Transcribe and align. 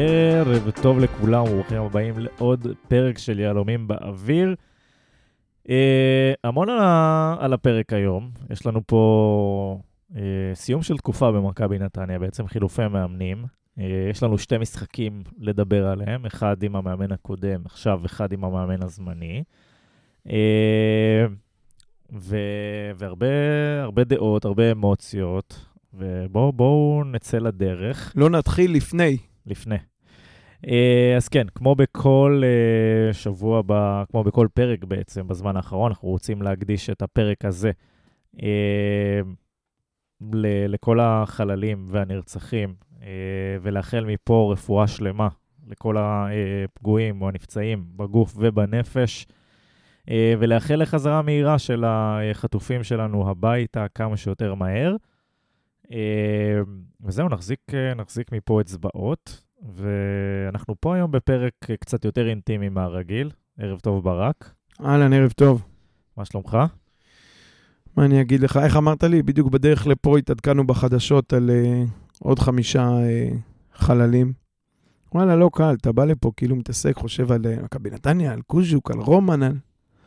ערב 0.00 0.70
טוב 0.82 0.98
לכולם, 0.98 1.44
וברוכים 1.44 1.82
הבאים 1.82 2.14
לעוד 2.18 2.66
פרק 2.88 3.18
של 3.18 3.40
יהלומים 3.40 3.88
באוויר. 3.88 4.54
אה, 5.68 6.32
המון 6.44 6.70
על, 6.70 6.78
ה, 6.78 7.36
על 7.40 7.52
הפרק 7.52 7.92
היום, 7.92 8.30
יש 8.50 8.66
לנו 8.66 8.80
פה 8.86 9.80
אה, 10.16 10.20
סיום 10.54 10.82
של 10.82 10.96
תקופה 10.96 11.32
במכבי 11.32 11.78
נתניה, 11.78 12.18
בעצם 12.18 12.46
חילופי 12.46 12.88
מאמנים. 12.88 13.44
אה, 13.78 14.08
יש 14.10 14.22
לנו 14.22 14.38
שתי 14.38 14.58
משחקים 14.58 15.22
לדבר 15.38 15.86
עליהם, 15.86 16.26
אחד 16.26 16.62
עם 16.62 16.76
המאמן 16.76 17.12
הקודם, 17.12 17.60
עכשיו 17.64 18.00
אחד 18.06 18.32
עם 18.32 18.44
המאמן 18.44 18.82
הזמני. 18.82 19.42
אה, 20.30 21.26
ו, 22.12 22.36
והרבה 22.96 24.04
דעות, 24.04 24.44
הרבה 24.44 24.72
אמוציות, 24.72 25.66
ובואו 25.94 27.02
נצא 27.12 27.38
לדרך. 27.38 28.12
לא 28.16 28.30
נתחיל 28.30 28.72
לפני. 28.72 29.16
לפני. 29.46 29.76
אה, 30.66 31.14
אז 31.16 31.28
כן, 31.28 31.46
כמו 31.54 31.74
בכל 31.74 32.42
אה, 32.44 33.12
שבוע, 33.12 33.62
ב, 33.66 34.02
כמו 34.10 34.24
בכל 34.24 34.48
פרק 34.54 34.84
בעצם, 34.84 35.28
בזמן 35.28 35.56
האחרון, 35.56 35.90
אנחנו 35.90 36.08
רוצים 36.08 36.42
להקדיש 36.42 36.90
את 36.90 37.02
הפרק 37.02 37.44
הזה 37.44 37.70
אה, 38.42 39.20
לכל 40.68 41.00
החללים 41.00 41.84
והנרצחים, 41.88 42.74
ולאחל 43.62 44.04
מפה 44.04 44.50
רפואה 44.52 44.86
שלמה 44.86 45.28
לכל 45.66 45.96
הפגועים 45.98 47.22
או 47.22 47.28
הנפצעים 47.28 47.84
בגוף 47.96 48.34
ובנפש, 48.36 49.26
ולאחל 50.10 50.76
לחזרה 50.76 51.22
מהירה 51.22 51.58
של 51.58 51.84
החטופים 51.86 52.84
שלנו 52.84 53.30
הביתה 53.30 53.86
כמה 53.94 54.16
שיותר 54.16 54.54
מהר. 54.54 54.96
וזהו, 57.00 57.28
נחזיק, 57.28 57.60
נחזיק 57.96 58.32
מפה 58.32 58.60
אצבעות. 58.60 59.47
ואנחנו 59.62 60.74
פה 60.80 60.94
היום 60.94 61.10
בפרק 61.10 61.52
קצת 61.80 62.04
יותר 62.04 62.28
אינטימי 62.28 62.68
מהרגיל. 62.68 63.30
ערב 63.58 63.80
טוב, 63.80 64.04
ברק. 64.04 64.52
אהלן, 64.84 65.12
ערב 65.12 65.32
טוב. 65.32 65.62
מה 66.16 66.24
שלומך? 66.24 66.58
מה 67.96 68.04
אני 68.04 68.20
אגיד 68.20 68.40
לך? 68.40 68.56
איך 68.56 68.76
אמרת 68.76 69.04
לי? 69.04 69.22
בדיוק 69.22 69.48
בדרך 69.48 69.86
לפה 69.86 70.18
התעדכנו 70.18 70.66
בחדשות 70.66 71.32
על 71.32 71.50
uh, 71.50 71.90
עוד 72.18 72.38
חמישה 72.38 72.88
uh, 72.88 73.34
חללים. 73.74 74.32
וואלה, 75.14 75.36
לא 75.36 75.50
קל, 75.52 75.74
אתה 75.80 75.92
בא 75.92 76.04
לפה 76.04 76.30
כאילו 76.36 76.56
מתעסק, 76.56 76.96
חושב 76.96 77.32
על 77.32 77.40
uh, 77.44 77.64
מכבי 77.64 77.90
נתניה, 77.90 78.32
על 78.32 78.40
קוז'וק, 78.42 78.90
על 78.90 78.98
רומן, 78.98 79.42
על... 79.42 79.56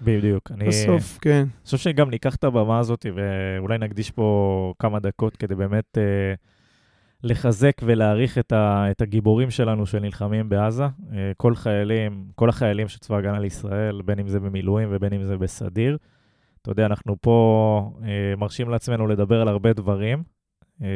בדיוק. 0.01 0.51
אני... 0.51 0.67
בסוף, 0.67 1.17
כן. 1.21 1.39
אני 1.39 1.65
חושב 1.65 1.77
שגם 1.77 2.09
ניקח 2.09 2.35
את 2.35 2.43
הבמה 2.43 2.79
הזאת 2.79 3.05
ואולי 3.15 3.77
נקדיש 3.77 4.11
פה 4.11 4.73
כמה 4.79 4.99
דקות 4.99 5.37
כדי 5.37 5.55
באמת... 5.55 5.97
Uh, 5.97 6.50
לחזק 7.23 7.81
ולהעריך 7.83 8.37
את, 8.37 8.51
ה, 8.51 8.91
את 8.91 9.01
הגיבורים 9.01 9.51
שלנו 9.51 9.85
שנלחמים 9.85 10.49
בעזה. 10.49 10.83
אה, 10.83 11.31
כל 11.37 11.55
חיילים, 11.55 12.25
כל 12.35 12.49
החיילים 12.49 12.87
של 12.87 12.99
צבא 12.99 13.17
הגנה 13.17 13.39
לישראל, 13.39 14.01
בין 14.01 14.19
אם 14.19 14.27
זה 14.27 14.39
במילואים 14.39 14.87
ובין 14.91 15.13
אם 15.13 15.23
זה 15.23 15.37
בסדיר. 15.37 15.97
אתה 16.61 16.71
יודע, 16.71 16.85
אנחנו 16.85 17.15
פה 17.21 17.91
אה, 18.03 18.33
מרשים 18.37 18.69
לעצמנו 18.69 19.07
לדבר 19.07 19.41
על 19.41 19.47
הרבה 19.47 19.73
דברים, 19.73 20.23
אה, 20.81 20.87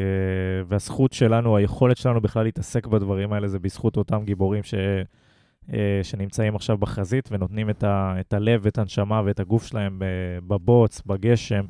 והזכות 0.68 1.14
שלנו, 1.14 1.58
היכולת 1.58 1.98
שלנו 1.98 2.22
בכלל 2.22 2.44
להתעסק 2.44 2.88
בדברים 2.88 3.34
האלה, 3.34 3.48
זה 3.48 3.60
בזכות 3.60 3.98
אותם 3.98 4.24
גיבורים 4.24 4.64
ש, 4.64 4.74
שנמצאים 6.04 6.56
עכשיו 6.56 6.78
בחזית 6.78 7.30
ונותנים 7.32 7.70
את, 7.70 7.84
ה, 7.84 8.16
את 8.20 8.34
הלב 8.34 8.62
ואת 8.64 8.78
הנשמה 8.78 9.22
ואת 9.26 9.40
הגוף 9.40 9.66
שלהם 9.66 10.02
בבוץ, 10.48 11.02
בגשם, 11.06 11.66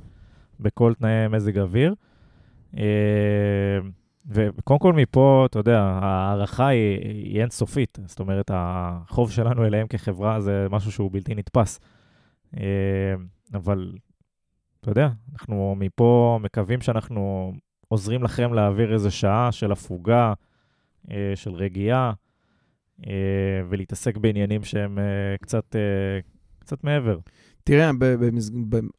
בכל 0.59 0.93
תנאי 0.93 1.27
מזג 1.27 1.59
אוויר. 1.59 1.95
אה, 2.77 3.79
וקודם 4.27 4.79
כל 4.79 4.93
מפה, 4.93 5.45
אתה 5.49 5.59
יודע, 5.59 5.81
ההערכה 5.81 6.67
היא, 6.67 6.99
היא 7.01 7.41
אינסופית. 7.41 7.99
זאת 8.05 8.19
אומרת, 8.19 8.51
החוב 8.53 9.31
שלנו 9.31 9.65
אליהם 9.65 9.87
כחברה 9.87 10.41
זה 10.41 10.67
משהו 10.69 10.91
שהוא 10.91 11.09
בלתי 11.11 11.35
נתפס. 11.35 11.79
אה, 12.57 13.15
אבל, 13.53 13.93
אתה 14.81 14.91
יודע, 14.91 15.09
אנחנו 15.33 15.75
מפה 15.79 16.39
מקווים 16.41 16.81
שאנחנו 16.81 17.53
עוזרים 17.87 18.23
לכם 18.23 18.53
להעביר 18.53 18.93
איזו 18.93 19.11
שעה 19.11 19.51
של 19.51 19.71
הפוגה, 19.71 20.33
אה, 21.11 21.31
של 21.35 21.51
רגיעה, 21.51 22.13
אה, 23.07 23.11
ולהתעסק 23.69 24.17
בעניינים 24.17 24.63
שהם 24.63 24.99
קצת, 25.41 25.75
קצת 26.59 26.83
מעבר. 26.83 27.17
תראה, 27.63 27.91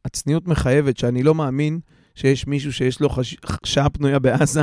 הצניעות 0.05 0.47
מחייבת 0.47 0.97
שאני 0.97 1.23
לא 1.23 1.35
מאמין 1.35 1.79
שיש 2.15 2.47
מישהו 2.47 2.73
שיש 2.73 3.01
לו 3.01 3.09
חש... 3.09 3.37
שעה 3.63 3.89
פנויה 3.89 4.19
בעזה 4.19 4.61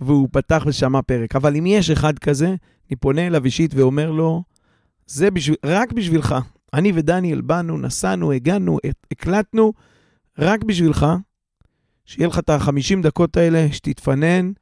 והוא 0.00 0.28
פתח 0.32 0.64
ושמע 0.66 1.02
פרק. 1.02 1.36
אבל 1.36 1.56
אם 1.56 1.66
יש 1.66 1.90
אחד 1.90 2.18
כזה, 2.18 2.54
אני 2.88 2.96
פונה 2.96 3.26
אליו 3.26 3.44
אישית 3.44 3.74
ואומר 3.74 4.10
לו, 4.10 4.42
זה 5.06 5.30
בשביל, 5.30 5.56
רק 5.64 5.92
בשבילך. 5.92 6.34
אני 6.74 6.92
ודניאל 6.94 7.40
באנו, 7.40 7.78
נסענו, 7.78 8.32
הגענו, 8.32 8.78
הקלטנו, 9.10 9.72
רק 10.38 10.64
בשבילך, 10.64 11.06
שיהיה 12.04 12.28
לך 12.28 12.38
את 12.38 12.50
ה-50 12.50 13.02
דקות 13.02 13.36
האלה, 13.36 13.66
שתתפנן, 13.72 14.52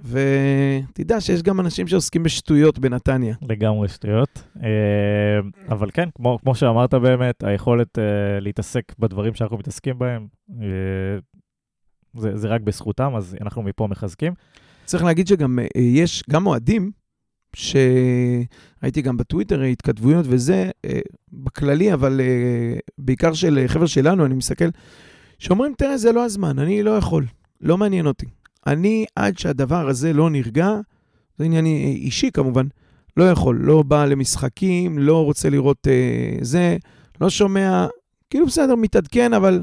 ותדע 0.00 1.20
שיש 1.20 1.42
גם 1.42 1.60
אנשים 1.60 1.88
שעוסקים 1.88 2.22
בשטויות 2.22 2.78
בנתניה. 2.78 3.34
לגמרי 3.42 3.88
שטויות. 3.88 4.42
אה, 4.62 4.68
אבל 5.68 5.90
כן, 5.90 6.08
כמו, 6.14 6.38
כמו 6.42 6.54
שאמרת 6.54 6.94
באמת, 6.94 7.44
היכולת 7.44 7.98
אה, 7.98 8.40
להתעסק 8.40 8.92
בדברים 8.98 9.34
שאנחנו 9.34 9.58
מתעסקים 9.58 9.98
בהם, 9.98 10.26
אה, 10.62 10.66
זה, 12.18 12.36
זה 12.36 12.48
רק 12.48 12.60
בזכותם, 12.60 13.12
אז 13.16 13.36
אנחנו 13.40 13.62
מפה 13.62 13.86
מחזקים. 13.86 14.32
צריך 14.84 15.04
להגיד 15.04 15.26
שגם 15.26 15.58
אה, 15.58 15.82
יש 15.82 16.24
גם 16.30 16.46
אוהדים, 16.46 16.90
שהייתי 17.56 19.02
גם 19.02 19.16
בטוויטר, 19.16 19.62
התכתבויות 19.62 20.26
וזה, 20.28 20.70
אה, 20.84 20.98
בכללי, 21.32 21.92
אבל 21.92 22.20
אה, 22.20 22.78
בעיקר 22.98 23.32
של 23.32 23.64
חבר'ה 23.66 23.86
שלנו, 23.86 24.26
אני 24.26 24.34
מסתכל, 24.34 24.68
שאומרים, 25.38 25.74
תראה, 25.78 25.96
זה 25.96 26.12
לא 26.12 26.24
הזמן, 26.24 26.58
אני 26.58 26.82
לא 26.82 26.90
יכול, 26.90 27.26
לא 27.60 27.78
מעניין 27.78 28.06
אותי. 28.06 28.26
אני, 28.66 29.04
עד 29.16 29.38
שהדבר 29.38 29.88
הזה 29.88 30.12
לא 30.12 30.30
נרגע, 30.30 30.70
זה 31.38 31.44
עניין 31.44 31.66
אישי 31.66 32.30
כמובן, 32.30 32.66
לא 33.16 33.30
יכול, 33.30 33.58
לא 33.62 33.82
בא 33.82 34.04
למשחקים, 34.04 34.98
לא 34.98 35.24
רוצה 35.24 35.50
לראות 35.50 35.88
אה, 35.88 36.36
זה, 36.40 36.76
לא 37.20 37.30
שומע, 37.30 37.86
כאילו 38.30 38.46
בסדר, 38.46 38.74
מתעדכן, 38.74 39.32
אבל 39.32 39.62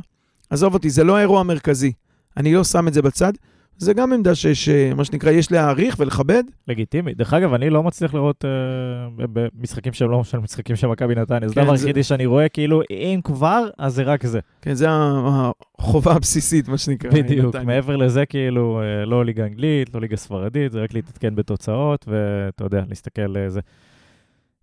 עזוב 0.49 0.73
אותי, 0.73 0.89
זה 0.89 1.03
לא 1.03 1.17
האירוע 1.17 1.39
המרכזי. 1.39 1.91
אני 2.37 2.53
לא 2.53 2.63
שם 2.63 2.87
את 2.87 2.93
זה 2.93 3.01
בצד. 3.01 3.33
זה 3.77 3.93
גם 3.93 4.13
עמדה 4.13 4.35
שיש, 4.35 4.69
אה, 4.69 4.93
מה 4.95 5.05
שנקרא, 5.05 5.31
יש 5.31 5.51
להעריך 5.51 5.95
ולכבד. 5.99 6.43
לגיטימי. 6.67 7.13
דרך 7.13 7.33
אגב, 7.33 7.53
אני 7.53 7.69
לא 7.69 7.83
מצליח 7.83 8.13
לראות 8.13 8.45
uh, 8.45 9.21
במשחקים 9.33 9.93
של 9.93 10.05
לא 10.05 10.23
של 10.23 10.37
משחקים 10.37 10.75
של 10.75 10.87
מכבי 10.87 11.15
נתניה. 11.15 11.47
זה 11.47 11.55
כן, 11.55 11.61
הדבר 11.61 11.73
היחידי 11.73 12.03
שאני 12.03 12.25
רואה, 12.25 12.49
כאילו, 12.49 12.81
אם 12.91 13.19
כבר, 13.23 13.67
אז 13.77 13.93
זה 13.93 14.03
רק 14.03 14.25
זה. 14.25 14.39
כן, 14.61 14.73
זה 14.73 14.87
החובה 14.89 16.11
הבסיסית, 16.11 16.67
מה 16.67 16.77
שנקרא. 16.77 17.11
בדיוק. 17.11 17.55
מעבר 17.55 17.95
לזה, 17.95 18.25
כאילו, 18.25 18.81
אה, 18.81 19.05
לא 19.05 19.25
ליגה 19.25 19.45
אנגלית, 19.45 19.95
לא 19.95 20.01
ליגה 20.01 20.17
ספרדית, 20.17 20.71
זה 20.71 20.83
רק 20.83 20.93
להתעדכן 20.93 21.35
בתוצאות, 21.35 22.05
ואתה 22.07 22.63
יודע, 22.63 22.83
להסתכל. 22.89 23.35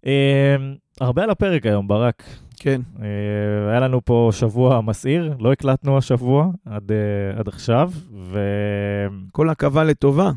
Uh, 0.05 0.09
הרבה 1.01 1.23
על 1.23 1.31
הפרק 1.31 1.67
היום, 1.67 1.89
ברק. 1.89 2.23
כן. 2.63 2.81
Uh, 2.97 3.01
היה 3.71 3.81
לנו 3.81 4.05
פה 4.05 4.29
שבוע 4.33 4.81
מסעיר, 4.81 5.35
לא 5.39 5.53
הקלטנו 5.53 5.99
השבוע 5.99 6.47
עד, 6.67 6.91
uh, 6.91 7.39
עד 7.39 7.49
עכשיו, 7.49 7.91
ו... 8.15 8.39
כל 9.33 9.51
עכבה 9.51 9.85
לטובה. 9.85 10.31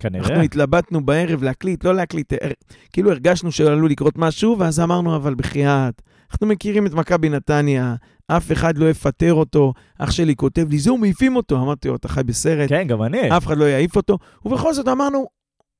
כנראה. 0.00 0.28
אנחנו 0.28 0.42
התלבטנו 0.42 1.06
בערב 1.06 1.42
להקליט, 1.42 1.84
לא 1.84 1.94
להקליט, 1.94 2.32
הר... 2.32 2.50
כאילו 2.92 3.10
הרגשנו 3.10 3.52
שעלול 3.52 3.90
לקרות 3.90 4.18
משהו, 4.18 4.56
ואז 4.58 4.80
אמרנו, 4.80 5.16
אבל 5.16 5.34
בחייאת, 5.34 6.02
אנחנו 6.30 6.46
מכירים 6.46 6.86
את 6.86 6.94
מכבי 6.94 7.28
נתניה, 7.28 7.94
אף 8.28 8.52
אחד 8.52 8.78
לא 8.78 8.90
יפטר 8.90 9.34
אותו. 9.34 9.72
אח 9.98 10.10
שלי 10.10 10.36
כותב 10.36 10.66
לי, 10.70 10.78
זהו, 10.78 10.98
מעיפים 10.98 11.36
אותו. 11.36 11.56
אמרתי 11.62 11.88
לו, 11.88 11.96
אתה 11.96 12.08
חי 12.08 12.22
בסרט. 12.22 12.68
כן, 12.68 12.86
גם 12.86 13.02
אני. 13.02 13.36
אף 13.36 13.46
אחד 13.46 13.58
לא 13.58 13.64
יעיף 13.64 13.96
אותו. 13.96 14.18
ובכל 14.44 14.74
זאת 14.74 14.88
אמרנו, 14.88 15.26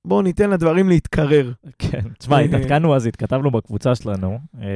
בואו 0.06 0.22
ניתן 0.22 0.50
לדברים 0.50 0.88
להתקרר. 0.88 1.52
כן, 1.78 2.00
תשמע, 2.18 2.38
התעדכנו 2.38 2.94
אז, 2.94 3.06
התכתבנו 3.06 3.50
בקבוצה 3.50 3.94
שלנו, 3.94 4.38
אה, 4.60 4.66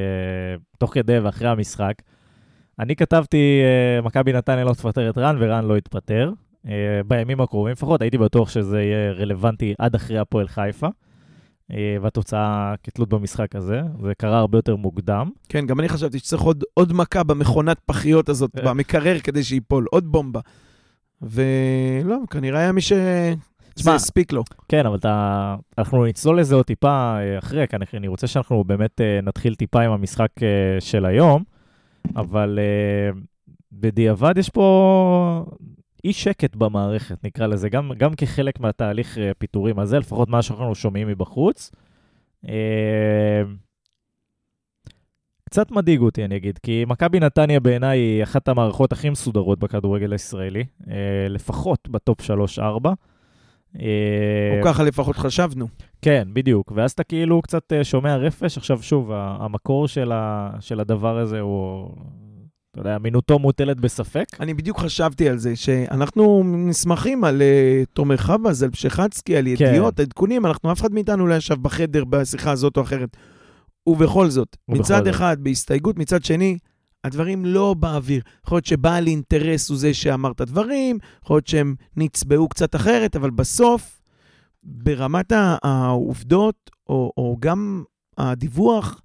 תוך 0.78 0.94
כדי 0.94 1.18
ואחרי 1.18 1.48
המשחק. 1.48 1.94
אני 2.78 2.96
כתבתי, 2.96 3.60
אה, 3.64 4.02
מכבי 4.02 4.32
נתניה 4.32 4.64
לא 4.64 4.72
תפטר 4.72 5.10
את 5.10 5.18
רן, 5.18 5.36
ורן 5.40 5.64
לא 5.64 5.76
התפטר. 5.76 6.32
אה, 6.68 7.00
בימים 7.06 7.40
הקרובים 7.40 7.72
לפחות, 7.72 8.02
הייתי 8.02 8.18
בטוח 8.18 8.48
שזה 8.48 8.82
יהיה 8.82 9.12
רלוונטי 9.12 9.74
עד 9.78 9.94
אחרי 9.94 10.18
הפועל 10.18 10.48
חיפה. 10.48 10.88
והתוצאה 12.02 12.74
כתלות 12.82 13.08
במשחק 13.08 13.56
הזה, 13.56 13.80
זה 14.02 14.12
קרה 14.18 14.38
הרבה 14.38 14.58
יותר 14.58 14.76
מוקדם. 14.76 15.30
כן, 15.48 15.66
גם 15.66 15.80
אני 15.80 15.88
חשבתי 15.88 16.18
שצריך 16.18 16.42
עוד, 16.42 16.64
עוד 16.74 16.92
מכה 16.92 17.22
במכונת 17.22 17.78
פחיות 17.86 18.28
הזאת, 18.28 18.50
במקרר, 18.64 19.18
כדי 19.18 19.44
שייפול, 19.44 19.86
עוד 19.90 20.12
בומבה. 20.12 20.40
ולא, 21.22 22.16
כנראה 22.30 22.60
היה 22.60 22.72
מי 22.72 22.80
ש... 22.80 22.92
זה 23.82 23.94
הספיק 23.94 24.32
לו. 24.32 24.42
כן, 24.68 24.86
אבל 24.86 24.96
אתה, 24.96 25.56
אנחנו 25.78 26.04
נצלול 26.04 26.40
לזה 26.40 26.54
עוד 26.54 26.64
טיפה 26.64 27.16
אה, 27.18 27.38
אחרי, 27.38 27.66
כי 27.68 27.96
אני 27.96 28.08
רוצה 28.08 28.26
שאנחנו 28.26 28.64
באמת 28.64 29.00
אה, 29.00 29.20
נתחיל 29.22 29.54
טיפה 29.54 29.82
עם 29.82 29.92
המשחק 29.92 30.30
אה, 30.42 30.80
של 30.80 31.04
היום, 31.04 31.44
אבל 32.16 32.58
בדיעבד 33.72 34.38
יש 34.38 34.48
פה 34.48 35.44
אי 36.04 36.12
שקט 36.12 36.56
במערכת, 36.56 37.24
נקרא 37.24 37.46
לזה, 37.46 37.68
גם, 37.68 37.92
גם 37.98 38.14
כחלק 38.14 38.60
מהתהליך 38.60 39.18
פיטורים 39.38 39.78
הזה, 39.78 39.98
לפחות 39.98 40.28
מה 40.28 40.42
שאנחנו 40.42 40.74
שומעים 40.74 41.08
מבחוץ. 41.08 41.70
קצת 45.44 45.70
מדאיג 45.70 46.00
אותי, 46.00 46.24
אני 46.24 46.36
אגיד, 46.36 46.58
כי 46.58 46.84
מכבי 46.88 47.20
נתניה 47.20 47.60
בעיניי 47.60 47.98
היא 47.98 48.22
אחת 48.22 48.48
המערכות 48.48 48.92
הכי 48.92 49.10
מסודרות 49.10 49.58
בכדורגל 49.58 50.12
הישראלי, 50.12 50.64
לפחות 51.28 51.88
בטופ 51.88 52.20
3-4. 52.58 52.62
או 53.76 54.64
ככה 54.64 54.82
לפחות 54.82 55.16
חשבנו. 55.16 55.68
כן, 56.02 56.28
בדיוק. 56.32 56.72
ואז 56.74 56.92
אתה 56.92 57.04
כאילו 57.04 57.42
קצת 57.42 57.72
אה, 57.72 57.84
שומע 57.84 58.16
רפש. 58.16 58.58
עכשיו, 58.58 58.82
שוב, 58.82 59.10
המקור 59.14 59.88
של, 59.88 60.12
ה, 60.12 60.50
של 60.60 60.80
הדבר 60.80 61.18
הזה 61.18 61.40
הוא, 61.40 61.88
אתה 62.70 62.80
יודע, 62.80 62.96
אמינותו 62.96 63.38
מוטלת 63.38 63.80
בספק. 63.80 64.24
אני 64.40 64.54
בדיוק 64.54 64.78
חשבתי 64.78 65.28
על 65.28 65.38
זה, 65.38 65.56
שאנחנו 65.56 66.42
נסמכים 66.44 67.24
על 67.24 67.42
uh, 67.42 67.86
תומר 67.94 68.16
חבאז, 68.16 68.62
על 68.62 68.70
פשחצקי, 68.70 69.36
על 69.36 69.44
כן. 69.44 69.50
ידיעות, 69.50 70.00
עדכונים, 70.00 70.46
אנחנו, 70.46 70.72
אף 70.72 70.80
אחד 70.80 70.92
מאיתנו 70.92 71.26
לא 71.26 71.34
ישב 71.34 71.62
בחדר 71.62 72.04
בשיחה 72.04 72.50
הזאת 72.50 72.76
או 72.76 72.82
אחרת. 72.82 73.16
ובכל 73.86 74.28
זאת, 74.30 74.56
ובכל 74.68 74.80
מצד 74.80 75.04
זאת. 75.04 75.14
אחד, 75.14 75.36
בהסתייגות, 75.40 75.98
מצד 75.98 76.24
שני, 76.24 76.58
הדברים 77.04 77.44
לא 77.44 77.74
באוויר. 77.78 78.22
יכול 78.44 78.56
להיות 78.56 78.66
שבעל 78.66 79.06
אינטרס 79.06 79.68
הוא 79.68 79.78
זה 79.78 79.94
שאמר 79.94 80.32
את 80.32 80.40
הדברים, 80.40 80.98
יכול 81.24 81.36
להיות 81.36 81.46
שהם 81.46 81.74
נצבעו 81.96 82.48
קצת 82.48 82.76
אחרת, 82.76 83.16
אבל 83.16 83.30
בסוף, 83.30 84.00
ברמת 84.62 85.32
העובדות, 85.62 86.70
או, 86.88 87.12
או 87.16 87.36
גם 87.40 87.82
הדיווח, 88.18 89.00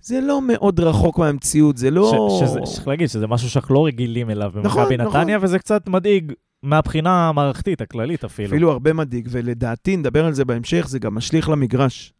זה 0.00 0.20
לא 0.20 0.40
מאוד 0.42 0.80
רחוק 0.80 1.18
מהמציאות, 1.18 1.76
זה 1.76 1.90
לא... 1.90 2.40
צריך 2.64 2.88
להגיד 2.88 3.08
שזה 3.08 3.26
משהו 3.26 3.50
שאנחנו 3.50 3.74
לא 3.74 3.86
רגילים 3.86 4.30
אליו 4.30 4.52
נכון, 4.62 4.82
במכבי 4.82 4.96
נכון. 4.96 5.20
נתניה, 5.20 5.38
וזה 5.42 5.58
קצת 5.58 5.88
מדאיג 5.88 6.32
מהבחינה 6.62 7.28
המערכתית, 7.28 7.80
הכללית 7.80 8.24
אפילו. 8.24 8.48
אפילו 8.48 8.70
הרבה 8.70 8.92
מדאיג, 8.92 9.28
ולדעתי, 9.30 9.96
נדבר 9.96 10.24
על 10.24 10.32
זה 10.32 10.44
בהמשך, 10.44 10.86
זה 10.88 10.98
גם 10.98 11.14
משליך 11.14 11.48
למגרש. 11.48 12.13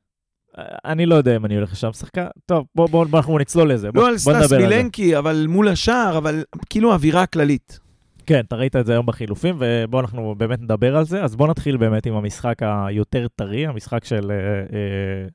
אני 0.84 1.06
לא 1.06 1.14
יודע 1.14 1.36
אם 1.36 1.44
אני 1.44 1.54
הולך 1.54 1.72
לשם 1.72 1.92
שחקן. 1.92 2.26
טוב, 2.46 2.66
בואו 2.74 2.88
בוא, 2.88 3.04
בוא, 3.04 3.18
אנחנו 3.18 3.38
נצלול 3.38 3.72
לזה. 3.72 3.92
בוא, 3.92 4.02
לא 4.02 4.08
על 4.08 4.12
בוא 4.12 4.18
סטס 4.18 4.28
נדבר 4.28 4.56
על 4.56 4.62
זה. 4.62 4.68
מילנקי, 4.68 5.18
אבל 5.18 5.46
מול 5.48 5.68
השער, 5.68 6.18
אבל 6.18 6.44
כאילו 6.70 6.92
האווירה 6.92 7.22
הכללית. 7.22 7.78
כן, 8.26 8.40
אתה 8.40 8.56
ראית 8.56 8.76
את 8.76 8.86
זה 8.86 8.92
היום 8.92 9.06
בחילופים, 9.06 9.56
ובואו 9.58 10.02
אנחנו 10.02 10.34
באמת 10.38 10.60
נדבר 10.60 10.96
על 10.96 11.04
זה. 11.04 11.24
אז 11.24 11.36
בואו 11.36 11.50
נתחיל 11.50 11.76
באמת 11.76 12.06
עם 12.06 12.14
המשחק 12.14 12.58
היותר 12.62 13.26
טרי, 13.36 13.66
המשחק 13.66 14.04
של... 14.04 14.30
אה, 14.30 14.36
אה, 14.76 15.28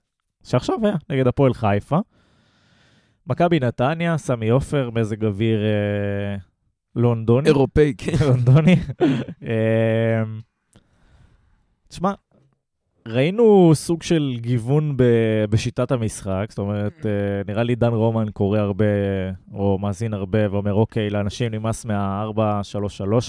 שעכשיו 0.43 0.75
היה, 0.83 0.95
נגד 1.09 1.27
הפועל 1.27 1.53
חיפה. 1.53 1.99
מכבי 3.27 3.59
נתניה, 3.59 4.17
סמי 4.17 4.49
עופר, 4.49 4.89
מזג 4.89 5.25
אוויר 5.25 5.59
אה, 5.59 6.37
לונדוני. 6.95 7.47
אירופאי, 7.47 7.93
כן. 7.97 8.11
לונדוני. 8.21 8.75
אה, 9.47 10.23
תשמע, 11.87 12.13
ראינו 13.09 13.71
סוג 13.73 14.03
של 14.03 14.37
גיוון 14.41 14.93
ב- 14.97 15.03
בשיטת 15.49 15.91
המשחק, 15.91 16.45
זאת 16.49 16.57
אומרת, 16.57 17.05
אה, 17.05 17.11
נראה 17.47 17.63
לי 17.63 17.75
דן 17.75 17.93
רומן 17.93 18.25
קורא 18.33 18.59
הרבה, 18.59 18.85
או 19.53 19.77
מאזין 19.81 20.13
הרבה, 20.13 20.39
ואומר, 20.51 20.73
אוקיי, 20.73 21.09
לאנשים 21.09 21.51
נמאס 21.53 21.85
מה-4-3-3 21.85 22.31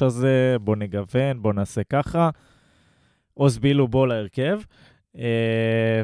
הזה, 0.07 0.57
בוא 0.61 0.77
נגוון, 0.77 1.43
בוא 1.43 1.53
נעשה 1.53 1.81
ככה. 1.91 2.31
עוז 3.35 3.59
בילו 3.59 3.89
בוא 3.89 4.07
להרכב. 4.07 4.61
אה, 5.19 6.03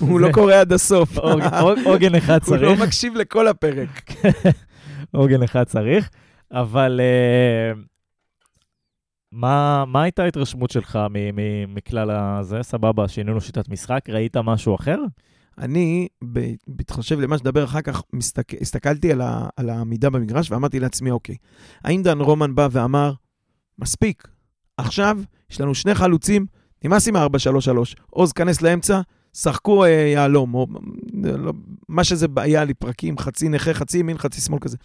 הוא 0.00 0.20
לא 0.20 0.28
קורא 0.32 0.54
עד 0.54 0.72
הסוף. 0.72 1.18
עוגן- 1.86 2.14
אחד 2.14 2.32
הוא 2.32 2.38
צריך. 2.46 2.62
לא 2.62 2.76
מקשיב 2.86 3.14
לכל 3.16 3.48
הפרק. 3.48 4.10
עוגן 5.12 5.42
אחד 5.42 5.64
צריך, 5.64 6.10
אבל 6.52 7.00
uh, 7.00 7.78
מה, 9.34 9.84
מה 9.84 10.02
הייתה 10.02 10.22
ההתרשמות 10.22 10.70
שלך 10.70 10.98
מ- 11.10 11.36
מ- 11.36 11.74
מכלל 11.74 12.10
הזה? 12.10 12.62
סבבה, 12.62 13.08
שינינו 13.08 13.40
שיטת 13.40 13.68
משחק, 13.68 14.04
ראית 14.08 14.36
משהו 14.36 14.74
אחר? 14.74 14.98
אני, 15.58 16.08
בהתחשב 16.66 17.20
למה 17.20 17.38
שדבר 17.38 17.64
אחר 17.64 17.80
כך, 17.80 18.02
מסתכל, 18.12 18.56
הסתכלתי 18.60 19.12
על, 19.12 19.20
ה, 19.20 19.48
על 19.56 19.70
העמידה 19.70 20.10
במגרש 20.10 20.50
ואמרתי 20.50 20.80
לעצמי, 20.80 21.10
אוקיי, 21.10 21.36
האם 21.84 22.02
דן 22.02 22.20
רומן 22.20 22.54
בא 22.54 22.68
ואמר, 22.70 23.12
מספיק, 23.78 24.28
עכשיו 24.76 25.18
יש 25.50 25.60
לנו 25.60 25.74
שני 25.74 25.94
חלוצים, 25.94 26.46
נמאס 26.84 27.08
עם 27.08 27.16
ה-4-3-3, 27.16 27.94
עוז, 28.10 28.32
כנס 28.32 28.62
לאמצע, 28.62 29.00
שחקו 29.32 29.84
אה, 29.84 29.88
יהלום, 29.88 30.54
או 30.54 30.66
לא, 31.22 31.52
מה 31.88 32.04
שזה 32.04 32.26
היה 32.36 32.64
לי, 32.64 32.74
פרקים, 32.74 33.18
חצי 33.18 33.48
נכה, 33.48 33.74
חצי 33.74 33.98
ימין, 33.98 34.18
חצי 34.18 34.40
שמאל 34.40 34.58
כזה. 34.60 34.76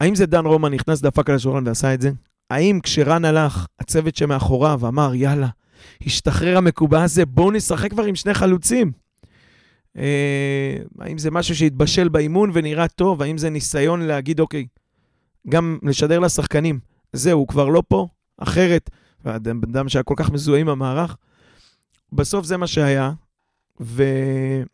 האם 0.00 0.14
זה 0.14 0.26
דן 0.26 0.46
רומן 0.46 0.74
נכנס, 0.74 1.00
דפק 1.00 1.30
על 1.30 1.36
השולחן 1.36 1.66
ועשה 1.66 1.94
את 1.94 2.00
זה? 2.00 2.10
האם 2.50 2.80
כשרן 2.82 3.24
הלך, 3.24 3.66
הצוות 3.80 4.16
שמאחוריו 4.16 4.80
אמר, 4.88 5.14
יאללה, 5.14 5.48
השתחרר 6.06 6.56
המקובע 6.56 7.02
הזה, 7.02 7.26
בואו 7.26 7.50
נשחק 7.50 7.90
כבר 7.90 8.04
עם 8.04 8.14
שני 8.14 8.34
חלוצים? 8.34 8.92
אה, 9.96 10.76
האם 10.98 11.18
זה 11.18 11.30
משהו 11.30 11.56
שהתבשל 11.56 12.08
באימון 12.08 12.50
ונראה 12.54 12.88
טוב? 12.88 13.22
האם 13.22 13.38
זה 13.38 13.50
ניסיון 13.50 14.00
להגיד, 14.00 14.40
אוקיי, 14.40 14.66
גם 15.48 15.78
לשדר 15.82 16.18
לשחקנים, 16.18 16.78
זהו, 17.12 17.38
הוא 17.38 17.48
כבר 17.48 17.68
לא 17.68 17.82
פה, 17.88 18.06
אחרת, 18.38 18.90
והבן 19.24 19.70
אדם 19.70 19.88
שהיה 19.88 20.02
כל 20.02 20.14
כך 20.16 20.30
מזוהה 20.30 20.60
עם 20.60 20.68
המערך, 20.68 21.16
בסוף 22.12 22.46
זה 22.46 22.56
מה 22.56 22.66
שהיה. 22.66 23.12
ואגב, 23.80 24.66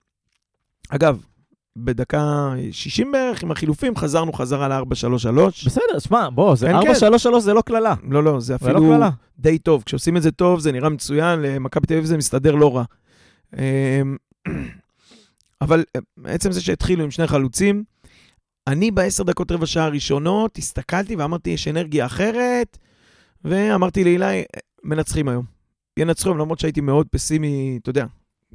בדקה 1.76 2.53
60 2.71 3.12
בערך, 3.12 3.43
עם 3.43 3.50
החילופים, 3.50 3.97
חזרנו 3.97 4.32
חזרה 4.32 4.69
ל-4-3-3. 4.69 4.87
בסדר, 5.67 5.99
שמע, 5.99 6.29
בוא, 6.31 6.56
זה 6.56 6.67
כן, 6.67 6.94
כן. 7.00 7.37
4-3-3 7.37 7.41
זה 7.41 7.55
לא 7.55 7.61
קללה. 7.61 7.94
לא, 8.09 8.25
לא, 8.25 8.41
זה 8.41 8.53
לא 8.53 8.56
אפילו 8.56 8.81
קללה. 8.81 9.11
די 9.38 9.59
טוב. 9.59 9.82
כשעושים 9.87 10.17
את 10.17 10.23
זה 10.23 10.31
טוב, 10.31 10.61
זה 10.61 10.73
נראה 10.73 10.88
מצוין, 10.88 11.41
למכבי 11.41 11.87
תל 11.87 11.94
אביב 11.94 12.05
זה 12.05 12.17
מסתדר 12.17 12.55
לא 12.55 12.76
רע. 12.76 12.85
אמ, 13.56 14.17
אבל 15.61 15.85
אה, 15.97 16.00
עצם 16.25 16.53
זה 16.53 16.61
שהתחילו 16.61 17.05
עם 17.05 17.11
שני 17.11 17.26
חלוצים, 17.26 17.85
אני 18.67 18.91
בעשר 18.91 19.23
דקות 19.23 19.53
רבע 19.53 19.67
שעה 19.67 19.85
הראשונות 19.85 20.59
הסתכלתי 20.59 21.17
ואמרתי, 21.17 21.50
יש 21.50 21.69
אנרגיה 21.69 22.06
אחרת, 22.06 22.79
ואמרתי 23.44 24.05
לאילי, 24.05 24.43
מנצחים 24.85 25.29
היום. 25.29 25.44
ינצחו 25.99 26.29
היום, 26.29 26.38
למרות 26.38 26.59
שהייתי 26.59 26.81
מאוד 26.81 27.06
פסימי, 27.11 27.79
אתה 27.82 27.91
יודע, 27.91 28.05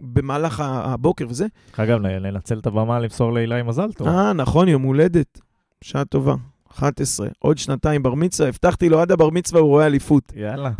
במהלך 0.02 0.60
הבוקר 0.66 1.26
וזה. 1.30 1.48
אגב, 1.78 2.00
לנצל 2.02 2.60
את 2.60 2.68
הבמה 2.68 3.00
למסור 3.00 3.34
לאילי 3.34 3.64
מזל 3.64 3.92
טוב. 3.92 4.08
אה, 4.08 4.34
נכון, 4.34 4.68
יום 4.68 4.82
הולדת. 4.82 5.40
שעה 5.82 6.06
טובה. 6.06 6.36
11, 6.72 7.28
עוד 7.40 7.58
שנתיים 7.58 8.04
בר 8.04 8.14
מצווה, 8.14 8.50
הבטחתי 8.50 8.90
לו 8.90 9.00
עד 9.02 9.12
הבר 9.12 9.30
מצווה 9.30 9.62
הוא 9.62 9.70
רואה 9.70 9.86
אליפות. 9.86 10.34
יאללה, 10.36 10.72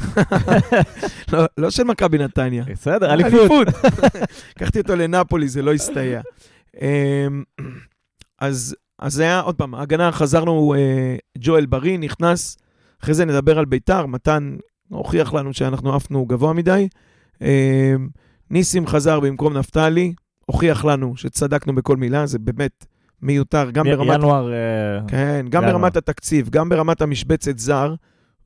לא, 1.34 1.46
לא 1.58 1.70
של 1.70 1.84
מכבי 1.84 2.18
נתניה. 2.18 2.64
בסדר, 2.64 3.14
אליפות. 3.14 3.68
לקחתי 4.56 4.80
אותו 4.80 4.96
לנפולי, 4.96 5.48
זה 5.48 5.62
לא 5.62 5.74
הסתייע. 5.74 6.22
אמ, 6.82 7.44
אז, 8.40 8.76
אז 9.00 9.14
זה 9.14 9.24
היה, 9.24 9.40
עוד 9.40 9.56
פעם, 9.56 9.76
ההגנה, 9.76 10.12
חזרנו, 10.12 10.74
אה, 10.78 11.16
ג'ואל 11.38 11.66
בריא 11.66 11.98
נכנס, 11.98 12.58
אחרי 13.04 13.14
זה 13.14 13.26
נדבר 13.26 13.60
על 13.60 13.66
ביתר, 13.66 14.06
מתן 14.06 14.56
הוכיח 14.90 15.34
לנו 15.34 15.54
שאנחנו 15.54 15.96
עפנו 15.96 16.26
גבוה 16.26 16.54
מדי. 16.54 16.88
ניסים 18.50 18.88
חזר 18.88 19.20
במקום 19.20 19.58
נפתלי, 19.58 20.14
הוכיח 20.46 20.86
לנו 20.86 21.18
שצדקנו 21.18 21.76
בכל 21.76 21.98
מילה, 21.98 22.26
זה 22.26 22.40
באמת 22.40 22.86
מיותר, 23.22 23.72
גם 23.72 23.86
ברמת... 23.86 24.16
ינואר, 24.16 24.54
אה, 24.54 25.08
כן, 25.08 25.46
גם 25.50 25.64
ינואר. 25.64 25.78
ברמת 25.78 25.98
התקציב, 25.98 26.50
גם 26.50 26.70
ברמת 26.70 27.02
המשבצת 27.02 27.60
זר, 27.60 27.96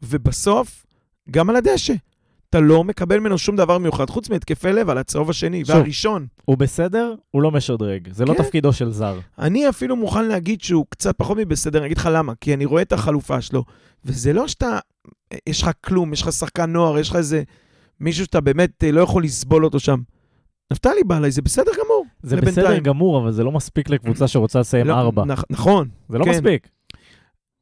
ובסוף, 0.02 0.86
גם 1.32 1.50
על 1.50 1.56
הדשא. 1.56 1.94
אתה 2.50 2.60
לא 2.60 2.84
מקבל 2.84 3.20
ממנו 3.20 3.38
שום 3.38 3.56
דבר 3.56 3.78
מיוחד, 3.78 4.10
חוץ 4.10 4.30
מהתקפי 4.30 4.74
לב 4.74 4.90
על 4.90 4.98
הצהוב 4.98 5.30
השני 5.30 5.66
שוב. 5.66 5.76
והראשון. 5.76 6.28
הוא 6.46 6.58
בסדר, 6.58 7.16
הוא 7.32 7.42
לא 7.42 7.52
משדרג. 7.52 8.08
זה 8.12 8.26
לא 8.26 8.34
כן. 8.34 8.44
תפקידו 8.44 8.74
של 8.74 8.92
זר. 8.92 9.20
אני 9.40 9.70
אפילו 9.70 9.96
מוכן 9.96 10.26
להגיד 10.26 10.62
שהוא 10.62 10.86
קצת 10.90 11.18
פחות 11.18 11.38
מבסדר, 11.38 11.80
אני 11.80 11.86
אגיד 11.86 11.98
לך 11.98 12.10
למה, 12.12 12.34
כי 12.42 12.54
אני 12.54 12.66
רואה 12.66 12.82
את 12.82 12.94
החלופה 12.94 13.42
שלו, 13.42 13.64
וזה 14.06 14.34
לא 14.34 14.48
שאתה, 14.48 14.80
יש 15.48 15.62
לך 15.62 15.70
כלום, 15.82 16.14
יש 16.14 16.22
לך 16.22 16.32
שחקן 16.32 16.72
נוער, 16.72 17.00
יש 17.00 17.10
לך 17.10 17.16
איזה 17.16 17.44
מישהו 18.04 18.26
שאתה 18.26 18.42
באמת 18.42 18.84
אה, 18.84 18.92
לא 18.92 19.02
יכול 19.02 19.24
לסבול 19.24 19.66
אותו 19.66 19.80
שם. 19.80 20.00
נפתלי 20.74 21.04
בא 21.08 21.18
אליי, 21.18 21.32
זה 21.32 21.42
בסדר 21.42 21.72
גמור. 21.86 22.06
זה 22.24 22.36
לבינתיים. 22.36 22.68
בסדר 22.68 22.80
גמור, 22.80 23.20
אבל 23.20 23.32
זה 23.32 23.44
לא 23.44 23.52
מספיק 23.52 23.90
לקבוצה 23.90 24.28
שרוצה 24.28 24.60
לסיים 24.60 24.88
לא, 24.88 24.94
ארבע. 24.94 25.24
נכ- 25.24 25.44
נכון, 25.50 25.88
זה 26.10 26.18
לא 26.18 26.26
כן. 26.26 26.32
מספיק. 26.32 26.68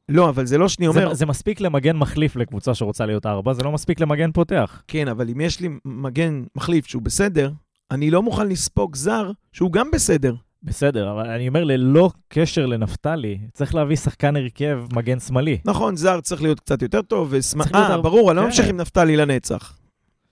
לא, 0.09 0.29
אבל 0.29 0.45
זה 0.45 0.57
לא 0.57 0.67
שאני 0.67 0.87
אומר, 0.87 1.09
זה, 1.09 1.13
זה 1.15 1.25
מספיק 1.25 1.61
למגן 1.61 1.95
מחליף 1.97 2.35
לקבוצה 2.35 2.73
שרוצה 2.75 3.05
להיות 3.05 3.25
ארבע, 3.25 3.53
זה 3.53 3.63
לא 3.63 3.71
מספיק 3.71 3.99
למגן 3.99 4.31
פותח. 4.31 4.83
כן, 4.87 5.07
אבל 5.07 5.29
אם 5.29 5.41
יש 5.41 5.59
לי 5.59 5.69
מגן 5.85 6.43
מחליף 6.55 6.85
שהוא 6.87 7.01
בסדר, 7.01 7.51
אני 7.91 8.11
לא 8.11 8.21
מוכן 8.23 8.47
לספוג 8.47 8.95
זר 8.95 9.31
שהוא 9.53 9.71
גם 9.71 9.91
בסדר. 9.93 10.35
בסדר, 10.63 11.11
אבל 11.11 11.29
אני 11.29 11.47
אומר, 11.47 11.63
ללא 11.63 12.09
קשר 12.27 12.65
לנפתלי, 12.65 13.39
צריך 13.53 13.75
להביא 13.75 13.95
שחקן 13.95 14.35
הרכב 14.35 14.83
מגן 14.93 15.19
שמאלי. 15.19 15.57
נכון, 15.65 15.95
זר 15.95 16.21
צריך 16.21 16.41
להיות 16.41 16.59
קצת 16.59 16.81
יותר 16.81 17.01
טוב, 17.01 17.27
ושמאל... 17.31 17.65
אה, 17.75 18.01
ברור, 18.01 18.31
אני 18.31 18.37
לא 18.37 18.41
כן. 18.41 18.47
ממשיך 18.47 18.67
עם 18.67 18.77
נפתלי 18.77 19.17
לנצח. 19.17 19.77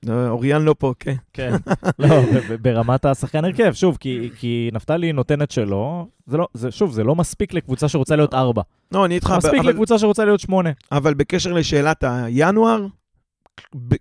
אה, 0.09 0.29
אוריאן 0.29 0.61
לא 0.61 0.75
פה, 0.79 0.93
כן. 0.99 1.15
כן. 1.33 1.51
לא, 1.99 2.21
ברמת 2.61 3.05
השחקן 3.05 3.45
הרכב, 3.45 3.73
שוב, 3.73 3.97
כי, 3.99 4.29
כי 4.37 4.69
נפתלי 4.73 5.13
נותן 5.13 5.41
את 5.41 5.51
שלו, 5.51 6.07
זה 6.25 6.37
לא, 6.37 6.47
זה, 6.53 6.71
שוב, 6.71 6.91
זה 6.91 7.03
לא 7.03 7.15
מספיק 7.15 7.53
לקבוצה 7.53 7.87
שרוצה 7.87 8.15
להיות 8.15 8.33
ארבע. 8.33 8.61
לא, 8.91 9.05
אני 9.05 9.15
איתך, 9.15 9.33
מספיק 9.37 9.59
אבל, 9.59 9.69
לקבוצה 9.69 9.99
שרוצה 9.99 10.25
להיות 10.25 10.39
שמונה. 10.39 10.69
אבל 10.91 11.13
בקשר 11.13 11.53
לשאלת 11.53 12.03
הינואר, 12.03 12.85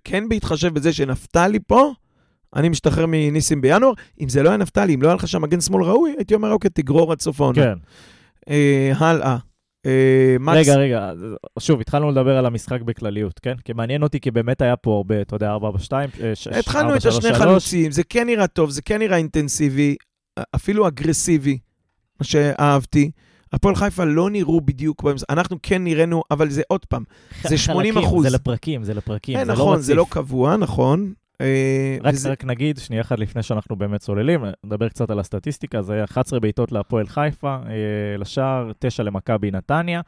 כן 0.04 0.28
בהתחשב 0.28 0.74
בזה 0.74 0.92
שנפתלי 0.92 1.58
פה, 1.66 1.92
אני 2.56 2.68
משתחרר 2.68 3.04
מניסים 3.08 3.60
בינואר. 3.60 3.92
אם 4.20 4.28
זה 4.28 4.42
לא 4.42 4.48
היה 4.48 4.56
נפתלי, 4.56 4.94
אם 4.94 5.02
לא 5.02 5.08
היה 5.08 5.14
לך 5.14 5.28
שם 5.28 5.42
מגן 5.42 5.60
שמאל 5.60 5.84
ראוי, 5.84 6.14
הייתי 6.18 6.34
אומר, 6.34 6.52
אוקיי, 6.52 6.70
תגרור 6.70 7.12
עד 7.12 7.20
סוף 7.20 7.40
העונה. 7.40 7.62
כן. 7.62 7.78
אה, 8.50 8.92
הלאה. 8.96 9.36
אה, 9.88 10.36
מקס, 10.40 10.56
רגע, 10.56 10.74
רגע, 10.76 11.12
שוב, 11.58 11.80
התחלנו 11.80 12.10
לדבר 12.10 12.36
על 12.36 12.46
המשחק 12.46 12.82
בכלליות, 12.82 13.38
כן? 13.38 13.54
כי 13.64 13.72
מעניין 13.72 14.02
אותי, 14.02 14.20
כי 14.20 14.30
באמת 14.30 14.62
היה 14.62 14.76
פה 14.76 14.96
הרבה, 14.96 15.20
אתה 15.20 15.36
יודע, 15.36 15.50
4 15.50 15.70
ב-2, 15.70 15.92
התחלנו 16.58 16.96
את 16.96 17.06
השני 17.06 17.34
חלוצים, 17.34 17.90
זה 17.90 18.02
כן 18.04 18.26
נראה 18.26 18.46
טוב, 18.46 18.70
זה 18.70 18.82
כן 18.82 18.98
נראה 18.98 19.16
אינטנסיבי, 19.16 19.96
אפילו 20.54 20.88
אגרסיבי, 20.88 21.58
מה 22.20 22.24
שאהבתי. 22.24 23.10
הפועל 23.52 23.74
חיפה 23.74 24.04
לא 24.04 24.30
נראו 24.30 24.60
בדיוק, 24.60 25.04
אנחנו 25.30 25.56
כן 25.62 25.84
נראינו, 25.84 26.22
אבל 26.30 26.50
זה 26.50 26.62
עוד 26.68 26.84
פעם, 26.84 27.04
זה 27.42 27.58
80 27.68 27.98
אחוז. 27.98 28.26
זה 28.26 28.36
לפרקים, 28.36 28.84
זה 28.84 28.94
לפרקים, 28.94 29.38
כן, 29.38 29.44
זה 29.44 29.52
לא 29.52 29.54
נכון, 29.54 29.80
זה 29.80 29.92
רציף. 29.92 29.96
לא 29.96 30.06
קבוע, 30.10 30.56
נכון. 30.56 31.12
אה, 31.40 31.96
רק, 32.02 32.14
וזה- 32.14 32.30
רק 32.30 32.44
נגיד, 32.44 32.78
שנייה 32.78 33.02
אחת 33.02 33.18
לפני 33.18 33.42
שאנחנו 33.42 33.76
באמת 33.76 34.00
צוללים, 34.00 34.44
נדבר 34.64 34.88
קצת 34.88 35.10
על 35.10 35.18
הסטטיסטיקה, 35.20 35.82
זה 35.82 35.92
היה 35.94 36.04
11 36.04 36.40
בעיטות 36.40 36.72
להפועל 36.72 37.06
חיפה, 37.06 37.56
אה, 37.66 38.16
לשער 38.18 38.70
9 38.78 39.02
למכבי 39.02 39.50
נתניה, 39.50 40.00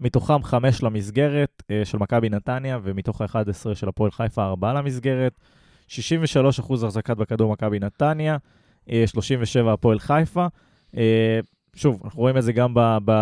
מתוכם 0.00 0.42
5 0.42 0.82
למסגרת 0.82 1.62
אה, 1.70 1.84
של 1.84 1.98
מכבי 1.98 2.28
נתניה, 2.28 2.78
ומתוך 2.82 3.20
ה-11 3.20 3.34
של 3.74 3.88
הפועל 3.88 4.10
חיפה 4.10 4.44
4 4.46 4.72
למסגרת, 4.72 5.32
63 5.88 6.58
אחוז 6.58 6.84
החזקת 6.84 7.16
בכדור 7.16 7.52
מכבי 7.52 7.78
נתניה, 7.78 8.36
אה, 8.90 9.04
37 9.06 9.72
הפועל 9.72 9.98
חיפה. 9.98 10.46
שוב, 11.74 12.00
אנחנו 12.04 12.20
רואים 12.20 12.36
את 12.36 12.42
זה 12.42 12.52
גם, 12.52 12.74
ב, 12.74 12.80
ב, 13.04 13.12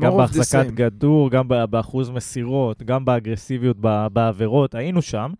גם 0.00 0.16
בהחזקת. 0.16 0.40
כדור, 0.76 1.30
גם 1.30 1.48
באחוז 1.70 2.10
מסירות, 2.10 2.82
גם 2.82 3.04
באגרסיביות 3.04 3.76
בעבירות, 4.12 4.74
היינו 4.74 5.02
שם. 5.02 5.32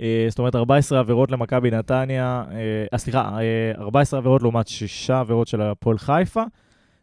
אה, 0.00 0.26
זאת 0.28 0.38
אומרת, 0.38 0.54
14 0.56 0.98
עבירות 0.98 1.30
למכבי 1.30 1.70
נתניה, 1.70 2.44
אה, 2.50 2.56
אה, 2.92 2.98
סליחה, 2.98 3.38
אה, 3.40 3.72
14 3.80 4.18
עבירות 4.18 4.42
לעומת 4.42 4.68
6 4.68 5.10
עבירות 5.10 5.48
של 5.48 5.60
הפועל 5.62 5.98
חיפה. 5.98 6.42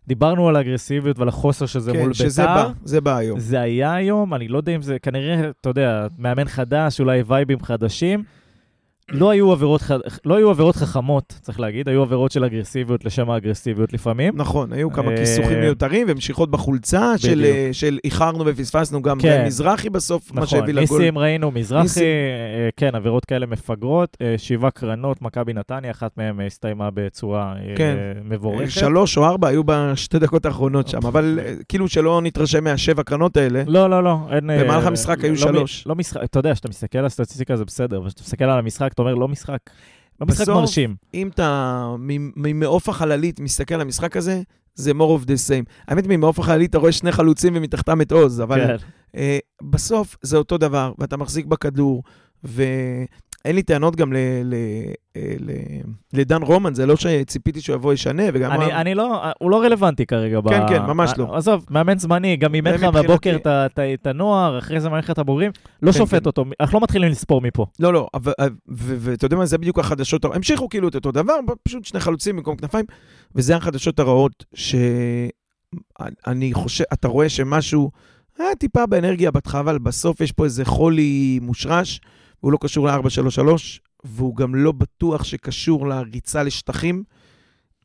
דיברנו 0.07 0.49
על 0.49 0.55
האגרסיביות 0.55 1.19
ועל 1.19 1.27
החוסר 1.27 1.65
שזה 1.65 1.93
כן, 1.93 1.99
מול 1.99 2.13
שזה 2.13 2.41
ביתר. 2.41 2.55
בא, 2.55 2.69
זה 2.83 3.01
בא 3.01 3.17
היום. 3.17 3.39
זה 3.39 3.61
היה 3.61 3.93
היום, 3.93 4.33
אני 4.33 4.47
לא 4.47 4.57
יודע 4.57 4.75
אם 4.75 4.81
זה, 4.81 4.99
כנראה, 4.99 5.49
אתה 5.61 5.69
יודע, 5.69 6.07
מאמן 6.17 6.45
חדש, 6.45 6.99
אולי 6.99 7.23
וייבים 7.27 7.59
חדשים. 7.63 8.23
לא 9.11 9.29
היו 9.29 9.51
עבירות. 9.51 9.81
לא 10.25 10.35
היו 10.35 10.49
עבירות 10.49 10.75
חכמות, 10.75 11.39
צריך 11.41 11.59
להגיד, 11.59 11.89
היו 11.89 12.01
עבירות 12.01 12.31
של 12.31 12.43
אגרסיביות 12.43 13.05
לשם 13.05 13.29
האגרסיביות 13.29 13.93
לפעמים. 13.93 14.33
נכון, 14.35 14.73
היו 14.73 14.91
כמה 14.91 15.11
אה, 15.11 15.17
כיסוכים 15.17 15.59
מיותרים 15.59 16.07
ומשיכות 16.09 16.51
בחולצה 16.51 17.17
של. 17.17 17.45
אה, 17.45 17.69
של 17.71 17.99
איחרנו 18.03 18.45
ופספסנו 18.45 19.01
גם 19.01 19.19
כן. 19.19 19.43
מזרחי 19.45 19.89
בסוף, 19.89 20.31
מה 20.31 20.41
נכון, 20.41 20.47
שהביא 20.47 20.73
לגול. 20.73 20.97
ניסים 20.97 21.17
ראינו, 21.17 21.51
מזרחי, 21.51 21.83
ניסים. 21.83 22.03
אה, 22.03 22.69
כן, 22.77 22.95
עבירות 22.95 23.25
כאלה 23.25 23.45
מפגרות, 23.45 24.17
שבעה 24.37 24.71
קרנות, 24.71 25.21
מכבי 25.21 25.53
נתניה, 25.53 25.91
אחת 25.91 26.17
מהן 26.17 26.39
הסתיימה 26.47 26.89
בצורה 26.93 27.53
כן. 27.75 27.95
מבורכת. 28.23 28.71
שלוש 28.71 29.17
או 29.17 29.25
ארבע 29.25 29.47
היו 29.47 29.61
בשתי 29.65 30.19
דקות 30.19 30.45
האחרונות 30.45 30.87
שם, 30.87 30.99
אבל 31.07 31.39
כאילו 31.69 31.87
שלא 31.87 32.21
נתרשם 32.23 32.63
מהשבע 32.63 33.03
קרנות 33.03 33.37
האלה. 33.37 33.63
לא, 33.67 33.89
לא, 33.89 34.03
לא, 34.03 34.17
אין... 34.31 34.49
במהלך 34.59 34.85
המשחק 34.85 35.23
היו 35.23 35.31
לא, 35.33 35.37
שלוש. 35.37 35.87
מ- 35.87 35.89
לא 35.89 35.95
משחק, 35.95 36.23
אתה 36.23 36.39
יודע, 36.39 36.53
כשאתה 36.53 36.69
מסתכל 36.69 36.97
על 36.97 37.05
הסטטיסטיקה 37.05 37.55
זה 37.55 37.65
בסדר, 37.65 37.97
אבל 37.97 38.07
כשאתה 38.07 38.21
מסתכל 38.23 38.43
על 38.43 38.59
המשחק, 38.59 38.94
אתה 38.95 39.01
אומר, 39.01 39.15
לא 39.15 39.27
משחק. 39.27 39.59
לא 40.21 40.27
משחק 40.27 40.41
בסוף, 40.41 40.55
מרשים. 40.55 40.95
אם 41.13 41.27
אתה 41.27 41.95
ממעוף 42.35 42.89
החללית 42.89 43.39
מסתכל 43.39 43.75
על 43.75 43.81
המשחק 43.81 44.17
הזה, 44.17 44.41
זה 44.75 44.91
more 44.91 45.21
of 45.21 45.25
the 45.25 45.49
same. 45.49 45.71
האמת, 45.87 46.03
ממעוף 46.07 46.39
החללית 46.39 46.69
אתה 46.69 46.77
רואה 46.77 46.91
שני 46.91 47.11
חלוצים 47.11 47.53
ומתחתם 47.55 48.01
את 48.01 48.11
עוז, 48.11 48.41
אבל 48.41 48.67
כן. 48.67 48.75
אה, 49.15 49.39
בסוף 49.63 50.17
זה 50.21 50.37
אותו 50.37 50.57
דבר, 50.57 50.91
ואתה 50.97 51.17
מחזיק 51.17 51.45
בכדור, 51.45 52.03
ואין 53.45 53.55
לי 53.55 53.63
טענות 53.63 53.95
גם 53.95 54.13
ל- 54.13 54.17
ל- 54.43 54.53
אה, 55.17 55.33
ל- 55.39 55.81
לדן 56.19 56.41
רומן, 56.41 56.73
זה 56.73 56.85
לא 56.85 56.95
שציפיתי 56.95 57.61
שהוא 57.61 57.75
יבוא 57.75 57.93
ישנה, 57.93 58.23
וגם... 58.33 58.51
אני, 58.51 58.65
הוא- 58.65 58.73
אני 58.73 58.95
לא, 58.95 59.21
הוא 59.39 59.51
לא 59.51 59.61
רלוונטי 59.63 60.05
כרגע. 60.05 60.41
ב... 60.41 60.49
כן, 60.49 60.61
כן, 60.69 60.81
ממש 60.81 61.11
לא. 61.17 61.37
עזוב, 61.37 61.65
מאמן 61.69 61.99
זמני, 61.99 62.37
גם 62.37 62.55
אימן 62.55 62.73
לך 62.73 62.83
מבחינתי- 62.83 63.07
בבוקר 63.07 63.35
את 63.35 63.47
ה- 63.47 63.67
ה- 63.81 64.09
הנוער, 64.09 64.59
אחרי 64.59 64.79
זה 64.79 64.89
מאמן 64.89 64.99
לך 64.99 65.11
את 65.11 65.19
הבוגרים, 65.19 65.51
לא 65.81 65.91
כן, 65.91 65.97
שופט 65.97 66.19
כן. 66.21 66.25
אותו, 66.25 66.45
אנחנו 66.59 66.79
לא 66.79 66.83
מתחילים 66.83 67.11
לספור 67.11 67.41
מפה. 67.41 67.65
לא, 67.79 67.93
לא, 67.93 68.07
ואתה 68.67 69.25
יודע 69.25 69.37
מה, 69.37 69.45
זה 69.45 69.57
בדיוק 69.57 69.79
החדשות. 69.79 70.25
המשיכו 70.25 70.69
כאילו 70.69 70.87
את 70.87 70.95
אותו 70.95 71.11
דבר, 71.11 71.33
פשוט 71.63 71.85
שני 71.85 71.99
חלוצים 71.99 72.35
במקום 72.35 72.55
כנפיים, 72.55 72.85
וזה 73.35 73.55
החדשות 73.55 73.99
הרעות, 73.99 74.45
שאני 74.53 76.53
חושב, 76.53 76.83
אתה 76.93 77.07
רואה 77.07 77.29
שמשהו, 77.29 77.91
היה 78.39 78.55
טיפה 78.55 78.85
באנרגיה 78.85 79.31
בתך, 79.31 79.57
אבל 79.59 79.77
בסוף 79.79 80.21
יש 80.21 80.31
פה 80.31 80.43
איזה 80.43 80.65
חולי 80.65 81.39
מושרש, 81.41 82.01
והוא 82.45 82.53
לא 82.53 82.57
קשור 82.61 82.87
ל-433, 82.87 83.49
והוא 84.03 84.35
גם 84.35 84.55
לא 84.55 84.71
בטוח 84.71 85.23
שקשור 85.23 85.87
לריצה 85.87 86.43
לשטחים. 86.43 87.03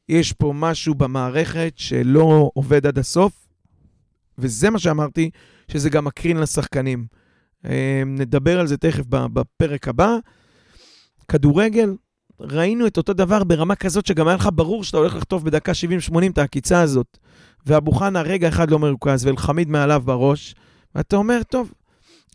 יש 0.08 0.32
פה 0.32 0.52
משהו 0.56 0.94
במערכת 0.94 1.72
שלא 1.76 2.50
עובד 2.54 2.86
עד 2.86 2.98
הסוף, 2.98 3.48
וזה 4.38 4.70
מה 4.70 4.78
שאמרתי, 4.78 5.30
שזה 5.68 5.90
גם 5.90 6.04
מקרין 6.04 6.36
לשחקנים. 6.36 7.06
אה, 7.64 8.02
נדבר 8.06 8.60
על 8.60 8.66
זה 8.66 8.76
תכף 8.76 9.04
בפרק 9.06 9.88
הבא. 9.88 10.16
כדורגל, 11.28 11.94
ראינו 12.40 12.86
את 12.86 12.96
אותו 12.96 13.12
דבר 13.12 13.44
ברמה 13.44 13.74
כזאת 13.74 14.06
שגם 14.06 14.28
היה 14.28 14.36
לך 14.36 14.48
ברור 14.54 14.84
שאתה 14.84 14.96
הולך 14.96 15.14
לחטוף 15.14 15.42
בדקה 15.42 15.72
70-80 16.12 16.14
את 16.32 16.38
העקיצה 16.38 16.80
הזאת. 16.80 17.18
ואבו 17.66 17.92
חנה 17.92 18.22
רגע 18.22 18.48
אחד 18.48 18.70
לא 18.70 18.78
מרוכז, 18.78 19.26
ואלחמיד 19.26 19.68
מעליו 19.68 20.02
בראש, 20.04 20.54
ואתה 20.94 21.16
אומר, 21.16 21.42
טוב, 21.42 21.72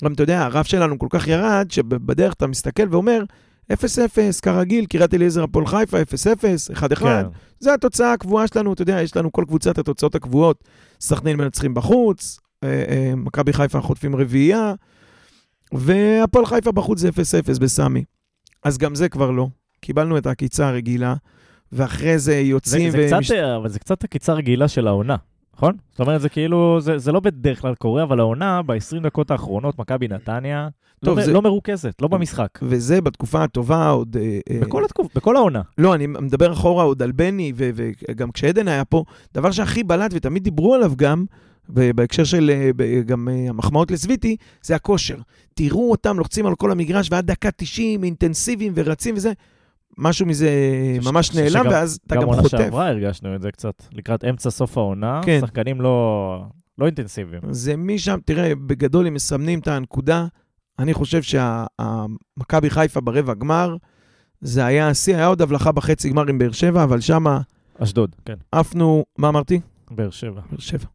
גם 0.04 0.14
אתה 0.14 0.24
יודע, 0.24 0.44
הרף 0.44 0.68
שלנו 0.68 1.00
כל 1.00 1.08
כך 1.10 1.28
ירד, 1.28 1.68
שבדרך 1.70 2.34
אתה 2.34 2.48
מסתכל 2.48 2.84
ואומר, 2.92 3.24
0-0, 3.74 3.76
כרגיל, 4.42 4.86
קריית 4.86 5.14
אליעזר 5.14 5.44
הפועל 5.44 5.66
חיפה, 5.66 5.98
0-0, 6.02 6.04
1-1. 6.74 6.96
כן. 6.96 7.26
זה 7.60 7.74
התוצאה 7.74 8.14
הקבועה 8.14 8.48
שלנו, 8.48 8.74
אתה 8.74 8.82
יודע, 8.82 9.02
יש 9.02 9.18
לנו 9.18 9.32
כל 9.32 9.44
קבוצת 9.48 9.78
התוצאות 9.78 10.16
הקבועות. 10.16 10.64
סכנין 11.02 11.38
מנצחים 11.38 11.74
בחוץ, 11.74 12.40
אה, 12.64 12.84
אה, 12.90 13.14
מכבי 13.16 13.54
חיפה 13.54 13.82
חוטפים 13.82 14.16
רביעייה, 14.16 14.74
והפועל 15.74 16.46
חיפה 16.46 16.72
בחוץ 16.72 17.00
זה 17.00 17.10
0-0 17.10 17.60
בסמי. 17.60 18.04
אז 18.64 18.78
גם 18.78 18.96
זה 18.96 19.10
כבר 19.10 19.32
לא. 19.32 19.48
קיבלנו 19.82 20.18
את 20.18 20.26
העקיצה 20.26 20.68
הרגילה, 20.68 21.16
ואחרי 21.72 22.20
זה 22.20 22.32
זה, 22.32 22.36
יוצאים 22.36 22.92
זה 22.92 23.08
קצת, 23.08 23.36
אה, 23.36 23.56
אבל 23.58 23.70
זה 23.70 23.80
קצת 23.80 24.04
עקיצה 24.04 24.34
רגילה 24.34 24.68
של 24.68 24.88
העונה, 24.88 25.16
נכון? 25.56 25.74
זאת 25.92 26.00
אומרת, 26.00 26.22
זה 26.22 26.30
כאילו, 26.30 26.78
זה, 26.82 26.98
זה 26.98 27.12
לא 27.12 27.20
בדרך 27.20 27.62
כלל 27.62 27.76
קורה, 27.76 28.04
אבל 28.04 28.20
העונה, 28.20 28.62
ב-20 28.62 29.00
דקות 29.04 29.32
האחרונות, 29.32 29.80
מכבי 29.80 30.08
נתניה, 30.08 30.68
טוב, 31.06 31.20
לא, 31.20 31.26
זה- 31.26 31.34
לא 31.34 31.42
מרוכזת, 31.42 32.02
לא 32.02 32.08
במשחק. 32.08 32.48
וזה 32.62 33.02
בתקופה 33.02 33.44
הטובה 33.44 33.90
עוד... 33.90 34.18
אה, 34.20 34.40
אה, 34.52 34.60
בכל 34.62 34.86
התקופה, 34.86 35.10
בכל 35.16 35.36
העונה. 35.36 35.62
לא, 35.78 35.94
אני 35.96 36.08
מדבר 36.08 36.54
אחורה 36.54 36.84
עוד 36.84 37.02
על 37.04 37.12
בני, 37.12 37.54
ו- 37.56 37.70
וגם 37.76 38.32
כשעדן 38.32 38.68
היה 38.68 38.86
פה, 38.86 39.04
דבר 39.34 39.52
שהכי 39.52 39.84
בלט, 39.84 40.12
ותמיד 40.14 40.44
דיברו 40.44 40.74
עליו 40.76 40.94
גם, 40.96 41.26
בהקשר 41.70 42.24
של 42.24 42.52
אה, 42.80 43.02
גם 43.06 43.28
המחמאות 43.50 43.92
לסוויטי, 43.92 44.36
זה 44.62 44.76
הכושר. 44.76 45.18
תראו 45.54 45.92
אותם 45.92 46.18
לוחצים 46.20 46.46
על 46.46 46.56
כל 46.56 46.72
המגרש, 46.72 47.08
ועד 47.12 47.26
דקה 47.32 47.52
90, 47.52 48.04
אינטנסיביים 48.04 48.74
ורצים 48.76 49.16
וזה. 49.16 49.32
משהו 49.98 50.26
מזה 50.26 50.50
ממש 51.06 51.36
נעלם, 51.36 51.50
שגם- 51.50 51.68
ואז 51.72 52.00
אתה 52.08 52.16
גם 52.16 52.22
גם 52.22 52.28
עונה 52.28 52.42
חוטף. 52.42 52.58
שעברה 52.58 52.88
הרגשנו 52.90 53.36
את 53.36 53.42
זה 53.42 53.52
קצת, 53.52 53.84
לקראת 53.92 54.24
אמצע 54.24 54.50
סוף 54.50 54.78
העונה, 54.78 55.22
כן. 55.26 55.40
שחקנים 55.42 55.82
לא, 55.82 56.42
לא 56.78 56.86
אינטנסיביים. 56.86 57.42
זה 57.50 57.78
משם, 57.78 58.20
תראה, 58.26 58.56
בגדול, 58.56 59.08
אם 59.08 59.14
מסמנים 59.14 59.60
את 59.60 59.68
הנקודה, 59.68 60.26
אני 60.80 60.94
חושב 60.94 61.22
שהמכבי 61.22 62.70
חיפה 62.70 63.02
ברבע 63.02 63.34
גמר, 63.34 63.76
זה 64.42 64.66
היה 64.66 64.88
השיא, 64.90 65.16
היה 65.16 65.26
עוד 65.28 65.42
הבלחה 65.42 65.72
בחצי 65.72 66.10
גמר 66.10 66.28
עם 66.30 66.38
באר 66.38 66.52
שבע, 66.52 66.84
אבל 66.84 67.00
שמה 67.02 67.40
אשדוד, 67.80 68.16
כן, 68.26 68.34
עפנו, 68.52 69.06
מה 69.18 69.30
אמרתי? 69.30 69.60
באר 69.92 70.10
שבע. 70.10 70.42
באר 70.52 70.60
שבע. 70.60 70.86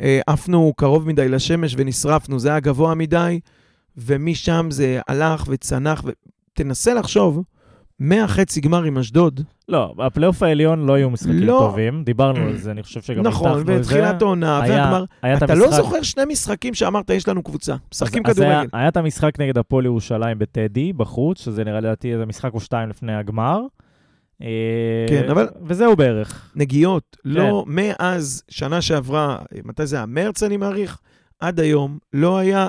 אה, 0.00 0.20
עפנו 0.26 0.72
קרוב 0.76 1.08
מדי 1.08 1.28
לשמש 1.28 1.74
ונשרפנו, 1.78 2.38
זה 2.38 2.48
היה 2.48 2.60
גבוה 2.60 2.94
מדי, 2.94 3.40
ומשם 3.96 4.66
זה 4.70 5.00
הלך 5.08 5.44
וצנח, 5.48 6.04
ותנסה 6.52 6.94
לחשוב, 6.94 7.42
מהחצי 8.00 8.60
גמר 8.60 8.82
עם 8.82 8.98
אשדוד, 8.98 9.40
לא, 9.68 9.94
הפלייאוף 9.98 10.42
העליון 10.42 10.86
לא 10.86 10.92
היו 10.92 11.10
משחקים 11.10 11.38
לא. 11.40 11.58
טובים, 11.70 12.04
דיברנו 12.04 12.40
על 12.46 12.56
זה, 12.62 12.70
אני 12.70 12.82
חושב 12.82 13.02
שגם 13.02 13.22
נכון, 13.22 13.50
הבטחנו 13.50 13.76
את 13.76 13.84
זה. 13.84 13.90
ותחילת 13.94 14.22
העונה, 14.22 14.60
היה- 14.62 14.74
והגמר, 14.74 15.04
אתה 15.36 15.54
לא 15.54 15.64
המשחק- 15.64 15.76
זוכר 15.82 16.02
שני 16.02 16.22
משחקים 16.24 16.74
שאמרת, 16.74 17.10
יש 17.10 17.28
לנו 17.28 17.42
קבוצה, 17.42 17.74
משחקים 17.94 18.22
אז- 18.26 18.30
אז 18.32 18.38
היה- 18.40 18.50
כדורגל. 18.52 18.68
היה 18.78 18.88
את 18.88 18.96
המשחק 18.96 19.40
נגד 19.40 19.58
הפועל 19.58 19.84
ירושלים 19.84 20.38
בטדי, 20.38 20.92
בחוץ, 20.92 21.42
שזה 21.44 21.64
נראה 21.64 21.80
לדעתי 21.80 22.12
איזה 22.12 22.26
משחק 22.26 22.54
או 22.54 22.60
שתיים 22.60 22.88
לפני 22.88 23.14
הגמר. 23.14 23.60
אה, 24.42 24.46
כן, 25.08 25.28
אבל- 25.30 25.48
וזהו 25.66 25.96
בערך. 25.96 26.52
נגיעות, 26.56 27.16
כן. 27.24 27.30
לא, 27.30 27.64
מאז 27.66 28.42
שנה 28.48 28.82
שעברה, 28.82 29.36
מתי 29.64 29.86
זה 29.86 29.96
היה? 29.96 30.06
מרץ 30.06 30.42
אני 30.42 30.56
מעריך, 30.56 30.98
עד 31.40 31.60
היום, 31.60 31.98
לא 32.12 32.38
היה, 32.38 32.66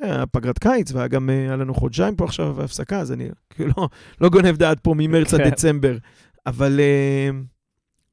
היה 0.00 0.26
פגרת 0.26 0.58
קיץ, 0.58 0.92
והיה 0.92 1.08
גם, 1.08 1.30
אה, 1.30 1.34
היה 1.34 1.56
לנו 1.56 1.74
חודשיים 1.74 2.16
פה 2.16 2.24
עכשיו 2.24 2.62
הפסקה, 2.62 3.00
אז 3.00 3.12
אני 3.12 3.28
כאילו 3.50 3.70
לא, 3.76 3.88
לא 4.20 4.28
גונב 4.28 4.56
דעת 4.56 4.80
פה 4.80 4.94
ממרץ 4.96 5.34
עד 5.34 5.40
כן. 5.40 5.50
דצמבר, 5.50 5.96
אבל 6.46 6.80
אה, 6.80 7.30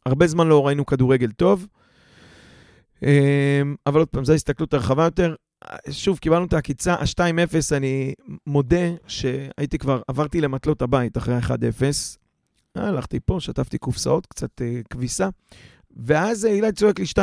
הרבה 0.06 0.28
זמן 0.28 0.48
לא 0.48 0.68
ראינו 0.68 0.86
כדורגל 0.86 1.32
טוב. 1.32 1.68
אה, 3.04 3.62
אבל 3.86 4.00
עוד 4.00 4.08
פעם, 4.08 4.26
זו 4.26 4.32
ההסתכלות 4.32 4.74
הרחבה 4.74 5.04
יותר. 5.04 5.36
שוב, 5.90 6.18
קיבלנו 6.18 6.46
את 6.46 6.54
העקיצה, 6.54 6.94
ה-2-0, 6.94 7.78
אני 7.78 8.14
מודה 8.48 8.86
שהייתי 9.08 9.78
כבר, 9.78 10.02
עברתי 10.08 10.42
למטלות 10.42 10.82
הבית 10.82 11.18
אחרי 11.18 11.36
ה-1-0. 11.36 11.84
הלכתי 12.76 13.20
פה, 13.20 13.38
שטפתי 13.40 13.78
קופסאות, 13.78 14.26
קצת 14.26 14.62
אה, 14.62 14.82
כביסה, 14.90 15.30
ואז 15.96 16.46
אילי 16.46 16.72
צועק 16.72 17.00
לי 17.00 17.06
2-0. 17.06 17.18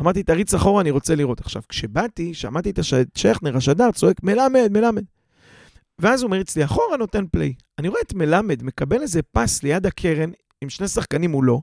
אמרתי, 0.00 0.22
תריץ 0.22 0.54
אחורה, 0.54 0.80
אני 0.80 0.90
רוצה 0.90 1.14
לראות. 1.14 1.40
עכשיו, 1.40 1.62
כשבאתי, 1.68 2.34
שמעתי 2.34 2.70
את 2.70 2.78
שכנר, 3.14 3.56
השדר, 3.56 3.90
צועק, 3.92 4.22
מלמד, 4.22 4.68
מלמד. 4.70 5.04
ואז 5.98 6.22
הוא 6.22 6.30
מריץ 6.30 6.56
לי 6.56 6.64
אחורה, 6.64 6.96
נותן 6.96 7.24
פליי. 7.32 7.54
אני 7.78 7.88
רואה 7.88 8.00
את 8.06 8.14
מלמד 8.14 8.62
מקבל 8.62 9.02
איזה 9.02 9.20
פס 9.22 9.62
ליד 9.62 9.86
הקרן 9.86 10.30
עם 10.60 10.68
שני 10.68 10.88
שחקנים 10.88 11.30
מולו, 11.30 11.62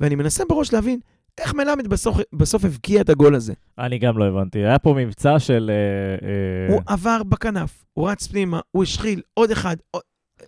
ואני 0.00 0.14
מנסה 0.14 0.44
בראש 0.48 0.72
להבין 0.72 1.00
איך 1.40 1.54
מלמד 1.54 1.86
בסוף, 1.86 2.18
בסוף 2.32 2.64
הבקיע 2.64 3.00
את 3.00 3.08
הגול 3.08 3.34
הזה. 3.34 3.52
אני 3.78 3.98
גם 3.98 4.18
לא 4.18 4.24
הבנתי. 4.24 4.58
היה 4.58 4.78
פה 4.78 4.94
מבצע 4.98 5.38
של... 5.38 5.70
אה, 5.70 6.28
אה... 6.28 6.74
הוא 6.74 6.82
עבר 6.86 7.22
בכנף, 7.22 7.84
הוא 7.94 8.08
רץ 8.08 8.26
פנימה, 8.26 8.60
הוא 8.70 8.82
השחיל, 8.82 9.20
עוד 9.34 9.50
אחד. 9.50 9.76
עוד... 9.90 10.02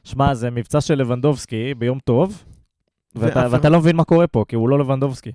שמע, 0.04 0.34
זה 0.34 0.50
מבצע 0.50 0.80
של 0.80 0.94
לבנדובסקי 0.94 1.74
ביום 1.74 1.98
טוב, 2.04 2.44
ואתה, 3.14 3.46
ואתה 3.50 3.68
לא 3.68 3.78
מבין 3.78 3.96
מה 3.96 4.04
קורה 4.04 4.26
פה, 4.26 4.44
כי 4.48 4.56
הוא 4.56 4.68
לא 4.68 4.78
לבנדובסקי. 4.78 5.32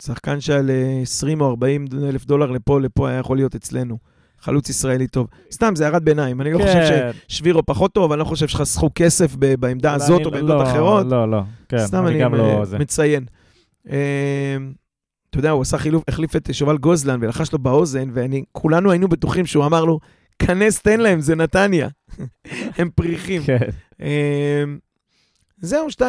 ושחקן 0.00 0.40
שעל 0.40 0.70
20 1.02 1.40
אה, 1.40 1.46
או 1.46 1.50
40 1.50 1.86
אלף 2.08 2.24
דולר 2.24 2.50
לפה, 2.50 2.80
לפה 2.80 3.08
היה 3.08 3.18
יכול 3.18 3.36
להיות 3.36 3.54
אצלנו. 3.54 3.98
חלוץ 4.44 4.68
ישראלי 4.68 5.06
טוב. 5.06 5.26
סתם, 5.52 5.76
זה 5.76 5.84
הערת 5.84 6.02
ביניים. 6.02 6.40
אני 6.40 6.52
לא 6.52 6.58
כן. 6.58 6.66
חושב 6.66 7.10
ששבירו 7.28 7.66
פחות 7.66 7.92
טוב, 7.92 8.12
אני 8.12 8.18
לא 8.18 8.24
חושב 8.24 8.48
שחסכו 8.48 8.90
כסף 8.94 9.36
בעמדה 9.36 9.94
הזאת 9.94 10.26
או 10.26 10.30
בעמדות 10.30 10.60
לא, 10.60 10.70
אחרות. 10.70 11.06
לא, 11.06 11.30
לא, 11.30 11.42
כן, 11.68 11.78
סתם 11.78 12.06
אני, 12.06 12.24
אני 12.24 12.38
לא 12.38 12.62
מציין. 12.78 13.24
אמ, 13.88 13.92
אתה 15.30 15.38
יודע, 15.38 15.50
הוא 15.50 15.62
עשה 15.62 15.78
חילוף, 15.78 16.04
החליף 16.08 16.36
את 16.36 16.48
שובל 16.52 16.78
גוזלן 16.78 17.18
ולחש 17.22 17.52
לו 17.52 17.58
באוזן, 17.58 18.10
וכולנו 18.14 18.90
היינו 18.90 19.08
בטוחים 19.08 19.46
שהוא 19.46 19.66
אמר 19.66 19.84
לו, 19.84 20.00
כנס, 20.38 20.82
תן 20.82 21.00
להם, 21.00 21.20
זה 21.20 21.34
נתניה. 21.34 21.88
הם 22.78 22.90
פריחים. 22.94 23.42
כן. 23.42 23.68
זהו, 25.64 25.86
2-0, 26.00 26.02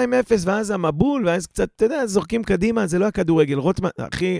ואז 0.45 0.71
המבול, 0.71 1.27
ואז 1.27 1.47
קצת, 1.47 1.69
אתה 1.75 1.85
יודע, 1.85 2.05
זורקים 2.05 2.43
קדימה, 2.43 2.87
זה 2.87 2.99
לא 2.99 3.05
הכדורגל. 3.05 3.57
רוטמן, 3.57 3.89
הכי, 3.99 4.39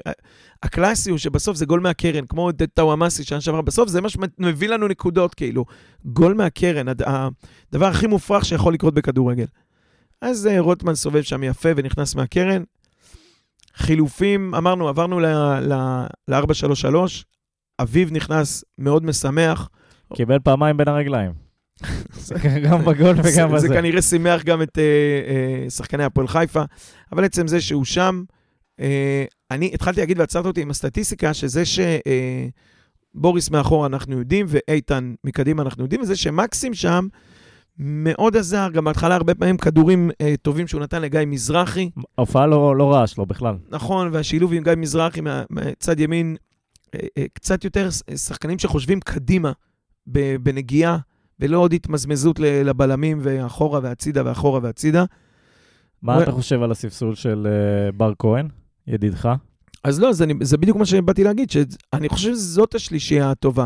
הקלאסי 0.63 1.09
הוא 1.09 1.17
שבסוף 1.17 1.57
זה 1.57 1.65
גול 1.65 1.79
מהקרן, 1.79 2.25
כמו 2.25 2.51
טאוואמאסי 2.73 3.23
שנה 3.23 3.41
שעברה, 3.41 3.61
בסוף 3.61 3.89
זה 3.89 4.01
מה 4.01 4.09
שמביא 4.09 4.69
לנו 4.69 4.87
נקודות, 4.87 5.33
כאילו. 5.33 5.65
גול 6.05 6.33
מהקרן, 6.33 6.85
הדבר 6.87 7.85
הכי 7.85 8.07
מופרך 8.07 8.45
שיכול 8.45 8.73
לקרות 8.73 8.93
בכדורגל. 8.93 9.45
אז 10.21 10.47
אה, 10.47 10.59
רוטמן 10.59 10.95
סובב 10.95 11.21
שם 11.21 11.43
יפה 11.43 11.69
ונכנס 11.75 12.15
מהקרן. 12.15 12.63
חילופים, 13.75 14.55
אמרנו, 14.55 14.87
עברנו 14.87 15.19
ל-4-3-3, 15.19 16.95
אביב 17.81 18.11
נכנס 18.11 18.63
מאוד 18.77 19.05
משמח. 19.05 19.69
קיבל 20.13 20.39
פעמיים 20.39 20.77
בין 20.77 20.87
הרגליים. 20.87 21.44
גם 22.63 22.85
בגול 22.85 23.15
וגם 23.23 23.51
בזה. 23.51 23.67
זה 23.67 23.73
כנראה 23.73 24.01
שימח 24.01 24.43
גם 24.43 24.61
את 24.61 24.77
uh, 24.77 24.81
uh, 25.67 25.69
שחקני 25.69 26.03
הפועל 26.03 26.27
חיפה, 26.27 26.63
אבל 27.11 27.25
עצם 27.25 27.47
זה 27.47 27.61
שהוא 27.61 27.85
שם, 27.85 28.23
uh, 28.81 28.83
אני 29.51 29.71
התחלתי 29.73 29.99
להגיד 29.99 30.19
ועצרת 30.19 30.45
אותי 30.45 30.61
עם 30.61 30.69
הסטטיסטיקה, 30.69 31.33
שזה 31.33 31.63
שבוריס 33.15 33.49
מאחור 33.49 33.85
אנחנו 33.85 34.19
יודעים, 34.19 34.45
ואיתן 34.49 35.13
מקדימה 35.23 35.61
אנחנו 35.61 35.83
יודעים, 35.83 36.01
וזה 36.01 36.15
שמקסים 36.15 36.73
שם 36.73 37.07
מאוד 37.77 38.37
עזר, 38.37 38.69
גם 38.73 38.83
בהתחלה 38.83 39.15
הרבה 39.15 39.35
פעמים 39.35 39.57
כדורים 39.57 40.11
uh, 40.11 40.25
טובים 40.41 40.67
שהוא 40.67 40.81
נתן 40.81 41.01
לגיא 41.01 41.19
מזרחי. 41.27 41.89
ההופעה 42.17 42.47
לא, 42.47 42.75
לא 42.75 42.93
רעה 42.93 43.07
שלו 43.07 43.25
בכלל. 43.25 43.55
נכון, 43.69 44.09
והשילוב 44.13 44.53
עם 44.53 44.63
גיא 44.63 44.73
מזרחי 44.77 45.21
מצד 45.49 45.99
ימין, 45.99 46.35
uh, 46.85 46.99
uh, 46.99 47.21
קצת 47.33 47.63
יותר 47.63 47.89
שחקנים 48.15 48.59
שחושבים 48.59 48.99
קדימה 48.99 49.51
בנגיעה. 50.39 50.97
ולא 51.39 51.57
עוד 51.57 51.73
התמזמזות 51.73 52.39
לבלמים 52.39 53.19
ואחורה 53.21 53.79
והצידה 53.83 54.21
ואחורה 54.25 54.59
והצידה. 54.63 55.05
מה 56.01 56.23
אתה 56.23 56.31
חושב 56.31 56.61
על 56.61 56.71
הספסול 56.71 57.15
של 57.15 57.47
אה, 57.49 57.91
בר 57.91 58.13
כהן, 58.19 58.47
ידידך? 58.87 59.29
אז 59.83 59.99
לא, 59.99 60.13
זה, 60.13 60.25
זה 60.41 60.57
בדיוק 60.57 60.77
מה 60.77 60.85
שבאתי 60.85 61.23
להגיד, 61.23 61.49
שאני 61.49 62.09
חושב 62.09 62.31
שזאת 62.31 62.75
השלישייה 62.75 63.31
הטובה. 63.31 63.65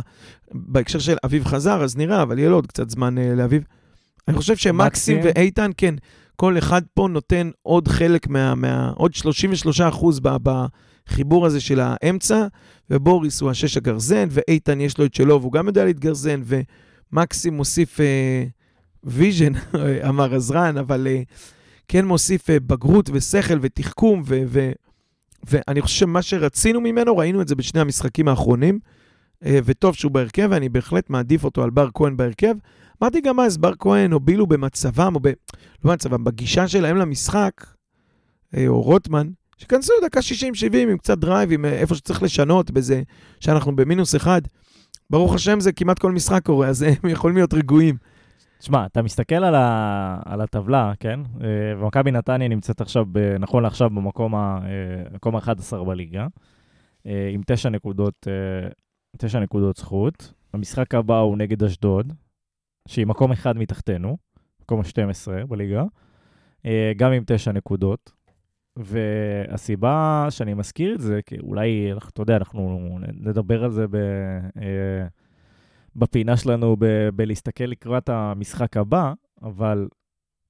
בהקשר 0.53 0.99
של 0.99 1.15
אביב 1.25 1.45
חזר, 1.45 1.83
אז 1.83 1.97
נראה, 1.97 2.21
אבל 2.21 2.39
יהיה 2.39 2.49
לו 2.49 2.55
עוד 2.55 2.67
קצת 2.67 2.89
זמן 2.89 3.17
uh, 3.17 3.21
לאביב. 3.21 3.63
אני 4.27 4.37
חושב 4.37 4.55
שמקסים 4.55 5.19
ואיתן, 5.23 5.71
כן, 5.77 5.95
כל 6.35 6.57
אחד 6.57 6.81
פה 6.93 7.07
נותן 7.07 7.49
עוד 7.61 7.87
חלק 7.87 8.27
מה... 8.27 8.55
מה 8.55 8.91
עוד 8.95 9.13
33 9.13 9.81
אחוז 9.81 10.19
בחיבור 10.19 11.45
הזה 11.45 11.61
של 11.61 11.79
האמצע, 11.83 12.47
ובוריס 12.89 13.41
הוא 13.41 13.49
השש 13.49 13.77
הגרזן, 13.77 14.27
ואיתן 14.31 14.81
יש 14.81 14.97
לו 14.97 15.05
את 15.05 15.13
שלו, 15.13 15.41
והוא 15.41 15.51
גם 15.51 15.67
יודע 15.67 15.85
להתגרזן, 15.85 16.41
ו... 16.43 16.59
מקסים 17.11 17.53
מוסיף 17.53 17.99
vision, 19.03 19.53
אה, 19.55 20.09
אמר 20.09 20.35
עזרן, 20.35 20.77
אבל 20.77 21.07
אה, 21.07 21.21
כן 21.87 22.05
מוסיף 22.05 22.49
אה, 22.49 22.59
בגרות 22.59 23.09
ושכל 23.13 23.57
ותחכום, 23.61 24.21
ו- 24.25 24.43
ו- 24.47 24.71
ואני 25.43 25.81
חושב 25.81 25.99
שמה 25.99 26.21
שרצינו 26.21 26.81
ממנו, 26.81 27.17
ראינו 27.17 27.41
את 27.41 27.47
זה 27.47 27.55
בשני 27.55 27.81
המשחקים 27.81 28.27
האחרונים, 28.27 28.79
וטוב 29.41 29.95
שהוא 29.95 30.11
בהרכב, 30.11 30.47
ואני 30.51 30.69
בהחלט 30.69 31.09
מעדיף 31.09 31.43
אותו 31.43 31.63
על 31.63 31.69
בר 31.69 31.87
כהן 31.93 32.17
בהרכב. 32.17 32.55
אמרתי 33.03 33.21
גם 33.21 33.39
אז, 33.39 33.57
בר 33.57 33.73
כהן 33.79 34.11
הובילו 34.11 34.47
במצבם, 34.47 35.15
או 35.15 35.19
ב... 35.19 35.27
לא 35.27 35.33
במצבם, 35.83 36.23
בגישה 36.23 36.67
שלהם 36.67 36.97
למשחק, 36.97 37.65
או 38.67 38.81
רוטמן, 38.81 39.27
שכנסו 39.57 39.93
דקה 40.05 40.19
60-70 40.19 40.77
עם 40.77 40.97
קצת 40.97 41.17
drive, 41.17 41.51
עם 41.51 41.65
איפה 41.65 41.95
שצריך 41.95 42.23
לשנות, 42.23 42.71
בזה 42.71 43.01
שאנחנו 43.39 43.75
במינוס 43.75 44.15
אחד. 44.15 44.41
ברוך 45.09 45.35
השם 45.35 45.59
זה 45.59 45.71
כמעט 45.71 45.99
כל 45.99 46.11
משחק 46.11 46.45
קורה, 46.45 46.67
אז 46.67 46.81
הם 47.03 47.09
יכולים 47.09 47.35
להיות 47.37 47.53
רגועים. 47.53 47.97
שמע, 48.61 48.85
אתה 48.85 49.01
מסתכל 49.01 49.35
על, 49.35 49.55
ה... 49.55 50.19
על 50.25 50.41
הטבלה, 50.41 50.93
כן? 50.99 51.19
אה, 51.41 51.79
ומכבי 51.79 52.11
נתניה 52.11 52.47
נמצאת 52.47 52.81
עכשיו, 52.81 53.05
ב... 53.11 53.35
נכון 53.39 53.63
לעכשיו, 53.63 53.89
במקום 53.89 54.35
ה-11 54.35 55.73
אה, 55.73 55.83
בליגה, 55.83 56.27
אה, 57.05 57.29
עם 57.33 57.41
תשע 57.47 57.69
נקודות, 57.69 58.27
תשע 59.17 59.39
נקודות 59.39 59.77
זכות. 59.77 60.33
המשחק 60.53 60.95
הבא 60.95 61.19
הוא 61.19 61.37
נגד 61.37 61.63
אשדוד, 61.63 62.13
שהיא 62.87 63.07
מקום 63.07 63.31
אחד 63.31 63.57
מתחתנו, 63.57 64.17
מקום 64.61 64.79
ה-12 64.79 65.45
בליגה, 65.47 65.83
גם 66.97 67.11
עם 67.11 67.23
תשע 67.27 67.51
נקודות. 67.51 68.11
והסיבה 68.77 70.27
שאני 70.29 70.53
מזכיר 70.53 70.95
את 70.95 71.01
זה, 71.01 71.19
כי 71.25 71.35
אולי, 71.39 71.93
אתה 72.07 72.21
יודע, 72.21 72.35
אנחנו 72.37 72.79
נדבר 73.13 73.63
על 73.63 73.71
זה 73.71 73.87
ב, 73.87 73.95
אה, 74.57 75.07
בפינה 75.95 76.37
שלנו 76.37 76.75
ב, 76.79 77.09
בלהסתכל 77.15 77.63
לקראת 77.63 78.09
המשחק 78.09 78.77
הבא, 78.77 79.13
אבל 79.41 79.87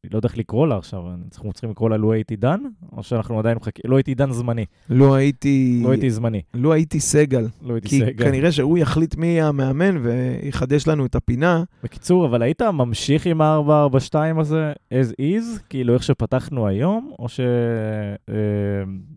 אני 0.03 0.09
לא 0.13 0.17
יודע 0.17 0.27
איך 0.27 0.37
לקרוא 0.37 0.67
לה 0.67 0.77
עכשיו, 0.77 1.03
אנחנו 1.25 1.53
צריכים 1.53 1.69
לקרוא 1.69 1.89
לה 1.89 1.97
לו 1.97 2.13
הייתי 2.13 2.35
דן, 2.35 2.59
או 2.97 3.03
שאנחנו 3.03 3.39
עדיין 3.39 3.57
מחכים, 3.57 3.83
לא 3.85 3.95
הייתי 3.95 4.15
דן 4.15 4.31
זמני. 4.31 4.65
לא 4.89 5.15
הייתי... 5.15 5.81
לא 5.83 5.91
הייתי 5.91 6.11
זמני. 6.11 6.41
לא 6.53 6.71
הייי 6.71 6.85
סגל. 6.99 7.47
לא 7.61 7.73
הייתי 7.73 7.89
סגל. 7.89 8.11
כי 8.11 8.17
כנראה 8.17 8.51
שהוא 8.51 8.77
יחליט 8.77 9.15
מי 9.15 9.27
יהיה 9.27 9.47
המאמן 9.47 9.97
ויחדש 9.97 10.87
לנו 10.87 11.05
את 11.05 11.15
הפינה. 11.15 11.63
בקיצור, 11.83 12.25
אבל 12.25 12.41
היית 12.41 12.61
ממשיך 12.61 13.25
עם 13.25 13.41
ה-442 13.41 14.39
הזה 14.39 14.73
as 14.93 15.13
is, 15.21 15.59
כאילו 15.69 15.93
איך 15.93 16.03
שפתחנו 16.03 16.67
היום, 16.67 17.11
או 17.19 17.27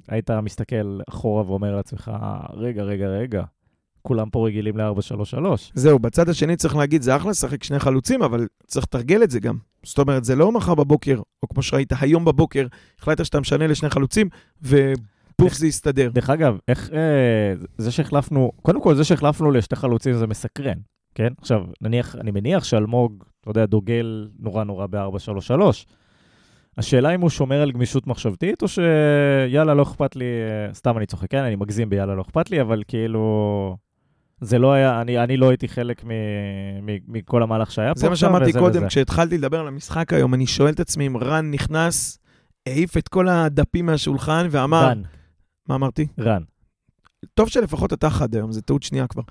שהיית 0.09 0.31
אה, 0.31 0.41
מסתכל 0.41 1.01
אחורה 1.09 1.47
ואומר 1.47 1.77
לעצמך, 1.77 2.11
רגע, 2.55 2.83
רגע, 2.83 3.07
רגע, 3.07 3.43
כולם 4.03 4.31
פה 4.31 4.47
רגילים 4.47 4.77
ל-4-3-3. 4.77 5.45
זהו, 5.75 5.99
בצד 5.99 6.29
השני 6.29 6.57
צריך 6.57 6.77
להגיד, 6.77 7.03
זה 7.03 7.17
אחלה 7.17 7.31
לשחק 7.31 7.65
שני 7.65 7.79
חלוצים, 7.79 8.23
אבל 8.23 8.47
צריך 8.67 8.87
לתרגל 8.87 9.23
את 9.23 9.31
זה 9.31 9.41
גם. 9.41 9.57
זאת 9.83 9.99
אומרת, 9.99 10.25
זה 10.25 10.37
לא 10.37 10.53
מחר 10.53 10.75
בבוקר, 10.75 11.21
או 11.43 11.49
כמו 11.49 11.63
שראית, 11.63 11.93
היום 12.01 12.25
בבוקר, 12.25 12.67
החלטת 12.99 13.25
שאתה 13.25 13.41
משנה 13.41 13.67
לשני 13.67 13.91
חלוצים, 13.91 14.29
ופוף 14.63 15.55
זה 15.55 15.67
יסתדר. 15.67 16.11
דרך 16.15 16.31
אגב, 16.31 16.59
איך 16.69 16.91
אה, 16.93 17.55
זה 17.79 17.93
שהחלפנו, 17.93 18.53
קודם 18.63 18.83
כל, 18.83 18.95
זה 18.95 19.05
שהחלפנו 19.05 19.51
לשתי 19.51 19.77
חלוצים 19.77 20.15
זה 20.15 20.27
מסקרן, 20.27 20.79
כן? 21.15 21.33
עכשיו, 21.41 21.65
נניח, 21.81 22.17
אני 22.17 22.31
מניח 22.31 22.65
שאלמוג, 22.65 23.25
אתה 23.41 23.51
יודע, 23.51 23.67
דוגל 23.67 24.29
נורא 24.39 24.65
נורא 24.65 24.87
ב-4-3-3. 24.91 25.63
השאלה 26.79 27.15
אם 27.15 27.21
הוא 27.21 27.31
שומר 27.31 27.63
על 27.63 27.73
גמישות 27.73 28.07
מחשבתית, 28.07 28.63
או 28.63 28.69
שיאללה, 28.69 29.75
לא 29.75 29.83
אכפת 29.83 30.17
לי, 30.17 30.25
אה, 30.25 30.75
סתם 30.75 30.99
אני 30.99 31.07
צוחק, 31.07 31.31
כן? 31.31 31.43
אני 31.43 31.57
מגזים 31.57 31.91
ביאללה, 31.91 32.15
לא 32.15 32.23
אכפת 32.23 32.51
לי, 32.51 32.61
אבל 32.61 32.83
כאילו... 32.89 33.77
זה 34.43 34.59
לא 34.59 34.73
היה, 34.73 35.01
אני, 35.01 35.19
אני 35.19 35.37
לא 35.37 35.49
הייתי 35.49 35.69
חלק 35.69 36.05
מ, 36.05 36.09
מ, 36.83 36.99
מכל 37.09 37.43
המהלך 37.43 37.71
שהיה 37.71 37.95
פה 37.95 38.01
זה 38.01 38.09
מה 38.09 38.17
שאמרתי 38.17 38.53
קודם, 38.53 38.89
כשהתחלתי 38.89 39.39
לדבר 39.39 39.61
על 39.61 39.69
המשחק 39.69 40.13
היום, 40.13 40.35
אני 40.35 40.47
שואל 40.47 40.73
את 40.73 40.81
עצמי 40.81 41.07
אם 41.07 41.17
רן 41.17 41.51
נכנס, 41.51 42.19
העיף 42.67 42.97
את 42.97 43.09
כל 43.09 43.29
הדפים 43.29 43.87
מהשולחן 43.87 44.47
ואמר... 44.51 44.85
רן. 44.85 45.03
מה 45.69 45.75
אמרתי? 45.75 46.07
רן. 46.21 46.43
טוב 47.35 47.49
שלפחות 47.49 47.93
אתה 47.93 48.11
חד 48.11 48.35
היום, 48.35 48.53
זו 48.53 48.61
טעות 48.61 48.83
שנייה 48.83 49.07
כבר. 49.07 49.23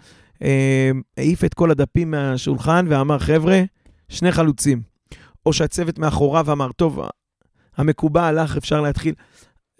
אה, 0.44 0.92
העיף 1.18 1.44
את 1.44 1.54
כל 1.54 1.72
הדפים 1.72 2.12
מהשולחן 2.12 2.86
ואמר, 2.90 3.20
חבר'ה, 3.20 3.62
שני 4.10 4.32
חלוצים. 4.32 4.82
או 5.46 5.54
שהצוות 5.54 6.00
מאחוריו 6.00 6.52
אמר, 6.52 6.72
טוב, 6.72 7.02
המקובע 7.78 8.24
הלך, 8.24 8.58
אפשר 8.58 8.82
להתחיל. 8.82 9.14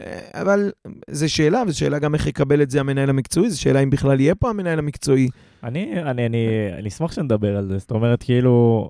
אה, 0.06 0.42
אבל 0.42 0.72
זו 1.10 1.34
שאלה, 1.34 1.64
וזו 1.68 1.78
שאלה 1.78 2.00
גם 2.00 2.14
איך 2.14 2.28
יקבל 2.28 2.62
את 2.62 2.70
זה 2.70 2.80
המנהל 2.80 3.10
המקצועי, 3.10 3.50
זו 3.50 3.62
שאלה 3.62 3.80
אם 3.80 3.90
בכלל 3.90 4.20
יהיה 4.20 4.36
פה 4.36 4.50
המנהל 4.50 4.80
המקצועי. 4.80 5.28
אני, 5.64 6.02
אני, 6.02 6.26
אני, 6.26 6.48
אני 6.80 6.90
אשמח 6.90 7.12
שנדבר 7.12 7.58
על 7.58 7.68
זה. 7.68 7.78
זאת 7.78 7.92
אומרת, 7.92 8.24
כאילו, 8.24 8.90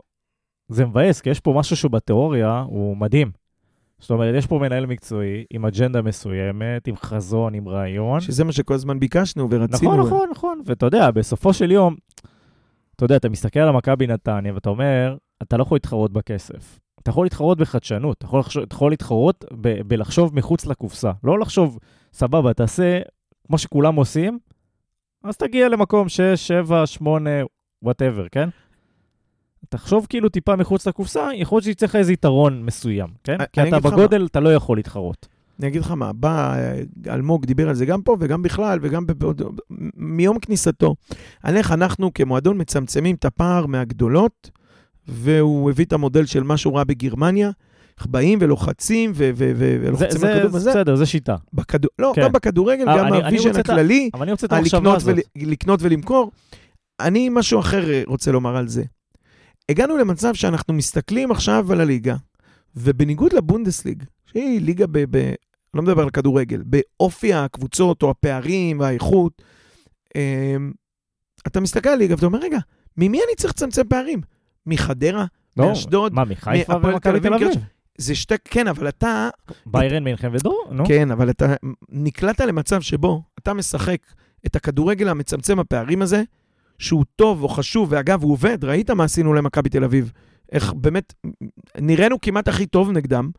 זה 0.67 0.85
מבאס, 0.85 1.21
כי 1.21 1.29
יש 1.29 1.39
פה 1.39 1.53
משהו 1.57 1.75
שהוא 1.75 1.91
בתיאוריה, 1.91 2.59
הוא 2.59 2.97
מדהים. 2.97 3.31
זאת 3.99 4.11
אומרת, 4.11 4.35
יש 4.37 4.47
פה 4.47 4.59
מנהל 4.59 4.85
מקצועי 4.85 5.45
עם 5.49 5.65
אג'נדה 5.65 6.01
מסוימת, 6.01 6.87
עם 6.87 6.95
חזון, 6.95 7.53
עם 7.53 7.67
רעיון. 7.67 8.19
שזה 8.19 8.43
מה 8.43 8.51
שכל 8.51 8.73
הזמן 8.73 8.99
ביקשנו 8.99 9.47
ורצינו. 9.51 9.91
נכון, 9.91 9.99
נכון, 9.99 10.29
נכון. 10.31 10.61
ואתה 10.65 10.85
יודע, 10.85 11.11
בסופו 11.11 11.53
של 11.53 11.71
יום, 11.71 11.95
אתה 12.95 13.05
יודע, 13.05 13.15
אתה 13.15 13.29
מסתכל 13.29 13.59
על 13.59 13.71
מכבי 13.71 14.07
נתניה 14.07 14.53
ואתה 14.53 14.69
אומר, 14.69 15.17
אתה 15.41 15.57
לא 15.57 15.63
יכול 15.63 15.75
להתחרות 15.75 16.13
בכסף. 16.13 16.79
אתה 17.01 17.09
יכול 17.09 17.25
להתחרות 17.25 17.57
בחדשנות, 17.57 18.17
אתה 18.17 18.25
יכול, 18.25 18.39
לחשוב, 18.39 18.63
אתה 18.63 18.75
יכול 18.75 18.91
להתחרות 18.91 19.45
ב- 19.61 19.81
בלחשוב 19.87 20.35
מחוץ 20.35 20.65
לקופסה. 20.65 21.11
לא 21.23 21.39
לחשוב, 21.39 21.79
סבבה, 22.13 22.53
תעשה 22.53 22.99
כמו 23.47 23.57
שכולם 23.57 23.95
עושים, 23.95 24.39
אז 25.23 25.37
תגיע 25.37 25.69
למקום 25.69 26.09
6, 26.09 26.19
7, 26.47 26.85
8, 26.85 27.29
וואטאבר, 27.83 28.27
כן? 28.31 28.49
תחשוב 29.69 30.05
כאילו 30.09 30.29
טיפה 30.29 30.55
מחוץ 30.55 30.87
לקופסה, 30.87 31.27
יכול 31.35 31.55
להיות 31.55 31.63
שיצא 31.63 31.85
לך 31.85 31.95
איזה 31.95 32.13
יתרון 32.13 32.65
מסוים, 32.65 33.07
כן? 33.23 33.37
אני 33.39 33.47
כי 33.53 33.61
אתה 33.61 33.79
בגודל, 33.79 34.25
אתה 34.25 34.39
לא 34.39 34.53
יכול 34.53 34.77
להתחרות. 34.77 35.27
אני 35.59 35.67
אגיד 35.67 35.81
לך 35.81 35.91
מה, 35.91 36.13
בא 36.13 36.55
אה, 36.55 36.81
אלמוג, 37.13 37.45
דיבר 37.45 37.69
על 37.69 37.75
זה 37.75 37.85
גם 37.85 38.01
פה 38.01 38.17
וגם 38.19 38.41
בכלל, 38.41 38.79
וגם 38.81 39.07
ב- 39.07 39.13
מיום 39.95 40.39
כניסתו, 40.39 40.95
על 41.43 41.57
איך 41.57 41.71
אנחנו 41.71 42.13
כמועדון 42.13 42.61
מצמצמים 42.61 43.15
את 43.15 43.25
הפער 43.25 43.65
מהגדולות, 43.65 44.51
והוא 45.07 45.69
הביא 45.69 45.85
את 45.85 45.93
המודל 45.93 46.25
של 46.25 46.43
מה 46.43 46.57
שהוא 46.57 46.75
ראה 46.75 46.83
בגרמניה, 46.83 47.51
באים 48.05 48.39
ולוחצים 48.41 49.11
ו- 49.15 49.29
ו- 49.35 49.51
ו- 49.55 49.57
זה, 49.57 49.77
ולוחצים 49.81 50.19
זה, 50.19 50.33
על 50.33 50.39
כדור 50.39 50.55
וזה. 50.55 50.69
בסדר, 50.69 50.95
זה 50.95 51.05
שיטה. 51.05 51.35
בכדור, 51.53 51.89
לא, 51.99 52.11
כן. 52.15 52.21
גם 52.21 52.31
בכדורגל, 52.31 52.89
אה, 52.89 52.97
גם 52.97 53.13
ה 53.13 53.20
vision 53.20 53.59
הכללי, 53.59 54.09
אבל 54.13 54.21
אני 54.21 54.31
רוצה 54.31 54.47
את 54.47 54.53
המחשבה 54.53 54.95
הזאת. 54.95 55.15
ול, 55.15 55.21
לקנות 55.35 55.79
ולמכור. 55.83 56.31
אני 56.99 57.29
משהו 57.31 57.59
אחר 57.59 57.91
אה, 57.91 58.01
רוצה 58.07 58.31
לומר 58.31 58.57
על 58.57 58.67
זה. 58.67 58.83
הגענו 59.69 59.97
למצב 59.97 60.33
שאנחנו 60.33 60.73
מסתכלים 60.73 61.31
עכשיו 61.31 61.71
על 61.71 61.81
הליגה, 61.81 62.15
ובניגוד 62.75 63.33
לבונדסליג, 63.33 64.03
שהיא 64.25 64.61
ליגה 64.61 64.85
ב... 64.87 65.17
ב 65.17 65.33
לא 65.73 65.81
מדבר 65.81 66.01
על 66.01 66.09
כדורגל, 66.09 66.63
באופי 66.65 67.33
הקבוצות 67.33 68.03
או 68.03 68.09
הפערים 68.09 68.79
והאיכות, 68.79 69.41
אמ, 70.15 70.71
אתה 71.47 71.59
מסתכל 71.59 71.89
על 71.89 71.95
הליגה 71.95 72.15
ואתה 72.15 72.25
אומר, 72.25 72.39
רגע, 72.39 72.57
ממי 72.97 73.17
אני 73.17 73.35
צריך 73.37 73.53
לצמצם 73.53 73.83
פערים? 73.89 74.21
מחדרה? 74.65 75.25
לא, 75.57 75.67
מאשדוד? 75.67 76.13
מה, 76.13 76.25
מחיפה 76.25 76.75
ומכבי 76.75 77.19
תל 77.19 77.33
אביב, 77.33 77.47
אביב? 77.47 77.63
זה 77.97 78.15
שתי... 78.15 78.35
כן, 78.45 78.67
אבל 78.67 78.87
אתה... 78.87 79.29
ביירן 79.65 80.03
מינכן 80.03 80.29
ודור, 80.33 80.67
נו. 80.71 80.85
כן, 80.85 81.11
אבל 81.11 81.29
אתה 81.29 81.53
נקלעת 81.89 82.39
למצב 82.39 82.81
שבו 82.81 83.23
אתה 83.39 83.53
משחק 83.53 83.97
את 84.45 84.55
הכדורגל 84.55 85.07
המצמצם 85.07 85.59
הפערים 85.59 86.01
הזה, 86.01 86.23
שהוא 86.79 87.05
טוב 87.15 87.43
או 87.43 87.49
חשוב, 87.49 87.87
ואגב, 87.91 88.23
הוא 88.23 88.31
עובד, 88.31 88.63
ראית 88.63 88.89
מה 88.89 89.03
עשינו 89.03 89.33
למכבי 89.33 89.69
תל 89.69 89.83
אביב. 89.83 90.11
איך 90.51 90.73
באמת, 90.73 91.13
נראינו 91.77 92.21
כמעט 92.21 92.47
הכי 92.47 92.65
טוב 92.65 92.91
נגדם 92.91 93.29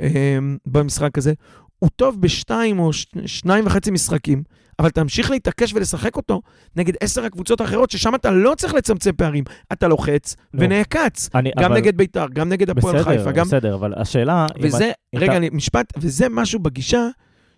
אה, 0.00 0.38
במשחק 0.66 1.18
הזה. 1.18 1.32
הוא 1.78 1.90
טוב 1.96 2.20
בשתיים 2.20 2.78
או 2.78 2.92
ש... 2.92 3.06
שניים 3.26 3.66
וחצי 3.66 3.90
משחקים, 3.90 4.42
אבל 4.78 4.90
תמשיך 4.90 5.30
להתעקש 5.30 5.72
ולשחק 5.74 6.16
אותו 6.16 6.42
נגד 6.76 6.94
עשר 7.00 7.24
הקבוצות 7.24 7.60
האחרות, 7.60 7.90
ששם 7.90 8.14
אתה 8.14 8.30
לא 8.30 8.54
צריך 8.56 8.74
לצמצם 8.74 9.10
פערים. 9.16 9.44
אתה 9.72 9.88
לוחץ 9.88 10.36
נו. 10.54 10.60
ונעקץ. 10.62 11.28
אני- 11.34 11.50
גם 11.58 11.64
אבל- 11.64 11.74
נגד 11.80 11.96
ביתר, 11.96 12.26
גם 12.32 12.48
נגד 12.48 12.70
הפועל 12.70 12.96
בסדר, 12.98 13.04
חיפה, 13.18 13.32
גם... 13.32 13.46
בסדר, 13.46 13.74
אבל 13.74 13.92
השאלה... 13.96 14.46
וזה, 14.62 14.92
אם 15.14 15.18
רגע, 15.18 15.26
אתה- 15.26 15.36
אני, 15.36 15.48
משפט, 15.52 15.92
וזה 15.98 16.28
משהו 16.28 16.58
בגישה 16.60 17.08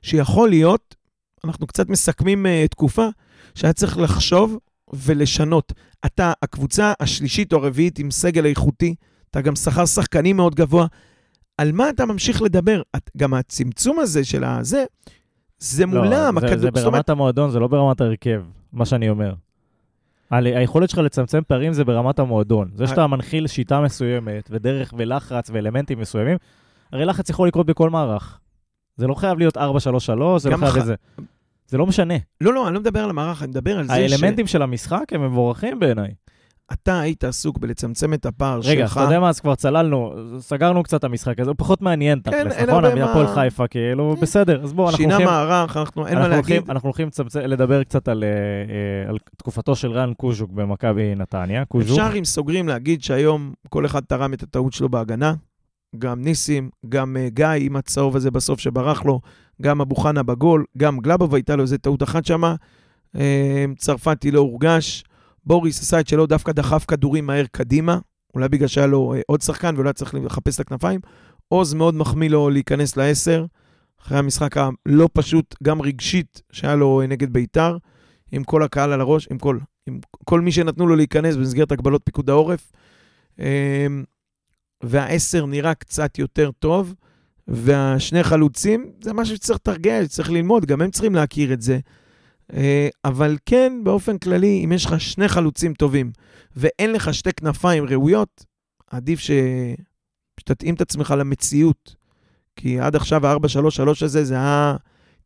שיכול 0.02 0.48
להיות, 0.48 0.94
אנחנו 1.44 1.66
קצת 1.66 1.88
מסכמים 1.88 2.46
uh, 2.46 2.68
תקופה, 2.68 3.06
שהיה 3.54 3.72
צריך 3.72 3.98
לחשוב 3.98 4.58
ולשנות. 4.92 5.72
אתה, 6.06 6.32
הקבוצה 6.42 6.92
השלישית 7.00 7.52
או 7.52 7.58
הרביעית 7.58 7.98
עם 7.98 8.10
סגל 8.10 8.46
איכותי, 8.46 8.94
אתה 9.30 9.40
גם 9.40 9.56
שכר 9.56 9.86
שחקנים 9.86 10.36
מאוד 10.36 10.54
גבוה, 10.54 10.86
על 11.58 11.72
מה 11.72 11.90
אתה 11.90 12.06
ממשיך 12.06 12.42
לדבר? 12.42 12.82
את, 12.96 13.10
גם 13.16 13.34
הצמצום 13.34 13.98
הזה 14.00 14.24
של 14.24 14.44
הזה, 14.44 14.84
זה 15.58 15.86
לא, 15.86 15.92
מולם, 16.04 16.10
זה- 16.40 16.46
הכדור, 16.46 16.58
זה 16.58 16.68
זאת 16.70 16.86
אומרת, 16.86 16.92
ברמת 16.92 17.10
המועדון, 17.10 17.50
זה 17.50 17.58
לא 17.58 17.66
ברמת 17.68 18.00
ההרכב, 18.00 18.42
מה 18.72 18.86
שאני 18.86 19.08
אומר. 19.10 19.34
ה- 20.30 20.36
היכולת 20.36 20.90
שלך 20.90 20.98
לצמצם 20.98 21.40
פערים 21.48 21.72
זה 21.72 21.84
ברמת 21.84 22.18
המועדון. 22.18 22.70
זה 22.74 22.86
שאתה 22.86 23.06
מנחיל 23.06 23.46
שיטה 23.46 23.80
מסוימת, 23.80 24.48
ודרך 24.50 24.94
ולחץ 24.96 25.50
ואלמנטים 25.52 25.98
מסוימים, 26.00 26.36
הרי 26.92 27.04
לחץ 27.04 27.30
יכול 27.30 27.48
לקרות 27.48 27.66
בכל 27.66 27.90
מערך. 27.90 28.38
זה 28.96 29.06
לא 29.06 29.14
חייב 29.14 29.38
להיות 29.38 29.56
4-3-3, 29.56 29.60
זה 30.38 30.50
לא 30.50 30.56
חייב 30.56 30.70
ח- 30.72 30.76
איזה... 30.76 30.94
זה 31.66 31.78
לא 31.78 31.86
משנה. 31.86 32.14
לא, 32.40 32.54
לא, 32.54 32.66
אני 32.66 32.74
לא 32.74 32.80
מדבר 32.80 33.04
על 33.04 33.10
המערך, 33.10 33.42
אני 33.42 33.50
מדבר 33.50 33.78
על 33.78 33.86
זה 33.86 33.92
האלמנטים 33.92 34.46
של 34.46 34.62
המשחק 34.62 35.04
הם 35.12 35.26
מבורכים 35.26 35.78
בעיניי. 35.80 36.10
שאתה 36.70 37.00
היית 37.00 37.24
עסוק 37.24 37.58
בלצמצם 37.58 38.14
את 38.14 38.26
הפער 38.26 38.60
רגע, 38.64 38.86
שלך. 38.88 38.92
אתה 38.96 39.06
יודע 39.06 39.20
מה, 39.20 39.28
אז 39.28 39.40
כבר 39.40 39.54
צללנו, 39.54 40.12
סגרנו 40.38 40.82
קצת 40.82 40.98
את 40.98 41.04
המשחק 41.04 41.40
הזה, 41.40 41.50
הוא 41.50 41.54
פחות 41.58 41.82
מעניין 41.82 42.20
כן, 42.24 42.30
תכלס, 42.30 42.52
אין 42.52 42.70
נכון? 42.70 42.84
הרבה 42.84 43.04
הפועל 43.10 43.26
מה- 43.26 43.34
חיפה, 43.34 43.66
כאילו, 43.66 44.12
כן. 44.16 44.20
בסדר, 44.22 44.62
אז 44.64 44.72
בואו, 44.72 44.86
אנחנו 44.88 44.96
שינה 45.02 45.14
הולכים... 45.14 45.26
מערך, 45.32 45.76
אנחנו, 45.76 46.06
אין 46.06 46.14
מה 46.14 46.20
אנחנו 46.20 46.36
להגיד. 46.36 46.50
הולכים, 46.56 46.70
אנחנו 46.70 46.86
הולכים 46.86 47.06
לצמצם- 47.06 47.38
לדבר 47.40 47.84
קצת 47.84 48.08
על, 48.08 48.24
אה, 48.24 48.28
אה, 48.28 49.08
על 49.08 49.16
תקופתו 49.36 49.76
של 49.76 49.90
רן 49.92 50.12
קוז'וק 50.16 50.50
במכבי 50.50 51.14
נתניה. 51.14 51.64
קוז'וק. 51.64 51.98
אפשר, 51.98 52.18
אם 52.18 52.24
סוגרים, 52.24 52.68
להגיד 52.68 53.02
שהיום 53.02 53.52
כל 53.68 53.86
אחד 53.86 54.00
תרם 54.00 54.32
את 54.34 54.42
הטעות 54.42 54.72
שלו 54.72 54.88
בהגנה. 54.88 55.34
גם 55.98 56.22
ניסים, 56.22 56.70
גם 56.88 57.16
uh, 57.16 57.34
גיא 57.34 57.46
עם 57.58 57.76
הצהוב 57.76 58.16
הזה 58.16 58.30
בסוף 58.30 58.60
שברח 58.60 59.04
לו, 59.04 59.20
גם 59.62 59.80
אבו 59.80 59.94
חנה 59.96 60.22
בגול, 60.22 60.64
גם 60.78 60.98
גלאבוב 60.98 61.34
הייתה 61.34 61.56
לו 61.56 61.62
איזה 61.62 61.78
טעות 61.78 62.02
אחת 62.02 62.24
שמה. 62.24 62.54
צרפתי 63.76 64.30
לא 64.30 64.40
הורגש. 64.40 65.04
בוריס 65.48 65.80
עשה 65.80 66.00
את 66.00 66.08
שלו, 66.08 66.26
דווקא 66.26 66.52
דחף 66.52 66.84
כדורים 66.88 67.26
מהר 67.26 67.44
קדימה, 67.52 67.98
אולי 68.34 68.48
בגלל 68.48 68.68
שהיה 68.68 68.86
לו 68.86 69.14
uh, 69.14 69.22
עוד 69.26 69.40
שחקן 69.40 69.74
ולא 69.78 69.88
היה 69.88 69.92
צריך 69.92 70.14
לחפש 70.14 70.54
את 70.54 70.60
הכנפיים. 70.60 71.00
עוז 71.48 71.74
מאוד 71.74 71.94
מחמיא 71.94 72.30
לו 72.30 72.50
להיכנס 72.50 72.96
לעשר, 72.96 73.46
אחרי 74.02 74.18
המשחק 74.18 74.56
הלא 74.56 75.08
פשוט, 75.12 75.54
גם 75.62 75.82
רגשית, 75.82 76.42
שהיה 76.52 76.76
לו 76.76 77.02
uh, 77.02 77.06
נגד 77.06 77.32
ביתר, 77.32 77.76
עם 78.32 78.44
כל 78.44 78.62
הקהל 78.62 78.92
על 78.92 79.00
הראש, 79.00 79.28
עם 79.30 79.38
כל, 79.38 79.58
עם 79.86 80.00
כל 80.24 80.40
מי 80.40 80.52
שנתנו 80.52 80.86
לו 80.86 80.96
להיכנס 80.96 81.36
במסגרת 81.36 81.72
הגבלות 81.72 82.02
פיקוד 82.04 82.30
העורף. 82.30 82.72
אמ, 83.38 84.04
והעשר 84.82 85.46
נראה 85.46 85.74
קצת 85.74 86.18
יותר 86.18 86.50
טוב, 86.58 86.94
והשני 87.48 88.22
חלוצים, 88.22 88.90
זה 89.00 89.12
משהו 89.12 89.36
שצריך 89.36 89.58
לתרגל, 89.60 90.06
צריך 90.06 90.30
ללמוד, 90.30 90.66
גם 90.66 90.82
הם 90.82 90.90
צריכים 90.90 91.14
להכיר 91.14 91.52
את 91.52 91.62
זה. 91.62 91.78
אה, 92.52 92.88
אבל 93.04 93.36
כן, 93.46 93.72
באופן 93.84 94.18
כללי, 94.18 94.62
אם 94.64 94.72
יש 94.72 94.86
לך 94.86 95.00
שני 95.00 95.28
חלוצים 95.28 95.74
טובים 95.74 96.12
ואין 96.56 96.92
לך 96.92 97.14
שתי 97.14 97.32
כנפיים 97.32 97.84
ראויות, 97.84 98.44
עדיף 98.90 99.20
ש... 99.20 99.30
שתתאים 100.40 100.74
את 100.74 100.80
עצמך 100.80 101.14
למציאות. 101.18 101.94
כי 102.56 102.80
עד 102.80 102.96
עכשיו 102.96 103.26
ה-4-3-3 103.26 104.04
הזה, 104.04 104.24
זה 104.24 104.34
היה 104.34 104.76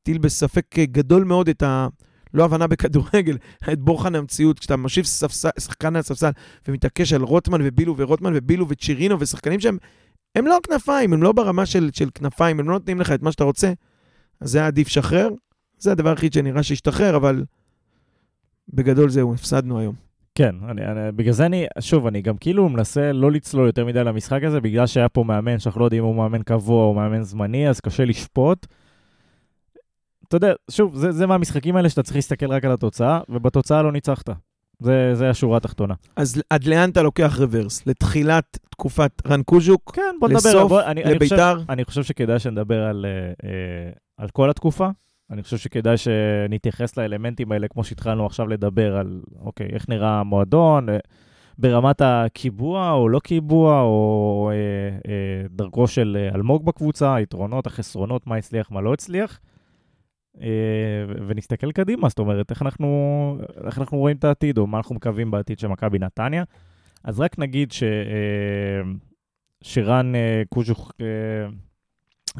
הטיל 0.00 0.18
בספק 0.18 0.78
גדול 0.78 1.24
מאוד 1.24 1.48
את 1.48 1.62
ה... 1.62 1.88
לא 2.34 2.44
הבנה 2.44 2.66
בכדורגל, 2.66 3.38
את 3.72 3.78
בוחן 3.78 4.14
המציאות. 4.14 4.58
כשאתה 4.58 4.76
מושיב 4.76 5.04
ספסל, 5.04 5.48
שחקן 5.60 5.96
על 5.96 6.00
הספסל 6.00 6.30
ומתעקש 6.68 7.12
על 7.12 7.22
רוטמן 7.22 7.60
ובילו 7.64 7.94
ורוטמן 7.98 8.32
ובילו 8.34 8.68
וצ'ירינו 8.68 9.20
ושחקנים 9.20 9.60
שהם, 9.60 9.78
הם 10.34 10.46
לא 10.46 10.58
כנפיים, 10.62 11.12
הם 11.12 11.22
לא 11.22 11.32
ברמה 11.32 11.66
של, 11.66 11.90
של 11.92 12.08
כנפיים, 12.14 12.60
הם 12.60 12.68
לא 12.68 12.74
נותנים 12.74 13.00
לך 13.00 13.12
את 13.12 13.22
מה 13.22 13.32
שאתה 13.32 13.44
רוצה, 13.44 13.72
אז 14.40 14.50
זה 14.50 14.58
היה 14.58 14.66
עדיף 14.66 14.88
שחרר. 14.88 15.28
זה 15.82 15.92
הדבר 15.92 16.10
היחיד 16.10 16.32
שנראה 16.32 16.62
שהשתחרר, 16.62 17.16
אבל 17.16 17.44
בגדול 18.68 19.10
זהו, 19.10 19.34
הפסדנו 19.34 19.78
היום. 19.78 19.94
כן, 20.34 20.54
אני, 20.68 20.86
אני, 20.86 21.12
בגלל 21.12 21.32
זה 21.32 21.46
אני, 21.46 21.66
שוב, 21.80 22.06
אני 22.06 22.22
גם 22.22 22.36
כאילו 22.36 22.68
מנסה 22.68 23.12
לא 23.12 23.32
לצלול 23.32 23.66
יותר 23.66 23.84
מדי 23.84 24.04
למשחק 24.04 24.44
הזה, 24.44 24.60
בגלל 24.60 24.86
שהיה 24.86 25.08
פה 25.08 25.24
מאמן 25.24 25.58
שאנחנו 25.58 25.80
לא 25.80 25.84
יודעים 25.84 26.02
אם 26.02 26.08
הוא 26.08 26.16
מאמן 26.16 26.42
קבוע 26.42 26.84
או 26.84 26.94
מאמן 26.94 27.22
זמני, 27.22 27.68
אז 27.68 27.80
קשה 27.80 28.04
לשפוט. 28.04 28.66
אתה 30.28 30.36
יודע, 30.36 30.52
שוב, 30.70 30.96
זה, 30.96 31.12
זה 31.12 31.26
מהמשחקים 31.26 31.76
האלה 31.76 31.88
שאתה 31.88 32.02
צריך 32.02 32.16
להסתכל 32.16 32.52
רק 32.52 32.64
על 32.64 32.72
התוצאה, 32.72 33.20
ובתוצאה 33.28 33.82
לא 33.82 33.92
ניצחת. 33.92 34.30
זה, 34.80 35.14
זה 35.14 35.30
השורה 35.30 35.56
התחתונה. 35.56 35.94
אז 36.16 36.42
עד 36.50 36.64
לאן 36.64 36.90
אתה 36.90 37.02
לוקח 37.02 37.38
רוורס? 37.38 37.86
לתחילת 37.86 38.58
תקופת 38.70 39.12
רן 39.26 39.42
קוז'וק? 39.42 39.92
כן, 39.94 40.14
בוא 40.20 40.28
נדבר. 40.28 40.50
לסוף, 40.50 40.68
בוא, 40.68 40.82
אני, 40.82 41.04
אני, 41.04 41.18
חושב, 41.18 41.34
לביתר? 41.34 41.62
אני 41.68 41.84
חושב 41.84 42.02
שכדאי 42.02 42.38
שנדבר 42.38 42.82
על, 42.82 43.06
אה, 43.08 43.48
אה, 43.48 43.90
על 44.16 44.28
כל 44.28 44.50
התקופה. 44.50 44.88
אני 45.32 45.42
חושב 45.42 45.58
שכדאי 45.58 45.96
שנתייחס 45.96 46.96
לאלמנטים 46.96 47.52
האלה, 47.52 47.68
כמו 47.68 47.84
שהתחלנו 47.84 48.26
עכשיו 48.26 48.48
לדבר 48.48 48.96
על, 48.96 49.22
אוקיי, 49.40 49.68
איך 49.72 49.88
נראה 49.88 50.20
המועדון, 50.20 50.88
אה, 50.88 50.98
ברמת 51.58 52.00
הקיבוע 52.04 52.90
או 52.92 53.08
לא 53.08 53.18
קיבוע, 53.18 53.80
או 53.80 54.50
אה, 54.52 55.12
אה, 55.12 55.48
דרכו 55.50 55.86
של 55.86 56.16
אה, 56.20 56.34
אלמוג 56.34 56.64
בקבוצה, 56.64 57.14
היתרונות, 57.14 57.66
החסרונות, 57.66 58.26
מה 58.26 58.36
הצליח, 58.36 58.70
מה 58.70 58.80
לא 58.80 58.92
הצליח. 58.92 59.40
אה, 60.40 60.46
ונסתכל 61.28 61.72
קדימה, 61.72 62.08
זאת 62.08 62.18
אומרת, 62.18 62.50
איך 62.50 62.62
אנחנו, 62.62 63.38
איך 63.64 63.78
אנחנו 63.78 63.98
רואים 63.98 64.16
את 64.16 64.24
העתיד, 64.24 64.58
או 64.58 64.66
מה 64.66 64.78
אנחנו 64.78 64.94
מקווים 64.94 65.30
בעתיד 65.30 65.58
של 65.58 65.68
מכבי 65.68 65.98
נתניה. 65.98 66.44
אז 67.04 67.20
רק 67.20 67.38
נגיד 67.38 67.72
ש, 67.72 67.82
אה, 67.82 68.90
שרן 69.62 70.14
אה, 70.14 70.42
קוז'וך, 70.48 70.92
אה, 71.00 71.06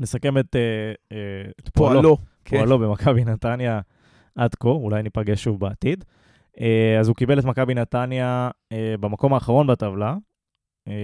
נסכם 0.00 0.38
את, 0.38 0.56
אה, 0.56 0.92
אה, 1.12 1.50
את 1.60 1.68
פועלו, 1.68 2.02
פועלו. 2.02 2.31
כן. 2.44 2.56
פועלו 2.56 2.78
במכבי 2.78 3.24
נתניה 3.24 3.80
עד 4.34 4.54
כה, 4.54 4.68
אולי 4.68 5.02
ניפגש 5.02 5.44
שוב 5.44 5.60
בעתיד. 5.60 6.04
אה, 6.60 6.96
אז 7.00 7.08
הוא 7.08 7.16
קיבל 7.16 7.38
את 7.38 7.44
מכבי 7.44 7.74
נתניה 7.74 8.50
אה, 8.72 8.94
במקום 9.00 9.34
האחרון 9.34 9.66
בטבלה, 9.66 10.16
אה, 10.88 10.94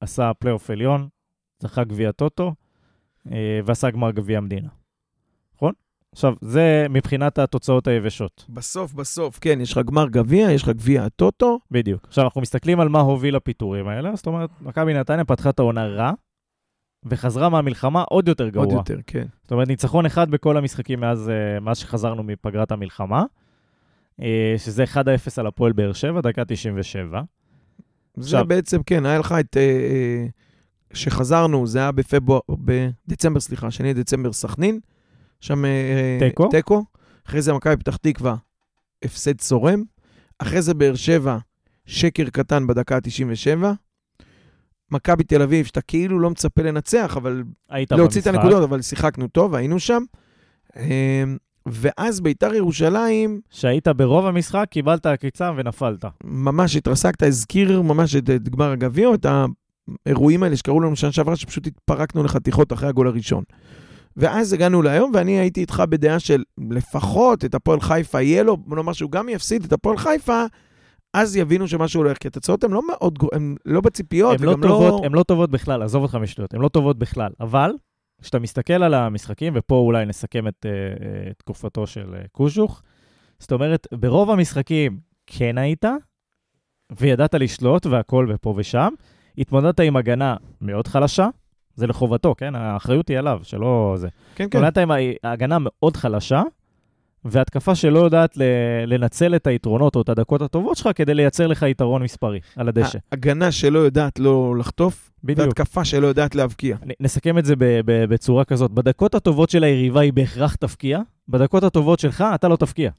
עשה 0.00 0.34
פלייאוף 0.34 0.70
עליון, 0.70 1.08
זכה 1.58 1.84
גביע 1.84 2.12
טוטו, 2.12 2.54
ועשה 3.64 3.90
גמר 3.90 4.10
גביע 4.10 4.38
המדינה. 4.38 4.68
נכון? 5.54 5.72
עכשיו, 6.12 6.34
זה 6.40 6.86
מבחינת 6.90 7.38
התוצאות 7.38 7.86
היבשות. 7.86 8.46
בסוף, 8.48 8.92
בסוף, 8.92 9.38
כן, 9.40 9.60
יש 9.60 9.72
לך 9.72 9.78
גמר 9.86 10.08
גביע, 10.08 10.50
יש 10.50 10.62
לך 10.62 10.68
גביע 10.68 11.04
הטוטו. 11.04 11.58
בדיוק. 11.70 12.04
עכשיו, 12.04 12.24
אנחנו 12.24 12.40
מסתכלים 12.40 12.80
על 12.80 12.88
מה 12.88 13.00
הוביל 13.00 13.36
לפיטורים 13.36 13.88
האלה, 13.88 14.16
זאת 14.16 14.26
אומרת, 14.26 14.50
מכבי 14.60 14.94
נתניה 14.94 15.24
פתחה 15.24 15.50
את 15.50 15.58
העונה 15.58 15.86
רע, 15.86 16.12
וחזרה 17.06 17.48
מהמלחמה 17.48 18.02
עוד 18.02 18.28
יותר 18.28 18.48
גרוע. 18.48 18.64
עוד 18.64 18.74
יותר, 18.74 18.98
כן. 19.06 19.26
זאת 19.42 19.52
אומרת, 19.52 19.68
ניצחון 19.68 20.06
אחד 20.06 20.30
בכל 20.30 20.56
המשחקים 20.56 21.00
מאז, 21.00 21.28
אה, 21.30 21.60
מאז 21.60 21.78
שחזרנו 21.78 22.22
מפגרת 22.22 22.72
המלחמה, 22.72 23.24
אה, 24.22 24.54
שזה 24.58 24.84
1-0 24.84 24.98
על 25.38 25.46
הפועל 25.46 25.72
באר 25.72 25.92
שבע, 25.92 26.20
דקה 26.20 26.44
97. 26.44 27.22
זה 28.16 28.22
עכשיו- 28.24 28.44
בעצם, 28.48 28.82
כן, 28.82 29.06
היה 29.06 29.18
לך 29.18 29.34
את... 29.40 29.56
אה, 29.56 29.62
אה, 29.62 30.26
שחזרנו, 30.92 31.66
זה 31.66 31.78
היה 31.78 31.92
בפברואר, 31.92 32.40
בדצמבר, 32.48 33.40
סליחה, 33.40 33.70
שני 33.70 33.94
דצמבר 33.94 34.32
סכנין. 34.32 34.80
שם... 35.40 35.64
תיקו. 36.20 36.48
תיקו. 36.50 36.84
אחרי 37.26 37.42
זה 37.42 37.52
מכבי 37.52 37.76
פתח 37.76 37.96
תקווה, 37.96 38.36
הפסד 39.04 39.36
צורם. 39.38 39.82
אחרי 40.38 40.62
זה 40.62 40.74
באר 40.74 40.94
שבע, 40.94 41.38
שקר 41.86 42.24
קטן 42.30 42.66
בדקה 42.66 42.96
ה-97. 42.96 43.64
מכבי 44.90 45.24
תל 45.24 45.42
אביב, 45.42 45.66
שאתה 45.66 45.80
כאילו 45.80 46.18
לא 46.18 46.30
מצפה 46.30 46.62
לנצח, 46.62 47.16
אבל 47.16 47.42
היית 47.70 47.92
להוציא 47.92 48.20
את 48.20 48.26
במשחק. 48.26 48.44
הנקודות, 48.44 48.62
אבל 48.68 48.82
שיחקנו 48.82 49.28
טוב, 49.28 49.54
היינו 49.54 49.80
שם. 49.80 50.02
אה, 50.76 51.24
ואז 51.66 52.20
ביתר 52.20 52.54
ירושלים, 52.54 53.40
שהיית 53.50 53.88
ברוב 53.88 54.26
המשחק, 54.26 54.66
קיבלת 54.70 55.06
עקיצה 55.06 55.52
ונפלת. 55.56 56.04
ממש 56.24 56.76
התרסקת, 56.76 57.22
הזכיר 57.22 57.82
ממש 57.82 58.16
את, 58.16 58.30
את 58.30 58.48
גמר 58.48 58.70
הגביע, 58.70 59.14
את 59.14 59.26
האירועים 60.06 60.42
האלה 60.42 60.56
שקרו 60.56 60.80
לנו 60.80 60.96
שנה 60.96 61.12
שעברה, 61.12 61.36
שפשוט 61.36 61.66
התפרקנו 61.66 62.22
לחתיכות 62.22 62.72
אחרי 62.72 62.88
הגול 62.88 63.06
הראשון. 63.06 63.44
ואז 64.16 64.52
הגענו 64.52 64.82
להיום, 64.82 65.10
ואני 65.14 65.38
הייתי 65.38 65.60
איתך 65.60 65.82
בדעה 65.88 66.18
של 66.18 66.42
לפחות 66.70 67.44
את 67.44 67.54
הפועל 67.54 67.80
חיפה 67.80 68.20
יהיה 68.22 68.42
לו, 68.42 68.56
נאמר 68.66 68.92
שהוא 68.92 69.10
גם 69.10 69.28
יפסיד 69.28 69.64
את 69.64 69.72
הפועל 69.72 69.96
חיפה, 69.96 70.44
אז 71.16 71.36
יבינו 71.36 71.68
שמשהו 71.68 72.00
הולך, 72.02 72.18
כי 72.18 72.28
התוצאות 72.28 72.64
הן 72.64 72.70
לא 72.70 72.82
מאוד, 72.88 73.18
גרו- 73.18 73.28
הן 73.32 73.56
לא 73.66 73.80
בציפיות, 73.80 74.40
הן 74.40 74.46
לא, 74.46 74.50
וגם 74.52 74.62
טובות, 74.62 75.04
הן 75.04 75.12
לא 75.12 75.22
טובות 75.22 75.50
בכלל, 75.50 75.82
עזוב 75.82 76.02
אותך 76.02 76.14
משטויות, 76.14 76.54
הן 76.54 76.60
לא 76.60 76.68
טובות 76.68 76.98
בכלל. 76.98 77.30
אבל, 77.40 77.70
כשאתה 78.22 78.38
מסתכל 78.38 78.82
על 78.82 78.94
המשחקים, 78.94 79.52
ופה 79.56 79.74
אולי 79.74 80.04
נסכם 80.06 80.48
את 80.48 80.66
אה, 80.66 81.32
תקופתו 81.38 81.86
של 81.86 82.14
אה, 82.14 82.20
קוז'וך, 82.32 82.82
זאת 83.38 83.52
אומרת, 83.52 83.86
ברוב 83.92 84.30
המשחקים 84.30 84.98
כן 85.26 85.58
היית, 85.58 85.84
וידעת 87.00 87.34
לשלוט 87.34 87.86
והכל 87.86 88.26
ופה 88.34 88.54
ושם, 88.56 88.88
התמודדת 89.38 89.80
עם 89.80 89.96
הגנה 89.96 90.36
מאוד 90.60 90.86
חלשה, 90.86 91.28
זה 91.74 91.86
לחובתו, 91.86 92.34
כן? 92.38 92.54
האחריות 92.54 93.08
היא 93.08 93.18
עליו, 93.18 93.40
שלא 93.42 93.94
זה. 93.96 94.08
כן, 94.08 94.44
כן. 94.50 94.58
התמודדת 94.58 94.78
עם 94.78 94.90
הגנה 95.24 95.56
מאוד 95.60 95.96
חלשה, 95.96 96.42
והתקפה 97.30 97.74
שלא 97.74 97.98
יודעת 97.98 98.36
לנצל 98.86 99.36
את 99.36 99.46
היתרונות 99.46 99.96
או 99.96 100.00
את 100.00 100.08
הדקות 100.08 100.42
הטובות 100.42 100.76
שלך 100.76 100.88
כדי 100.94 101.14
לייצר 101.14 101.46
לך 101.46 101.62
יתרון 101.62 102.02
מספרי 102.02 102.40
על 102.56 102.68
הדשא. 102.68 102.98
הגנה 103.12 103.52
שלא 103.52 103.78
יודעת 103.78 104.18
לא 104.18 104.54
לחטוף, 104.58 105.10
בדיוק. 105.24 105.46
והתקפה 105.46 105.84
שלא 105.84 106.06
יודעת 106.06 106.34
להבקיע. 106.34 106.76
נסכם 107.00 107.38
את 107.38 107.44
זה 107.44 107.54
בצורה 107.84 108.44
כזאת. 108.44 108.70
בדקות 108.70 109.14
הטובות 109.14 109.50
של 109.50 109.64
היריבה 109.64 110.00
היא 110.00 110.12
בהכרח 110.12 110.54
תפקיע, 110.54 111.00
בדקות 111.28 111.62
הטובות 111.62 111.98
שלך 111.98 112.24
אתה 112.34 112.48
לא 112.48 112.56
תפקיע. 112.56 112.90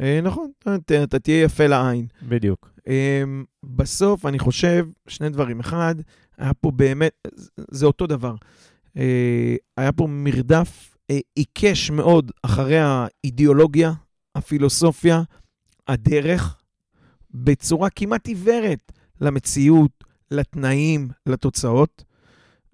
אה, 0.00 0.20
נכון, 0.22 0.50
אתה, 0.62 1.18
תהיה 1.18 1.42
יפה 1.42 1.66
לעין. 1.66 2.06
בדיוק. 2.22 2.70
אמ, 2.86 3.44
בסוף, 3.64 4.26
אני 4.26 4.38
חושב, 4.38 4.86
שני 5.08 5.28
דברים. 5.28 5.60
אחד, 5.60 5.94
היה 6.38 6.54
פה 6.54 6.70
באמת, 6.70 7.28
זה 7.70 7.86
אותו 7.86 8.06
דבר. 8.06 8.34
אה, 8.96 9.56
היה 9.76 9.92
פה 9.92 10.06
מרדף 10.10 10.93
עיקש 11.34 11.90
מאוד 11.90 12.32
אחרי 12.42 12.78
האידיאולוגיה, 12.78 13.92
הפילוסופיה, 14.34 15.22
הדרך, 15.88 16.56
בצורה 17.34 17.90
כמעט 17.90 18.26
עיוורת 18.26 18.92
למציאות, 19.20 20.04
לתנאים, 20.30 21.08
לתוצאות. 21.26 22.04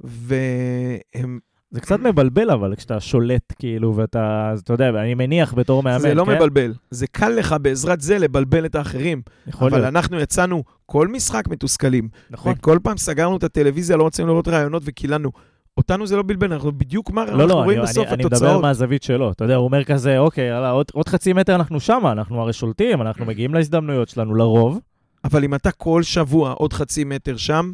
והם... 0.00 1.38
זה 1.70 1.80
קצת 1.80 2.00
מבלבל 2.00 2.50
אבל 2.50 2.76
כשאתה 2.76 3.00
שולט 3.00 3.52
כאילו 3.58 3.96
ואתה, 3.96 4.54
אתה 4.64 4.72
יודע, 4.72 4.88
אני 4.88 5.14
מניח 5.14 5.54
בתור 5.54 5.82
מאמן, 5.82 5.98
זה 5.98 6.14
לא 6.14 6.24
כן? 6.24 6.34
מבלבל. 6.34 6.74
זה 6.90 7.06
קל 7.06 7.28
לך 7.28 7.56
בעזרת 7.62 8.00
זה 8.00 8.18
לבלבל 8.18 8.66
את 8.66 8.74
האחרים. 8.74 9.22
יכול 9.46 9.68
אבל 9.68 9.78
להיות, 9.78 9.88
אנחנו 9.88 10.20
יצאנו 10.20 10.64
כל 10.86 11.08
משחק 11.08 11.48
מתוסכלים. 11.48 12.08
נכון. 12.30 12.54
וכל 12.58 12.78
פעם 12.82 12.96
סגרנו 12.96 13.36
את 13.36 13.44
הטלוויזיה, 13.44 13.96
לא 13.96 14.06
רצינו 14.06 14.28
לראות 14.28 14.48
ראיונות 14.48 14.82
וקיללנו. 14.86 15.30
אותנו 15.76 16.06
זה 16.06 16.16
לא 16.16 16.22
בלבל, 16.22 16.52
אנחנו 16.52 16.72
בדיוק 16.72 17.10
מה 17.10 17.24
לא, 17.24 17.30
אנחנו 17.30 17.46
לא, 17.46 17.54
רואים 17.54 17.78
אני, 17.78 17.86
בסוף 17.86 18.06
אני, 18.06 18.14
אני 18.14 18.24
מדבר 18.24 18.36
התוצאות. 18.36 18.62
מהזווית 18.62 19.02
שלו. 19.02 19.30
אתה 19.30 19.44
יודע, 19.44 19.56
הוא 19.56 19.64
אומר 19.64 19.84
כזה, 19.84 20.18
אוקיי, 20.18 20.48
יאללה, 20.48 20.70
עוד, 20.70 20.86
עוד 20.92 21.08
חצי 21.08 21.32
מטר 21.32 21.54
אנחנו 21.54 21.80
שמה, 21.80 22.12
אנחנו 22.12 22.40
הרי 22.40 22.52
שולטים, 22.52 23.02
אנחנו 23.02 23.26
מגיעים 23.26 23.54
להזדמנויות 23.54 24.08
שלנו 24.08 24.34
לרוב. 24.34 24.80
אבל 25.24 25.44
אם 25.44 25.54
אתה 25.54 25.70
כל 25.70 26.02
שבוע 26.02 26.52
עוד 26.52 26.72
חצי 26.72 27.04
מטר 27.04 27.36
שם, 27.36 27.72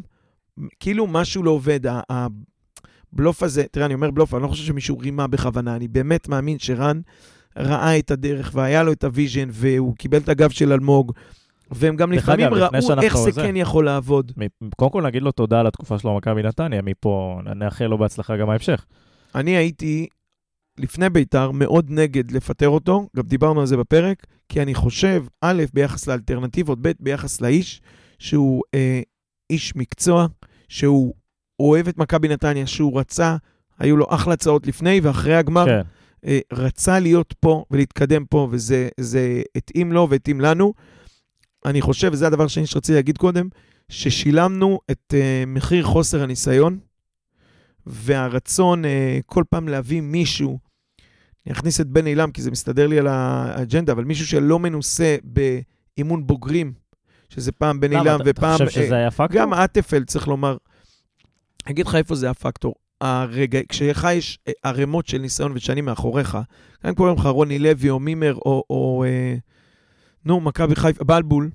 כאילו 0.79 1.07
משהו 1.07 1.43
לא 1.43 1.51
עובד. 1.51 1.79
הבלוף 3.13 3.43
הזה, 3.43 3.63
תראה, 3.71 3.85
אני 3.85 3.93
אומר 3.93 4.11
בלוף, 4.11 4.33
אני 4.33 4.43
לא 4.43 4.47
חושב 4.47 4.63
שמישהו 4.63 4.97
רימה 4.97 5.27
בכוונה, 5.27 5.75
אני 5.75 5.87
באמת 5.87 6.27
מאמין 6.27 6.59
שרן 6.59 7.01
ראה 7.57 7.99
את 7.99 8.11
הדרך 8.11 8.51
והיה 8.53 8.83
לו 8.83 8.91
את 8.91 9.03
ה 9.03 9.09
vision, 9.09 9.49
והוא 9.51 9.95
קיבל 9.95 10.17
את 10.17 10.29
הגב 10.29 10.49
של 10.49 10.73
אלמוג, 10.73 11.13
והם 11.71 11.95
גם 11.95 12.11
לפעמים 12.11 12.53
ראו 12.53 13.01
איך 13.01 13.17
זה 13.17 13.31
זה- 13.31 13.41
כן 13.41 13.55
יכול 13.55 13.85
לעבוד. 13.85 14.31
קודם 14.75 14.91
כל 14.91 15.01
נגיד 15.03 15.21
לו 15.21 15.31
תודה 15.31 15.59
על 15.59 15.67
התקופה 15.67 15.99
שלו 15.99 16.13
במכבי 16.13 16.43
נתניה, 16.43 16.81
מפה 16.81 17.39
נאחל 17.55 17.85
לו 17.85 17.97
בהצלחה 17.97 18.37
גם 18.37 18.47
בהמשך. 18.47 18.85
אני 19.35 19.51
הייתי 19.57 20.07
לפני 20.79 21.09
ביתר 21.09 21.51
מאוד 21.51 21.85
נגד 21.89 22.31
לפטר 22.31 22.69
אותו, 22.69 23.07
גם 23.15 23.23
דיברנו 23.23 23.59
על 23.59 23.65
זה 23.65 23.77
בפרק, 23.77 24.23
כי 24.49 24.61
אני 24.61 24.73
חושב, 24.73 25.23
א', 25.41 25.63
ביחס 25.73 26.07
לאלטרנטיבות, 26.07 26.79
ב', 26.81 26.91
ביחס 26.99 27.41
לאיש, 27.41 27.81
שהוא 28.19 28.63
אה, 28.73 29.01
איש 29.49 29.75
מקצוע, 29.75 30.27
שהוא 30.69 31.13
אוהב 31.59 31.87
את 31.87 31.97
מכבי 31.97 32.27
נתניה, 32.27 32.67
שהוא 32.67 32.99
רצה, 32.99 33.35
היו 33.79 33.97
לו 33.97 34.05
אחלה 34.09 34.33
הצעות 34.33 34.67
לפני 34.67 34.99
ואחרי 35.03 35.35
הגמר, 35.35 35.65
כן. 35.65 35.81
אה, 36.25 36.39
רצה 36.53 36.99
להיות 36.99 37.33
פה 37.39 37.63
ולהתקדם 37.71 38.25
פה, 38.25 38.47
וזה 38.51 38.89
זה 38.99 39.41
התאים 39.55 39.91
לו 39.91 40.07
והתאים 40.09 40.41
לנו. 40.41 40.73
אני 41.65 41.81
חושב, 41.81 42.09
וזה 42.13 42.27
הדבר 42.27 42.43
השני 42.43 42.67
שרציתי 42.67 42.95
להגיד 42.95 43.17
קודם, 43.17 43.47
ששילמנו 43.89 44.79
את 44.91 45.13
אה, 45.13 45.43
מחיר 45.47 45.83
חוסר 45.83 46.23
הניסיון, 46.23 46.79
והרצון 47.85 48.85
אה, 48.85 49.19
כל 49.25 49.43
פעם 49.49 49.67
להביא 49.67 50.01
מישהו, 50.01 50.59
אני 51.45 51.53
אכניס 51.53 51.81
את 51.81 51.87
בן 51.87 52.07
אילם 52.07 52.31
כי 52.31 52.41
זה 52.41 52.51
מסתדר 52.51 52.87
לי 52.87 52.99
על 52.99 53.07
האג'נדה, 53.07 53.91
אבל 53.93 54.03
מישהו 54.03 54.27
שלא 54.27 54.59
מנוסה 54.59 55.15
באימון 55.23 56.27
בוגרים, 56.27 56.73
שזה 57.29 57.51
פעם 57.51 57.79
בן 57.79 58.01
אתה- 58.01 58.17
ופעם... 58.25 58.55
אתה 58.55 58.65
חושב 58.65 58.79
אה, 58.79 58.85
שזה 58.85 58.95
היה 58.95 59.11
פקטור? 59.11 59.37
גם 59.41 59.53
אטפל, 59.53 60.03
צריך 60.03 60.27
לומר. 60.27 60.57
אני 61.65 61.73
אגיד 61.73 61.87
לך 61.87 61.95
איפה 61.95 62.15
זה 62.15 62.29
הפקטור. 62.29 62.75
הרגע, 63.01 63.59
כשלך 63.69 64.07
יש 64.13 64.39
אה, 64.47 64.53
ערימות 64.63 65.07
של 65.07 65.17
ניסיון 65.17 65.51
ושנים 65.55 65.85
מאחוריך, 65.85 66.37
גם 66.85 66.95
קוראים 66.95 67.15
לך 67.17 67.25
רוני 67.25 67.59
לוי 67.59 67.89
או 67.89 67.99
מימר 67.99 68.35
או, 68.35 68.63
או 68.69 69.03
אה, 69.07 69.35
נו, 70.25 70.39
מכבי 70.39 70.75
חיפה, 70.75 71.03
בלבול, 71.03 71.49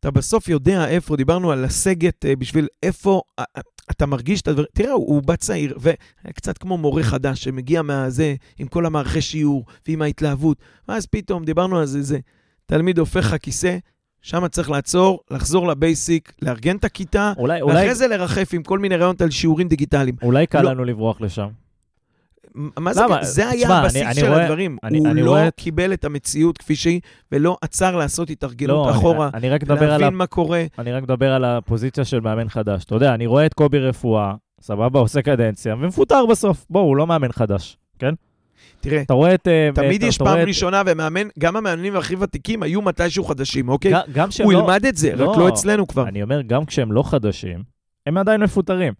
אתה 0.00 0.10
בסוף 0.10 0.48
יודע 0.48 0.88
איפה, 0.88 1.16
דיברנו 1.16 1.52
על 1.52 1.64
לסגת 1.64 2.24
אה, 2.24 2.36
בשביל 2.36 2.66
איפה, 2.82 3.22
אה, 3.38 3.44
אה, 3.56 3.62
אתה 3.90 4.06
מרגיש 4.06 4.42
את 4.42 4.48
הדברים, 4.48 4.68
תראה, 4.74 4.92
הוא, 4.92 5.06
הוא 5.14 5.22
בא 5.22 5.36
צעיר, 5.36 5.78
וקצת 5.80 6.58
כמו 6.58 6.78
מורה 6.78 7.02
חדש 7.02 7.44
שמגיע 7.44 7.82
מהזה, 7.82 8.34
עם 8.58 8.68
כל 8.68 8.86
המערכי 8.86 9.20
שיעור 9.20 9.64
ועם 9.88 10.02
ההתלהבות, 10.02 10.58
ואז 10.88 11.06
פתאום 11.06 11.44
דיברנו 11.44 11.78
על 11.78 11.86
זה, 11.86 12.02
זה 12.02 12.18
תלמיד 12.66 12.98
הופך 12.98 13.16
לך 13.16 13.36
כיסא, 13.42 13.78
שם 14.22 14.48
צריך 14.48 14.70
לעצור, 14.70 15.20
לחזור 15.30 15.68
לבייסיק, 15.68 16.32
לארגן 16.42 16.76
את 16.76 16.84
הכיתה, 16.84 17.32
אולי, 17.38 17.60
אולי, 17.62 17.74
ואחרי 17.76 17.94
זה 17.94 18.06
לרחף 18.06 18.50
עם 18.52 18.62
כל 18.62 18.78
מיני 18.78 18.96
רעיונות 18.96 19.20
על 19.20 19.30
שיעורים 19.30 19.68
דיגיטליים. 19.68 20.16
אולי 20.22 20.46
קל 20.46 20.62
לא- 20.62 20.70
לנו 20.70 20.84
לברוח 20.84 21.20
לשם. 21.20 21.48
מה 22.54 22.94
זה, 22.94 23.02
למה? 23.02 23.24
זה 23.24 23.48
היה 23.48 23.62
תשמע, 23.66 23.78
הבסיס 23.78 24.02
אני- 24.02 24.14
של 24.14 24.20
אני 24.20 24.28
רואה- 24.28 24.42
הדברים. 24.44 24.76
אני- 24.84 24.98
הוא 24.98 25.08
אני 25.08 25.22
לא 25.22 25.30
רואה 25.30 25.50
קיבל 25.50 25.92
את 25.92 26.04
המציאות 26.04 26.58
כפי 26.58 26.76
שהיא, 26.76 27.00
ולא 27.32 27.56
עצר 27.62 27.96
לעשות 27.96 28.30
התארגנות 28.30 28.86
לא, 28.86 28.90
אחורה, 28.90 29.26
אני, 29.34 29.38
אני 29.38 29.50
רק 29.50 29.62
מדבר 29.62 29.84
על 29.84 29.90
ה... 29.90 29.98
להבין 29.98 30.14
מה 30.18 30.26
קורה. 30.26 30.64
אני 30.78 30.92
רק 30.92 31.02
מדבר 31.02 31.32
על 31.32 31.44
הפוזיציה 31.44 32.04
של 32.04 32.20
מאמן 32.20 32.48
חדש. 32.48 32.84
אתה 32.84 32.94
יודע, 32.94 33.14
אני 33.14 33.26
רואה 33.26 33.46
את 33.46 33.54
קובי 33.54 33.78
רפואה, 33.78 34.34
סבבה, 34.60 35.00
עושה 35.00 35.22
קדנציה, 35.22 35.74
ומפוטר 35.80 36.26
בסוף. 36.26 36.66
בוא, 36.70 36.80
הוא 36.80 36.96
לא 36.96 37.06
מאמן 37.06 37.32
חדש, 37.32 37.76
כן? 37.98 38.14
תראה, 38.80 39.00
אתה 39.02 39.14
רואה 39.14 39.34
את... 39.34 39.48
אה, 39.48 39.68
תמיד 39.74 40.02
יש 40.02 40.18
פעם 40.18 40.38
ראשונה, 40.38 40.82
ומאמן, 40.86 41.28
גם 41.38 41.56
המאמנים 41.56 41.96
הכי 41.96 42.16
ותיקים 42.16 42.62
היו 42.62 42.82
מתישהו 42.82 43.24
חדשים, 43.24 43.68
אוקיי? 43.68 43.92
גם- 43.92 44.00
גם 44.12 44.30
שהם 44.30 44.44
הוא 44.46 44.52
לא... 44.52 44.58
ילמד 44.58 44.86
את 44.86 44.96
זה, 44.96 45.10
רק 45.14 45.18
לא. 45.20 45.38
לא 45.38 45.48
אצלנו 45.48 45.86
כבר. 45.86 46.08
אני 46.08 46.22
אומר, 46.22 46.40
גם 46.42 46.64
כשהם 46.64 46.92
לא 46.92 47.02
חדשים, 47.02 47.62
הם 48.06 48.18
עדיין 48.18 48.40
מפוטרים, 48.42 48.92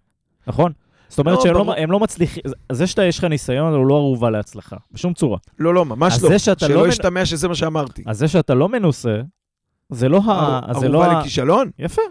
נכון? 0.46 0.72
זאת 1.08 1.18
אומרת 1.18 1.36
לא, 1.36 1.42
שהם 1.42 1.54
ברור. 1.54 1.74
לא, 1.74 1.86
לא 1.88 2.00
מצליחים, 2.00 2.42
זה 2.72 2.86
שאתה 2.86 3.04
יש 3.04 3.18
לך 3.18 3.24
ניסיון 3.24 3.74
הוא 3.74 3.86
לא 3.86 3.94
ערובה 3.94 4.30
להצלחה, 4.30 4.76
בשום 4.92 5.14
צורה. 5.14 5.38
לא, 5.58 5.74
לא, 5.74 5.84
ממש 5.84 6.22
לא. 6.22 6.38
שאתה 6.38 6.68
לא 6.68 6.74
שלא 6.74 6.82
מנ- 6.82 6.88
ישתמע 6.88 7.26
שזה 7.26 7.48
מה 7.48 7.54
שאמרתי. 7.54 8.02
אז 8.06 8.18
זה 8.18 8.28
שאתה 8.28 8.54
לא 8.54 8.68
מנוסה, 8.68 9.20
זה 9.92 10.08
לא 10.08 10.20
ה... 10.26 10.60
לא 10.72 10.86
ערובה 10.86 11.06
ה... 11.06 11.20
לכישלון? 11.20 11.70
יפה, 11.78 12.02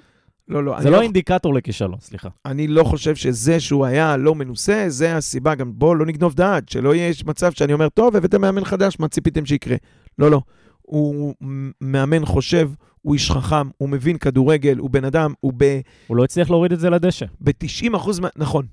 לא, 0.48 0.64
לא. 0.64 0.76
זה 0.82 0.88
אני 0.88 0.92
לא 0.96 1.02
אינדיקטור 1.02 1.54
לכישלון, 1.54 2.00
סליחה. 2.00 2.30
אני 2.46 2.68
לא 2.68 2.84
חושב 2.84 3.16
שזה 3.16 3.60
שהוא 3.60 3.86
היה 3.86 4.18
לא 4.18 4.36
מנוסה, 4.36 4.86
זה 4.88 5.18
הסיבה. 5.18 5.56
גם 5.56 5.72
בוא 5.76 5.96
לא 5.96 6.06
נגנוב 6.06 6.34
דעת, 6.34 6.70
שלא 6.70 6.96
יהיה 6.96 7.14
מצב 7.26 7.52
שאני 7.52 7.74
אומר, 7.74 7.90
טוב, 7.90 8.16
הבאתם 8.16 8.42
מאמן 8.42 8.66
חדש, 8.66 9.00
מה 9.00 9.08
ציפיתם 9.08 9.46
שיקרה? 9.46 9.76
לא, 10.20 10.32
לא. 10.32 10.42
הוא 10.82 11.34
מאמן 11.82 12.26
חושב, 12.26 12.70
הוא 13.02 13.14
איש 13.14 13.32
חכם, 13.32 13.70
הוא 13.78 13.90
מבין 13.90 14.18
כדורגל, 14.18 14.78
הוא 14.78 14.90
בן 14.90 15.06
אדם, 15.06 15.34
הוא 15.40 15.54
ב... 15.58 15.80
הוא 16.08 16.18
לא 16.18 16.24
הצליח 16.24 16.50
להוריד 16.50 16.72
את 16.72 16.80
זה 16.80 16.90
לדשא. 16.90 17.26
ב-90 17.42 17.98
אחוז. 17.98 18.22
נכון. 18.36 18.66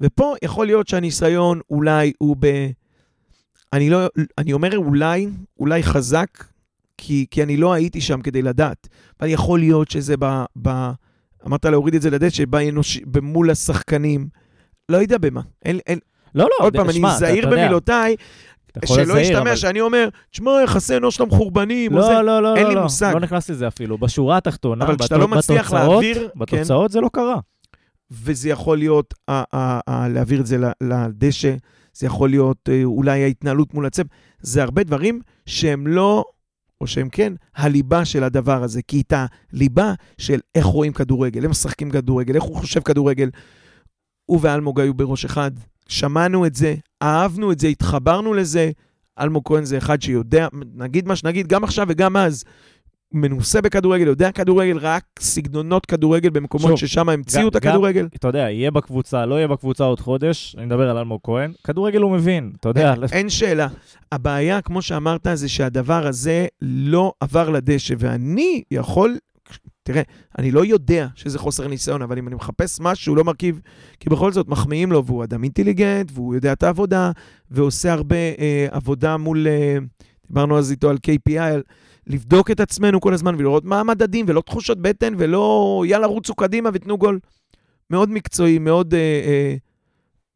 ופה 0.00 0.34
יכול 0.42 0.66
להיות 0.66 0.88
שהניסיון 0.88 1.60
אולי 1.70 2.12
הוא 2.18 2.36
ב... 2.38 2.46
אני 3.72 3.90
לא... 3.90 4.06
אני 4.38 4.52
אומר 4.52 4.78
אולי, 4.78 5.28
אולי 5.60 5.82
חזק, 5.82 6.44
כי, 6.98 7.26
כי 7.30 7.42
אני 7.42 7.56
לא 7.56 7.72
הייתי 7.72 8.00
שם 8.00 8.20
כדי 8.22 8.42
לדעת. 8.42 8.88
אבל 9.20 9.28
יכול 9.28 9.58
להיות 9.58 9.90
שזה 9.90 10.14
ב... 10.18 10.44
ב... 10.62 10.90
אמרת 11.46 11.64
להוריד 11.64 11.94
את 11.94 12.02
זה 12.02 12.10
לדשא. 12.10 12.44
במול 13.06 13.50
השחקנים. 13.50 14.28
לא 14.88 14.96
יודע 14.96 15.18
במה. 15.18 15.40
אין, 15.64 15.78
אין, 15.86 15.98
לא, 16.34 16.44
לא, 16.44 16.64
עוד 16.64 16.76
פעם, 16.76 16.86
אני 16.86 16.94
שמע, 16.94 17.08
אתה- 17.08 17.18
זהיר 17.18 17.50
במילותיי, 17.50 18.16
שלא 18.84 19.18
ישתמע 19.18 19.40
אבל- 19.40 19.56
שאני 19.56 19.80
אומר, 19.80 20.08
תשמע, 20.30 20.50
יחסי 20.64 20.96
אנוש 20.96 21.16
שלהם 21.16 21.30
חורבנים, 21.30 21.96
או 21.96 22.02
זה. 22.02 22.12
לא, 22.12 22.22
לא, 22.22 22.42
לא, 22.42 22.54
אין 22.56 22.62
לא, 22.62 22.68
לי 22.68 22.74
לא, 22.74 22.82
מושג. 22.82 23.10
לא 23.14 23.20
נכנס 23.20 23.50
לזה 23.50 23.68
אפילו. 23.68 23.98
בשורה 23.98 24.36
התחתונה, 24.36 24.84
אבל 24.84 24.96
כשאתה 24.98 25.16
לא 25.16 25.28
מצליח 25.28 25.66
בתוצאות- 25.74 25.90
להעביר, 26.04 26.28
כן, 26.32 26.38
בתוצאות 26.38 26.90
זה 26.90 27.00
לא 27.00 27.10
קרה. 27.12 27.36
וזה 28.10 28.48
יכול 28.48 28.78
להיות 28.78 29.14
ה- 29.28 29.56
ה- 29.56 29.80
ה- 29.90 30.08
להעביר 30.08 30.40
את 30.40 30.46
זה 30.46 30.56
לדשא, 30.80 31.54
זה 31.94 32.06
יכול 32.06 32.30
להיות 32.30 32.68
אה, 32.68 32.84
אולי 32.84 33.22
ההתנהלות 33.22 33.74
מול 33.74 33.86
הצב, 33.86 34.02
זה 34.40 34.62
הרבה 34.62 34.84
דברים 34.84 35.20
שהם 35.46 35.86
לא, 35.86 36.24
או 36.80 36.86
שהם 36.86 37.08
כן, 37.08 37.32
הליבה 37.56 38.04
של 38.04 38.24
הדבר 38.24 38.62
הזה. 38.62 38.82
כי 38.82 39.00
את 39.00 39.12
הליבה 39.52 39.94
של 40.18 40.40
איך 40.54 40.66
רואים 40.66 40.92
כדורגל, 40.92 41.42
איך 41.42 41.50
משחקים 41.50 41.90
כדורגל, 41.90 42.34
איך 42.34 42.44
הוא 42.44 42.56
חושב 42.56 42.80
כדורגל, 42.80 43.30
הוא 44.26 44.38
ואלמוג 44.42 44.80
היו 44.80 44.94
בראש 44.94 45.24
אחד, 45.24 45.50
שמענו 45.88 46.46
את 46.46 46.54
זה, 46.54 46.74
אהבנו 47.02 47.52
את 47.52 47.58
זה, 47.60 47.66
התחברנו 47.68 48.34
לזה. 48.34 48.70
אלמוג 49.20 49.42
כהן 49.46 49.64
זה 49.64 49.78
אחד 49.78 50.02
שיודע, 50.02 50.48
נגיד 50.74 51.08
מה 51.08 51.16
שנגיד, 51.16 51.46
גם 51.46 51.64
עכשיו 51.64 51.86
וגם 51.90 52.16
אז, 52.16 52.44
מנוסה 53.12 53.60
בכדורגל, 53.60 54.06
יודע 54.06 54.32
כדורגל, 54.32 54.78
רק 54.78 55.04
סגנונות 55.18 55.86
כדורגל 55.86 56.30
במקומות 56.30 56.68
שוב, 56.68 56.76
ששם 56.76 57.08
המציאו 57.08 57.48
את 57.48 57.56
גם- 57.56 57.70
הכדורגל. 57.70 58.08
אתה 58.16 58.28
יודע, 58.28 58.38
יהיה 58.38 58.70
בקבוצה, 58.70 59.26
לא 59.26 59.34
יהיה 59.34 59.48
בקבוצה 59.48 59.84
עוד 59.84 60.00
חודש, 60.00 60.54
אני 60.58 60.66
מדבר 60.66 60.90
על 60.90 60.96
אלמוג 60.96 61.20
כהן, 61.24 61.52
כדורגל 61.64 62.00
הוא 62.00 62.12
מבין, 62.12 62.52
אתה 62.60 62.68
יודע. 62.68 62.92
אין, 62.92 63.02
אין 63.12 63.28
שאלה. 63.30 63.68
הבעיה, 64.12 64.60
כמו 64.60 64.82
שאמרת, 64.82 65.26
זה 65.34 65.48
שהדבר 65.48 66.06
הזה 66.06 66.46
לא 66.62 67.12
עבר 67.20 67.50
לדשא, 67.50 67.94
ואני 67.98 68.62
יכול... 68.70 69.16
תראה, 69.82 70.02
אני 70.38 70.50
לא 70.50 70.64
יודע 70.64 71.06
שזה 71.14 71.38
חוסר 71.38 71.68
ניסיון, 71.68 72.02
אבל 72.02 72.18
אם 72.18 72.28
אני 72.28 72.34
מחפש 72.34 72.80
משהו, 72.80 73.14
לא 73.14 73.24
מרכיב, 73.24 73.60
כי 74.00 74.10
בכל 74.10 74.32
זאת 74.32 74.48
מחמיאים 74.48 74.92
לו, 74.92 75.04
והוא 75.04 75.24
אדם 75.24 75.42
אינטליגנט, 75.44 76.10
והוא 76.14 76.34
יודע 76.34 76.52
את 76.52 76.62
העבודה, 76.62 77.10
ועושה 77.50 77.92
הרבה 77.92 78.16
אה, 78.16 78.66
עבודה 78.70 79.16
מול... 79.16 79.46
אה, 79.46 79.76
דיברנו 80.28 80.58
אז 80.58 80.70
איתו 80.70 80.90
על 80.90 80.96
KPI, 81.06 81.40
לבדוק 82.06 82.50
את 82.50 82.60
עצמנו 82.60 83.00
כל 83.00 83.14
הזמן 83.14 83.34
ולראות 83.34 83.64
מה 83.64 83.80
המדדים, 83.80 84.26
ולא 84.28 84.40
תחושות 84.40 84.82
בטן, 84.82 85.14
ולא 85.18 85.84
יאללה, 85.86 86.06
רוצו 86.06 86.34
קדימה 86.34 86.70
ותנו 86.72 86.98
גול. 86.98 87.18
מאוד 87.90 88.10
מקצועי, 88.10 88.58
מאוד, 88.58 88.94
אה, 88.94 89.00
אה, 89.00 89.56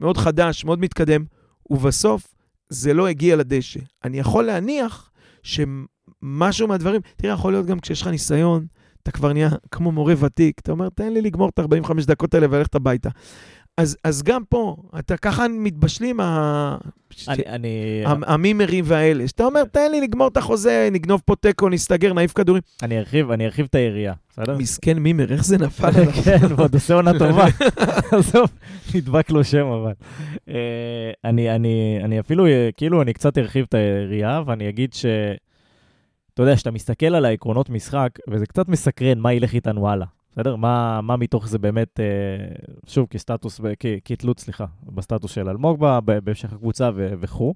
מאוד 0.00 0.16
חדש, 0.16 0.64
מאוד 0.64 0.80
מתקדם, 0.80 1.24
ובסוף 1.70 2.35
זה 2.68 2.94
לא 2.94 3.09
הגיע 3.09 3.37
לדשא. 3.37 3.80
אני 4.04 4.18
יכול 4.18 4.44
להניח 4.44 5.11
שמשהו 5.42 6.68
מהדברים, 6.68 7.00
תראה, 7.16 7.35
יכול 7.35 7.52
להיות 7.52 7.66
גם 7.66 7.80
כשיש 7.80 8.02
לך 8.02 8.06
ניסיון, 8.06 8.66
אתה 9.02 9.11
כבר 9.11 9.33
נהיה 9.33 9.48
כמו 9.70 9.92
מורה 9.92 10.14
ותיק, 10.18 10.61
אתה 10.61 10.72
אומר, 10.72 10.88
תן 10.88 11.12
לי 11.12 11.22
לגמור 11.22 11.48
את 11.48 11.59
ה-45 11.59 12.06
דקות 12.06 12.35
האלה 12.35 12.46
וללכת 12.50 12.74
הביתה. 12.74 13.09
אז, 13.80 13.96
אז 14.04 14.22
גם 14.22 14.42
פה, 14.48 14.76
אתה 14.98 15.16
ככה 15.16 15.48
מתבשלים 15.48 16.20
ה... 16.20 16.76
אני, 17.28 17.42
אני, 17.46 17.68
המ- 18.06 18.24
המימרים 18.26 18.84
והאלה, 18.86 19.28
שאתה 19.28 19.44
אומר, 19.44 19.64
תן 19.64 19.90
לי 19.90 20.00
לגמור 20.00 20.28
את 20.28 20.36
החוזה, 20.36 20.88
נגנוב 20.92 21.22
פה 21.24 21.36
תיקו, 21.36 21.68
נסתגר, 21.68 22.12
נעיף 22.12 22.32
כדורים. 22.32 22.62
אני 22.82 22.98
ארחיב, 22.98 23.30
אני 23.30 23.44
ארחיב 23.46 23.66
את 23.70 23.74
היריעה, 23.74 24.14
בסדר? 24.30 24.58
מסכן 24.58 24.98
מימר, 24.98 25.32
איך 25.32 25.44
זה 25.44 25.58
נפל 25.58 25.86
עליו? 25.96 26.12
כן, 26.24 26.38
ועוד 26.56 26.74
עושה 26.74 26.94
עונה 26.94 27.18
טובה. 27.18 27.46
עזוב, 28.18 28.48
נדבק 28.94 29.30
לו 29.30 29.44
שם, 29.44 29.66
אבל. 29.66 29.92
אה, 30.48 30.54
אני, 31.24 31.54
אני, 31.54 32.00
אני 32.04 32.20
אפילו, 32.20 32.46
אה, 32.46 32.68
כאילו, 32.76 33.02
אני 33.02 33.12
קצת 33.12 33.38
ארחיב 33.38 33.66
את 33.68 33.74
היריעה, 33.74 34.42
ואני 34.46 34.68
אגיד 34.68 34.92
ש... 34.94 35.06
אתה 36.34 36.42
יודע, 36.42 36.56
כשאתה 36.56 36.70
מסתכל 36.70 37.06
על 37.14 37.24
העקרונות 37.24 37.70
משחק, 37.70 38.08
וזה 38.28 38.46
קצת 38.46 38.68
מסקרן 38.68 39.18
מה 39.18 39.32
ילך 39.32 39.54
איתנו 39.54 39.88
הלאה, 39.88 40.06
בסדר? 40.32 40.56
מה, 40.56 41.00
מה 41.00 41.16
מתוך 41.16 41.48
זה 41.48 41.58
באמת, 41.58 42.00
אה, 42.00 42.04
שוב, 42.86 43.06
כסטטוס, 43.10 43.60
ב- 43.60 43.72
כ- 43.78 44.00
כתלות, 44.04 44.40
סליחה, 44.40 44.64
בסטטוס 44.82 45.32
של 45.32 45.48
אלמוג 45.48 45.86
בהמשך 46.24 46.52
הקבוצה 46.52 46.90
וכו'. 46.94 47.54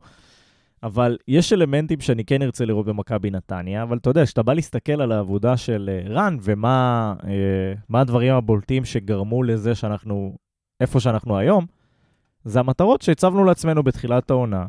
אבל 0.83 1.17
יש 1.29 1.53
אלמנטים 1.53 2.01
שאני 2.01 2.25
כן 2.25 2.43
ארצה 2.43 2.65
לראות 2.65 2.87
במכבי 2.87 3.31
נתניה, 3.31 3.83
אבל 3.83 3.97
אתה 3.97 4.11
יודע, 4.11 4.25
כשאתה 4.25 4.43
בא 4.43 4.55
להסתכל 4.55 5.01
על 5.01 5.13
העבודה 5.13 5.57
של 5.57 5.91
אה, 5.93 6.13
רן 6.15 6.37
ומה 6.43 7.15
אה, 7.95 8.01
הדברים 8.01 8.35
הבולטים 8.35 8.85
שגרמו 8.85 9.43
לזה 9.43 9.75
שאנחנו, 9.75 10.37
איפה 10.81 11.01
שאנחנו 11.01 11.39
היום, 11.39 11.67
זה 12.45 12.61
המטרות 12.61 13.03
שהצבנו 13.03 13.45
לעצמנו 13.45 13.83
בתחילת 13.83 14.31
העונה, 14.31 14.67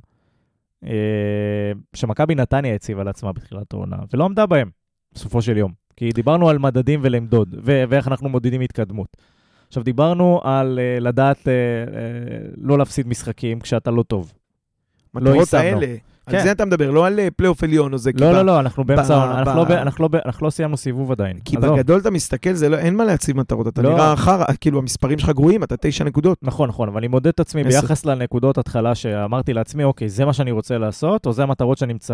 אה, 0.86 1.72
שמכבי 1.94 2.36
נתניה 2.36 2.76
הציבה 2.76 3.04
לעצמה 3.04 3.34
בתחילת 3.34 3.74
העונה, 3.74 3.98
ולא 4.14 4.26
עמדה 4.26 4.46
בהם, 4.46 4.70
בסופו 5.14 5.42
של 5.42 5.58
יום. 5.58 5.85
כי 5.98 6.10
דיברנו 6.10 6.50
על 6.50 6.58
מדדים 6.58 7.00
ולמדוד, 7.04 7.56
ו- 7.64 7.84
ואיך 7.90 8.08
אנחנו 8.08 8.30
מודדים 8.30 8.62
התקדמות. 8.62 9.18
עכשיו, 9.68 9.84
דיברנו 9.84 10.42
על 10.44 10.80
uh, 10.80 11.04
לדעת 11.04 11.38
uh, 11.38 11.44
uh, 11.44 11.48
לא 12.58 12.78
להפסיד 12.78 13.08
משחקים 13.08 13.60
כשאתה 13.60 13.92
לא 13.92 14.04
טוב. 14.04 14.34
מטרות 15.14 15.36
יישמנו. 15.36 15.64
האלה. 15.64 15.96
על 16.26 16.38
כן. 16.38 16.44
זה 16.44 16.52
אתה 16.52 16.66
מדבר, 16.66 16.92
לא 16.92 17.06
על 17.08 17.20
אה, 17.20 17.28
פלייאוף 17.36 17.64
עליון 17.64 17.94
או 17.94 17.98
זה. 17.98 18.12
לא, 18.20 18.32
לא, 18.32 18.42
לא, 18.46 18.60
אנחנו 18.60 18.84
באמצע 18.84 19.16
העונה, 19.16 19.40
אנחנו 19.40 19.56
לא 19.56 19.64
ב- 19.64 19.68
ב- 19.68 19.72
אנחנו 19.72 20.04
לא 20.04 20.20
אנחנו 20.26 20.46
לא 20.46 20.52
סיימנו 20.52 20.78
סיבוב 20.78 21.12
עדיין. 21.12 21.38
כי. 21.46 21.58
בגדול 21.58 22.00
אתה 22.00 22.12
מסתכל, 22.12 22.54
זה 22.54 22.70
לא, 22.70 22.78
אין 22.78 22.96
מה 22.96 23.04
להציב 23.04 23.38
מטרות, 23.38 23.68
אתה 23.68 23.82
לא. 23.82 23.90
נראה 23.94 24.16
חרא, 24.16 24.46
כאילו 24.62 24.80
המספרים 24.80 25.20
שלך 25.20 25.30
גרועים, 25.30 25.64
אתה 25.64 25.76
תשע 25.82 26.04
נקודות. 26.04 26.38
נכון, 26.42 26.70
נכון, 26.70 26.88
אבל 26.88 26.98
אני 26.98 27.08
מודד 27.08 27.28
את 27.28 27.40
עצמי. 27.40 27.64
ביחס 27.64 28.06
לנקודות 28.06 28.58
התחלה 28.58 28.96
שאמרתי 28.96 29.54
לעצמי, 29.54 29.84
אוקיי, 29.84 30.10
זה 30.10 30.26
מה 30.26 30.34
שאני 30.34 30.52
רוצה 30.52 30.78
לעשות, 30.78 31.26
או 31.26 31.34
זה 31.34 31.44
המטרות 31.44 31.78
שאני 31.78 31.94
מצו- 31.94 32.14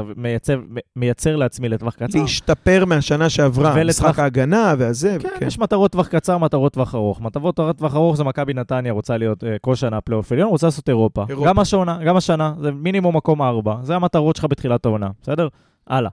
מייצר 0.95 1.35
לעצמי 1.35 1.69
לטווח 1.69 1.95
קצר. 1.95 2.19
להשתפר 2.21 2.85
מהשנה 2.85 3.29
שעברה, 3.29 3.83
משחק 3.83 4.19
ההגנה 4.19 4.73
והזה. 4.77 5.17
כן, 5.19 5.29
כן. 5.39 5.47
יש 5.47 5.59
מטרות 5.59 5.91
טווח 5.91 6.07
קצר, 6.07 6.37
מטרות 6.37 6.73
טווח 6.73 6.95
ארוך. 6.95 7.21
מטרות 7.21 7.55
טווח 7.55 7.95
ארוך 7.95 8.17
זה 8.17 8.23
מכבי 8.23 8.53
נתניה, 8.53 8.91
רוצה 8.93 9.17
להיות 9.17 9.43
אה, 9.43 9.55
כל 9.61 9.75
שנה 9.75 10.01
פלייאוף 10.01 10.31
עליון, 10.31 10.49
רוצה 10.49 10.67
לעשות 10.67 10.89
אירופה. 10.89 11.25
אירופה. 11.29 11.47
גם 11.49 11.59
השנה, 11.59 11.97
גם 12.05 12.17
השנה, 12.17 12.53
זה 12.61 12.71
מינימום 12.71 13.15
מקום 13.17 13.41
ארבע. 13.41 13.75
זה 13.83 13.97
המטרות 14.01 14.35
שלך 14.35 14.45
בתחילת 14.49 14.85
העונה, 14.85 15.09
בסדר? 15.21 15.47
הלאה. 15.87 16.11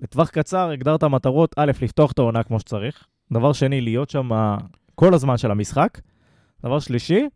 לטווח 0.00 0.30
קצר 0.30 0.70
הגדרת 0.70 1.04
מטרות, 1.04 1.54
א', 1.56 1.72
לפתוח 1.82 2.12
את 2.12 2.18
העונה 2.18 2.42
כמו 2.42 2.60
שצריך. 2.60 3.06
דבר 3.32 3.52
שני, 3.52 3.80
להיות 3.80 4.10
שם 4.10 4.30
כל 4.94 5.14
הזמן 5.14 5.36
של 5.36 5.50
המשחק. 5.50 5.98
דבר 6.62 6.78
שלישי, 6.78 7.28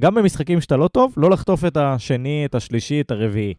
גם 0.00 0.14
במשחקים 0.14 0.60
שאתה 0.60 0.76
לא 0.76 0.88
טוב, 0.88 1.14
לא 1.16 1.30
לחטוף 1.30 1.64
את 1.64 1.76
השני, 1.76 2.44
את 2.44 2.54
השלישי, 2.54 3.00
את 3.00 3.10
הרביעי. 3.10 3.54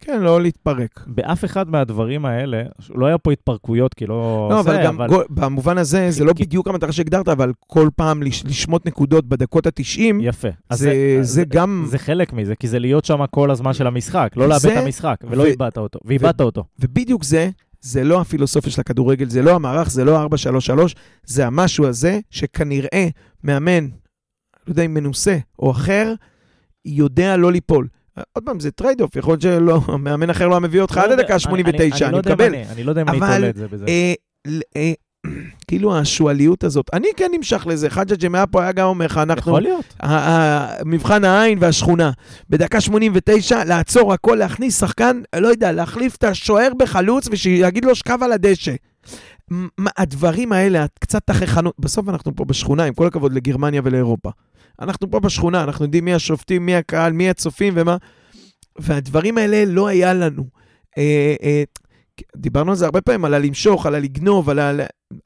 כן, 0.00 0.20
לא 0.20 0.42
להתפרק. 0.42 1.04
באף 1.06 1.44
אחד 1.44 1.70
מהדברים 1.70 2.24
האלה, 2.26 2.62
לא 2.94 3.06
היה 3.06 3.18
פה 3.18 3.32
התפרקויות, 3.32 3.94
כי 3.94 4.06
לא... 4.06 4.48
לא, 4.50 4.62
זה, 4.62 4.70
אבל 4.70 4.84
גם 4.84 5.00
גול- 5.08 5.24
במובן 5.30 5.78
הזה, 5.78 6.10
זה 6.10 6.18
כי- 6.20 6.24
לא 6.26 6.32
כי- 6.32 6.42
בדיוק 6.42 6.68
המטרה 6.68 6.92
שהגדרת, 6.92 7.28
אבל 7.28 7.52
כל 7.66 7.88
פעם 7.96 8.22
לש- 8.22 8.44
לשמוט 8.44 8.86
נקודות 8.86 9.26
בדקות 9.28 9.66
ה-90, 9.66 10.00
יפה. 10.20 10.48
אז 10.70 10.78
זה- 10.78 11.18
זה 11.20 11.44
גם... 11.44 11.84
זה 11.90 11.98
חלק 11.98 12.32
מזה, 12.32 12.54
כי 12.56 12.68
זה 12.68 12.78
להיות 12.78 13.04
שם 13.04 13.26
כל 13.30 13.50
הזמן 13.50 13.72
של 13.72 13.86
המשחק, 13.86 14.32
לא 14.36 14.48
לאבד 14.48 14.58
זה- 14.60 14.72
את 14.78 14.84
המשחק, 14.84 15.16
ולא 15.30 15.42
ו- 15.42 15.46
איבדת 15.46 15.78
אותו, 15.78 15.98
ואיבדת 16.04 16.40
אותו. 16.40 16.64
ובדיוק 16.78 17.24
זה, 17.24 17.50
זה 17.80 18.04
לא 18.04 18.20
הפילוסופיה 18.20 18.72
של 18.72 18.80
הכדורגל, 18.80 19.28
זה 19.28 19.42
לא 19.42 19.54
המערך, 19.54 19.90
זה 19.90 20.04
לא 20.04 20.24
4-3-3, 20.26 20.28
זה 21.24 21.46
המשהו 21.46 21.86
הזה 21.86 22.20
שכנראה 22.30 23.08
מאמן, 23.44 23.84
לא 23.84 23.90
יודע 24.72 24.82
אם 24.82 24.94
מנוסה 24.94 25.38
או 25.58 25.70
אחר, 25.70 26.14
יודע 26.84 27.36
לא 27.36 27.52
ליפול. 27.52 27.88
עוד 28.32 28.44
פעם, 28.44 28.60
זה 28.60 28.70
trade-off, 28.70 29.16
יכול 29.16 29.32
להיות 29.32 29.42
שלא, 29.42 29.80
מאמן 29.98 30.30
אחר 30.30 30.48
לא 30.48 30.52
היה 30.54 30.60
מביא 30.60 30.80
אותך 30.80 30.96
עד 30.98 31.06
לא 31.06 31.12
יודע, 31.12 31.22
הדקה 31.22 31.36
אני- 31.50 31.62
ה-89, 31.62 32.04
אני 32.04 32.12
לא 32.12 32.18
מקבל. 32.18 32.54
אני 32.72 32.84
לא 32.84 32.90
יודע 32.90 33.02
אם 33.02 33.08
אני 33.08 33.18
אבל, 33.18 33.34
תולה 33.36 33.48
את 33.48 33.56
זה 33.56 33.68
בזה. 33.68 33.84
אה, 33.88 34.12
ל- 34.46 34.60
אה, 34.76 34.92
כאילו 35.68 35.96
השועליות 35.98 36.64
הזאת, 36.64 36.86
אני 36.92 37.08
כן 37.16 37.30
נמשך 37.34 37.66
לזה, 37.66 37.90
חג'ה 37.90 38.14
פה 38.50 38.62
היה 38.62 38.72
גם 38.72 38.86
אומר 38.86 39.06
לך, 39.06 39.18
אנחנו, 39.18 39.52
יכול 39.52 39.62
להיות. 39.62 39.94
מבחן 40.84 41.24
העין 41.24 41.58
והשכונה. 41.60 42.10
בדקה 42.50 42.80
89, 42.80 43.64
לעצור 43.64 44.12
הכל, 44.12 44.34
להכניס 44.34 44.80
שחקן, 44.80 45.20
לא 45.36 45.48
יודע, 45.48 45.72
להחליף 45.72 46.16
את 46.16 46.24
השוער 46.24 46.68
בחלוץ 46.78 47.28
ושיגיד 47.30 47.84
לו 47.84 47.94
שכב 47.94 48.18
על 48.22 48.32
הדשא. 48.32 48.74
הדברים 49.96 50.52
האלה, 50.52 50.86
קצת 51.00 51.22
תככנות, 51.26 51.74
בסוף 51.78 52.08
אנחנו 52.08 52.36
פה 52.36 52.44
בשכונה, 52.44 52.84
עם 52.84 52.94
כל 52.94 53.06
הכבוד 53.06 53.32
לגרמניה 53.32 53.80
ולאירופה. 53.84 54.30
אנחנו 54.80 55.10
פה 55.10 55.20
בשכונה, 55.20 55.64
אנחנו 55.64 55.84
יודעים 55.84 56.04
מי 56.04 56.14
השופטים, 56.14 56.66
מי 56.66 56.74
הקהל, 56.74 57.12
מי 57.12 57.30
הצופים 57.30 57.72
ומה, 57.76 57.96
והדברים 58.78 59.38
האלה 59.38 59.64
לא 59.64 59.86
היה 59.88 60.14
לנו. 60.14 60.44
אה, 60.98 61.34
אה, 61.42 61.62
דיברנו 62.36 62.70
על 62.70 62.76
זה 62.76 62.84
הרבה 62.84 63.00
פעמים, 63.00 63.24
על 63.24 63.34
הלמשוך, 63.34 63.86
על 63.86 63.94
הלגנוב, 63.94 64.50
על 64.50 64.58
ה... 64.58 64.72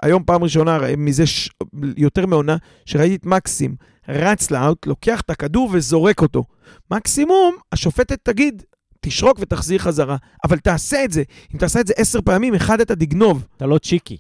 היום 0.03 0.23
פעם 0.27 0.43
ראשונה, 0.43 0.79
מזה 0.97 1.27
ש... 1.27 1.51
יותר 1.97 2.27
מעונה, 2.27 2.57
שראיתי 2.87 3.15
את 3.15 3.27
מקסים 3.27 3.75
רץ 4.09 4.51
לאאוט, 4.51 4.87
לוקח 4.87 5.21
את 5.21 5.31
הכדור 5.31 5.71
וזורק 5.73 6.23
אותו. 6.23 6.45
מקסימום, 6.91 7.57
השופטת 7.73 8.19
תגיד, 8.23 8.63
תשרוק 9.01 9.39
ותחזיר 9.41 9.79
חזרה. 9.79 10.17
אבל 10.45 10.59
תעשה 10.59 11.05
את 11.05 11.13
זה. 11.13 11.23
אם 11.55 11.59
תעשה 11.59 11.81
את 11.81 11.87
זה 11.87 11.95
עשר 11.97 12.21
פעמים, 12.21 12.55
אחד 12.55 12.81
אתה 12.81 12.97
תגנוב. 12.97 13.47
אתה 13.57 13.67
לא 13.67 13.79
צ'יקי. 13.79 14.17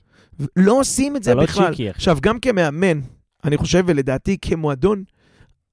לא 0.56 0.80
עושים 0.80 1.16
את 1.16 1.22
זה 1.22 1.32
אתה 1.32 1.40
בכלל. 1.40 1.64
לא 1.64 1.70
צ'יקי. 1.70 1.88
עכשיו, 1.88 2.18
גם 2.20 2.40
כמאמן, 2.40 3.00
אני 3.44 3.56
חושב, 3.56 3.84
ולדעתי 3.86 4.36
כמועדון, 4.42 5.04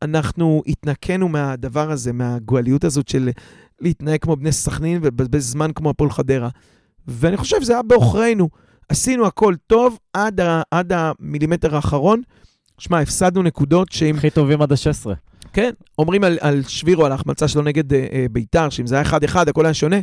אנחנו 0.01 0.63
התנקינו 0.67 1.29
מהדבר 1.29 1.91
הזה, 1.91 2.13
מהגואליות 2.13 2.83
הזאת 2.83 3.07
של 3.07 3.29
להתנהג 3.81 4.19
כמו 4.19 4.35
בני 4.35 4.51
סכנין 4.51 4.99
ובזבז 5.03 5.51
זמן 5.51 5.71
כמו 5.75 5.89
הפועל 5.89 6.11
חדרה. 6.11 6.49
ואני 7.07 7.37
חושב 7.37 7.61
שזה 7.61 7.73
היה 7.73 7.83
בעוכרינו. 7.83 8.49
עשינו 8.89 9.25
הכל 9.25 9.55
טוב 9.67 9.97
עד, 10.13 10.39
ה, 10.39 10.61
עד 10.71 10.93
המילימטר 10.95 11.75
האחרון. 11.75 12.21
שמע, 12.77 12.99
הפסדנו 12.99 13.43
נקודות 13.43 13.91
שאם... 13.91 14.15
הכי 14.15 14.29
טובים 14.29 14.61
עד 14.61 14.71
ה-16. 14.71 15.09
כן, 15.53 15.71
אומרים 15.99 16.23
על, 16.23 16.37
על 16.41 16.63
שבירו, 16.67 17.05
על 17.05 17.11
ההחמצה 17.11 17.47
שלו 17.47 17.61
נגד 17.61 17.93
אה, 17.93 18.07
אה, 18.11 18.25
ביתר, 18.31 18.69
שאם 18.69 18.87
זה 18.87 18.95
היה 18.95 19.03
1-1, 19.03 19.49
הכל 19.49 19.65
היה 19.65 19.73
שונה. 19.73 19.97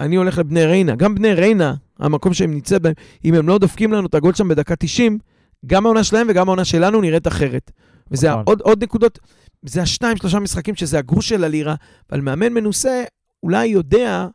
אני 0.00 0.16
הולך 0.16 0.38
לבני 0.38 0.64
ריינה. 0.64 0.96
גם 0.96 1.14
בני 1.14 1.34
ריינה, 1.34 1.74
המקום 1.98 2.34
שהם 2.34 2.50
נמצא 2.50 2.78
בהם, 2.78 2.92
אם 3.24 3.34
הם 3.34 3.48
לא 3.48 3.58
דופקים 3.58 3.92
לנו 3.92 4.06
את 4.06 4.14
הגול 4.14 4.34
שם 4.34 4.48
בדקה 4.48 4.76
90, 4.76 5.18
גם 5.66 5.86
העונה 5.86 6.04
שלהם 6.04 6.26
וגם 6.30 6.48
העונה 6.48 6.64
שלנו 6.64 7.00
נראית 7.00 7.26
אחרת. 7.26 7.70
וזה 8.10 8.30
נכון. 8.30 8.42
עוד, 8.46 8.60
עוד 8.60 8.82
נקודות, 8.82 9.18
זה 9.62 9.82
השניים, 9.82 10.16
שלושה 10.16 10.38
משחקים 10.38 10.74
שזה 10.74 10.98
הגרוש 10.98 11.28
של 11.28 11.44
הלירה, 11.44 11.74
אבל 12.10 12.20
מאמן 12.20 12.52
מנוסה 12.52 13.04
אולי 13.42 13.66
יודע 13.66 14.26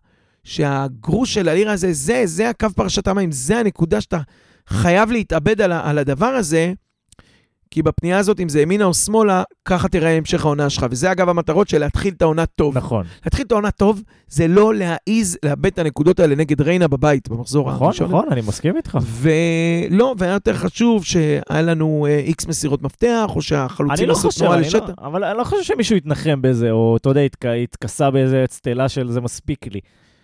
שהגרוש 0.43 1.33
של 1.33 1.49
הלירה 1.49 1.73
הזה, 1.73 1.93
זה, 1.93 2.21
זה 2.25 2.49
הקו 2.49 2.67
פרשת 2.75 3.07
המים, 3.07 3.31
זה 3.31 3.57
הנקודה 3.57 4.01
שאתה 4.01 4.19
חייב 4.67 5.11
להתאבד 5.11 5.61
על, 5.61 5.71
על 5.71 5.97
הדבר 5.97 6.25
הזה, 6.25 6.73
כי 7.71 7.81
בפנייה 7.81 8.17
הזאת, 8.17 8.39
אם 8.39 8.49
זה 8.49 8.61
ימינה 8.61 8.85
או 8.85 8.93
שמאלה, 8.93 9.43
ככה 9.65 9.87
תראה 9.87 10.17
המשך 10.17 10.45
העונה 10.45 10.69
שלך. 10.69 10.85
וזה 10.91 11.11
אגב 11.11 11.29
המטרות 11.29 11.69
של 11.69 11.79
להתחיל 11.79 12.13
את 12.17 12.21
העונה 12.21 12.45
טוב. 12.45 12.77
נכון. 12.77 13.05
להתחיל 13.25 13.45
את 13.45 13.51
העונה 13.51 13.71
טוב, 13.71 14.01
זה 14.27 14.47
לא 14.47 14.73
להעיז 14.75 15.37
לאבד 15.45 15.65
את 15.65 15.79
הנקודות 15.79 16.19
האלה 16.19 16.35
נגד 16.35 16.61
ריינה 16.61 16.87
בבית, 16.87 17.29
במחזור 17.29 17.71
נכון, 17.71 17.87
הראשון. 17.87 18.07
נכון, 18.07 18.25
אני 18.31 18.41
מסכים 18.41 18.77
איתך. 18.77 18.97
ולא, 19.01 20.15
והיה 20.17 20.33
יותר 20.33 20.53
חשוב 20.53 21.05
שהיה 21.05 21.61
לנו 21.61 22.07
איקס 22.25 22.47
מסירות 22.47 22.81
מפתח, 22.81 23.31
או 23.35 23.41
שהחלוצים 23.41 24.07
לא 24.07 24.13
עשו 24.13 24.29
תנועה 24.29 24.53
אני 24.53 24.61
לא, 24.61 24.67
לשטח. 24.67 24.93
אבל 24.97 25.23
אני 25.23 25.37
לא 25.37 25.43
חושב 25.43 25.63
שמישהו 25.63 25.95
יתנחם 25.95 26.41
בזה, 26.41 26.71
או 26.71 26.97
אתה 26.97 27.09
יודע, 27.09 27.21
התכסה 27.63 28.11
באיזה 28.11 28.43
אצטלה 28.43 28.89
של 28.89 29.11
זה 29.11 29.21
מספיק 29.21 29.67
לי. 29.73 29.79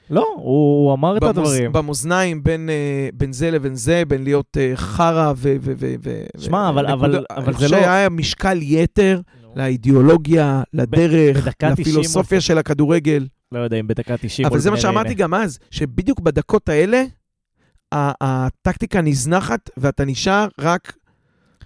לא, 0.09 0.27
הוא 0.35 0.41
הוא 0.43 0.93
אמר 0.93 1.17
את 1.17 1.23
במוז- 1.23 1.27
הדברים. 1.29 1.71
במאזניים 1.71 2.43
בין, 2.43 2.69
אה, 2.69 3.09
בין 3.13 3.33
זה 3.33 3.51
לבין 3.51 3.75
זה, 3.75 4.03
בין 4.07 4.23
להיות 4.23 4.57
אה, 4.59 4.71
חרא 4.75 5.33
ו... 5.35 5.55
ו, 5.61 5.73
ו, 5.79 5.95
ו 6.03 6.23
שמע, 6.37 6.69
אבל- 6.69 6.85
ונקודה- 6.85 6.93
אבל- 6.93 7.15
אני 7.15 7.43
אבל 7.45 7.53
חושב 7.53 7.67
זה 7.67 7.75
לא- 7.75 7.81
שהיה 7.81 8.09
משקל 8.09 8.57
יתר 8.61 9.21
לאידיאולוגיה, 9.55 10.61
לדרך, 10.73 11.37
בדקה 11.37 11.71
90 11.71 11.87
לפילוסופיה 11.87 12.41
של 12.41 12.57
הכדורגל. 12.57 13.27
לא 13.51 13.59
יודע 13.59 13.77
אם 13.77 13.87
בדקה 13.87 14.17
90 14.17 14.45
אבל 14.47 14.59
זה 14.59 14.71
מה 14.71 14.77
שאמרתי. 14.77 15.13
גם 15.13 15.33
אז, 15.33 15.59
שבדיוק 15.71 16.19
בדקות 16.19 16.69
האלה, 16.69 17.03
ה- 17.93 18.11
הטקטיקה 18.21 19.01
נזנחת, 19.01 19.69
ואתה 19.77 20.05
נשאר 20.05 20.47
רק, 20.61 20.93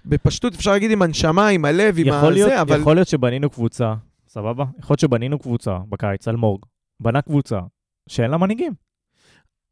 בפשטות 0.06 0.54
אפשר 0.54 0.70
להגיד 0.70 0.90
עם 0.90 1.02
הנשמה, 1.02 1.48
עם 1.48 1.64
הלב, 1.64 1.94
עם 1.98 2.06
יכול 2.06 2.32
להיות, 2.32 2.52
הזה, 2.52 2.60
אבל... 2.62 2.80
יכול 2.80 2.94
להיות 2.96 3.08
שבנינו 3.08 3.50
קבוצה, 3.50 3.94
סבבה? 4.28 4.64
יכול 4.78 4.94
להיות 4.94 5.00
שבנינו 5.00 5.38
קבוצה 5.38 5.78
בקיץ, 5.88 6.28
אלמוג, 6.28 6.60
בנה 7.00 7.22
קבוצה 7.22 7.58
שאין 8.08 8.30
לה 8.30 8.36
מנהיגים. 8.36 8.72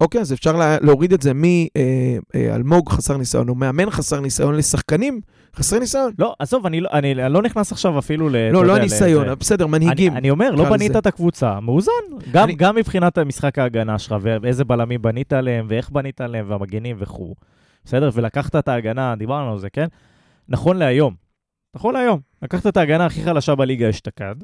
אוקיי, 0.00 0.20
אז 0.20 0.32
אפשר 0.32 0.56
לה, 0.56 0.76
להוריד 0.80 1.12
את 1.12 1.22
זה 1.22 1.32
מאלמוג 1.34 2.88
חסר 2.90 3.16
ניסיון, 3.16 3.48
או 3.48 3.54
מאמן 3.54 3.90
חסר 3.90 4.20
ניסיון, 4.20 4.54
לשחקנים 4.56 5.20
חסרי 5.56 5.80
ניסיון. 5.80 6.12
לא, 6.18 6.34
עזוב, 6.38 6.66
אני 6.66 6.80
לא, 6.80 6.88
אני 6.92 7.14
לא 7.14 7.42
נכנס 7.42 7.72
עכשיו 7.72 7.98
אפילו 7.98 8.28
ל... 8.28 8.36
לא, 8.36 8.64
לא 8.66 8.76
הניסיון, 8.76 9.26
לזה. 9.26 9.34
בסדר, 9.34 9.66
מנהיגים. 9.66 10.12
אני, 10.12 10.18
אני 10.18 10.30
אומר, 10.30 10.50
לא 10.50 10.70
בנית 10.70 10.90
לזה. 10.90 10.98
את 10.98 11.06
הקבוצה, 11.06 11.60
מאוזן. 11.60 11.90
גם, 12.32 12.44
אני- 12.44 12.54
גם 12.54 12.76
מבחינת 12.76 13.18
משחק 13.18 13.58
ההגנה 13.58 13.98
שלך, 13.98 14.14
ואיזה 14.22 14.64
בלמים 14.64 15.02
בנית 15.02 15.32
עליהם, 15.32 15.66
ואיך 15.68 15.90
בנית 15.90 16.20
עליהם, 16.20 16.50
והמגנים 16.50 16.96
וכו'. 16.98 17.34
בסדר? 17.84 18.10
ולקחת 18.14 18.56
את 18.56 18.68
ההגנה, 18.68 19.14
דיברנו 19.16 19.52
על 19.52 19.58
זה, 19.58 19.70
כן? 19.70 19.86
נכון 20.48 20.76
להיום. 20.76 21.14
נכון 21.76 21.94
להיום. 21.94 22.20
לקחת 22.42 22.66
את 22.66 22.76
ההגנה 22.76 23.06
הכי 23.06 23.22
חלשה 23.24 23.54
בליגה 23.54 23.90
אשתקד, 23.90 24.34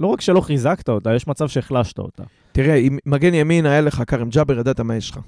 ולא 0.00 0.08
רק 0.08 0.20
שלא 0.20 0.40
חיזקת 0.40 0.88
אותה, 0.88 1.14
יש 1.14 1.26
מצב 1.26 1.48
שהחלשת 1.48 1.98
אותה. 1.98 2.22
תראה, 2.52 2.74
אם 2.74 2.98
מגן 3.06 3.34
ימין 3.34 3.66
היה 3.66 3.80
לך 3.80 4.02
כרם 4.06 4.28
ג'אבר, 4.28 4.58
ידעת 4.58 4.80
מה 4.80 4.96
יש 4.96 5.10
לך. 5.10 5.18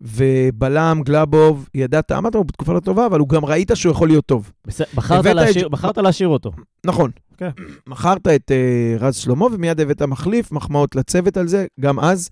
ובלם, 0.00 1.00
גלאבוב, 1.04 1.68
ידעת, 1.74 2.12
אמרת, 2.12 2.34
הוא 2.34 2.44
בתקופה 2.44 2.72
לא 2.72 2.80
טובה, 2.80 3.06
אבל 3.06 3.20
הוא 3.20 3.28
גם 3.28 3.44
ראית 3.44 3.70
שהוא 3.74 3.92
יכול 3.92 4.08
להיות 4.08 4.26
טוב. 4.26 4.52
בסדר, 4.66 4.86
בחרת, 4.94 5.26
את 5.26 5.32
להשאיר, 5.32 5.68
ש- 5.68 5.70
בחרת 5.70 5.98
להשאיר 5.98 6.28
אותו. 6.28 6.52
נכון. 6.86 7.10
כן. 7.36 7.50
מכרת 7.86 8.26
את 8.26 8.50
uh, 8.50 9.02
רז 9.02 9.16
שלמה, 9.16 9.46
ומיד 9.52 9.80
הבאת 9.80 10.02
מחליף, 10.02 10.52
מחמאות 10.52 10.96
לצוות 10.96 11.36
על 11.36 11.48
זה, 11.48 11.66
גם 11.80 12.00
אז. 12.00 12.28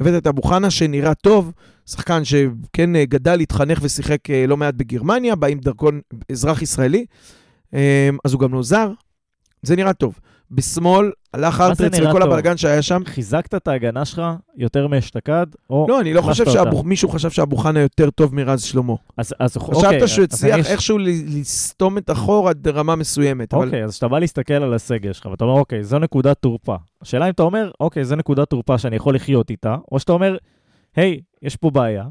הבאת 0.00 0.22
את 0.22 0.26
אבו 0.26 0.42
חנה 0.42 0.70
שנראה 0.70 1.14
טוב, 1.14 1.52
שחקן 1.86 2.24
שכן 2.24 2.96
אה, 2.96 3.04
גדל, 3.04 3.40
התחנך 3.40 3.78
ושיחק 3.82 4.30
אה, 4.30 4.46
לא 4.46 4.56
מעט 4.56 4.74
בגרמניה, 4.74 5.36
בא 5.36 5.46
עם 5.46 5.58
דרכון 5.58 6.00
אזרח 6.32 6.62
ישראלי, 6.62 7.06
אז 8.24 8.32
הוא 8.32 8.40
גם 8.40 8.54
לא 8.54 8.62
זר, 8.62 8.92
זה 9.62 9.76
נראה 9.76 9.92
טוב. 9.92 10.18
בשמאל, 10.50 11.10
הלך 11.34 11.60
ארטרץ 11.60 11.92
וכל? 12.08 12.22
הבלגן 12.22 12.56
שהיה 12.56 12.82
שם. 12.82 13.02
חיזקת 13.06 13.54
את 13.54 13.68
ההגנה 13.68 14.04
שלך 14.04 14.22
יותר 14.56 14.86
מאשתקד, 14.86 15.46
או... 15.70 15.86
לא, 15.88 16.00
אני 16.00 16.14
לא 16.14 16.22
חושב. 16.22 16.44
שמישהו 16.50 17.08
חשב 17.08 17.30
שאבו 17.30 17.56
חנה 17.56 17.80
יותר 17.80 18.10
טוב 18.10 18.34
מרז 18.34 18.62
שלמה. 18.62 18.94
אז, 19.16 19.34
אז, 19.38 19.56
אוקיי, 19.56 19.80
חשבת 19.80 20.08
שהוא 20.08 20.24
הצליח 20.24 20.54
אני- 20.54 20.62
איכשהו 20.72 20.98
לסתום 20.98 21.98
את 21.98 22.10
החור 22.10 22.48
עד 22.48 22.68
רמה 22.68 22.96
מסוימת. 22.96 23.54
אבל 23.54 23.66
אוקיי, 23.66 23.84
אז 23.84 23.90
כשאתה 23.90 24.08
בא 24.08 24.18
להסתכל 24.18 24.54
על 24.54 24.74
הסגל 24.74 25.12
שלך, 25.12 25.26
ואתה 25.26 25.44
אומר, 25.44 25.58
אוקיי, 25.58 25.84
זו 25.84 25.98
נקודת 25.98 26.36
תורפה. 26.40 26.76
השאלה 27.02 27.24
אם 27.26 27.30
אתה 27.30 27.42
אומר, 27.42 27.70
אוקיי, 27.80 28.04
זו 28.04 28.16
נקודת 28.16 28.50
תורפה 28.50 28.78
שאני 28.78 28.96
יכול 28.96 29.14
לחיות 29.14 29.50
איתה, 29.50 29.76
או 29.92 29.98
שאתה 30.00 30.12
אומר, 30.12 30.36
היי, 30.96 31.20
יש 31.42 31.56
פה 31.56 31.70
בעיה, 31.70 32.04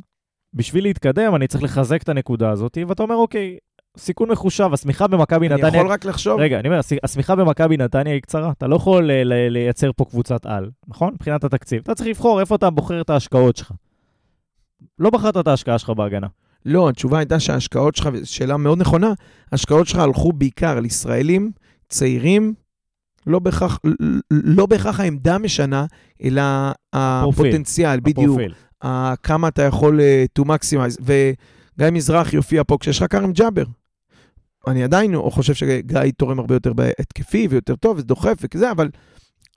בשביל 0.53 0.83
להתקדם 0.83 1.35
אני 1.35 1.47
צריך 1.47 1.63
לחזק 1.63 2.03
את 2.03 2.09
הנקודה 2.09 2.49
הזאת, 2.51 2.77
ואתה 2.87 3.03
אומר, 3.03 3.15
אוקיי, 3.15 3.57
סיכון 3.97 4.31
מחושב, 4.31 4.69
השמיכה 4.73 5.07
במכבי 5.07 5.47
אני 5.47 5.55
נתניה... 5.55 5.79
יכול 5.79 5.91
רק 5.91 6.05
לחשוב, 6.05 6.39
רגע, 6.39 6.59
אני 6.59 6.67
אומר, 6.67 6.79
הש- 6.79 6.93
השמיכה 7.03 7.35
במכבי 7.35 7.77
נתניה 7.77 8.13
היא 8.13 8.21
קצרה, 8.21 8.51
אתה 8.51 8.67
לא 8.67 8.75
יכול 8.75 9.11
ל- 9.11 9.49
לייצר 9.49 9.91
פה 9.95 10.05
קבוצת 10.05 10.45
על, 10.45 10.69
נכון? 10.87 11.13
מבחינת 11.13 11.43
התקציב. 11.43 11.81
אתה 11.83 11.95
צריך 11.95 12.09
לבחור 12.09 12.39
איפה 12.39 12.55
אתה 12.55 12.69
בוחר 12.69 13.01
את 13.01 13.09
ההשקעות 13.09 13.55
שלך. 13.57 13.71
לא 14.99 15.09
בחרת 15.09 15.37
את 15.37 15.47
ההשקעה 15.47 15.77
שלך 15.77 15.89
בהגנה. 15.89 16.27
לא, 16.65 16.89
התשובה 16.89 17.17
הייתה 17.17 17.39
שההשקעות 17.39 17.95
שלך, 17.95 18.09
שאלה 18.23 18.57
מאוד 18.57 18.79
נכונה, 18.79 19.13
ההשקעות 19.51 19.87
שלך 19.87 19.99
הלכו 19.99 20.33
בעיקר 20.33 20.77
על 20.77 20.85
ישראלים, 20.85 21.51
צעירים, 21.89 22.53
לא 23.27 23.39
בהכרח, 23.39 23.79
לא 24.31 24.65
בהכרח 24.65 24.99
העמדה 24.99 25.37
משנה, 25.37 25.85
אלא 26.23 26.41
הפוטנציאל, 26.93 27.99
בדיוק. 27.99 28.39
הפרופיל. 28.39 28.53
כמה 29.23 29.47
אתה 29.47 29.61
יכול 29.61 29.99
uh, 29.99 30.41
to 30.41 30.45
maximize. 30.45 31.01
וגיא 31.01 31.89
מזרח 31.91 32.33
יופיע 32.33 32.63
פה 32.67 32.77
כשיש 32.79 33.01
לך 33.01 33.11
כרם 33.11 33.31
ג'אבר. 33.31 33.63
אני 34.67 34.83
עדיין 34.83 35.15
חושב 35.29 35.53
שגיא 35.53 36.01
תורם 36.17 36.39
הרבה 36.39 36.55
יותר 36.55 36.73
בהתקפי 36.73 37.47
ויותר 37.49 37.75
טוב 37.75 37.97
ודוחף 37.97 38.35
וכזה, 38.41 38.71
אבל 38.71 38.89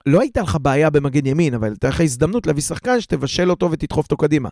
לא 0.05 0.21
הייתה 0.21 0.41
לך 0.41 0.57
בעיה 0.61 0.89
במגן 0.89 1.25
ימין, 1.25 1.53
אבל 1.53 1.67
הייתה 1.67 1.87
לך 1.89 2.01
הזדמנות 2.01 2.47
להביא 2.47 2.61
שחקן 2.61 3.01
שתבשל 3.01 3.49
אותו 3.49 3.71
ותדחוף 3.71 4.05
אותו 4.05 4.17
קדימה. 4.17 4.49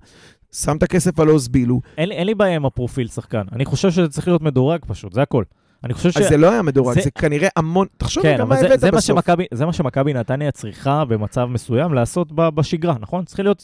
שם 0.53 0.77
את 0.77 0.83
הכסף 0.83 1.19
על 1.19 1.27
עוז 1.27 1.47
בילו, 1.47 1.81
אין, 1.97 2.11
אין 2.11 2.27
לי 2.27 2.35
בעיה 2.35 2.55
עם 2.55 2.65
הפרופיל 2.65 3.07
שחקן. 3.07 3.43
אני 3.51 3.65
חושב 3.65 3.91
שזה 3.91 4.09
צריך 4.09 4.27
להיות 4.27 4.41
מדורג 4.41 4.79
פשוט, 4.87 5.13
זה 5.13 5.21
הכל. 5.21 5.43
אני 5.83 5.93
חושב 5.93 6.11
ש... 6.11 6.17
אז 6.17 6.29
זה 6.29 6.37
לא 6.37 6.51
היה 6.51 6.61
מדורג, 6.61 6.95
זה- 6.95 7.01
זה 7.01 7.11
כנראה 7.11 7.47
המון, 7.55 7.87
תחשוב 7.97 8.23
כן, 8.23 8.35
גם 8.39 8.41
אבל 8.41 8.49
מה 8.49 8.59
זה, 8.61 8.65
הבאת 8.67 8.79
זה, 8.79 8.91
בסוף. 8.91 9.05
שמכבי, 9.07 9.45
זה 9.53 9.65
מה 9.65 9.73
שמכבי 9.73 10.13
נתניה 10.13 10.51
צריכה 10.51 11.05
במצב 11.05 11.45
מסוים 11.45 11.93
לעשות 11.93 12.31
ב- 12.31 12.49
בשגרה, 12.49 12.95
נכון? 12.99 13.25
צריך 13.25 13.39
להיות 13.39 13.63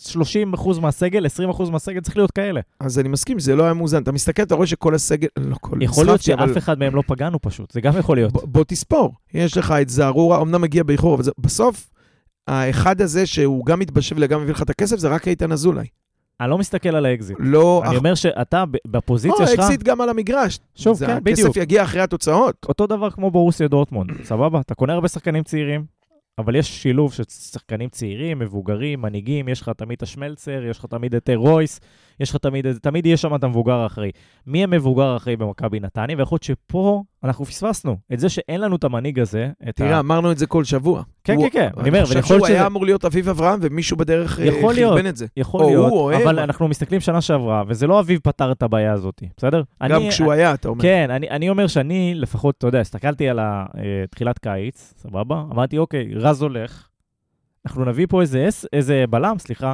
30% 0.55 0.79
מהסגל, 0.81 1.25
20% 1.25 1.69
מהסגל, 1.71 2.01
צריך 2.01 2.17
להיות 2.17 2.31
כאלה. 2.31 2.61
אז 2.79 2.99
אני 2.99 3.09
מסכים, 3.09 3.39
זה 3.39 3.55
לא 3.55 3.63
היה 3.63 3.73
מאוזן. 3.73 4.03
אתה 4.03 4.11
מסתכל, 4.11 4.43
אתה 4.43 4.55
רואה 4.55 4.67
שכל 4.67 4.95
הסגל, 4.95 5.27
לא 5.37 5.55
כל, 5.61 5.77
יכול 5.81 6.05
להיות 6.05 6.19
נסחפתי, 6.19 6.33
אבל 6.33 6.47
שאף 6.47 6.57
אחד 6.57 6.79
מהם 6.79 6.95
לא 6.95 7.03
פגענו 7.07 7.41
פשוט, 7.41 7.71
זה 7.71 7.81
גם 7.81 7.93
יכול 7.97 8.17
להיות. 8.17 8.33
ב- 8.33 8.39
בוא 8.43 8.63
תספור. 8.67 9.13
יש 9.33 9.57
לך 9.57 9.71
את 9.81 9.89
זערורה, 9.89 10.41
אמנם 10.41 10.61
מגיע 10.61 10.83
באיחור, 10.83 11.15
אבל 11.15 11.23
זה, 11.23 11.31
בסוף, 11.37 11.89
האחד 12.47 13.01
הזה 13.01 13.25
שהוא 13.25 13.65
גם 13.65 13.79
מתבשל 13.79 14.15
וגם 14.21 14.41
מביא 14.41 14.53
לך 14.53 14.61
את 14.61 14.69
הכסף, 14.69 14.97
זה 14.97 15.07
רק 15.07 15.27
איתן 15.27 15.51
אזולאי. 15.51 15.85
אני 16.41 16.49
לא 16.49 16.57
מסתכל 16.57 16.95
על 16.95 17.05
האקזיט. 17.05 17.37
לא... 17.39 17.83
אני 17.85 17.97
אומר 17.97 18.15
שאתה 18.15 18.63
בפוזיציה 18.87 19.45
או, 19.45 19.47
שלך, 19.47 19.59
אקזיט 19.59 19.83
גם 19.83 20.01
על 20.01 20.09
המגרש. 20.09 20.59
שוב, 20.75 20.99
כן, 20.99 21.05
הכסף 21.05 21.21
בדיוק. 21.21 21.57
יגיע 21.57 21.83
אחרי 21.83 22.01
התוצאות. 22.01 22.65
אותו 22.69 22.87
דבר 22.87 23.09
כמו 23.09 23.31
בורוסיה 23.31 23.67
דורטמונד, 23.67 24.11
סבבה? 24.23 24.59
אתה 24.59 24.75
קונה 24.75 24.93
הרבה 24.93 25.07
שחקנים 25.07 25.43
צעירים, 25.43 25.85
אבל 26.37 26.55
יש 26.55 26.81
שילוב 26.83 27.13
של 27.13 27.23
שחקנים 27.23 27.89
צעירים, 27.89 28.39
מבוגרים, 28.39 29.01
מנהיגים, 29.01 29.49
יש 29.49 29.61
לך 29.61 29.69
תמיד 29.69 29.95
את 29.95 30.03
השמלצר, 30.03 30.63
יש 30.69 30.79
לך 30.79 30.85
תמיד 30.85 31.15
את 31.15 31.29
רויס, 31.35 31.79
יש 32.19 32.29
לך 32.29 32.35
תמיד, 32.37 32.65
תמיד 32.81 33.05
יש 33.05 33.21
שם 33.21 33.35
את 33.35 33.43
המבוגר 33.43 33.73
האחראי. 33.73 34.11
מי 34.47 34.63
המבוגר 34.63 35.03
האחראי 35.07 35.35
במכבי 35.35 35.79
נתניה? 35.79 36.17
ויכול 36.17 36.35
להיות 36.35 36.43
שפה 36.43 37.03
אנחנו 37.23 37.45
פספסנו 37.45 37.97
את 38.13 38.19
זה 38.19 38.29
שאין 38.29 38.61
לנו 38.61 38.75
את 38.75 38.83
המנהיג 38.83 39.19
הזה. 39.19 39.49
תראה, 39.69 39.95
ה... 39.95 39.99
אמרנו 39.99 40.31
את 40.31 40.37
זה 40.37 40.47
כל 40.47 40.63
שבוע. 40.63 41.03
כן, 41.23 41.35
הוא- 41.35 41.43
כן, 41.49 41.69
כן, 41.73 41.79
אני 41.79 41.89
אומר, 41.89 41.99
אני 41.99 42.05
חושב 42.07 42.23
שהוא 42.23 42.47
היה 42.47 42.57
שזה... 42.57 42.67
אמור 42.67 42.85
להיות 42.85 43.05
אביב 43.05 43.29
אברהם, 43.29 43.59
ומישהו 43.61 43.97
בדרך 43.97 44.39
אה. 44.39 44.45
חרבן 44.75 45.07
את 45.07 45.15
זה. 45.17 45.25
יכול 45.37 45.61
או 45.61 45.69
להיות, 45.69 45.91
או. 45.91 46.13
אבל 46.23 46.39
אנחנו 46.39 46.67
מסתכלים 46.67 46.99
שנה 47.01 47.21
שעברה, 47.21 47.63
וזה 47.67 47.87
לא 47.87 47.99
אביב 47.99 48.19
פתר 48.23 48.51
את 48.51 48.63
הבעיה 48.63 48.93
הזאת, 48.93 49.23
בסדר? 49.37 49.61
גם 49.83 50.01
אני- 50.01 50.09
כשהוא 50.09 50.31
היה, 50.31 50.53
אתה 50.53 50.67
אומר. 50.67 50.81
כן, 50.81 51.07
אני, 51.11 51.29
אני 51.29 51.49
אומר 51.49 51.67
שאני 51.67 52.13
לפחות, 52.15 52.55
אתה 52.57 52.67
יודע, 52.67 52.79
הסתכלתי 52.79 53.29
על 53.29 53.39
אה, 53.39 53.65
תחילת 54.11 54.39
קיץ, 54.39 54.93
סבבה? 54.97 55.43
אמרתי, 55.51 55.77
אוקיי, 55.77 56.11
רז 56.15 56.41
הולך, 56.41 56.87
אנחנו 57.65 57.85
נביא 57.85 58.05
פה 58.09 58.21
איזה, 58.21 58.47
איזה 58.73 59.05
בלם, 59.09 59.35
סליחה, 59.39 59.73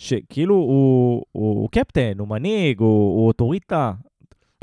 שכאילו 0.00 0.54
הוא, 0.54 1.22
הוא, 1.32 1.54
הוא 1.60 1.68
קפטן, 1.72 2.12
הוא 2.18 2.28
מנהיג, 2.28 2.80
הוא, 2.80 2.88
הוא 3.18 3.26
אוטוריטה. 3.26 3.92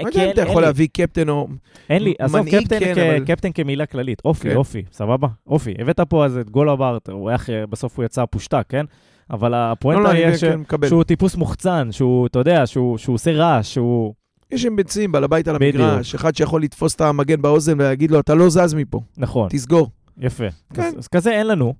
לא 0.01 0.09
כי 0.11 0.17
יודע 0.19 0.25
אם 0.25 0.31
אתה 0.31 0.51
יכול 0.51 0.61
להביא 0.61 0.88
קפטן 0.93 1.29
או... 1.29 1.47
אין 1.89 2.03
לי, 2.03 2.13
עזוב, 2.19 2.41
מנהיג 2.41 2.55
קפטן, 2.63 2.79
כן, 2.79 2.93
כ- 2.95 2.97
אבל- 2.97 3.25
קפטן 3.25 3.51
כמילה 3.51 3.85
כללית, 3.85 4.21
אופי, 4.25 4.49
כן. 4.49 4.55
אופי, 4.55 4.83
סבבה? 4.91 5.27
אופי. 5.47 5.73
הבאת 5.79 5.99
פה 5.99 6.25
אז 6.25 6.38
את 6.38 6.49
גולאברט, 6.49 7.09
הוא 7.09 7.29
היה, 7.29 7.38
בסוף 7.69 7.97
הוא 7.97 8.05
יצא 8.05 8.25
פושטק, 8.25 8.63
כן? 8.69 8.85
אבל 9.31 9.51
לא, 9.51 9.55
הפואנטה 9.71 10.03
לא, 10.03 10.09
היא 10.09 10.25
אני 10.27 10.38
ש- 10.38 10.43
כן. 10.43 10.59
שהוא 10.88 11.03
טיפוס 11.03 11.35
מוחצן, 11.35 11.88
שהוא, 11.91 12.27
אתה 12.27 12.39
יודע, 12.39 12.65
שהוא, 12.67 12.97
שהוא 12.97 13.13
עושה 13.13 13.31
רעש, 13.31 13.73
שהוא... 13.73 14.13
יש 14.51 14.65
עם 14.65 14.75
ביצים, 14.75 15.11
בעל 15.11 15.23
הבית 15.23 15.47
על. 15.47 15.55
המגרש, 15.55 16.15
אחד 16.15 16.35
שיכול 16.35 16.61
לתפוס 16.63 16.95
את 16.95 17.01
המגן 17.01 17.41
באוזן 17.41 17.73
ולהגיד 17.73 18.11
לו, 18.11 18.19
אתה 18.19 18.35
לא 18.35 18.49
זז 18.49 18.73
מפה, 18.73 18.99
נכון. 19.17 19.49
תסגור. 19.49 19.88
יפה. 20.17 20.45
כן. 20.73 20.81
אז, 20.81 20.97
אז 20.97 21.07
כזה 21.07 21.31
אין 21.31 21.47
לנו. 21.47 21.73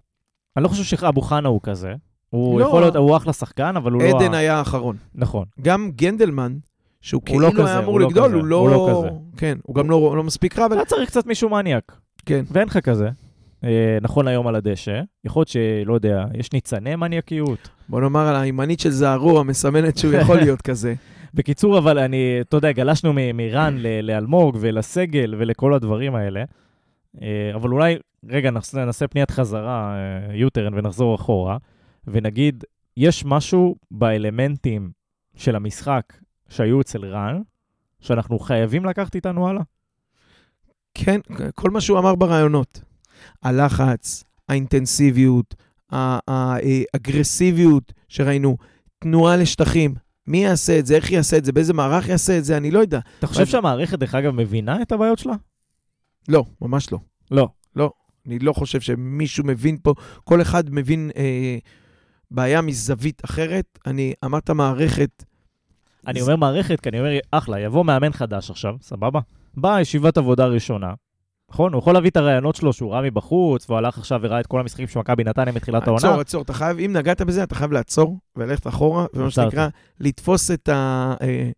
אני 0.58 0.64
לא 0.64 0.70
חושב 0.70 0.84
שאבו 0.84 1.22
חנה 1.22 1.50
הוא 1.50 1.60
כזה. 1.64 1.94
הוא 2.30 2.60
לא. 2.60 2.66
יכול 2.66 2.82
להיות, 2.82 2.96
הוא 2.96 3.18
אחלה 3.18 3.34
שחקן, 3.34 3.76
אבל 3.78 3.92
הוא 3.92 4.02
לא... 4.04 4.20
עדן 4.20 4.34
היה 4.34 4.56
האחרון. 4.56 4.96
נכון. 5.16 5.46
גם 5.62 5.92
גנדלמן, 5.96 6.58
שהוא 7.02 7.22
הוא 7.30 7.42
לא 7.42 7.48
כאילו 7.48 7.64
כזה, 7.64 7.72
היה 7.72 7.80
אמור 7.80 7.92
הוא 7.92 8.00
לא 8.00 8.08
לגדול, 8.08 8.28
כזה, 8.28 8.36
הוא 8.36 8.46
לא... 8.46 8.56
הוא 8.56 8.70
לא 8.70 8.96
כזה. 8.98 9.10
כן, 9.38 9.58
הוא 9.64 9.76
גם 9.76 9.90
לא 9.90 10.18
לא 10.18 10.24
מספיק 10.24 10.60
רע, 10.60 10.66
אבל... 10.66 10.78
אתה 10.78 10.86
צריך 10.86 11.10
קצת 11.10 11.26
מישהו 11.26 11.50
מניאק. 11.50 11.98
כן. 12.26 12.44
ואין 12.52 12.68
לך 12.68 12.78
כזה. 12.78 13.10
אה, 13.64 13.98
נכון 14.02 14.28
היום 14.28 14.48
על 14.48 14.56
הדשא. 14.56 15.02
יכול 15.26 15.40
להיות 15.40 15.48
שלא 15.48 15.94
יודע, 15.94 16.26
יש 16.34 16.54
ניצני 16.54 16.96
מניאקיות. 16.96 17.70
בוא 17.90 18.02
נאמר 18.02 18.28
על 18.28 18.36
הימנית 18.36 18.80
של 18.80 18.90
זערורה, 18.90 19.44
מסמנת 19.44 19.98
שהוא 19.98 20.14
יכול 20.14 20.38
להיות 20.38 20.62
כזה. 20.62 20.94
בקיצור, 21.34 21.78
אבל 21.78 22.00
אני, 22.00 22.38
אתה 22.42 22.58
יודע, 22.58 22.72
גלשנו 22.72 23.14
מרן 23.34 23.78
לאלמוג 24.04 24.58
ולסגל 24.60 25.36
ולכל 25.38 25.74
הדברים 25.74 26.16
האלה. 26.16 26.44
אה, 27.22 27.52
אבל 27.56 27.70
אולי, 27.70 27.98
רגע, 28.30 28.52
נעשה, 28.52 28.86
נעשה 28.86 29.08
פניית 29.08 29.32
חזרה, 29.32 29.96
אה, 29.96 30.36
יוטרן, 30.36 30.74
ונחזור 30.74 31.16
אחורה, 31.16 31.58
ונגיד, 32.08 32.64
יש 32.98 33.26
משהו 33.26 33.76
באלמנטים 33.92 34.92
של 35.36 35.56
המשחק 35.56 36.14
שהיו 36.50 36.82
אצל 36.82 37.06
רן, 37.06 37.42
שאנחנו 38.00 38.40
חייבים 38.40 38.86
לקחת 38.86 39.16
איתנו 39.16 39.50
הלאה? 39.50 39.62
כן, 40.94 41.20
כל 41.56 41.70
מה 41.70 41.82
שהוא 41.82 42.00
אמר 42.00 42.16
ברעיונות. 42.16 42.82
הלחץ, 43.44 44.24
האינטנסיביות, 44.50 45.56
האגרסיביות 46.28 47.94
שראינו, 48.08 48.58
תנועה 49.00 49.38
לשטחים. 49.38 49.96
מי 50.28 50.38
יעשה 50.38 50.80
את 50.80 50.86
זה, 50.86 50.96
איך 50.96 51.12
יעשה 51.12 51.38
את 51.38 51.46
זה, 51.46 51.52
באיזה 51.52 51.74
מערך 51.74 52.08
יעשה 52.08 52.38
את 52.38 52.46
זה, 52.46 52.58
אני 52.58 52.72
לא 52.72 52.80
יודע. 52.80 53.00
אתה 53.20 53.28
חושב 53.28 53.46
שהמערכת, 53.46 54.00
דרך 54.00 54.16
אגב, 54.16 54.32
מבינה 54.34 54.82
את 54.82 54.92
הבעיות 54.92 55.20
שלה? 55.20 55.36
לא, 56.30 56.46
ממש 56.62 56.92
לא. 56.92 57.00
לא. 57.32 57.48
אני 58.28 58.40
לא 58.40 58.54
חושב 58.54 58.82
שמישהו 58.82 59.44
מבין 59.44 59.78
פה, 59.84 59.94
כל 60.24 60.42
אחד 60.42 60.64
מבין 60.70 61.12
אה, 61.18 61.58
בעיה 62.32 62.62
מזווית 62.62 63.22
אחרת. 63.26 63.80
אני, 63.88 64.14
אמרת 64.26 64.50
מערכת, 64.50 65.24
אני 66.08 66.22
אומר 66.22 66.36
מערכת, 66.36 66.80
כי 66.80 66.90
אני 66.90 67.00
אומר, 67.00 67.12
אחלה, 67.32 67.60
יבוא 67.60 67.86
מאמן 67.86 68.14
חדש 68.14 68.50
עכשיו, 68.52 68.76
סבבה? 68.82 69.20
באה 69.58 69.82
ישיבת 69.82 70.18
עבודה 70.18 70.46
ראשונה, 70.46 70.94
נכון? 71.52 71.74
הוא 71.74 71.80
יכול 71.80 71.94
להביא 71.94 72.10
את 72.10 72.18
הרעיונות 72.18 72.56
שלו 72.56 72.74
שהוא 72.74 72.94
ראה 72.94 73.02
מבחוץ, 73.02 73.70
והוא 73.70 73.78
הלך 73.78 73.98
עכשיו 73.98 74.20
וראה 74.24 74.40
את 74.40 74.48
כל 74.48 74.60
המשחקים 74.60 74.88
של 74.88 75.00
מכבי 75.00 75.24
נתניה 75.24 75.54
מתחילת 75.54 75.88
העונה. 75.88 76.08
עצור, 76.08 76.22
עצור, 76.22 76.42
אתה 76.42 76.54
חייב, 76.54 76.78
אם 76.80 76.94
נגעת 76.94 77.22
בזה, 77.22 77.44
אתה 77.44 77.56
חייב 77.56 77.72
לעצור 77.72 78.20
וללכת 78.36 78.68
אחורה, 78.68 79.06
ומה. 79.14 79.32
שנקרא, 79.32 79.68
לתפוס 80.00 80.52
את 80.52 80.70
ה- 80.70 81.14
אה, 81.22 81.50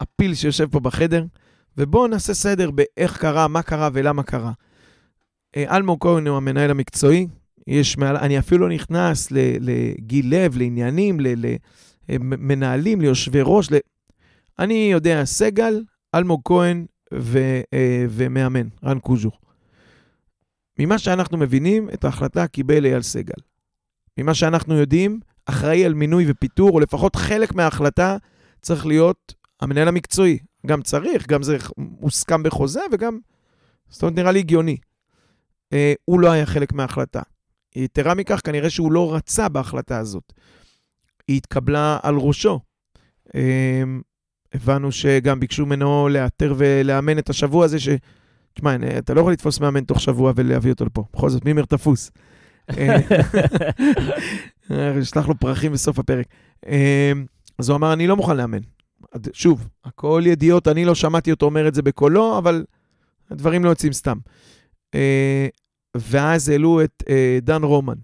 הפיל 0.00 0.34
שיושב 0.34 0.68
פה 0.70 0.80
בחדר, 0.80 1.24
ובואו 1.78 2.06
נעשה 2.06 2.34
סדר 2.34 2.70
באיך 2.70 3.18
קרה, 3.20 3.48
מה 3.48 3.62
קרה 3.62 3.88
ולמה 3.92 4.22
קרה. 4.22 4.52
אה, 5.56 5.76
אלמוג 5.76 5.98
כהן 6.02 6.26
הוא 6.26 6.36
המנהל 6.36 6.70
המקצועי, 6.70 7.26
יש 7.66 7.98
מעל, 7.98 8.16
אני 8.16 8.38
אפילו 8.38 8.68
לא 8.68 8.74
נכנס 8.74 9.28
לגיל 9.60 10.34
לב, 10.34 10.56
לעניינים, 10.56 11.20
למנהלים, 12.08 13.00
ליושבי 13.00 13.40
ראש, 13.42 13.70
ל... 13.70 13.74
אני 14.58 14.88
יודע, 14.92 15.24
סגל, 15.24 15.82
אלמוג 16.14 16.40
כהן 16.44 16.86
ו, 17.14 17.38
אה, 17.74 18.06
ומאמן, 18.10 18.68
רן 18.84 18.98
קוז'ור. 18.98 19.32
ממה 20.78 20.98
שאנחנו 20.98 21.38
מבינים, 21.38 21.90
את 21.90 22.04
ההחלטה 22.04 22.46
קיבל 22.46 22.86
אייל 22.86 23.02
סגל. 23.02 23.42
ממה 24.18 24.34
שאנחנו 24.34 24.74
יודעים, 24.74 25.20
אחראי 25.46 25.84
על 25.84 25.94
מינוי 25.94 26.24
ופיטור, 26.28 26.70
או 26.70 26.80
לפחות 26.80 27.16
חלק 27.16 27.54
מההחלטה 27.54 28.16
צריך 28.62 28.86
להיות 28.86 29.34
המנהל 29.60 29.88
המקצועי. 29.88 30.38
גם 30.66 30.82
צריך, 30.82 31.26
גם 31.26 31.42
זה 31.42 31.56
מוסכם 31.76 32.42
בחוזה, 32.42 32.80
וגם, 32.92 33.18
זאת 33.88 34.02
אומרת, 34.02 34.16
נראה 34.16 34.32
לי 34.32 34.38
הגיוני. 34.38 34.76
אה, 35.72 35.92
הוא 36.04 36.20
לא 36.20 36.30
היה 36.30 36.46
חלק 36.46 36.72
מההחלטה. 36.72 37.22
יתרה 37.76 38.14
מכך, 38.14 38.40
כנראה 38.44 38.70
שהוא 38.70 38.92
לא 38.92 39.14
רצה 39.14 39.48
בהחלטה 39.48 39.98
הזאת. 39.98 40.32
היא 41.28 41.36
התקבלה 41.36 41.98
על 42.02 42.14
ראשו. 42.16 42.60
אה, 43.34 43.82
הבנו 44.54 44.92
שגם 44.92 45.40
ביקשו 45.40 45.66
ממנו 45.66 46.08
לאתר 46.08 46.54
ולאמן 46.56 47.18
את 47.18 47.30
השבוע 47.30 47.64
הזה, 47.64 47.80
ש... 47.80 47.88
תשמע, 48.54 48.76
אתה 48.98 49.14
לא 49.14 49.20
יכול 49.20 49.32
לתפוס 49.32 49.60
מאמן 49.60 49.84
תוך 49.84 50.00
שבוע 50.00 50.32
ולהביא 50.36 50.72
אותו 50.72 50.84
לפה. 50.84 51.04
בכל 51.12 51.30
זאת, 51.30 51.44
מימר 51.44 51.64
תפוס. 51.64 52.10
אה, 52.70 52.96
אשלח 55.02 55.28
לו 55.28 55.34
פרחים 55.38 55.72
בסוף 55.72 55.98
הפרק. 55.98 56.26
אה, 56.66 57.12
אז 57.58 57.68
הוא 57.68 57.76
אמר, 57.76 57.92
אני 57.92 58.06
לא 58.06 58.16
מוכן 58.16 58.36
לאמן. 58.36 58.58
שוב, 59.32 59.68
הכל 59.84 60.22
ידיעות, 60.26 60.68
אני 60.68 60.84
לא 60.84 60.94
שמעתי 60.94 61.30
אותו 61.30 61.46
אומר 61.46 61.68
את 61.68 61.74
זה 61.74 61.82
בקולו, 61.82 62.38
אבל 62.38 62.64
הדברים 63.30 63.64
לא 63.64 63.68
יוצאים 63.68 63.92
סתם. 63.92 64.18
ואז 65.96 66.48
העלו 66.48 66.84
את 66.84 67.02
אה, 67.08 67.38
דן 67.42 67.62
רומן. 67.62 67.98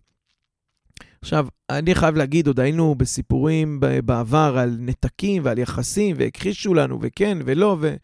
עכשיו, 1.20 1.46
אני 1.70 1.94
חייב 1.94 2.16
להגיד, 2.16 2.46
עוד 2.46 2.60
היינו 2.60 2.94
בסיפורים 2.94 3.80
בעבר 4.04 4.56
על 4.58 4.76
נתקים 4.78 5.42
ועל 5.44 5.58
יחסים, 5.58 6.16
והכחישו 6.18 6.74
לנו, 6.74 6.98
וכן 7.02 7.38
ולא, 7.44 7.76
ו... 7.80 7.94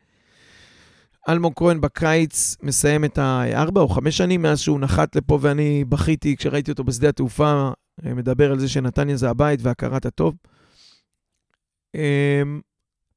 אלמוג 1.29 1.53
כהן 1.57 1.81
בקיץ 1.81 2.57
מסיים 2.63 3.05
את 3.05 3.19
הארבע 3.19 3.81
או 3.81 3.89
חמש 3.89 4.17
שנים 4.17 4.43
מאז 4.43 4.61
שהוא 4.61 4.81
נחת 4.81 5.17
לפה, 5.17 5.39
ואני 5.43 5.85
בכיתי 5.85 6.37
כשראיתי 6.37 6.71
אותו 6.71 6.85
בשדה 6.85 7.09
התעופה, 7.09 7.71
אה, 8.07 8.15
מדבר 8.15 8.53
על 8.53 8.59
זה 8.59 8.69
שנתניה 8.69 9.17
זה 9.17 9.31
הבית 9.31 9.61
והכרת 9.63 10.07
הטוב. 10.07 10.35
אמ, 11.95 12.61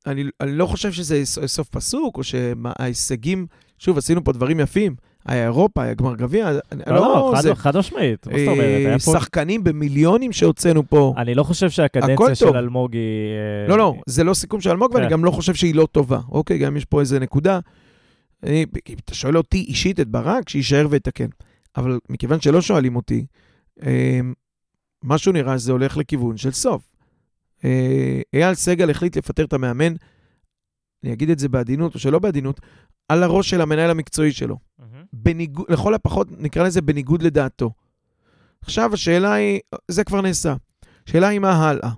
אני, 0.06 0.24
אני 0.42 0.52
לא 0.52 0.66
חושב 0.66 0.92
שזה 0.92 1.22
סוף 1.26 1.70
פסוק, 1.70 2.18
או 2.18 2.24
שההישגים, 2.24 3.48
שוב, 3.78 3.98
עשינו 3.98 4.24
פה 4.24 4.32
דברים 4.32 4.60
יפים. 4.60 4.96
היה 5.30 5.44
אירופה, 5.44 5.84
היה 5.84 5.94
גמר 5.94 6.16
גביע, 6.16 6.50
אני- 6.72 6.82
לא, 6.88 6.96
לא, 6.96 7.34
זה- 7.42 7.56
חד- 7.56 7.72
חד 7.72 7.78
משמעית, 7.78 8.28
מה 8.28 8.34
זאת 8.40 8.48
אומרת? 8.48 8.60
אה, 8.60 8.78
היה 8.78 9.00
פה- 9.00 9.12
שחקנים 9.14 9.64
במיליונים 9.64 10.32
שהוצאנו 10.32 10.84
פה. 10.90 11.14
אני 11.18 11.36
לא 11.36 11.44
חושב 11.44 11.70
שהקדנציה. 11.70 12.36
של 12.36 12.58
אלמוג 12.58 12.94
היא... 12.94 13.02
אה, 13.64 13.68
לא, 13.70 13.78
לא, 13.78 13.96
זה 14.06 14.24
לא 14.24 14.34
סיכום 14.34 14.62
של 14.62 14.70
אלמוג, 14.70 14.92
ואני 14.94 15.06
כן. 15.06 15.12
גם 15.12 15.26
לא 15.26 15.32
חושב 15.32 15.54
שהיא 15.54 15.76
לא 15.76 15.88
טובה. 15.92 16.20
אוקיי, 16.32 16.58
גם 16.58 16.78
יש 16.78 16.86
פה 16.86 17.00
איזה 17.00 17.20
נקודה. 17.20 17.60
אני, 18.44 18.66
אתה 19.06 19.14
שואל 19.16 19.38
אותי 19.38 19.58
אישית 19.68 20.00
את 20.00 20.08
ברק, 20.08 20.50
שיישאר 20.50 20.88
ויתקן. 20.90 21.28
אבל 21.78 22.00
מכיוון 22.10 22.42
שלא 22.42 22.62
שואלים 22.62 22.96
אותי, 22.96 23.26
אה, 23.84 24.20
משהו 25.04 25.32
נראה 25.32 25.60
שזה 25.60 25.72
הולך 25.72 25.98
לכיוון 25.98 26.38
של 26.38 26.52
סוף. 26.52 26.82
אה, 27.66 28.22
אייל 28.34 28.54
סגל 28.54 28.90
החליט 28.90 29.18
לפטר 29.18 29.44
את 29.46 29.54
המאמן, 29.54 29.94
אני 31.04 31.14
אגיד 31.14 31.30
את 31.30 31.40
זה 31.40 31.50
בעדינות 31.50 31.94
או 31.96 32.00
שלא 32.00 32.20
בעדינות, 32.20 32.60
על 33.10 33.24
הראש 33.24 33.50
של 33.50 33.62
המנהל 33.62 33.90
המקצועי 33.90 34.32
שלו. 34.32 34.58
מהמם. 34.80 35.04
בניגוד, 35.14 35.66
לכל 35.70 35.94
הפחות 35.94 36.28
נקרא 36.38 36.64
לזה 36.64 36.82
בניגוד 36.82 37.22
לדעתו. 37.22 37.72
עכשיו 38.62 38.94
השאלה 38.94 39.34
היא, 39.34 39.60
זה 39.88 40.04
כבר 40.04 40.22
נעשה. 40.22 40.56
השאלה 41.08 41.28
היא 41.28 41.40
מה 41.40 41.52
הלאה. 41.52 41.90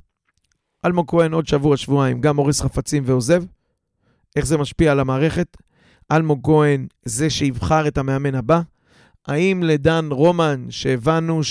אלמוג 0.86 1.10
כהן 1.10 1.34
עוד 1.34 1.48
שבוע, 1.48 1.78
שבועיים, 1.78 2.22
גם 2.22 2.38
הורס 2.38 2.62
חפצים 2.62 3.04
ועוזב. 3.06 3.44
איך 4.36 4.46
זה 4.46 4.58
משפיע 4.58 4.92
על 4.92 5.00
המערכת? 5.00 5.58
אלמוג 6.12 6.40
כהן 6.44 6.88
זה 7.06 7.30
שיבחר 7.30 7.88
את 7.88 7.98
המאמן 7.98 8.36
הבא. 8.36 8.62
האם 9.28 9.64
לדן 9.64 10.08
רומן, 10.12 10.66
שהבנו 10.70 11.42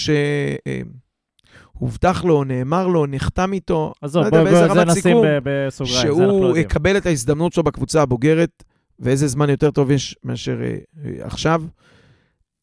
שהובטח 1.77 2.25
לו, 2.25 2.45
נאמר 2.45 2.87
לו, 2.87 3.07
נחתם 3.07 3.53
איתו, 3.53 3.93
עזוב, 4.03 4.23
לא 4.23 4.27
יודע 4.27 4.39
בוא, 4.39 4.45
באיזה 4.45 4.67
בוא, 4.67 4.75
זה 4.75 4.81
רמת 4.81 4.89
נשים 4.89 5.03
סיכום, 5.03 5.25
בסוגריים, 5.45 6.01
זה 6.03 6.09
אנחנו 6.09 6.21
לא 6.21 6.29
שהוא 6.33 6.47
יודעים. 6.47 6.65
יקבל 6.65 6.97
את 6.97 7.07
ההזדמנות 7.07 7.53
שלו 7.53 7.63
בקבוצה 7.63 8.03
הבוגרת, 8.03 8.65
ואיזה 9.01 9.29
זמן 9.29 9.51
יותר 9.51 9.71
טוב 9.71 9.91
יש 9.91 10.17
מאשר 10.25 10.61
אה, 10.63 10.77
עכשיו. 11.21 11.63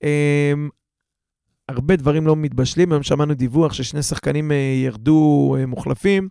אה, 0.03 0.53
הרבה 1.69 1.95
דברים 1.95 2.27
לא 2.27 2.35
מתבשלים. 2.35 2.91
היום 2.91 3.03
שמענו 3.03 3.33
דיווח 3.33 3.73
ששני 3.73 4.03
שחקנים 4.03 4.51
אה, 4.51 4.55
ירדו 4.85 5.55
אה, 5.59 5.65
מוחלפים, 5.65 6.29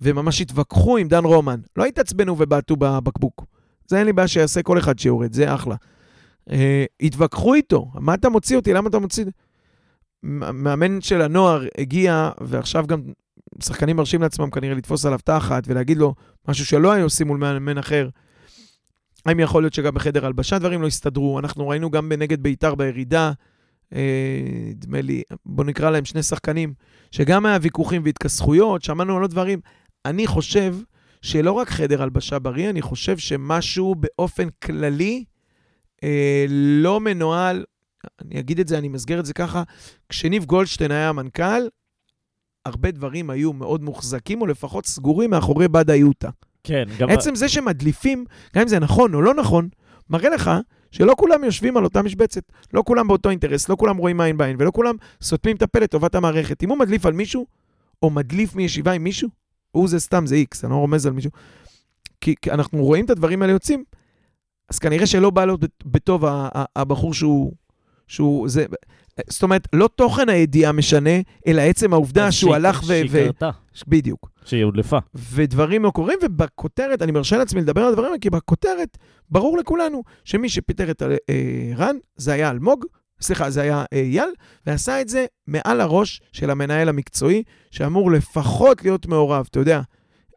וממש 0.00 0.40
התווכחו 0.40 0.96
עם 0.96 1.08
דן 1.08 1.24
רומן. 1.24 1.60
לא 1.76 1.84
התעצבנו 1.84 2.36
ובעטו 2.38 2.76
בבקבוק. 2.76 3.44
זה 3.88 3.98
אין 3.98 4.06
לי 4.06 4.12
בעיה 4.12 4.28
שיעשה 4.28 4.62
כל 4.62 4.78
אחד 4.78 4.98
שיורד, 4.98 5.32
זה 5.32 5.54
אחלה. 5.54 5.76
התווכחו 7.00 7.54
איתו, 7.54 7.90
מה 7.94 8.14
אתה 8.14 8.28
מוציא 8.28 8.56
אותי? 8.56 8.72
למה 8.72 8.88
אתה 8.88 8.98
מוציא... 8.98 9.24
מאמן 10.22 11.00
של 11.00 11.22
הנוער 11.22 11.64
הגיע, 11.78 12.30
ועכשיו 12.40 12.86
גם 12.86 13.00
שחקנים 13.62 13.96
מרשים 13.96 14.22
לעצמם 14.22 14.50
כנראה 14.50 14.74
לתפוס 14.74 15.06
עליו 15.06 15.18
תחת 15.24 15.62
ולהגיד 15.66 15.96
לו 15.96 16.14
משהו 16.48 16.66
שלא 16.66 16.92
היו 16.92 17.04
עושים 17.04 17.26
מול 17.26 17.38
מאמן 17.38 17.78
אחר. 17.78 18.08
האם 19.26 19.40
יכול 19.40 19.62
להיות 19.62 19.74
שגם 19.74 19.94
בחדר 19.94 20.26
הלבשה 20.26 20.58
דברים 20.58 20.82
לא 20.82 20.86
הסתדרו? 20.86 21.38
אנחנו 21.38 21.68
ראינו 21.68 21.90
גם 21.90 22.08
בנגד 22.08 22.42
בית"ר 22.42 22.74
בירידה, 22.74 23.32
אה, 23.94 24.42
נדמה 24.70 25.00
לי, 25.00 25.22
בוא 25.46 25.64
נקרא 25.64 25.90
להם 25.90 26.04
שני 26.04 26.22
שחקנים, 26.22 26.74
שגם 27.10 27.46
היה 27.46 27.58
ויכוחים 27.62 28.02
והתכסחויות, 28.04 28.82
שמענו 28.82 29.16
על 29.16 29.22
עוד 29.22 29.30
דברים. 29.30 29.60
אני 30.04 30.26
חושב 30.26 30.76
שלא 31.22 31.52
רק 31.52 31.70
חדר 31.70 32.02
הלבשה 32.02 32.38
בריא, 32.38 32.70
אני 32.70 32.82
חושב 32.82 33.18
שמשהו 33.18 33.94
באופן 33.94 34.48
כללי 34.64 35.24
אה, 36.04 36.46
לא 36.82 37.00
מנוהל, 37.00 37.64
אני 38.24 38.40
אגיד 38.40 38.60
את 38.60 38.68
זה, 38.68 38.78
אני 38.78 38.88
מסגר 38.88 39.20
את 39.20 39.26
זה 39.26 39.34
ככה, 39.34 39.62
כשניב 40.08 40.44
גולדשטיין 40.44 40.90
היה 40.90 41.08
המנכ"ל, 41.08 41.62
הרבה 42.64 42.90
דברים 42.90 43.30
היו 43.30 43.52
מאוד 43.52 43.82
מוחזקים, 43.82 44.40
או 44.40 44.46
לפחות 44.46 44.86
סגורים 44.86 45.30
מאחורי 45.30 45.68
בדה 45.68 45.94
יוטה. 45.94 46.30
כן, 46.66 46.84
גם... 46.98 47.10
עצם 47.10 47.34
זה 47.34 47.48
שמדליפים, 47.48 48.24
גם 48.54 48.62
אם 48.62 48.68
זה 48.68 48.78
נכון 48.78 49.14
או 49.14 49.22
לא 49.22 49.34
נכון, 49.34 49.68
מראה 50.10 50.28
לך 50.28 50.50
שלא 50.90 51.14
כולם 51.18 51.44
יושבים 51.44 51.76
על 51.76 51.84
אותה 51.84 52.02
משבצת, 52.02 52.42
לא 52.74 52.82
כולם 52.86 53.08
באותו 53.08 53.30
אינטרס, 53.30 53.68
לא 53.68 53.76
כולם 53.76 53.96
רואים 53.96 54.20
עין 54.20 54.36
בעין, 54.36 54.56
ולא 54.58 54.70
כולם 54.70 54.94
סותמים 55.22 55.56
את 55.56 55.62
הפה 55.62 55.78
לטובת 55.78 56.14
המערכת. 56.14 56.62
אם 56.62 56.70
הוא 56.70 56.78
מדליף 56.78 57.06
על 57.06 57.12
מישהו, 57.12 57.46
או 58.02 58.10
מדליף 58.10 58.54
מישיבה 58.54 58.92
עם 58.92 59.04
מישהו, 59.04 59.28
הוא 59.70 59.88
זה 59.88 60.00
סתם, 60.00 60.26
זה 60.26 60.34
איקס, 60.34 60.64
אני 60.64 60.72
לא 60.72 60.76
רומז 60.76 61.06
על 61.06 61.12
מישהו. 61.12 61.30
כי, 62.20 62.34
כי 62.42 62.50
אנחנו 62.50 62.84
רואים 62.84 63.04
את 63.04 63.10
הדברים 63.10 63.42
האלה 63.42 63.52
יוצאים, 63.52 63.84
אז 64.68 64.78
כנראה 64.78 65.06
שלא 65.06 65.30
בא 65.30 65.44
לו 65.44 65.58
בטוב 65.84 66.24
הבחור 66.76 67.14
שהוא... 67.14 67.52
שהוא 68.06 68.48
זה, 68.48 68.66
זאת 69.28 69.42
אומרת, 69.42 69.68
לא 69.72 69.88
תוכן 69.96 70.28
הידיעה 70.28 70.72
משנה, 70.72 71.10
אלא 71.46 71.62
עצם 71.62 71.92
העובדה 71.92 72.32
שהוא 72.32 72.54
הלך 72.54 72.82
ו... 72.82 72.86
שהיא 72.86 73.10
קרתה. 73.10 73.50
בדיוק. 73.88 74.30
שהיא 74.44 74.64
הודלפה. 74.64 74.98
ודברים 75.14 75.82
לא 75.82 75.90
קורים, 75.90 76.18
ובכותרת, 76.22 77.02
אני 77.02 77.12
מרשה 77.12 77.36
לעצמי 77.36 77.60
לדבר 77.60 77.80
על 77.80 77.88
הדברים 77.88 78.08
האלה, 78.08 78.18
כי 78.18 78.30
בכותרת 78.30 78.98
ברור 79.30 79.58
לכולנו 79.58 80.02
שמי 80.24 80.48
שפיטר 80.48 80.90
את 80.90 81.02
אה, 81.02 81.72
רן 81.76 81.96
זה 82.16 82.32
היה 82.32 82.50
אלמוג, 82.50 82.84
סליחה, 83.20 83.50
זה 83.50 83.60
היה 83.62 83.84
אה, 83.92 83.98
אייל, 83.98 84.28
ועשה 84.66 85.00
את 85.00 85.08
זה 85.08 85.26
מעל 85.46 85.80
הראש 85.80 86.20
של 86.32 86.50
המנהל 86.50 86.88
המקצועי, 86.88 87.42
שאמור 87.70 88.10
לפחות 88.12 88.82
להיות 88.82 89.06
מעורב, 89.06 89.46
אתה 89.50 89.60
יודע. 89.60 89.80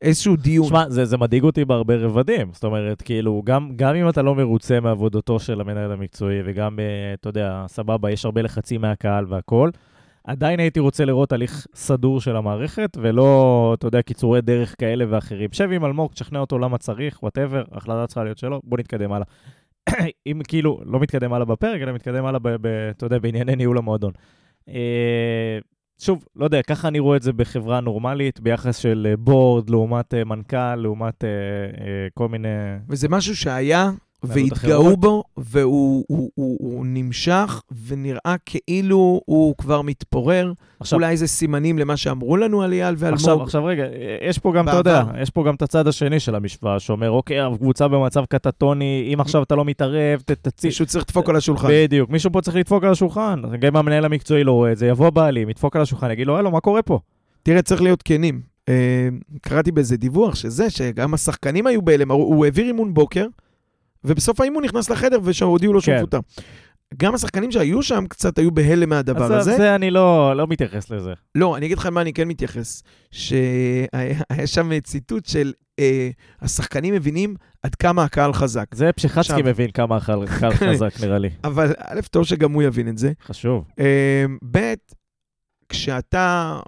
איזשהו 0.01 0.35
דיון. 0.35 0.67
שמע, 0.67 0.89
זה, 0.89 1.05
זה 1.05 1.17
מדאיג 1.17 1.43
אותי 1.43 1.65
בהרבה 1.65 1.95
רבדים. 1.95 2.49
זאת 2.53 2.63
אומרת, 2.63 3.01
כאילו, 3.01 3.41
גם, 3.45 3.69
גם 3.75 3.95
אם 3.95 4.09
אתה 4.09 4.21
לא 4.21 4.35
מרוצה 4.35 4.79
מעבודתו 4.79 5.39
של 5.39 5.61
המנהל 5.61 5.91
המקצועי, 5.91 6.39
וגם, 6.45 6.79
אה, 6.79 7.13
אתה 7.13 7.29
יודע, 7.29 7.65
סבבה, 7.67 8.11
יש 8.11 8.25
הרבה 8.25 8.41
לחצים 8.41 8.81
מהקהל 8.81 9.25
והכול, 9.27 9.71
עדיין 10.23 10.59
הייתי 10.59 10.79
רוצה 10.79 11.05
לראות 11.05 11.31
הליך 11.31 11.67
סדור 11.75 12.21
של 12.21 12.35
המערכת, 12.35 12.97
ולא, 13.01 13.75
אתה 13.77 13.87
יודע, 13.87 14.01
קיצורי 14.01 14.41
דרך 14.41 14.75
כאלה 14.77 15.05
ואחרים. 15.09 15.49
שב 15.51 15.69
עם 15.71 15.85
אלמוג, 15.85 16.11
תשכנע 16.11 16.39
אותו 16.39 16.59
למה 16.59 16.77
צריך, 16.77 17.23
וואטאבר, 17.23 17.63
החלטה 17.71 18.07
צריכה 18.07 18.23
להיות 18.23 18.37
שלו, 18.37 18.61
בוא 18.63 18.77
נתקדם 18.77 19.11
הלאה. 19.11 19.25
אם 20.27 20.41
כאילו, 20.47 20.79
לא 20.85 20.99
מתקדם 20.99 21.33
הלאה 21.33 21.45
בפרק, 21.45 21.81
אלא 21.81 21.91
מתקדם 21.91 22.25
הלאה, 22.25 22.39
אתה 22.89 23.05
יודע, 23.05 23.19
בענייני 23.19 23.55
ניהול 23.55 23.77
המועדון. 23.77 24.11
אה, 25.99 26.05
שוב, 26.05 26.25
לא 26.35 26.45
יודע, 26.45 26.61
ככה 26.61 26.87
אני 26.87 26.99
רואה 26.99 27.17
את 27.17 27.21
זה 27.21 27.33
בחברה 27.33 27.79
נורמלית, 27.79 28.39
ביחס 28.39 28.77
של 28.77 29.13
בורד 29.19 29.69
לעומת 29.69 30.13
אה, 30.13 30.23
מנכ"ל, 30.23 30.75
לעומת 30.75 31.23
אה, 31.23 31.29
אה, 31.29 32.07
כל 32.13 32.29
מיני... 32.29 32.47
וזה 32.89 33.09
משהו 33.09 33.35
שהיה 33.35 33.91
והתגאו 34.23 34.97
בו, 34.97 35.23
והוא 35.37 36.05
הוא, 36.07 36.31
הוא, 36.35 36.57
הוא 36.59 36.85
נמשך, 36.85 37.61
ונראה 37.87 38.35
כאילו 38.45 39.21
הוא 39.25 39.55
כבר 39.57 39.81
מתפורר. 39.81 40.53
עכשיו, 40.79 40.99
אולי 40.99 41.17
זה 41.17 41.27
סימנים 41.27 41.79
למה 41.79 41.97
שאמרו 41.97 42.37
לנו 42.37 42.61
על 42.61 42.73
אייל 42.73 42.95
ואלמוג. 42.97 43.19
עכשיו, 43.19 43.43
עכשיו 43.43 43.65
רגע, 43.65 43.83
יש 44.29 44.39
פה 44.39 44.53
גם, 44.53 44.65
בעבר. 44.65 44.79
אתה 44.79 44.89
יודע, 44.89 45.21
יש 45.21 45.29
פה 45.29 45.43
גם 45.43 45.55
את 45.55 45.61
הצד 45.61 45.87
השני 45.87 46.19
של 46.19 46.35
המשוואה, 46.35 46.79
שאומר, 46.79 47.11
אוקיי, 47.11 47.39
הקבוצה 47.39 47.87
במצב 47.87 48.25
קטטוני, 48.25 49.11
אם 49.13 49.21
עכשיו 49.21 49.43
אתה 49.43 49.55
לא 49.55 49.65
מתערב, 49.65 50.21
תציג... 50.25 50.69
מישהו 50.69 50.85
צריך 50.85 51.03
לדפוק 51.03 51.29
על 51.29 51.35
השולחן. 51.35 51.67
בדיוק, 51.71 52.09
מישהו 52.09 52.31
פה 52.31 52.41
צריך 52.41 52.57
לדפוק 52.57 52.83
על 52.83 52.91
השולחן. 52.91 53.41
גם 53.59 53.67
אם 53.67 53.75
המנהל 53.75 54.05
המקצועי 54.05 54.43
לא 54.43 54.51
רואה 54.51 54.71
את 54.71 54.77
זה, 54.77 54.87
יבוא 54.87 55.09
בעלים, 55.09 55.49
ידפוק 55.49 55.75
על 55.75 55.81
השולחן, 55.81 56.11
יגיד 56.11 56.27
לו, 56.27 56.37
הלו, 56.37 56.51
מה 56.51 56.59
קורה 56.59 56.81
פה? 56.81 56.99
תראה, 57.43 57.61
צריך 57.61 57.81
להיות 57.81 58.01
כנים. 58.03 58.41
אה, 58.69 59.09
קראתי 59.41 59.71
באיזה 59.71 59.97
דיווח 59.97 60.35
שזה, 60.35 60.69
שגם 60.69 61.13
השחקנים 61.13 61.67
היו 61.67 61.81
בהלם, 61.81 62.11
הוא 62.11 62.45
העביר 62.45 62.65
אימון 62.65 62.93
בוקר, 62.93 63.25
ובסוף 64.03 64.41
האימון 64.41 64.63
נכנס 64.63 64.89
לחדר 64.89 65.19
ושהודיעו 65.23 65.73
לו 65.73 65.81
שהוא 65.81 65.93
כן. 65.93 65.97
מפוטר. 65.97 66.19
גם 66.97 67.15
השחקנים 67.15 67.51
שהיו 67.51 67.83
שם 67.83 68.05
קצת 68.09 68.37
היו 68.37 68.51
בהלם 68.51 68.89
מהדבר 68.89 69.33
הזה. 69.33 69.51
אז 69.51 69.57
זה 69.57 69.75
אני 69.75 69.91
לא, 69.91 70.33
לא 70.35 70.47
מתייחס 70.47 70.89
לזה. 70.89 71.13
לא, 71.35 71.57
אני 71.57 71.65
אגיד 71.65 71.77
לך 71.77 71.85
מה 71.85 72.01
אני 72.01 72.13
כן 72.13 72.27
מתייחס. 72.27 72.83
שהיה 73.11 74.47
שם 74.47 74.79
ציטוט 74.79 75.25
של 75.25 75.53
אה, 75.79 76.09
השחקנים 76.41 76.93
מבינים 76.93 77.35
עד 77.63 77.75
כמה 77.75 78.03
הקהל 78.03 78.33
חזק. 78.33 78.75
זה 78.75 78.91
פשיחצקי 78.91 79.41
מבין 79.41 79.71
כמה 79.71 79.97
הקהל 79.97 80.27
חזק, 80.71 80.93
נראה 81.01 81.17
לי. 81.17 81.29
אבל 81.43 81.73
א', 81.77 81.99
טוב 82.11 82.25
שגם 82.25 82.51
הוא 82.51 82.63
יבין 82.63 82.87
את 82.87 82.97
זה. 82.97 83.11
חשוב. 83.25 83.65
אה, 83.79 84.25
ב', 84.51 84.73
כשאתה, 85.69 86.59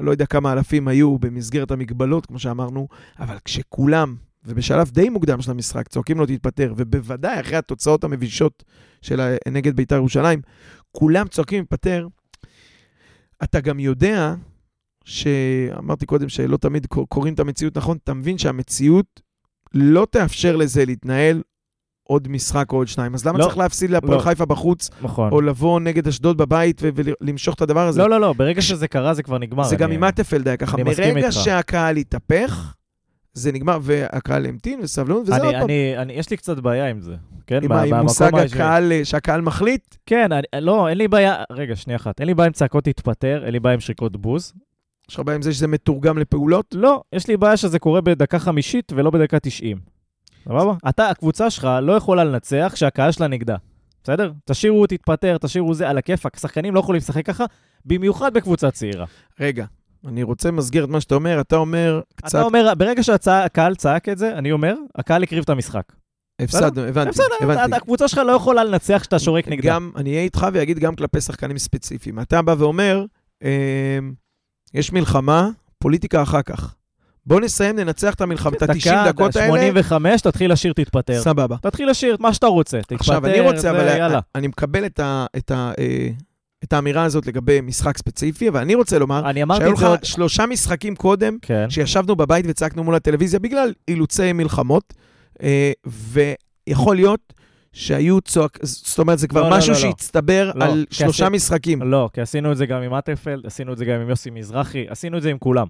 לא 0.00 0.10
יודע 0.10 0.26
כמה 0.26 0.52
אלפים 0.52 0.88
היו 0.88 1.18
במסגרת 1.18 1.70
המגבלות, 1.70 2.26
כמו 2.26 2.38
שאמרנו, 2.38 2.88
אבל 3.18 3.36
כשכולם 3.44 4.16
ובשלב 4.44 4.90
די 4.90 5.08
מוקדם 5.08 5.42
של 5.42 5.50
המשחק 5.50 5.88
צועקים 5.88 6.18
לו 6.18 6.26
תתפטר, 6.26 6.74
ובוודאי 6.76 7.40
אחרי 7.40 7.56
התוצאות 7.56 8.04
המבישות 8.04 8.64
של 9.02 9.36
נגד 9.48 9.76
בית"ר 9.76 9.94
ירושלים, 9.94 10.40
כולם 10.92 11.28
צועקים 11.28 11.58
להתפטר, 11.58 12.06
אתה 13.44 13.60
גם 13.60 13.80
יודע 13.80 14.34
שאמרתי 15.04 16.06
קודם 16.06 16.28
שלא 16.28 16.56
תמיד 16.56 16.86
קוראים 16.86 17.34
את 17.34 17.40
המציאות 17.40 17.76
נכון, 17.76 17.96
אתה 18.04 18.14
מבין 18.14 18.38
שהמציאות 18.38 19.20
לא 19.74 20.06
תאפשר 20.10 20.56
לזה 20.56 20.84
להתנהל 20.84 21.42
עוד 22.02 22.28
משחק 22.28 22.72
או 22.72 22.76
עוד 22.76 22.88
שניים. 22.88 23.14
אז 23.14 23.26
למה 23.26 23.38
לא, 23.38 23.44
צריך 23.44 23.58
להפסיד 23.58 23.90
להפועל 23.90 24.14
לא. 24.14 24.20
חיפה 24.20 24.44
בחוץ, 24.44 24.90
נכון. 25.02 25.32
או 25.32 25.40
לבוא 25.40 25.80
נגד 25.80 26.08
אשדוד 26.08 26.36
בבית 26.36 26.82
ולמשוך 26.82 27.54
את 27.54 27.60
הדבר 27.60 27.86
הזה? 27.86 28.00
לא, 28.00 28.10
לא, 28.10 28.20
לא, 28.20 28.32
ברגע 28.32 28.62
שזה 28.62 28.88
קרה 28.88 29.14
זה 29.14 29.22
כבר 29.22 29.38
נגמר. 29.38 29.64
זה 29.64 29.74
אני... 29.74 29.82
גם 29.82 29.90
עם 29.90 30.00
מטפלד 30.00 30.48
היה 30.48 30.56
ככה. 30.56 30.76
מרגע 30.76 31.32
שהקהל 31.32 31.96
התהפך, 31.96 32.74
זה 33.34 33.52
נגמר, 33.52 33.78
והקהל 33.82 34.46
המתין 34.46 34.80
וסבלנות, 34.82 35.22
וזה 35.22 35.36
עוד 35.36 35.54
פעם. 35.54 35.62
אני, 35.62 35.98
אני, 35.98 36.12
יש 36.12 36.30
לי 36.30 36.36
קצת 36.36 36.58
בעיה 36.58 36.88
עם 36.88 37.00
זה, 37.00 37.14
כן? 37.46 37.64
עם, 37.64 37.72
עם 37.72 37.94
מושג 37.94 38.34
הקהל, 38.34 38.92
שהקהל 39.04 39.40
מחליט? 39.40 39.94
כן, 40.06 40.32
אני, 40.32 40.46
לא, 40.60 40.88
אין 40.88 40.98
לי 40.98 41.08
בעיה, 41.08 41.44
רגע, 41.50 41.76
שנייה 41.76 41.96
אחת. 41.96 42.20
אין 42.20 42.28
לי 42.28 42.34
בעיה 42.34 42.46
עם 42.46 42.52
צעקות 42.52 42.84
תתפטר, 42.84 43.42
אין 43.44 43.52
לי 43.52 43.60
בעיה 43.60 43.74
עם 43.74 43.80
שריקות 43.80 44.16
בוז. 44.16 44.52
יש 45.10 45.14
לך 45.14 45.20
בעיה 45.20 45.36
עם 45.36 45.42
זה 45.42 45.52
שזה 45.52 45.66
מתורגם 45.66 46.18
לפעולות? 46.18 46.74
לא, 46.74 47.02
יש 47.12 47.28
לי 47.28 47.36
בעיה 47.36 47.56
שזה 47.56 47.78
קורה 47.78 48.00
בדקה 48.00 48.38
חמישית 48.38 48.92
ולא 48.96 49.10
בדקה 49.10 49.38
תשעים. 49.38 49.78
סבבה? 50.44 50.74
אתה, 50.88 51.08
הקבוצה 51.08 51.50
שלך 51.50 51.68
לא 51.82 51.92
יכולה 51.92 52.24
לנצח 52.24 52.70
כשהקהל 52.74 53.12
שלה 53.12 53.28
נגדה. 53.28 53.56
בסדר? 54.04 54.32
תשאירו, 54.44 54.86
תתפטר, 54.86 55.38
תשאירו 55.38 55.74
זה 55.74 55.88
על 55.88 55.98
הכיפאק. 55.98 56.38
שחקנים 56.38 56.74
לא 56.74 56.80
יכולים 56.80 56.98
לשחק 56.98 57.26
ככה, 57.26 57.44
במיוחד 57.84 58.34
בקבוצה 58.34 58.70
צעירה. 58.70 59.04
רגע, 59.40 59.64
אני 60.06 60.22
רוצה 60.22 60.48
למסגר 60.48 60.84
את 60.84 60.88
מה 60.88 61.00
שאתה 61.00 61.14
אומר, 61.14 61.40
אתה 61.40 61.56
אומר 61.56 62.00
קצת... 62.14 62.28
אתה 62.28 62.42
אומר, 62.42 62.72
ברגע 62.78 63.02
שהקהל 63.02 63.74
צעק 63.74 64.08
את 64.08 64.18
זה, 64.18 64.38
אני 64.38 64.52
אומר, 64.52 64.74
הקהל 64.94 65.22
הקריב 65.22 65.42
את 65.42 65.50
המשחק. 65.50 65.92
הפסדנו, 66.40 66.82
הבנתי, 66.82 67.18
הבנתי. 67.40 67.76
הקבוצה 67.76 68.08
שלך 68.08 68.18
לא 68.18 68.32
יכולה 68.32 68.64
לנצח 68.64 68.98
כשאתה 69.00 69.18
שורק 69.18 69.48
נגדה. 69.48 69.68
גם, 69.68 69.90
אני 69.96 70.10
אהיה 70.10 70.22
איתך 70.22 70.46
ואגיד 70.52 70.78
גם 70.78 70.94
כלפי 70.94 71.20
שחקנים 71.20 71.58
ספציפיים. 71.58 72.20
אתה 72.20 72.42
בא 72.42 72.54
ואומר, 72.58 73.04
אה, 73.44 73.98
יש 74.74 74.92
מלחמה, 74.92 75.48
פוליטיקה 75.78 76.22
אחר 76.22 76.42
כך. 76.42 76.74
בוא 77.26 77.40
נסיים, 77.40 77.76
ננצח 77.76 78.14
את 78.14 78.20
המלחמה, 78.20 78.56
את 78.56 78.62
ה-90 78.62 79.08
דקות 79.08 79.36
האלה. 79.36 79.48
85, 79.48 80.20
תתחיל 80.20 80.52
לשיר, 80.52 80.72
תתפטר. 80.72 81.20
סבבה. 81.20 81.56
תתחיל 81.62 81.90
לשיר 81.90 82.16
מה 82.20 82.34
שאתה 82.34 82.46
רוצה, 82.46 82.78
תתפטר, 82.78 82.94
עכשיו, 82.94 83.26
אני 83.26 83.40
רוצה, 83.40 83.70
אבל 83.70 84.18
אני 84.34 84.46
מקבל 84.46 84.86
את 84.86 85.00
ה... 85.50 85.72
את 86.64 86.72
האמירה 86.72 87.04
הזאת 87.04 87.26
לגבי 87.26 87.60
משחק 87.60 87.98
ספציפי, 87.98 88.48
אבל 88.48 88.60
אני 88.60 88.74
רוצה 88.74 88.98
לומר, 88.98 89.30
אני 89.30 89.42
אמרתי 89.42 89.64
שהיו 89.64 89.72
לך 89.72 89.82
עוד... 89.82 90.04
שלושה 90.04 90.46
משחקים 90.46 90.96
קודם, 90.96 91.36
כן. 91.42 91.70
שישבנו 91.70 92.16
בבית 92.16 92.44
וצעקנו 92.48 92.84
מול 92.84 92.94
הטלוויזיה 92.94 93.40
בגלל 93.40 93.72
אילוצי 93.88 94.32
מלחמות, 94.32 94.94
אה, 95.42 95.72
ויכול 95.86 96.96
להיות 96.96 97.32
שהיו 97.72 98.20
צועק, 98.20 98.58
זאת 98.62 98.98
אומרת, 98.98 99.18
זה 99.18 99.28
כבר 99.28 99.42
לא, 99.42 99.50
לא 99.50 99.56
משהו 99.56 99.72
לא, 99.72 99.76
לא, 99.76 99.82
שהצטבר 99.82 100.50
לא, 100.54 100.64
על 100.64 100.86
שלושה 100.90 101.26
עשי... 101.26 101.34
משחקים. 101.36 101.82
לא, 101.82 102.08
כי 102.12 102.20
עשינו 102.20 102.52
את 102.52 102.56
זה 102.56 102.66
גם 102.66 102.82
עם 102.82 102.94
אטרפלד, 102.94 103.46
עשינו 103.46 103.72
את 103.72 103.78
זה 103.78 103.84
גם 103.84 104.00
עם 104.00 104.08
יוסי 104.08 104.30
מזרחי, 104.30 104.86
עשינו 104.88 105.16
את 105.16 105.22
זה 105.22 105.30
עם 105.30 105.38
כולם. 105.38 105.66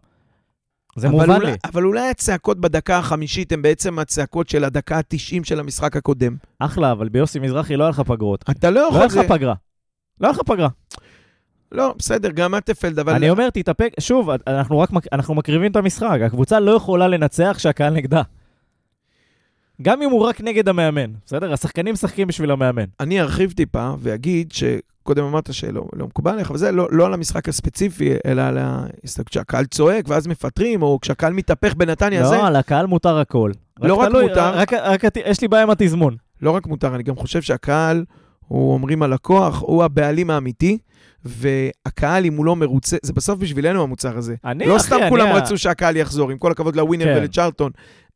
זה 0.97 1.09
מובן 1.09 1.31
אולי, 1.31 1.47
לי. 1.47 1.53
אבל 1.65 1.85
אולי 1.85 2.09
הצעקות 2.11 2.61
בדקה 2.61 2.99
החמישית 2.99 3.53
הן 3.53 3.63
בעצם 3.63 3.99
הצעקות 3.99 4.49
של 4.49 4.65
הדקה 4.65 4.97
ה-90 4.97 5.45
של 5.45 5.61
המשחק 5.61 5.97
הקודם. 5.97 6.37
אחלה, 6.59 6.93
אבל 6.93 7.09
ביוסי 7.09 7.39
מזרחי 7.39 7.77
לא 7.77 7.85
היה 7.85 7.91
לך 7.91 8.01
פגרות. 8.01 8.45
אתה 8.51 8.71
לא 8.71 8.81
יכול... 8.81 8.99
לא 8.99 8.99
היה 8.99 9.25
לך 9.25 9.31
פגרה. 9.33 9.55
לא 10.21 10.27
היה 10.27 10.33
לך 10.33 10.41
פגרה. 10.47 10.69
לא, 11.73 11.95
בסדר, 11.99 12.31
גם 12.31 12.55
אטפלד, 12.55 12.99
אבל... 12.99 13.15
אני 13.15 13.31
אומר, 13.31 13.51
תתאפק, 13.51 13.93
שוב, 14.01 14.31
אנחנו 14.47 14.79
רק 14.79 14.91
אנחנו 15.13 15.35
מקריבים 15.35 15.71
את 15.71 15.77
המשחק, 15.77 16.19
הקבוצה 16.27 16.61
לא 16.61 16.71
יכולה 16.71 17.09
לנצח 17.09 17.55
כשהקהל 17.57 17.93
נגדה. 17.93 18.23
גם 19.83 20.03
אם 20.03 20.11
הוא 20.11 20.21
רק 20.21 20.41
נגד 20.41 20.69
המאמן, 20.69 21.11
בסדר? 21.27 21.53
השחקנים 21.53 21.93
משחקים 21.95 22.29
בשביל 22.29 22.51
המאמן. 22.51 22.85
אני 23.01 23.21
ארחיב 23.21 23.53
טיפה 23.53 23.91
ואגיד 23.99 24.53
שקודם 24.53 25.25
אמרת 25.25 25.55
שלא 25.55 25.85
לא 25.93 26.07
מקובל 26.07 26.31
עליך, 26.33 26.51
וזה 26.51 26.73
לא, 26.73 26.89
לא 26.91 27.07
על 27.07 27.15
המשחק 27.15 27.49
הספציפי, 27.49 28.13
אלא 28.27 28.43
על 28.43 28.59
ההסתכלות 28.59 29.33
שהקהל 29.33 29.65
צועק 29.65 30.05
ואז 30.09 30.27
מפטרים, 30.27 30.83
או 30.83 30.99
כשהקהל 31.03 31.33
מתהפך 31.33 31.75
בנתניה, 31.75 32.27
זה 32.27 32.37
לא, 32.37 32.47
על 32.47 32.57
הקהל 32.57 32.87
מותר 32.87 33.19
הכל. 33.19 33.53
לא 33.83 33.95
רק 33.95 34.09
תלוי, 34.09 34.23
מותר- 34.29 34.55
רק, 34.55 34.73
רק, 34.73 35.05
רק, 35.05 35.17
יש 35.27 35.41
לי 35.41 35.49
בעיה 35.49 35.63
עם 35.63 35.71
התזמון. 35.71 36.17
לא 36.43 36.51
רק 36.51 36.67
מותר, 36.67 36.95
אני 36.95 37.03
גם 37.03 37.17
חושב 37.17 37.43
שהקהל, 37.43 38.05
הוא 38.49 38.73
אומרים 38.73 39.03
הלקוח, 39.03 39.61
הוא 39.63 39.85
הבעלים 39.85 40.31
האמיתי, 40.31 40.79
והקהל, 41.25 42.25
אם 42.25 42.37
הוא 42.37 42.45
לא 42.45 42.57
מרוצה, 42.57 42.97
זה 43.03 43.13
בסוף 43.13 43.39
בשבילנו 43.39 43.83
המוצר 43.83 44.19
הזה. 44.19 44.35
אני, 44.45 44.67
לא 44.67 44.77
אחי, 44.77 44.87
סתם 44.87 44.97
אני 45.01 45.11
כולם 45.11 45.27
ה- 45.27 45.35
רצו 45.35 45.59
שהקהל 45.59 45.97
יחזור, 45.97 46.31
עם 46.31 46.39
כל 46.39 46.53
הכבוד 46.53 46.77
לווינר 46.77 47.05
כן. 47.05 47.15
ולצ'רלטון. 47.17 47.71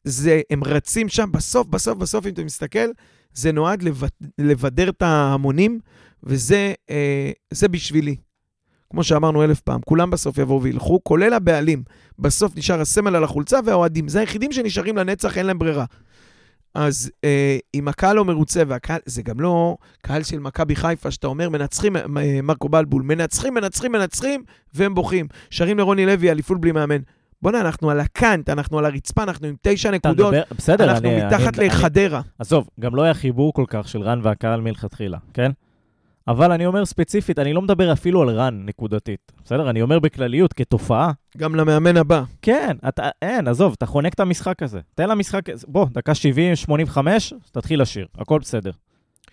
זה, 0.05 0.41
הם 0.51 0.65
רצים 0.65 1.09
שם, 1.09 1.33
בסוף, 1.33 1.67
בסוף, 1.67 1.99
בסוף, 1.99 2.27
אם 2.27 2.33
אתה 2.33 2.45
מסתכל, 2.45 2.89
זה 3.33 3.53
נועד 3.53 3.83
לבד, 3.83 4.09
לבדר 4.39 4.89
את 4.89 5.03
ההמונים, 5.03 5.81
וזה 6.23 6.73
אה, 6.91 7.31
בשבילי. 7.71 8.17
כמו 8.91 9.05
שאמרנו 9.05 9.45
אלף 9.45 9.61
פעם, 9.61 9.81
כולם 9.85 10.11
בסוף 10.11 10.39
יבואו 10.39 10.63
וילכו, 10.63 11.01
כולל 11.05 11.33
הבעלים. 11.33 11.83
בסוף 12.19 12.57
נשאר 12.57 12.81
הסמל 12.81 13.17
על 13.17 13.25
החולצה 13.25 13.59
והאוהדים. 13.65 14.09
זה 14.09 14.21
היחידים 14.21 14.53
שנשארים 14.53 14.97
לנצח, 14.97 15.39
אין 15.39 15.47
להם 15.47 15.59
ברירה. 15.59 15.85
אז 16.77 17.11
אה, 17.25 17.59
אם 17.75 17.89
הקהל 17.89 18.17
לא 18.17 18.25
מרוצה, 18.25 18.63
והקהל, 18.67 19.01
זה 19.07 19.23
גם 19.23 19.41
לא 19.41 19.77
קהל 20.03 20.23
של 20.23 20.39
מכבי 20.39 20.77
חיפה, 20.77 21.11
שאתה 21.11 21.27
אומר, 21.27 21.49
מנצחים, 21.49 21.97
אה, 21.97 22.03
מרקו 22.43 22.69
בלבול, 22.69 23.03
מנצחים, 23.03 23.55
מנצחים, 23.55 23.93
מנצחים, 23.93 24.43
והם 24.75 24.95
בוכים. 24.95 25.27
שרים 25.51 25.79
לרוני 25.79 26.07
לוי, 26.07 26.31
אליפות 26.31 26.61
בלי 26.61 26.73
מאמן. 26.73 26.99
בוא'נה, 27.43 27.61
אנחנו 27.61 27.91
על 27.91 28.01
הקאנט, 28.01 28.49
אנחנו 28.49 28.79
על 28.79 28.85
הרצפה, 28.85 29.23
אנחנו 29.23 29.47
עם 29.47 29.55
תשע 29.63 29.91
נקודות, 29.91 30.35
מדבר, 30.35 30.43
בסדר, 30.59 30.91
אנחנו 30.91 31.09
אני... 31.09 31.25
מתחת 31.25 31.59
אני, 31.59 31.67
לחדרה. 31.67 32.21
עזוב, 32.39 32.69
גם 32.81 32.95
לא 32.95 33.03
היה 33.03 33.15
חיבור 33.15 33.53
כל 33.53 33.65
כך 33.69 33.89
של 33.89 34.03
רן 34.03 34.21
והקהל 34.23 34.61
מלכתחילה, 34.61 35.19
כן? 35.35 35.51
אבל 36.29 36.53
אני 36.53 36.67
אומר 36.67 36.85
ספציפית, 36.85 37.39
אני 37.39 37.53
לא 37.53 37.63
מדבר 37.63 37.93
אפילו 37.93 38.23
על 38.23 38.29
רן 38.31 38.63
נקודתית, 38.67 39.33
בסדר? 39.45 39.71
אני 39.71 39.83
אומר 39.83 39.99
בכלליות, 39.99 40.53
כתופעה. 40.53 41.13
גם 41.37 41.55
למאמן 41.55 41.97
הבא. 41.97 42.23
כן, 42.43 42.77
אתה, 42.89 43.09
אין, 43.23 43.49
עזוב, 43.49 43.75
אתה 43.79 43.87
חונק 43.87 44.15
את 44.15 44.21
המשחק 44.21 44.63
הזה. 44.63 44.81
תן 44.95 45.09
למשחק, 45.09 45.43
בוא, 45.69 45.87
דקה 45.93 46.15
70, 46.15 46.57
85, 46.57 47.35
תתחיל 47.53 47.83
לשיר, 47.83 48.07
הכל 48.19 48.39
בסדר. 48.39 48.71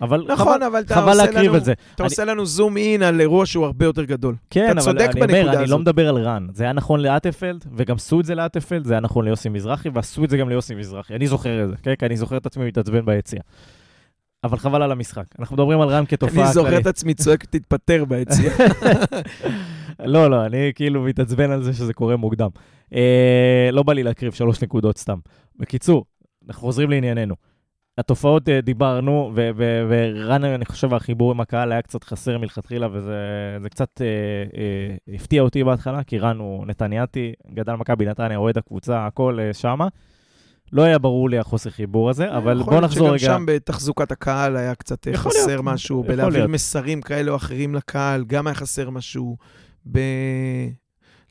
אבל 0.01 0.25
נכון, 0.27 0.53
חבל, 0.53 0.63
אבל 0.63 0.79
אתה 0.79 0.95
חבל 0.95 1.13
להקריב 1.13 1.49
לנו, 1.49 1.57
את 1.57 1.65
זה. 1.65 1.71
אתה 1.95 2.03
אני- 2.03 2.09
עושה 2.09 2.25
לנו 2.25 2.45
זום 2.45 2.77
אין 2.77 3.03
על 3.03 3.21
אירוע 3.21 3.45
שהוא 3.45 3.65
הרבה 3.65 3.85
יותר 3.85 4.03
גדול. 4.03 4.35
כן, 4.49 4.77
אבל 4.77 4.99
אני 5.01 5.21
אומר, 5.21 5.59
אני 5.59 5.67
לא. 5.69 5.79
מדבר 5.79 6.09
על 6.09 6.17
רן. 6.17 6.47
זה 6.53 6.63
היה 6.63 6.73
נכון 6.73 6.99
לאטפלד, 6.99 7.65
וגם 7.77 7.95
עשו 7.95 8.19
את 8.19 8.25
זה 8.25 8.35
לאטפלד, 8.35 8.85
זה 8.85 8.93
היה 8.93 8.99
נכון 9.01 9.25
ליוסי 9.25 9.49
מזרחי, 9.49 9.89
ועשו 9.93 10.23
את 10.23 10.29
זה 10.29 10.37
גם 10.37 10.49
ליוסי 10.49 10.75
מזרחי. 10.75 11.15
אני 11.15 11.27
זוכר 11.27 11.63
את 11.63 11.69
זה, 11.69 11.75
כן? 11.83 11.95
כי 11.95 12.05
אני 12.05 12.17
זוכר 12.17 12.37
את 12.37 12.45
עצמי 12.45 12.65
מתעצבן 12.65 13.05
ביציע. 13.05 13.39
אבל 14.43 14.57
חבל 14.57 14.81
על 14.81 14.91
המשחק. 14.91 15.25
אנחנו 15.39 15.55
מדברים 15.55 15.81
על 15.81 15.89
רן 15.89 16.05
כתופעה 16.05 16.45
אני 16.45 16.53
זוכר 16.53 16.69
כללית. 16.69 16.81
את 16.81 16.87
עצמי 16.87 17.13
צועק, 17.13 17.45
תתפטר 17.45 18.05
ביציע. 18.05 18.51
לא, 20.13 20.29
לא, 20.29 20.45
אני 20.45 20.71
כאילו 20.75 21.01
מתעצבן 21.03 21.51
על 21.51 21.63
זה 21.63 21.73
שזה 21.73 21.93
קורה 21.93 22.15
מוקדם. 22.15 22.49
אה, 22.93 23.69
לא 23.71 23.83
בא 23.83 23.93
לי 23.93 24.03
להקריב 24.03 24.33
שלוש 24.33 24.63
נקודות 24.63 24.97
סתם. 24.97 25.19
בקיצור, 25.55 26.05
אנחנו 26.47 26.61
חוזרים 26.61 26.89
לענייננו. 26.89 27.35
התופעות 27.97 28.49
אה, 28.49 28.61
דיברנו, 28.61 29.31
ורן, 29.87 30.43
אני 30.43 30.65
חושב, 30.65 30.93
החיבור 30.93 31.31
עם 31.31 31.41
הקהל 31.41 31.71
היה 31.71 31.81
קצת 31.81 32.03
חסר 32.03 32.37
מלכתחילה, 32.37 32.87
וזה 32.91 33.17
זה 33.61 33.69
קצת 33.69 34.01
אה, 34.01 34.07
אה, 34.61 35.15
הפתיע 35.15 35.41
אותי 35.41 35.63
בהתחלה, 35.63 36.03
כי 36.03 36.19
רן 36.19 36.37
הוא 36.37 36.65
נתניאתי, 36.65 37.33
גדל 37.53 37.73
מכבי 37.73 38.05
נתניה, 38.05 38.37
אוהד 38.37 38.57
הקבוצה, 38.57 39.05
הכל 39.05 39.37
אה, 39.39 39.53
שמה. 39.53 39.87
לא 40.73 40.81
היה 40.81 40.99
ברור 40.99 41.29
לי 41.29 41.37
החוסר 41.37 41.69
חיבור 41.69 42.09
הזה, 42.09 42.37
אבל 42.37 42.51
יכול 42.59 42.63
בוא 42.63 42.73
להיות 42.73 42.83
נחזור 42.83 43.09
רגע. 43.09 43.17
שגם 43.19 43.39
שם 43.39 43.45
בתחזוקת 43.45 44.11
הקהל 44.11 44.57
היה 44.57 44.75
קצת 44.75 45.07
אה, 45.07 45.13
יכול 45.13 45.31
חסר 45.31 45.47
להיות, 45.47 45.63
משהו, 45.65 46.01
יכול 46.01 46.15
בלהעביר 46.15 46.37
להיות. 46.37 46.49
מסרים 46.51 47.01
כאלה 47.01 47.31
או 47.31 47.35
אחרים 47.35 47.75
לקהל, 47.75 48.23
גם 48.27 48.47
היה 48.47 48.53
חסר 48.53 48.89
משהו. 48.89 49.37
ב... 49.91 49.99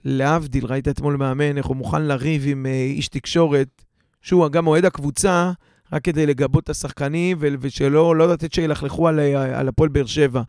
להבדיל, 0.04 0.66
ראית 0.66 0.88
אתמול 0.88 1.16
מאמן, 1.16 1.58
איך 1.58 1.66
הוא 1.66 1.76
מוכן 1.76 2.02
לריב 2.02 2.42
עם 2.46 2.66
אה, 2.66 2.70
איש 2.82 3.08
תקשורת, 3.08 3.82
שהוא 4.22 4.48
גם 4.48 4.66
אוהד 4.66 4.84
הקבוצה, 4.84 5.52
רק 5.92 6.04
כדי 6.04 6.26
לגבות 6.26 6.64
את 6.64 6.70
השחקנים, 6.70 7.36
ושלא 7.40 8.16
לא 8.16 8.28
לתת 8.28 8.52
שילכלכו 8.52 9.08
על, 9.08 9.20
אה, 9.20 9.58
על 9.58 9.68
הפועל 9.68 9.88
באר 9.88 10.06
שבע. 10.06 10.42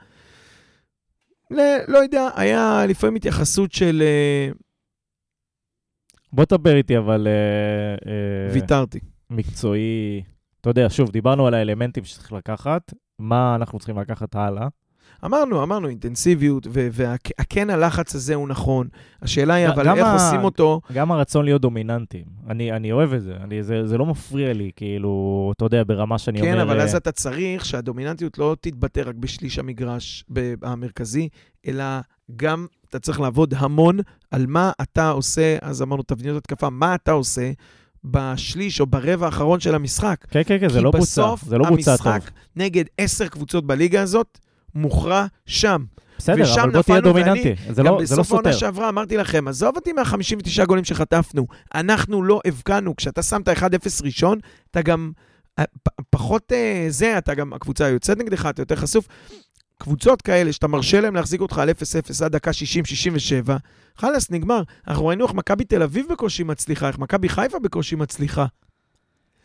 ל- 1.51 1.77
לא 1.87 1.97
יודע, 1.97 2.29
היה 2.35 2.85
לפעמים 2.87 3.15
התייחסות 3.15 3.71
של... 3.71 4.03
בוא 6.33 6.45
תדבר 6.45 6.75
איתי, 6.75 6.97
אבל... 6.97 7.27
אה, 7.27 8.11
אה, 8.11 8.53
ויתרתי. 8.53 8.99
מקצועי, 9.29 10.23
אתה 10.61 10.69
יודע, 10.69 10.89
שוב, 10.89 11.11
דיברנו 11.11 11.47
על 11.47 11.53
האלמנטים 11.53 12.03
שצריך 12.03 12.33
לקחת, 12.33 12.93
מה 13.19 13.55
אנחנו 13.55 13.79
צריכים 13.79 13.99
לקחת 13.99 14.35
הלאה. 14.35 14.67
אמרנו, 15.25 15.63
אמרנו, 15.63 15.87
אינטנסיביות, 15.87 16.67
והכן 16.71 17.69
הלחץ 17.69 18.15
הזה 18.15 18.35
הוא 18.35 18.47
נכון. 18.47 18.87
השאלה 19.21 19.53
היא, 19.53 19.67
אבל 19.67 19.89
איך 19.89 20.05
ה- 20.05 20.13
עושים 20.13 20.43
אותו? 20.43 20.81
גם 20.93 21.11
הרצון 21.11 21.45
להיות 21.45 21.61
דומיננטיים. 21.61 22.25
אני, 22.49 22.71
אני 22.71 22.91
אוהב 22.91 23.13
את 23.13 23.21
זה, 23.23 23.35
אני, 23.43 23.63
זה, 23.63 23.87
זה 23.87 23.97
לא 23.97 24.05
מפריע 24.05 24.53
לי, 24.53 24.71
כאילו, 24.75 25.51
אתה 25.57 25.65
יודע, 25.65 25.83
ברמה 25.87 26.17
שאני 26.17 26.41
כן, 26.41 26.51
אומר... 26.53 26.63
אבל 26.63 26.79
אה, 26.79 26.83
אז 26.83 26.95
אתה 26.95 27.11
צריך 27.11 27.65
שהדומיננטיות 27.65 28.37
לא 28.37 28.55
תתבטא 28.61 29.01
רק 29.05 29.15
בשליש 29.15 29.59
המגרש 29.59 30.25
המרכזי, 30.63 31.29
אלא 31.67 31.83
גם 32.35 32.65
אתה 32.95 33.01
צריך 33.01 33.19
לעבוד 33.19 33.53
המון 33.57 33.99
על 34.31 34.45
מה 34.47 34.71
אתה 34.81 35.09
עושה, 35.09 35.57
אז 35.61 35.81
אמרנו 35.81 36.03
תבניות 36.03 36.37
התקפה, 36.37 36.69
מה 36.69 36.95
אתה 36.95 37.11
עושה 37.11 37.51
בשליש 38.03 38.79
או 38.79 38.85
ברבע 38.85 39.25
האחרון 39.25 39.59
של 39.59 39.75
המשחק. 39.75 40.25
כן, 40.29 40.41
כן, 40.45 40.57
כן, 40.59 40.69
זה 40.69 40.77
כי 40.77 40.83
לא 40.83 40.91
בוצע, 40.91 41.03
בסוף 41.03 41.43
זה 41.43 41.57
לא 41.57 41.69
בוצע 41.69 41.97
טוב. 41.97 42.07
המשחק 42.07 42.31
נגד 42.55 42.83
עשר 42.97 43.27
קבוצות 43.27 43.67
בליגה 43.67 44.01
הזאת 44.01 44.39
מוכרע 44.75 45.25
שם. 45.45 45.83
בסדר, 46.17 46.53
אבל 46.61 46.71
בוא 46.71 46.81
תהיה 46.81 47.01
דומיננטי, 47.01 47.55
זה 47.69 47.83
גם 47.83 47.85
לא, 47.85 48.05
זה 48.05 48.15
לא 48.15 48.21
בסוף 48.21 48.31
העונה 48.31 48.53
סותר. 48.53 48.59
שעברה 48.59 48.89
אמרתי 48.89 49.17
לכם, 49.17 49.47
עזוב 49.47 49.75
אותי 49.75 49.93
מה-59 49.93 50.65
גולים 50.65 50.83
שחטפנו, 50.83 51.47
אנחנו 51.75 52.23
לא 52.23 52.41
הבקענו. 52.45 52.95
כשאתה 52.95 53.23
שמת 53.23 53.49
1-0 53.49 53.53
ראשון, 54.03 54.39
אתה 54.71 54.81
גם 54.81 55.11
אה, 55.59 55.63
פחות 56.09 56.51
אה, 56.51 56.85
זה, 56.89 57.17
אתה 57.17 57.33
גם, 57.33 57.53
הקבוצה 57.53 57.89
יוצאת 57.89 58.17
נגדך, 58.17 58.47
אתה 58.49 58.61
יותר 58.61 58.75
חשוף. 58.75 59.07
קבוצות 59.83 60.21
כאלה 60.21 60.53
שאתה 60.53 60.67
מרשה 60.67 61.01
להם 61.01 61.15
להחזיק 61.15 61.41
אותך 61.41 61.57
על 61.57 61.69
0-0 61.69 62.25
עד 62.25 62.31
דקה 62.31 62.51
60-67, 63.45 63.51
חלאס, 63.97 64.31
נגמר. 64.31 64.63
אנחנו 64.87 65.05
ראינו 65.05 65.25
איך 65.25 65.33
מכבי 65.33 65.63
תל 65.63 65.83
אביב 65.83 66.05
בקושי 66.11 66.43
מצליחה, 66.43 66.87
איך 66.87 66.99
מכבי 66.99 67.29
חיפה 67.29 67.59
בקושי 67.59 67.95
מצליחה. 67.95 68.45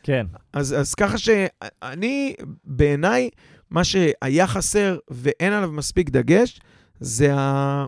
כן, 0.03 0.27
אז, 0.53 0.75
אז 0.79 0.95
ככה 0.95 1.19
שאני, 1.19 2.35
בעיניי, 2.65 3.31
מה 3.71 3.85
שהיה 3.85 4.47
חסר 4.47 4.99
ואין 5.11 5.53
עליו 5.53 5.73
מספיק 5.73 6.11
דגש, 6.11 6.61
זה 7.01 7.35
ה... 7.35 7.87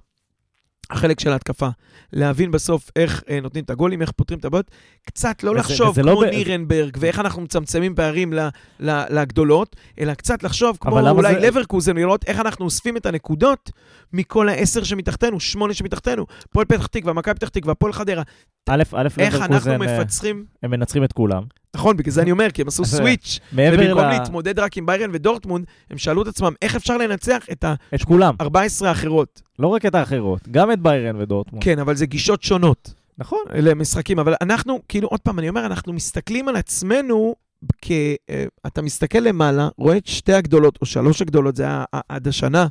החלק 0.90 1.20
של 1.20 1.32
ההתקפה. 1.32 1.68
להבין 2.12 2.50
בסוף 2.50 2.90
איך 2.96 3.22
אה, 3.30 3.40
נותנים 3.40 3.64
את 3.64 3.70
הגולים, 3.70 4.02
איך 4.02 4.10
פותרים 4.10 4.38
את 4.38 4.44
הבעיות. 4.44 4.70
קצת 5.06 5.42
לא 5.42 5.50
וזה- 5.50 5.58
לחשוב 5.60 5.88
וזה 5.88 6.02
כמו 6.02 6.10
לא 6.24 6.30
נירנברג, 6.30 6.96
ואיך 7.00 7.18
אנחנו 7.18 7.42
מצמצמים 7.42 7.94
פערים 7.94 8.32
ל, 8.32 8.48
ל, 8.80 8.90
לגדולות, 9.20 9.76
אלא 10.00 10.14
קצת 10.14 10.42
לחשוב 10.42 10.78
כמו 10.80 10.90
אולי 11.10 11.34
זה- 11.34 11.40
לברקוזן, 11.40 11.96
לראות 11.96 12.24
איך 12.24 12.40
אנחנו 12.40 12.64
אוספים 12.64 12.96
את 12.96 13.06
הנקודות 13.06 13.70
מכל 14.12 14.48
העשר 14.48 14.82
שמתחתנו, 14.84 15.40
שמונה 15.40 15.74
שמתחתנו. 15.74 16.26
הפועל 16.48 16.66
פתח 16.66 16.86
תקווה, 16.86 17.12
מכבי 17.12 17.34
פתח 17.34 17.48
תקווה, 17.48 17.72
הפועל 17.72 17.92
חדרה. 17.92 18.22
א', 18.68 18.82
א', 18.92 19.08
איך 19.18 19.34
אנחנו 19.34 19.54
לברקוזן, 19.54 20.00
מפצחים... 20.00 20.44
הם 20.62 20.70
מנצחים 20.70 21.04
את 21.04 21.12
כולם. 21.12 21.42
נכון, 21.76 21.96
בגלל 21.96 22.12
זה 22.12 22.22
אני 22.22 22.30
אומר, 22.30 22.50
כי 22.50 22.62
הם 22.62 22.68
עשו 22.68 22.84
סוויץ'. 22.96 23.40
מעבר 23.52 23.76
ובמקום 23.80 24.04
ל... 24.04 24.10
להתמודד 24.10 24.58
רק 24.58 24.76
עם 24.76 24.86
ביירן 24.86 25.10
ודורטמונד, 25.12 25.64
הם 25.90 25.98
שאלו 25.98 26.22
את 26.22 26.26
עצמם, 26.26 26.52
איך 26.62 26.76
אפשר 26.76 26.96
לנצח 26.96 27.44
את 27.52 27.64
את 27.94 28.02
כולם, 28.02 28.34
ה-14 28.40 28.86
האחרות? 28.86 29.42
לא 29.58 29.66
רק 29.66 29.86
את 29.86 29.94
האחרות, 29.94 30.48
גם 30.50 30.72
את 30.72 30.80
ביירן 30.80 31.16
ודורטמונד. 31.16 31.64
כן, 31.64 31.78
אבל 31.78 31.96
זה 31.96 32.06
גישות 32.06 32.42
שונות 32.42 32.94
נכון. 33.18 33.38
למשחקים. 33.54 34.18
אבל 34.18 34.34
אנחנו, 34.40 34.80
כאילו, 34.88 35.08
עוד 35.08 35.20
פעם, 35.20 35.38
אני 35.38 35.48
אומר, 35.48 35.66
אנחנו 35.66 35.92
מסתכלים 35.92 36.48
על 36.48 36.56
עצמנו 36.56 37.34
כ... 37.82 37.90
אה, 38.30 38.44
אתה 38.66 38.82
מסתכל 38.82 39.18
למעלה, 39.18 39.68
רואה 39.78 39.96
את 39.96 40.06
שתי 40.06 40.32
הגדולות, 40.32 40.78
או 40.80 40.86
שלוש 40.86 41.22
הגדולות, 41.22 41.56
זה 41.56 41.62
היה 41.62 41.84
עד 42.08 42.28
השנה, 42.28 42.66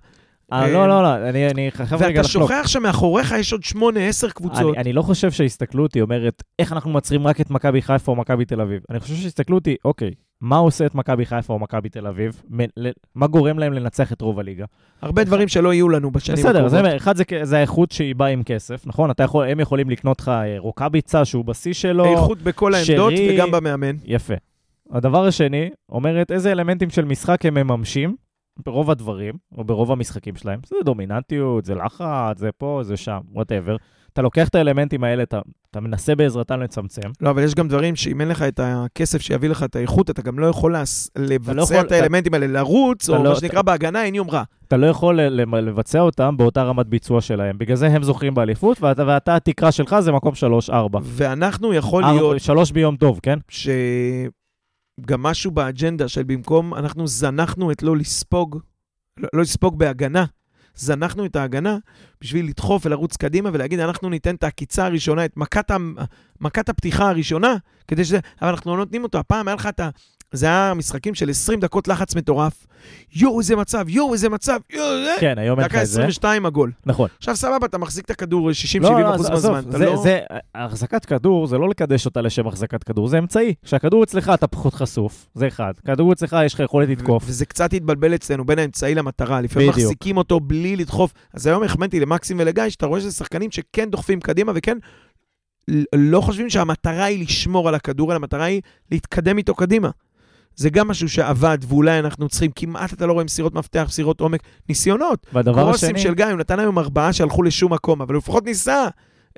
לא, 0.51 0.87
לא, 0.87 1.03
לא, 1.03 1.29
אני 1.29 1.71
חייב 1.71 1.93
רגע 1.93 2.05
ואתה 2.07 2.27
לחלוק. 2.27 2.51
שוכח 2.51 2.67
שמאחוריך 2.67 3.31
יש 3.39 3.53
עוד 3.53 3.63
שמונה, 3.63 3.99
עשר 3.99 4.29
קבוצות. 4.29 4.77
אני, 4.77 4.93
לא 4.93 5.01
חושב 5.01 5.31
שההסתכלות 5.31 5.93
היא 5.93 6.03
אומרת, 6.03 6.43
איך 6.59 6.73
אנחנו 6.73 6.91
מעריצים 6.91 7.27
רק 7.27 7.41
את 7.41 7.49
מכבי 7.49 7.81
חיפה 7.81 8.11
או 8.11 8.17
מכבי 8.17 8.45
תל 8.45 8.61
אביב. 8.61 8.81
אני 8.89 8.99
חושב 8.99 9.15
שההסתכלות 9.15 9.65
היא, 9.65 9.75
אוקיי, 9.85 10.11
מה 10.41 10.57
עושה 10.57 10.85
את 10.85 10.95
מכבי 10.95 11.25
חיפה 11.25 11.53
או 11.53 11.59
מכבי 11.59 11.89
תל 11.89 12.07
אביב? 12.07 12.41
מה 13.15 13.27
גורם 13.27 13.59
להם 13.59 13.73
לנצח 13.73 14.13
את 14.13 14.21
רוב 14.21 14.39
הליגה? 14.39 14.65
הרבה 15.01 15.23
דברים 15.23 15.47
שלא 15.47 15.73
יהיו 15.73 15.89
לנו 15.89 16.11
בשנים 16.11 16.37
בסדר, 16.37 16.49
הקרובות. 16.65 16.71
זה, 16.71 16.95
אחד 16.95 17.13
זה, 17.43 17.57
האיכות 17.57 17.91
שהיא 17.91 18.15
באה 18.15 18.27
עם 18.27 18.43
כסף, 18.43 18.87
נכון? 18.87 19.09
יכול, 19.23 19.45
הם 19.47 19.59
יכולים 19.59 19.89
לקנות 19.89 20.19
לך 20.19 20.27
אה, 20.27 20.55
רוקאביצה 20.57 21.25
שהוא 21.25 21.45
בשיא 21.45 21.73
שלו. 21.73 22.05
איכות 22.05 22.41
בכל 22.41 22.73
העמדות 22.73 23.13
שרי- 23.15 23.29
וגם 23.35 23.51
במאמן. 23.51 23.95
יפה. 24.05 24.33
הדבר 24.91 25.25
השני, 25.25 25.69
אומרת 25.89 26.31
איזה 26.31 26.51
אלמנטים 26.51 26.89
של 26.89 27.05
משחק 27.05 27.45
הם 27.45 27.53
מממשים, 27.53 28.15
ברוב 28.65 28.91
הדברים, 28.91 29.33
או 29.57 29.63
ברוב 29.63 29.91
המשחקים 29.91 30.35
שלהם, 30.35 30.59
זה 30.65 30.75
דומיננטיות, 30.85 31.65
זה 31.65 31.75
לחץ, 31.75 32.37
זה 32.39 32.49
פה, 32.57 32.79
זה 32.83 32.97
שם, 32.97 33.19
whatever. 33.33 33.75
אתה 34.13 34.21
לוקח 34.21 34.47
את 34.47 34.55
האלמנטים 34.55 35.03
האלה, 35.03 35.23
אתה, 35.23 35.39
אתה 35.71 35.79
מנסה 35.79 36.15
בעזרתם 36.15 36.59
לצמצם. 36.59 37.01
לא, 37.21 37.29
אבל 37.29 37.43
יש 37.43 37.55
גם 37.55 37.67
דברים 37.67 37.95
שאם 37.95 38.21
אין 38.21 38.29
לך 38.29 38.41
את 38.41 38.59
הכסף 38.63 39.21
שיביא 39.21 39.49
לך 39.49 39.63
את 39.63 39.75
האיכות, 39.75 40.09
אתה 40.09 40.21
גם 40.21 40.39
לא 40.39 40.47
יכול 40.47 40.73
להס... 40.73 41.09
לבצע 41.17 41.53
לא 41.53 41.61
יכול- 41.61 41.77
את 41.77 41.91
האלמנטים 41.91 42.33
האלה, 42.33 42.47
לרוץ, 42.47 43.09
אתה 43.09 43.17
או 43.17 43.23
לא- 43.23 43.29
מה 43.29 43.35
שנקרא 43.35 43.61
בהגנה, 43.61 44.03
אין 44.03 44.15
יומרה. 44.15 44.43
אתה 44.67 44.77
לא 44.77 44.85
יכול 44.87 45.19
לבצע 45.21 45.99
אותם 45.99 46.37
באותה 46.37 46.63
רמת 46.63 46.87
ביצוע 46.87 47.21
שלהם. 47.21 47.57
בגלל 47.57 47.75
זה 47.75 47.87
הם 47.87 48.03
זוכים 48.03 48.33
באליפות, 48.33 48.81
ואתה, 48.81 49.03
ואתה 49.07 49.35
התקרה 49.35 49.71
שלך 49.71 49.99
זה 49.99 50.11
מקום 50.11 50.33
3-4. 50.69 50.73
ואנחנו, 51.03 51.73
יכול 51.73 52.03
להיות 52.03 52.39
שלוש 52.39 52.71
ביום 52.71 52.95
טוב, 52.95 53.19
כן? 53.23 53.39
שגם 55.05 55.23
משהו 55.23 55.51
באג'נדה 55.51 56.07
של 56.07 56.23
במקום, 56.23 56.73
אנחנו 56.73 57.07
זנחנו 57.07 57.71
את 57.71 57.83
לא 57.83 57.97
לספוג, 57.97 58.59
לא, 59.17 59.29
לא 59.33 59.41
לספוג 59.41 59.79
בהגנה, 59.79 60.25
זנחנו 60.75 61.25
את 61.25 61.35
ההגנה 61.35 61.77
בשביל 62.21 62.47
לדחוף 62.47 62.85
ולרוץ 62.85 63.17
קדימה 63.17 63.49
ולהגיד, 63.53 63.79
אנחנו 63.79 64.09
ניתן 64.09 64.35
את 64.35 64.43
העקיצה 64.43 64.85
הראשונה, 64.85 65.25
את 65.25 65.37
מכת, 65.37 65.71
מכת 66.41 66.69
הפתיחה 66.69 67.09
הראשונה, 67.09 67.55
כדי 67.87 68.05
שזה, 68.05 68.19
אבל 68.41 68.49
אנחנו 68.49 68.71
לא 68.71 68.77
נותנים 68.77 69.03
אותו. 69.03 69.17
הפעם 69.17 69.47
היה 69.47 69.55
לך 69.55 69.67
את. 69.67 69.79
זה 70.31 70.45
היה 70.45 70.73
משחקים 70.73 71.15
של 71.15 71.29
20 71.29 71.59
דקות 71.59 71.87
לחץ 71.87 72.15
מטורף. 72.15 72.67
יואו, 73.15 73.39
איזה 73.39 73.55
מצב, 73.55 73.89
יואו, 73.89 74.13
איזה 74.13 74.29
מצב, 74.29 74.59
יואו, 74.69 75.03
זה... 75.03 75.15
כן, 75.19 75.37
היום 75.37 75.59
אין 75.59 75.65
לך 75.65 75.71
דקה 75.71 75.81
את 75.81 75.87
זה. 75.87 76.01
22 76.01 76.45
הגול. 76.45 76.71
נכון. 76.85 77.09
עכשיו 77.17 77.35
סבבה, 77.35 77.65
אתה 77.65 77.77
מחזיק 77.77 78.05
את 78.05 78.09
הכדור 78.11 78.49
60-70 78.51 78.81
לא, 78.81 79.15
אחוז 79.15 79.25
אז- 79.25 79.31
עזוב, 79.31 79.51
מהזמן. 79.51 79.71
זה, 79.71 79.85
לא... 79.85 79.97
זה, 80.03 80.19
החזקת 80.55 81.05
כדור 81.05 81.47
זה 81.47 81.57
לא 81.57 81.69
לקדש 81.69 82.05
אותה 82.05 82.21
לשם 82.21 82.47
החזקת 82.47 82.83
כדור, 82.83 83.07
זה 83.07 83.17
אמצעי. 83.19 83.53
כשהכדור 83.63 84.03
אצלך 84.03 84.31
אתה 84.33 84.47
פחות 84.47 84.73
חשוף, 84.73 85.27
זה 85.33 85.47
אחד. 85.47 85.73
כדור 85.85 86.13
אצלך 86.13 86.37
יש 86.45 86.53
לך 86.53 86.59
יכולת 86.59 86.89
לתקוף. 86.89 87.23
וזה 87.27 87.45
קצת 87.45 87.73
התבלבל 87.73 88.15
אצלנו 88.15 88.45
בין 88.45 88.59
האמצעי 88.59 88.95
למטרה. 88.95 89.41
לפעמים 89.41 89.69
בדיוק. 89.69 89.83
מחזיקים 89.85 90.17
אותו 90.17 90.39
בלי 90.39 90.75
לדחוף. 90.75 91.13
אז 91.33 91.47
היום 91.47 91.63
החמאתי 91.63 91.99
למקסים 91.99 92.39
ולגיא, 92.39 92.69
שאתה 92.69 92.85
רואה 92.85 92.99
שזה 93.01 93.11
שחקנים 93.11 93.51
שכן 93.51 93.89
דוחפים 93.89 94.19
קדימה 94.19 94.51
וכן 94.55 94.77
לא 95.95 96.21
חושבים 96.21 96.49
שהמטרה 96.49 97.03
היא 97.03 97.23
לשמור 97.23 97.67
על 97.67 97.75
הכדור, 97.75 98.11
אלא 98.11 98.15
המטרה 98.15 98.43
היא 98.43 98.61
להתקדם 98.91 99.37
איתו 99.37 99.55
קדימה. 99.55 99.89
זה 100.59 100.69
גם 100.69 100.87
משהו 100.87 101.09
שעבד, 101.09 101.57
ואולי 101.67 101.99
אנחנו 101.99 102.29
צריכים, 102.29 102.51
כמעט 102.55 102.93
אתה 102.93 103.05
לא 103.05 103.13
רואה 103.13 103.23
מסירות 103.23 103.53
מפתח, 103.53 103.85
מסירות 103.87 104.21
עומק, 104.21 104.41
ניסיונות. 104.69 105.27
והדבר 105.33 105.63
קרוסים 105.63 105.95
השני, 105.95 105.99
של 105.99 106.13
גיא, 106.13 106.25
הוא 106.25 106.37
נתן 106.37 106.59
היום 106.59 106.79
ארבעה 106.79 107.13
שהלכו 107.13 107.43
לשום 107.43 107.73
מקום, 107.73 108.01
אבל 108.01 108.13
הוא 108.13 108.19
לפחות 108.19 108.45
ניסה. 108.45 108.87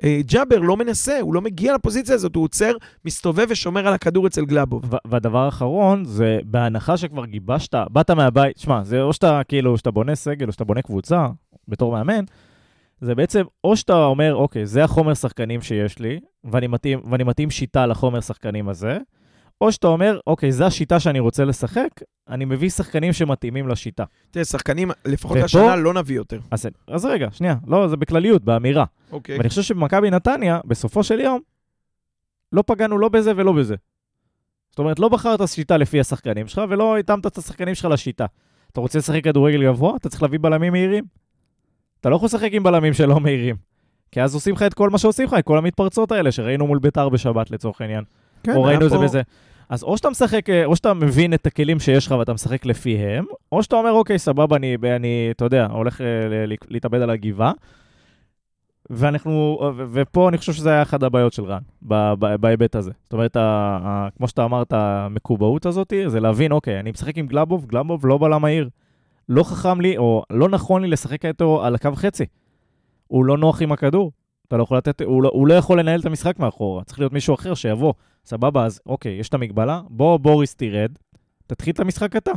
אה, 0.04 0.20
ג'אבר 0.26 0.58
לא 0.58 0.76
מנסה, 0.76 1.20
הוא 1.20 1.34
לא 1.34 1.40
מגיע 1.40 1.74
לפוזיציה 1.74 2.14
הזאת, 2.14 2.36
הוא 2.36 2.44
עוצר, 2.44 2.72
מסתובב 3.04 3.46
ושומר 3.48 3.88
על 3.88 3.94
הכדור 3.94 4.26
אצל 4.26 4.44
גלאבוב. 4.44 4.82
והדבר 5.04 5.38
האחרון 5.38 6.04
זה 6.04 6.38
בהנחה 6.44 6.96
שכבר 6.96 7.26
גיבשת, 7.26 7.74
באת 7.90 8.10
מהבית, 8.10 8.58
שמע, 8.58 8.84
זה 8.84 9.02
או 9.02 9.12
שאתה 9.12 9.40
כאילו, 9.48 9.78
שאתה 9.78 9.90
בונה 9.90 10.14
סגל 10.14 10.46
או 10.46 10.52
שאתה 10.52 10.64
בונה 10.64 10.82
קבוצה 10.82 11.28
בתור 11.68 11.92
מאמן, 11.92 12.24
זה 13.00 13.14
בעצם 13.14 13.42
או 13.64 13.76
שאתה 13.76 14.04
אומר, 14.04 14.34
אוקיי, 14.34 14.66
זה 14.66 14.84
החומר 14.84 15.14
שחקנים 15.14 15.62
שיש 15.62 15.98
לי, 15.98 16.20
ואני 16.44 16.66
מתאים, 16.66 17.00
ואני 17.10 17.24
מתאים 17.24 17.50
שיטה 17.50 17.86
לחומר 17.86 18.20
שחקנים 18.20 18.68
הזה, 18.68 18.98
או 19.62 19.72
שאתה 19.72 19.86
אומר, 19.86 20.18
אוקיי, 20.26 20.52
זו 20.52 20.64
השיטה 20.64 21.00
שאני 21.00 21.20
רוצה 21.20 21.44
לשחק, 21.44 21.88
אני 22.28 22.44
מביא 22.44 22.70
שחקנים 22.70 23.12
שמתאימים 23.12 23.68
לשיטה. 23.68 24.04
תראה, 24.30 24.44
שחקנים, 24.44 24.90
לפחות 25.04 25.36
ופה- 25.36 25.44
השנה 25.44 25.76
לא 25.76 25.94
נביא 25.94 26.16
יותר. 26.16 26.40
אז, 26.50 26.68
אז 26.88 27.04
רגע, 27.04 27.28
שנייה, 27.32 27.54
לא, 27.66 27.88
זה 27.88 27.96
בכלליות, 27.96 28.44
באמירה. 28.44 28.84
אוקיי. 29.12 29.38
ואני 29.38 29.48
חושב 29.48 29.62
שבמכבי 29.62 30.10
נתניה, 30.10 30.60
בסופו 30.64 31.04
של 31.04 31.20
יום, 31.20 31.40
לא 32.52 32.62
פגענו 32.66 32.98
לא 32.98 33.08
בזה 33.08 33.32
ולא 33.36 33.52
בזה. 33.52 33.74
זאת 34.70 34.78
אומרת, 34.78 34.98
לא 34.98 35.08
בחרת 35.08 35.48
שיטה 35.48 35.76
לפי 35.76 36.00
השחקנים 36.00 36.48
שלך, 36.48 36.62
ולא 36.68 36.98
התאמת 36.98 37.26
את 37.26 37.38
השחקנים 37.38 37.74
שלך 37.74 37.84
לשיטה. 37.84 38.26
אתה 38.72 38.80
רוצה 38.80 38.98
לשחק 38.98 39.24
כדורגל 39.24 39.64
גבוה, 39.64 39.96
אתה 39.96 40.08
צריך 40.08 40.22
להביא 40.22 40.38
בלמים 40.38 40.72
מהירים. 40.72 41.04
אתה 42.00 42.08
לא 42.10 42.16
יכול 42.16 42.26
לשחק 42.26 42.50
עם 42.52 42.62
בלמים 42.62 42.94
שלא 42.94 43.20
מהירים. 43.20 43.56
כי 44.10 44.22
אז 44.22 44.34
עושים 44.34 44.54
לך 44.54 44.62
את 44.62 44.74
כל 44.74 44.90
מה 44.90 44.98
שעושים 44.98 45.26
לך, 45.26 45.34
את 45.38 45.44
כל 45.44 45.58
המתפרצות 45.58 46.12
האלה 46.12 46.32
שראינו 46.32 46.66
מול 46.66 46.78
ביתר 46.78 47.08
בשבת 47.08 47.50
לצורך 47.50 47.80
העניין. 47.80 48.04
כן, 48.42 48.56
או 48.56 48.62
ראינו 48.62 48.86
את 48.86 48.90
זה 48.90 48.98
בזה. 48.98 49.22
אז 49.68 49.82
או 49.82 49.96
שאתה 49.96 50.10
משחק, 50.10 50.50
אה, 50.50 50.64
או 50.64 50.76
שאתה 50.76 50.94
מבין 50.94 51.34
את 51.34 51.46
הכלים 51.46 51.80
שיש 51.80 52.06
לך 52.06 52.14
ואתה 52.18 52.32
משחק 52.32 52.66
לפיהם, 52.66 53.24
או 53.52 53.62
שאתה 53.62 53.76
אומר, 53.76 53.92
אוקיי, 53.92 54.18
סבבה, 54.18 54.56
אני, 54.56 54.76
אני 54.96 55.28
אתה 55.30 55.44
יודע, 55.44 55.66
הולך 55.66 56.00
אה, 56.00 56.06
להתאבד 56.68 57.00
על 57.02 57.10
הגבעה. 57.10 57.52
ואנחנו, 58.90 59.58
ו- 59.76 59.84
ופה 59.92 60.28
אני 60.28 60.38
חושב 60.38 60.52
שזה 60.52 60.70
היה 60.70 60.82
אחת 60.82 61.02
הבעיות 61.02 61.32
של 61.32 61.44
רן, 61.44 61.62
בהיבט 62.40 62.76
הזה. 62.76 62.90
זאת 63.02 63.12
אומרת, 63.12 63.36
ה- 63.36 63.78
ה- 63.82 64.08
כמו 64.16 64.28
שאתה 64.28 64.44
אמרת, 64.44 64.72
המקובעות 64.72 65.66
הזאת, 65.66 65.92
זה 66.06 66.20
להבין, 66.20 66.52
אוקיי, 66.52 66.80
אני 66.80 66.90
משחק 66.90 67.18
עם 67.18 67.26
גלאבוב, 67.26 67.66
גלאבוב 67.66 68.06
לא 68.06 68.18
בלם 68.18 68.42
מהיר. 68.42 68.68
לא 69.28 69.42
חכם 69.42 69.80
לי, 69.80 69.96
או 69.98 70.22
לא 70.30 70.48
נכון 70.48 70.82
לי 70.82 70.88
לשחק 70.88 71.24
איתו 71.24 71.64
על 71.64 71.74
הקו 71.74 71.90
חצי. 71.94 72.24
הוא 73.08 73.24
לא 73.24 73.38
נוח 73.38 73.62
עם 73.62 73.72
הכדור. 73.72 74.12
אתה 74.48 74.56
לא 74.56 74.62
יכול 74.62 74.76
לתת, 74.76 75.00
הוא 75.00 75.22
לא, 75.22 75.30
הוא 75.32 75.46
לא 75.46 75.54
יכול 75.54 75.78
לנהל 75.80 76.00
את 76.00 76.06
המשחק 76.06 76.38
מאחורה. 76.38 76.84
צריך 76.84 76.98
להיות 76.98 77.12
מישהו 77.12 77.34
אחר 77.34 77.54
שיבוא. 77.54 77.92
סבבה, 78.24 78.64
אז 78.64 78.80
אוקיי, 78.86 79.12
יש 79.12 79.28
את 79.28 79.34
המגבלה, 79.34 79.80
בוא 79.88 80.16
בוריס 80.16 80.54
תרד, 80.54 80.90
תתחיל 81.46 81.74
את 81.74 81.80
המשחק 81.80 82.16
אתה. 82.16 82.32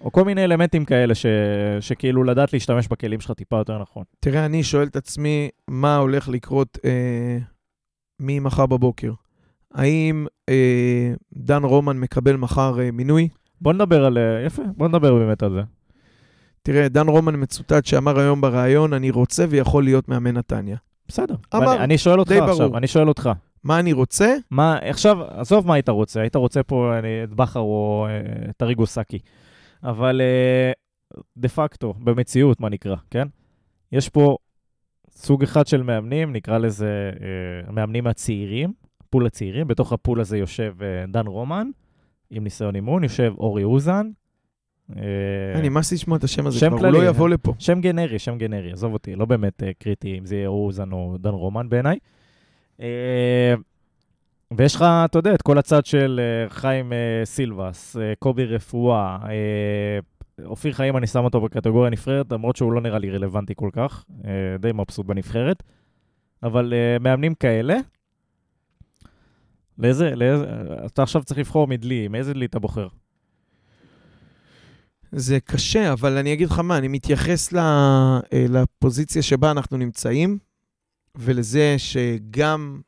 או 0.00 0.12
כל 0.12 0.24
מיני 0.24 0.44
אלמנטים 0.44 0.84
כאלה 0.84 1.14
ש, 1.14 1.26
שכאילו 1.80 2.24
לדעת 2.24 2.52
להשתמש 2.52 2.88
בכלים 2.88 3.20
שלך 3.20 3.30
טיפה 3.30 3.56
יותר 3.56 3.78
נכון. 3.78 4.04
תראה, 4.20 4.46
אני 4.46 4.62
שואל 4.62 4.86
את 4.86 4.96
עצמי, 4.96 5.48
מה 5.68 5.96
הולך 5.96 6.28
לקרות 6.28 6.78
אה, 6.84 7.38
ממחר 8.20 8.66
בבוקר? 8.66 9.12
האם 9.74 10.26
אה, 10.48 11.12
דן 11.32 11.64
רומן 11.64 11.96
מקבל 11.96 12.36
מחר 12.36 12.80
אה, 12.80 12.90
מינוי? 12.90 13.28
בוא 13.60 13.72
נדבר 13.72 14.04
על... 14.04 14.18
אה, 14.18 14.46
יפה, 14.46 14.62
בוא 14.76 14.88
נדבר 14.88 15.14
באמת 15.14 15.42
על 15.42 15.52
זה. 15.52 15.62
תראה, 16.62 16.88
דן 16.88 17.08
רומן 17.08 17.34
מצוטט 17.36 17.86
שאמר 17.86 18.18
היום 18.18 18.40
בריאיון, 18.40 18.92
אני 18.92 19.10
רוצה 19.10 19.44
ויכול 19.48 19.84
להיות 19.84 20.08
מאמן 20.08 20.36
נתניה. 20.36 20.76
בסדר. 21.08 21.34
אמר, 21.54 21.68
ואני, 21.68 21.84
אני 21.84 21.98
שואל 21.98 22.20
אותך 22.20 22.32
עכשיו, 22.32 22.56
ברור. 22.56 22.78
אני 22.78 22.86
שואל 22.86 23.08
אותך. 23.08 23.30
מה 23.64 23.80
אני 23.80 23.92
רוצה? 23.92 24.36
מה, 24.50 24.78
עכשיו, 24.82 25.24
עזוב 25.24 25.66
מה 25.66 25.74
היית 25.74 25.88
רוצה, 25.88 26.20
היית 26.20 26.36
רוצה 26.36 26.62
פה 26.62 26.98
אני, 26.98 27.24
את 27.24 27.34
בכר 27.34 27.60
או 27.60 28.06
אה, 28.08 28.50
את 28.50 28.62
אריגו 28.62 28.86
סאקי. 28.86 29.18
אבל 29.82 30.20
אה, 30.20 30.72
דה 31.36 31.48
פקטו, 31.48 31.94
במציאות, 31.98 32.60
מה 32.60 32.68
נקרא, 32.68 32.96
כן? 33.10 33.28
יש 33.92 34.08
פה 34.08 34.36
סוג 35.10 35.42
אחד 35.42 35.66
של 35.66 35.82
מאמנים, 35.82 36.32
נקרא 36.32 36.58
לזה 36.58 37.10
אה, 37.20 37.68
המאמנים 37.68 38.06
הצעירים, 38.06 38.72
פול 39.10 39.26
הצעירים, 39.26 39.68
בתוך 39.68 39.92
הפול 39.92 40.20
הזה 40.20 40.38
יושב 40.38 40.74
דן 41.08 41.26
רומן, 41.26 41.68
עם 42.30 42.44
ניסיון 42.44 42.74
אימון, 42.74 43.02
יושב 43.02 43.32
אורי 43.38 43.64
אוזן. 43.64 44.10
אני 45.54 45.68
לי 45.68 45.68
לשמוע 45.92 46.18
את 46.18 46.24
השם 46.24 46.46
הזה 46.46 46.66
כבר, 46.68 46.78
הוא 46.78 46.86
לא. 46.86 47.08
יבוא 47.08 47.28
לפה. 47.28 47.54
שם 47.58 47.80
גנרי, 47.80 48.18
שם 48.18 48.38
גנרי, 48.38 48.72
עזוב 48.72 48.92
אותי, 48.92 49.14
לא 49.14 49.24
באמת 49.24 49.62
קריטי 49.78 50.18
אם 50.18 50.26
זה 50.26 50.36
יהיה 50.36 50.48
אוזן 50.48 50.92
או 50.92 51.16
דן 51.20 51.30
רומן 51.30 51.68
בעיניי. 51.68 51.98
אה, 52.78 52.82
ויש 54.56 54.74
לך, 54.74 54.84
אתה 55.04 55.18
יודע, 55.18 55.34
את 55.34 55.42
כל 55.42 55.58
הצד 55.58 55.86
של 55.86 56.20
אה, 56.20 56.52
חיים 56.52 56.92
אה, 56.92 57.26
סילבס, 57.26 57.96
קובי 58.18 58.44
רפואה, 58.44 59.18
אופיר 60.44 60.72
חיים, 60.72 60.96
אני 60.96 61.06
שם 61.06 61.24
אותו 61.24 61.40
בקטגוריה 61.40 61.90
נבחרת, 61.90 62.32
למרות 62.32 62.56
שהוא 62.56 62.72
לא 62.72 62.80
נראה 62.80 62.98
לי 62.98 63.10
רלוונטי 63.10 63.52
כל 63.56 63.70
כך, 63.72 64.04
די 64.58 64.72
מבסוט 64.72 65.06
בנבחרת. 65.06 65.62
אבל 66.42 66.72
מאמנים 67.00 67.34
כאלה, 67.34 67.76
לאיזה, 69.78 70.14
לאיזה, 70.14 70.46
אתה 70.86 71.02
עכשיו 71.02 71.24
צריך 71.24 71.38
לבחור 71.40 71.66
מדלי, 71.66 72.08
מאיזה 72.08 72.32
דלי 72.32 72.46
אתה 72.46 72.58
בוחר? 72.58 72.88
זה 75.12 75.40
קשה, 75.40 75.92
אבל 75.92 76.16
אני 76.16 76.32
אגיד 76.32 76.48
לך 76.48 76.58
מה, 76.58 76.78
אני 76.78 76.88
מתייחס 76.88 77.54
אה, 77.54 78.20
לפוזיציה 78.32 79.22
שבה 79.22 79.50
אנחנו 79.50 79.76
נמצאים, 79.76 80.38
ולזה 81.18 81.74
שגם, 81.78 82.80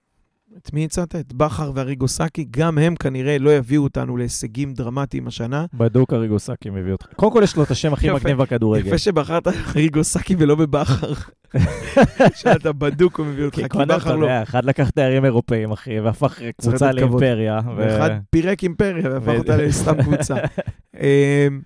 את 0.57 0.73
מי 0.73 0.85
הצעת? 0.85 1.17
את 1.17 1.33
בכר 1.33 1.73
ואריגו 1.75 2.09
סאקי, 2.09 2.47
גם 2.51 2.79
הם 2.79 2.97
כנראה 2.97 3.39
לא 3.39 3.57
יביאו 3.57 3.83
אותנו 3.83 4.17
להישגים 4.17 4.75
דרמטיים 4.75 5.27
השנה. 5.27 5.67
בדוק 5.75 6.13
אריגוסקי 6.13 6.71
מביא 6.71 6.93
אותך. 6.93 7.07
קודם 7.17 7.33
כל 7.33 7.41
יש 7.45 7.57
לו 7.57 7.63
את 7.63 7.71
השם 7.71 7.93
הכי. 7.93 8.11
מגניב 8.11 8.43
בכדורגל. 8.43 8.87
יפה 8.87 8.99
שבחרת 8.99 9.47
אריגו 9.49 10.05
סאקי 10.05 10.37
ולא 10.39 10.55
בבכר. 10.55 11.13
שאתה 12.41 12.73
בדוק, 12.73 13.19
הוא 13.19 13.27
מביא 13.27 13.45
אותך, 13.45 13.57
כי 13.57 13.79
בכר 13.89 14.17
לא. 14.17 14.43
אחד 14.43 14.65
לקח 14.65 14.91
תארים 14.91 15.25
אירופאים, 15.25 15.73
אחי, 15.73 16.01
והפך 16.01 16.41
קבוצה 16.61 16.93
לתת 16.93 17.03
כבוד. 17.03 17.23
לאימפריה. 17.23 17.61
ואחד 17.77 18.11
פירק 18.31 18.63
אימפריה 18.63 19.11
והפך 19.11 19.39
אותה 19.39 19.57
לסתם 19.57 20.03
קבוצה. 20.03 20.35
אמ, 21.01 21.61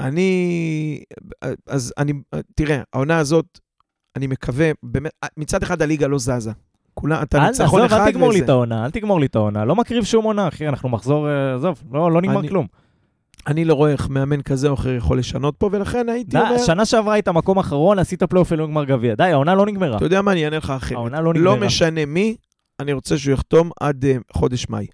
אני, 0.00 1.02
אז 1.66 1.92
אני, 1.98 2.12
תראה, 2.54 2.82
העונה 2.92 3.18
הזאת, 3.18 3.58
אני 4.16 4.26
מקווה, 4.26 4.70
באמת, 4.82 5.10
מצד 5.36 5.62
אחד 5.62 5.82
הליגה 5.82 6.06
לא 6.06 6.18
זזה. 6.18 6.50
כולה, 6.94 7.22
אתה 7.22 7.40
ניצחון 7.46 7.82
אחד 7.84 8.00
אל 8.00 8.10
תגמור 8.12 8.28
לי 8.30 8.36
וזה. 8.36 8.44
את 8.44 8.48
העונה, 8.48 8.84
אל 8.84 8.90
תגמור 8.90 9.20
לי 9.20 9.26
את 9.26 9.36
העונה. 9.36 9.64
לא 9.64 9.76
מקריב 9.76 10.04
שום 10.04 10.24
עונה, 10.24 10.48
אחי, 10.48 10.68
אנחנו 10.68 10.88
מחזור, 10.88 11.28
אה, 11.28 11.54
עזוב, 11.54 11.82
לא 11.92 12.12
לא 12.12 12.20
נגמר 12.22 12.40
אני- 12.40 12.48
כלום. 12.48 12.66
אני 13.46 13.64
לא 13.64 13.74
רואה 13.74 13.90
איך 13.92 14.08
מאמן 14.08 14.42
כזה 14.42 14.68
או 14.68 14.74
אחר 14.74 14.92
יכול 14.94 15.18
לשנות 15.18 15.54
פה, 15.58 15.68
ולכן 15.72 16.08
הייתי 16.08 16.36
אומר, 16.38 16.58
שנה 16.58 16.84
שעברה 16.84 17.14
היית 17.14 17.28
מקום 17.28 17.58
אחרון, 17.58 17.98
עשית 17.98 18.22
פלייאוף 18.22 18.52
אלוהים 18.52 18.70
גמר 18.70 18.84
גביע. 18.84 19.14
די, 19.14 19.24
העונה 19.24 19.54
לא 19.54 19.66
נגמרה. 19.66 19.96
אתה 19.96 20.04
יודע 20.04 20.22
מה, 20.22 20.32
אני 20.32 20.44
אענה 20.44 20.56
לך 20.56 20.70
אחרת. 20.70 20.92
העונה 20.98 21.20
לא 21.20 21.34
לא 21.34 21.52
נגמרה. 21.52 21.66
משנה 21.66 22.06
מי, 22.06 22.36
אני 22.80 22.92
רוצה 22.92 23.18
שהוא 23.18 23.32
יחתום 23.34 23.70
עד 23.80 24.04
אה, 24.04 24.16
חודש 24.32 24.66
מאי. 24.68 24.86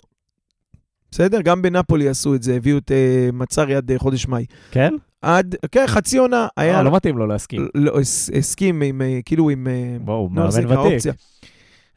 בסדר? 1.10 1.40
גם 1.40 1.62
בנפולי 1.62 2.08
עשו 2.08 2.34
את 2.34 2.42
זה, 2.42 2.54
הביאו 2.56 2.78
את 2.78 2.92
אה, 2.92 3.28
מאצארי 3.32 3.74
עד 3.74 3.90
אה, 3.90 3.98
חודש 3.98 4.28
מאי. 4.28 4.44
כן? 4.70 4.94
עד, 5.22 5.54
כן, 5.72 5.84
חצי 5.86 6.18
עונה 6.18 6.46
היה... 6.56 6.78
אה, 6.78 6.82
לא 6.82 6.96
מתאים 6.96 7.18
לו 7.18 7.26
להסכים. 7.26 7.68
לא, 7.74 8.00
הס- 8.00 8.30
הסכים 8.38 8.82
עם, 8.82 9.02
כאילו 9.24 9.50
עם... 9.50 9.66
בואו, 10.04 10.28
מאמן 10.28 10.46
ותיק. 10.66 11.14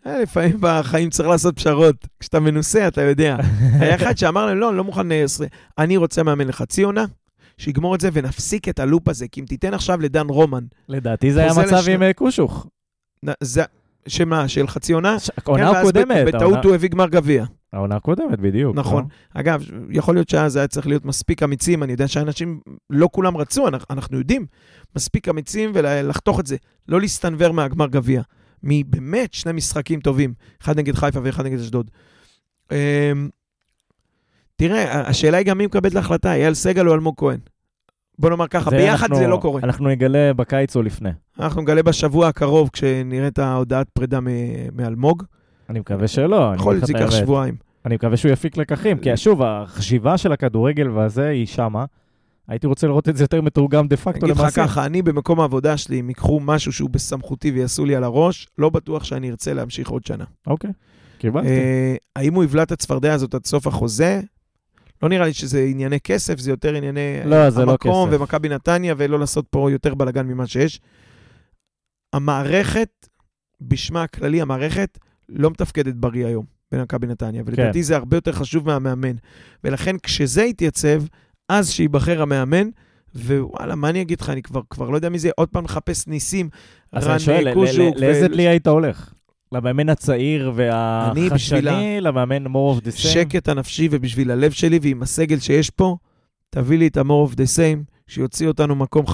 לפעמים 0.05 0.57
בחיים 0.59 1.09
צריך 1.09 1.29
לעשות 1.29 1.55
פשרות. 1.55 1.95
כשאתה 2.19 2.39
מנוסה, 2.39 2.87
אתה 2.87 3.01
יודע. 3.01 3.37
היה 3.79 3.95
אחד 3.95 4.17
שאמר 4.17 4.45
להם, 4.45 4.57
לא, 4.57 4.69
אני 4.69 4.77
לא 4.77 4.83
מוכן... 4.83 5.07
אני 5.77 5.97
רוצה 5.97 6.23
מאמן 6.23 6.47
לחצי 6.47 6.83
עונה, 6.83 7.05
שיגמור 7.57 7.95
את 7.95 8.01
זה 8.01 8.09
ונפסיק 8.13 8.69
את 8.69 8.79
הלופ 8.79 9.07
הזה. 9.07 9.27
כי 9.27 9.41
אם 9.41 9.45
תיתן 9.45 9.73
עכשיו 9.73 10.01
לדן 10.01 10.27
רומן, 10.29 10.63
לדעתי 10.89 11.31
זה 11.31 11.39
היה 11.39 11.51
מצב. 11.51 11.83
עם 11.89 12.13
קושוך. 12.13 12.67
זה... 13.43 13.63
שמה, 14.07 14.47
של 14.47 14.67
חצי 14.67 14.93
עונה? 14.93 15.19
ש- 15.19 15.29
כן, 15.45 15.63
הקודמת. 15.63 16.25
בטעות 16.27 16.65
הוא 16.65 16.75
הביא 16.75 16.89
גמר 16.89 17.07
גביע. 17.09 17.45
העונה 17.73 17.95
הקודמת, 17.95 18.39
בדיוק. 18.39 18.75
נכון. 18.75 19.03
לא? 19.35 19.39
אגב, 19.41 19.63
יכול 19.89 20.15
להיות 20.15 20.29
שאז 20.29 20.55
היה 20.55 20.67
צריך 20.67 20.87
להיות 20.87 21.05
מספיק 21.05 21.43
אמיצים, 21.43 21.83
אני 21.83 21.91
יודע 21.91 22.07
שאנשים, 22.07 22.59
לא 22.89 23.09
כולם 23.11 23.37
רצו, 23.37 23.67
אנחנו, 23.89 24.17
יודעים, 24.17 24.45
מספיק 24.95 25.29
אמיצים 25.29 25.71
ולחתוך 25.73 26.39
את 26.39 26.45
זה, 26.47 26.55
לא 26.87 27.01
להסתנוור 27.01 27.51
מהגמר 27.51 27.87
גביע. 27.87 28.21
מבאמת 28.63 29.33
שני 29.33 29.51
משחקים 29.51 29.99
טובים, 29.99 30.33
אחד 30.61 30.79
נגד 30.79 30.95
חיפה 30.95 31.19
ואחד 31.23 31.45
נגד 31.45 31.59
אשדוד. 31.59 31.91
אמ, 32.71 32.77
תראה, 34.55 35.01
השאלה 35.09 35.37
היא 35.37 35.45
גם 35.45 35.57
מי 35.57 35.65
מקבל 35.65 35.89
את 35.89 35.95
ההחלטה, 35.95 36.33
אייל 36.33 36.53
סגל 36.53 36.87
או 36.87 36.93
אלמוג 36.93 37.15
כהן. 37.17 37.39
בוא 38.19 38.29
נאמר 38.29 38.47
ככה, 38.47 38.69
זה 38.69 38.77
ביחד 38.77 39.07
אנחנו- 39.07 39.15
זה 39.23 39.27
לא 39.27 39.37
קורה. 39.41 39.61
אנחנו 39.63 39.89
נגלה 39.89 40.33
בקיץ 40.33 40.75
או 40.75 40.81
לפני. 40.81 41.09
אנחנו 41.39 41.61
נגלה 41.61 41.83
בשבוע 41.83 42.27
הקרוב, 42.27 42.69
כשנראה 42.73 43.27
את 43.27 43.39
ההודעת 43.39 43.87
פרידה 43.93 44.19
מ- 44.19 44.27
מאלמוג. 44.77 45.23
אני 45.71 45.79
מקווה 45.79 46.07
שלא. 46.07 46.49
אני 46.49 46.55
יכול 46.55 46.73
להיות 46.73 46.87
שזה 46.87 46.97
ייקח. 46.97 47.11
שבועיים. 47.11 47.55
אני 47.85 47.95
מקווה 47.95 48.17
שהוא 48.17 48.31
יפיק 48.31 48.57
לקחים, 48.57 48.97
כי 48.97 49.17
שוב, 49.17 49.41
החשיבה 49.41 50.17
של 50.17 50.31
הכדורגל 50.31 50.89
והזה 50.89 51.27
היא 51.27 51.45
שמה. 51.45 51.85
הייתי 52.47 52.67
רוצה 52.67 52.87
לראות 52.87 53.09
את 53.09 53.17
זה 53.17 53.23
יותר 53.23 53.41
מתורגם 53.41 53.87
דה 53.87 53.95
אני 53.95 54.01
פקטו 54.01 54.25
אגיד 54.25 54.35
לך 54.35 54.39
למעשה. 54.39 54.63
ככה, 54.67 54.85
אני 54.85 55.01
במקום 55.01 55.39
העבודה 55.39 55.77
שלי, 55.77 55.99
אם 55.99 56.09
ייקחו 56.09 56.39
משהו 56.39 56.71
שהוא 56.71 56.89
בסמכותי 56.89 57.51
ויעשו 57.51 57.85
לי 57.85 57.95
על 57.95 58.03
הראש, 58.03 58.47
לא 58.57 58.69
בטוח 58.69 59.03
שאני 59.03 59.29
ארצה 59.29 59.53
להמשיך 59.53 59.89
עוד 59.89 60.05
שנה. 60.05 60.23
אוקיי, 60.47 60.71
קיבלתי. 61.17 61.47
אה, 61.47 61.95
האם 62.15 62.33
הוא 62.33 62.43
יבלע 62.43 62.63
את 62.63 62.71
הצפרדע 62.71 63.13
הזאת 63.13 63.33
עד 63.33 63.45
סוף 63.45 63.67
החוזה? 63.67 64.21
לא 65.03 65.09
נראה 65.09 65.25
לי 65.25 65.33
שזה 65.33 65.65
ענייני 65.69 65.99
כסף, 65.99 66.39
זה 66.39 66.51
יותר 66.51 66.75
ענייני 66.75 67.17
לא, 67.25 67.49
זה 67.49 67.65
לא 67.65 67.71
המקום. 67.71 68.09
ומכבי 68.11 68.49
נתניה, 68.49 68.93
ולא 68.97 69.19
לעשות 69.19 69.45
פה 69.49 69.71
יותר 69.71 69.93
בלאגן 69.93 70.27
ממה 70.27 70.47
שיש. 70.47 70.79
המערכת, 72.13 73.07
בשמה 73.61 74.03
הכללי, 74.03 74.41
המערכת 74.41 74.97
לא 75.33 75.49
מתפקדת 75.49 75.95
בריא 75.95 76.25
היום 76.25 76.45
במכבי 76.71 77.07
נתניה, 77.07 77.43
ולדעתי 77.45 77.79
כן. 77.79 77.81
זה 77.81 77.95
הרבה 77.95 78.17
יותר 78.17 78.31
חשוב 78.31 78.65
מהמאמן. 78.67 79.15
ולכן 79.63 79.95
כשזה 80.03 80.43
יתייצב, 80.43 81.03
אז 81.49 81.69
שייבחר 81.69 82.21
המאמן, 82.21 82.69
ווואלה, 83.15 83.75
מה 83.75 83.89
אני 83.89 84.01
אגיד 84.01 84.21
לך, 84.21 84.29
אני 84.29 84.41
כבר, 84.41 84.61
כבר 84.69 84.89
לא 84.89 84.95
יודע 84.95 85.09
מי 85.09 85.19
זה, 85.19 85.29
עוד 85.37 85.49
פעם 85.49 85.63
מחפש 85.63 86.07
ניסים, 86.07 86.49
אז 86.91 87.07
אני 87.07 87.19
שואל. 87.19 87.47
ל- 87.49 87.99
לאיזה 87.99 88.27
דלי 88.27 88.47
היית 88.47 88.67
הולך? 88.67 89.13
למאמן 89.51 89.89
הצעיר 89.89 90.51
והחדשני, 90.55 92.01
למאמן 92.01 92.45
more 92.45 92.77
of 92.79 92.83
the 92.83 92.97
same? 92.97 92.97
שקט 92.97 93.49
הנפשי 93.49 93.87
ובשביל 93.91 94.31
הלב 94.31 94.51
שלי 94.51 94.79
ועם 94.81 95.01
הסגל 95.03 95.39
שיש 95.39 95.69
פה, 95.69 95.97
תביא 96.49 96.77
לי 96.77 96.87
את 96.87 96.97
ה-more 96.97 97.31
of 97.31 97.35
the 97.35 97.57
same, 97.57 97.91
שיוציא 98.07 98.47
אותנו 98.47 98.75
מקום 98.75 99.05
5-6, 99.05 99.11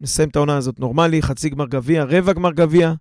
נסיים 0.00 0.28
את 0.28 0.36
העונה 0.36 0.56
הזאת 0.56 0.80
נורמלי, 0.80 1.22
חצי 1.22 1.48
גמר 1.48 1.66
גביע, 1.66 2.04
רבע 2.04 2.32
גמר 2.32 2.52
גביע. 2.52 2.92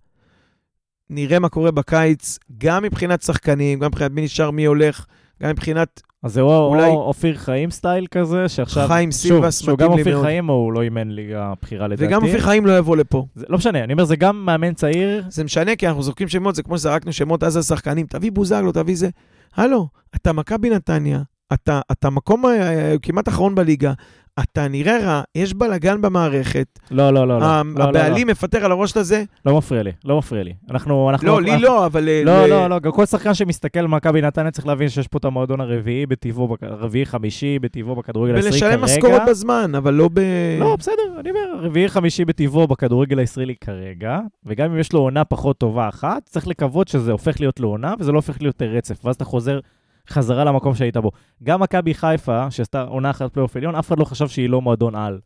נראה 1.13 1.39
מה 1.39 1.49
קורה 1.49 1.71
בקיץ, 1.71 2.39
גם 2.57 2.83
מבחינת 2.83 3.21
שחקנים, 3.21 3.79
גם 3.79 3.87
מבחינת 3.87 4.11
מי 4.11 4.21
נשאר, 4.21 4.51
מי 4.51 4.65
הולך, 4.65 5.05
גם 5.43 5.49
מבחינת 5.49 6.01
אז 6.23 6.33
זה 6.33 6.41
או 6.41 6.67
אולי- 6.67 6.87
או 6.87 7.01
אופיר 7.01 7.37
חיים 7.37 7.71
סטייל 7.71 8.07
כזה, 8.11 8.49
שעכשיו... 8.49 8.87
חיים 8.87 9.11
סילבס, 9.11 9.59
שהוא 9.61 9.73
מתאים 9.73 9.89
גם 9.89 9.95
לי 9.95 10.01
אופיר 10.01 10.15
מאוד. 10.15 10.25
חיים 10.25 10.49
או 10.49 10.53
הוא 10.53 10.73
לא 10.73 10.81
אימן 10.81 11.09
ליגה 11.09 11.43
הבכירה 11.45 11.87
לדעתי. 11.87 12.07
וגם 12.07 12.23
אופיר 12.23 12.39
חיים 12.41 12.65
לא 12.65 12.77
יבוא 12.77 12.97
לפה. 12.97 13.25
זה, 13.35 13.45
לא 13.49 13.57
משנה, 13.57 13.83
אני 13.83 13.93
אומר, 13.93 14.05
זה 14.05 14.15
גם 14.15 14.45
מאמן 14.45 14.73
צעיר, 14.73 15.23
זה 15.29 15.43
משנה, 15.43 15.75
כי 15.75 15.87
אנחנו 15.87 16.03
זורקים 16.03 16.27
שמות, 16.27 16.55
זה 16.55 16.63
כמו 16.63 16.77
שזרקנו 16.77 17.13
שמות 17.13 17.43
אז 17.43 17.57
השחקנים, 17.57 18.05
תביא 18.05 18.31
בוזגלו, 18.31 18.71
תביא 18.71 18.95
זה. 18.97 19.09
הלו, 19.55 19.87
אתה 20.15 20.33
מכבי 20.33 20.69
נתניה, 20.69 21.21
אתה, 21.53 21.81
אתה 21.91 22.09
מקום 22.09 22.45
אה, 22.45 22.95
כמעט 23.01 23.27
אחרון 23.27 23.55
בליגה, 23.55 23.93
אתה 24.39 24.67
נראה 24.67 24.97
רע, 25.05 25.21
יש 25.35 25.53
בלאגן 25.53 26.01
במערכת, 26.01 26.79
לא, 26.91 27.13
לא, 27.13 27.27
לא, 27.27 27.39
לא. 27.39 27.61
לא, 27.63 27.73
לא, 27.75 27.83
הבעלים 27.89 28.27
מפטר 28.27 28.65
על 28.65 28.71
הראש 28.71 28.97
לזה, 28.97 29.23
לא, 29.45 29.51
לא 29.51 29.57
מפריע 29.57 29.83
לי, 29.83 29.91
לא 30.05 30.17
מפריע 30.17 30.43
לי. 30.43 30.53
אנחנו... 30.71 31.09
אנחנו 31.09 31.27
לא, 31.27 31.41
לי 31.41 31.51
אנחנו- 31.51 31.65
לא, 31.65 31.85
אבל... 31.85 32.09
אה, 32.09 32.21
לא, 32.25 32.45
ל- 32.45 32.49
לא, 32.49 32.67
לא, 32.69 32.79
גם 32.79 32.91
כל 32.91 33.05
שחקן 33.05 33.33
שמסתכל 33.33 33.79
על 33.79 33.87
מכבי 33.87 34.21
נתניה 34.21 34.51
צריך 34.51 34.67
להבין 34.67 34.89
שיש 34.89 35.07
פה 35.07 35.17
את 35.17 35.25
המועדון 35.25 35.61
הרביעי 35.61 36.05
בטבעו, 36.05 36.57
הרביעי 36.61 37.05
חמישי 37.05 37.59
בטבעו 37.59 37.95
בכדורגל 37.95 38.35
הישראלי 38.35 38.59
כרגע. 38.59 38.77
ולשלם 38.79 38.83
משכורת 38.83 39.21
בזמן, 39.29 39.71
אבל 39.77 39.93
לא 39.93 40.09
ב... 40.13 40.19
לא, 40.59 40.75
בסדר, 40.75 40.93
אני 41.19 41.29
אומר, 41.29 41.65
רביעי 41.65 41.89
חמישי 41.89 42.25
בטבעו 42.25 42.67
בכדורגל 42.67 43.19
הישראלי 43.19 43.55
כרגע, 43.61 44.19
וגם 44.45 44.71
אם 44.71 44.79
יש 44.79 44.93
לו 44.93 44.99
עונה 44.99 45.25
פחות 45.25 45.57
טובה 45.57 45.89
אחת, 45.89 46.23
צריך 46.25 46.47
לקוות 46.47 46.87
שזה 46.87 47.11
הופך 47.11 47.39
להיות 47.39 47.59
לעונה, 47.59 47.93
וזה 47.99 48.11
לא 48.11 48.17
הופך 48.17 48.41
להיות 48.41 48.61
רצף, 48.61 49.05
ואז 49.05 49.15
אתה 49.15 49.25
חוזר 49.25 49.59
חזרה 50.09 50.43
למקום 50.43 50.75
שהיית 50.75 50.97
בו. 50.97 51.11
גם 51.43 51.61
מכבי 51.61 51.93
חיפה, 51.93 52.51
שעשתה 52.51 52.81
עונה 52.81 53.09
אחת 53.09 53.33
פלייאוף 53.33 53.55
עליון, 53.55 53.75
אף 53.75 53.87
אחד 53.87 53.99
לא 53.99 54.05
חשב 54.05 54.27
שהיא 54.27 54.49
לא 54.49 54.61
מועדון 54.61 54.95
על, 54.95 55.19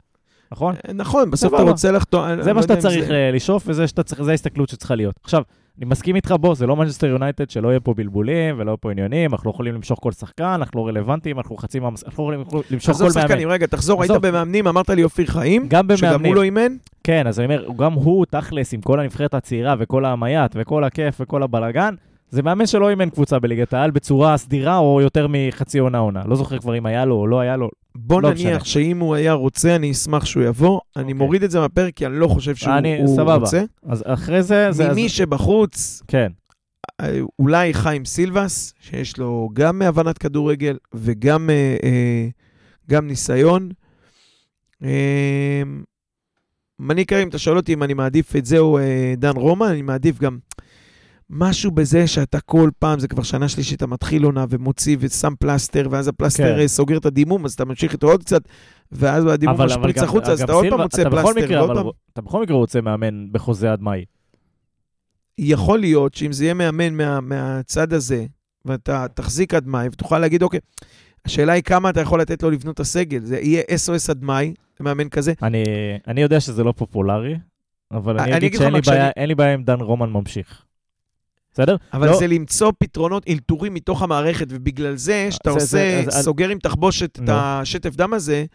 נכון? 0.51 0.75
נכון, 0.93 1.31
בסוף. 1.31 1.53
אתה 1.53 1.63
רוצה 1.63 1.91
לחתום... 1.91 2.23
אני 2.23 2.43
זה 2.43 2.49
לא 2.49 2.55
מה 2.55 2.61
שאתה 2.61 2.73
יודע 2.73 2.89
אם 2.89 2.95
צריך 2.95 3.11
אה, 3.11 3.31
לשאוף, 3.31 3.63
וזה 3.67 3.87
שאתה 3.87 4.01
ההסתכלות 4.29 4.69
שצריכה 4.69 4.95
להיות. 4.95 5.15
עכשיו, 5.23 5.41
אני 5.77 5.85
מסכים 5.85 6.15
איתך, 6.15 6.33
בוא, 6.39 6.55
זה 6.55 6.67
לא 6.67 6.75
מנצ'סטר 6.75 7.07
יונייטד, 7.07 7.49
שלא 7.49 7.69
יהיה 7.69 7.79
פה 7.79 7.93
בלבולים 7.93 8.55
ולא 8.59 8.71
יהיה 8.71 8.77
פה 8.77 8.91
עניינים, 8.91 9.31
אנחנו 9.31 9.49
לא 9.49 9.53
יכולים 9.53 9.75
למשוך 9.75 9.99
כל 10.01 10.11
שחקן, 10.11 10.43
אנחנו 10.43 10.79
לא 10.79 10.87
רלוונטיים, 10.87 11.37
אנחנו 11.37 11.57
חצי 11.57 11.79
מהמס... 11.79 12.03
אנחנו 12.03 12.31
לא 12.31 12.35
יכולים 12.35 12.63
למשוך 12.71 12.89
עזוב 12.89 13.09
כל 13.09 13.19
מאמן. 13.19 13.27
שחקנים, 13.27 13.49
רגע, 13.49 13.65
תחזור, 13.65 14.01
היית 14.01 14.11
עזוב. 14.11 14.27
במאמנים, 14.27 14.67
אמרת 14.67 14.89
לי 14.89 15.03
אופיר 15.03 15.25
חיים, 15.25 15.67
גם 15.67 15.87
שגם 15.95 16.09
במאמנים. 16.09 16.31
הוא 16.31 16.35
לא 16.35 16.43
אימן, 16.43 16.75
כן, 17.03 17.27
אז 17.27 17.39
אני 17.39 17.45
אומר, 17.45 17.67
גם 17.77 17.93
הוא, 17.93 18.25
תכלס, 18.25 18.73
עם 18.73 18.81
כל 18.81 18.99
הנבחרת 18.99 19.33
הצעירה 19.33 19.75
וכל 19.79 20.05
ההייפ 20.05 20.51
וכל 20.55 20.83
הכיף 20.83 21.21
וכל 21.21 21.43
הבלגן, 21.43 21.95
זה 22.35 22.41
מאמן 22.43 22.65
שלא 22.67 22.89
אימן 22.89 23.09
קבוצה 23.09 23.39
בליגת 23.39 23.73
העל 23.73 23.91
בצורה 23.91 24.37
סדירה 24.37 24.77
או 24.77 25.01
יותר 25.01 25.27
מחצי 25.29 25.79
עונה 25.79 25.97
עונה. 25.97 26.21
לא 26.27 26.35
זוכר 26.35 26.59
כבר 26.59 26.77
אם 26.77 26.85
היה 26.85 27.05
לו 27.05 27.15
או 27.15 27.27
לא 27.27 27.39
היה 27.39 27.57
לו. 27.57 27.69
בוא 27.95 28.21
לא 28.21 28.29
נניח 28.29 28.39
משנה. 28.61 28.65
שאם 28.65 28.99
הוא 28.99 29.15
היה 29.15 29.33
רוצה, 29.33 29.75
אני 29.75 29.91
אשמח 29.91 30.25
שהוא 30.25 30.43
יבוא. 30.43 30.79
אני 30.95 31.03
אוקיי. 31.03 31.13
מוריד 31.13 31.43
את 31.43 31.51
זה 31.51 31.59
מהפרק, 31.59 31.93
כי 31.95 32.05
אני 32.05 32.19
לא 32.19 32.27
חושב 32.27 32.55
שהוא 32.55 32.73
אני- 32.73 32.97
הוא 32.97 33.15
סבבה. 33.15 33.35
רוצה. 33.35 33.63
אז 33.89 34.03
אחרי 34.05 34.43
זה... 34.43 34.71
זה 34.71 34.89
ממי 34.91 35.05
אז, 35.05 35.11
שבחוץ, 35.11 36.01
כן. 36.07 36.31
אה, 37.01 37.19
אולי 37.39 37.73
חיים 37.73 38.05
סילבס, 38.05 38.73
שיש 38.79 39.17
לו 39.17 39.49
גם 39.53 39.81
הבנת 39.81 40.17
כדורגל 40.17 40.77
וגם 40.93 41.49
אה, 41.49 41.77
אה, 41.83 42.27
גם 42.89 43.07
ניסיון. 43.07 43.69
אה, 44.83 45.63
מניקה, 46.79 47.23
אם 47.23 47.27
אתה 47.27 47.37
שואל 47.37 47.57
אותי 47.57 47.73
אם 47.73 47.83
אני 47.83 47.93
מעדיף 47.93 48.35
את 48.35 48.45
זה 48.45 48.57
או 48.59 48.79
אה, 48.79 49.13
דן 49.17 49.35
רומן, 49.35 49.67
אני 49.67 49.81
מעדיף 49.81 50.19
גם 50.19 50.37
משהו 51.29 51.71
בזה 51.71 52.07
שאתה 52.07 52.39
כל 52.39 52.69
פעם, 52.79 52.99
זה 52.99 53.07
כבר 53.07 53.23
שנה 53.23 53.49
שלישית, 53.49 53.77
אתה 53.77 53.87
מתחיל 53.87 54.23
עונה 54.23 54.45
ומוציא 54.49 54.97
ושם 54.99 55.33
פלסטר, 55.39 55.87
ואז 55.91 56.07
הפלסטר 56.07 56.57
כן. 56.61 56.67
סוגר 56.67 56.97
את 56.97 57.05
הדימום, 57.05 57.45
אז 57.45 57.53
אתה 57.53 57.65
ממשיך 57.65 57.93
איתו 57.93 58.07
עוד 58.11 58.23
קצת, 58.23 58.41
ואז 58.91 59.25
הדימום 59.25 59.55
אבל- 59.55 59.65
אבל 59.65 59.75
משפריץ 59.75 59.97
גם- 59.97 60.03
החוצה, 60.03 60.31
אז 60.31 60.41
אתה 60.41 60.51
עוד 60.53 60.65
פעם 60.69 60.81
מוצא 60.81 61.09
פלסטר, 61.09 61.31
מקרה, 61.45 61.63
אבל 61.63 61.75
פעם. 61.75 61.87
אתה 62.13 62.21
בכל 62.21 62.41
מקרה 62.41 62.55
רוצה 62.57 62.81
מאמן 62.81 63.31
בחוזה 63.31 63.71
עד 63.71 63.81
מאי. 63.81 64.05
יכול 65.37 65.79
להיות 65.79 66.13
שאם 66.13 66.31
זה 66.31 66.43
יהיה 66.43 66.53
מאמן 66.53 66.93
מה, 66.97 67.21
מהצד 67.21 67.93
הזה, 67.93 68.25
ואתה 68.65 69.05
תחזיק 69.13 69.53
עד 69.53 69.67
מאי, 69.67 69.87
ותוכל 69.87 70.19
להגיד, 70.19 70.43
אוקיי, 70.43 70.59
השאלה 71.25 71.53
היא 71.53 71.63
כמה 71.63 71.89
אתה 71.89 72.01
יכול 72.01 72.21
לתת 72.21 72.43
לו 72.43 72.51
לבנות 72.51 72.75
את 72.75 72.79
הסגל. 72.79 73.25
זה 73.25 73.39
יהיה 73.39 73.61
SOS 73.61 74.09
עד 74.11 74.23
מאי, 74.23 74.53
מאמן 74.79 75.09
כזה. 75.09 75.33
אני, 75.43 75.63
אני 76.07 76.21
יודע 76.21 76.39
שזה 76.39 76.63
לא 76.63 76.73
פופולרי, 76.77 77.35
אבל 77.91 78.19
אני 78.19 78.31
אני 78.31 78.37
אגיד 78.37 78.53
שאין 78.59 78.73
לי 78.73 78.81
בעיה- 78.81 79.09
אין 79.09 79.27
לי 79.27 79.35
בעיה 79.35 79.53
אם 79.55 79.63
דן 79.63 79.79
רומן 79.81 80.09
ממשיך. 80.09 80.61
בסדר? 81.55 81.75
אבל 81.93 82.07
לא. 82.07 82.17
זה 82.19 82.27
למצוא 82.27 82.71
פתרונות, 82.79 83.23
אלתורים 83.29 83.73
מתוך 83.73 84.01
המערכת, 84.01 84.47
ובגלל 84.49 84.95
זה, 84.95 85.27
שאתה 85.31 85.51
זה- 85.51 85.59
זה- 85.59 85.99
עושה, 86.05 86.17
אז- 86.19 86.25
סוגר 86.25 86.49
עם 86.49 86.59
תחבושת 86.59 87.09
את 87.15 87.19
נו. 87.19 87.31
השטף 87.35 87.95
דם 87.95 88.13
הזה, 88.13 88.45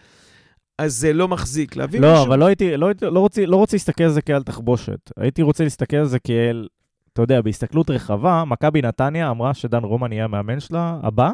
אז 0.79 0.95
זה 0.97 1.13
לא 1.13 1.29
מחזיק. 1.29 1.77
להביא 1.77 2.01
לא, 2.01 2.11
מישהו... 2.11 2.27
אבל 2.27 2.39
לא 2.39 2.47
הייתי, 2.47 2.77
לא, 2.77 2.87
הייתי, 2.87 3.05
לא, 3.07 3.21
רוצה, 3.21 3.47
לא 3.47 3.57
רוצה 3.57 3.77
להסתכל 3.77 4.05
על 4.05 4.11
זה 4.11 4.23
כעל 4.23 4.43
תחבושת. 4.43 5.11
הייתי 5.17 5.43
רוצה 5.43 5.65
להסתכל 5.65 5.97
על 5.97 6.07
זה 6.07 6.19
כאל, 6.19 6.69
אתה 7.13 7.23
יודע, 7.23 7.41
בהסתכלות 7.43 7.91
רחבה, 7.91 8.45
מכבי 8.47 8.83
נתניה 8.83 9.31
אמרה 9.31 9.55
שדן 9.55 9.85
רומן 9.85 10.13
יהיה 10.13 10.25
המאמן 10.25 10.61
שלה 10.61 10.99
הבא, 11.03 11.31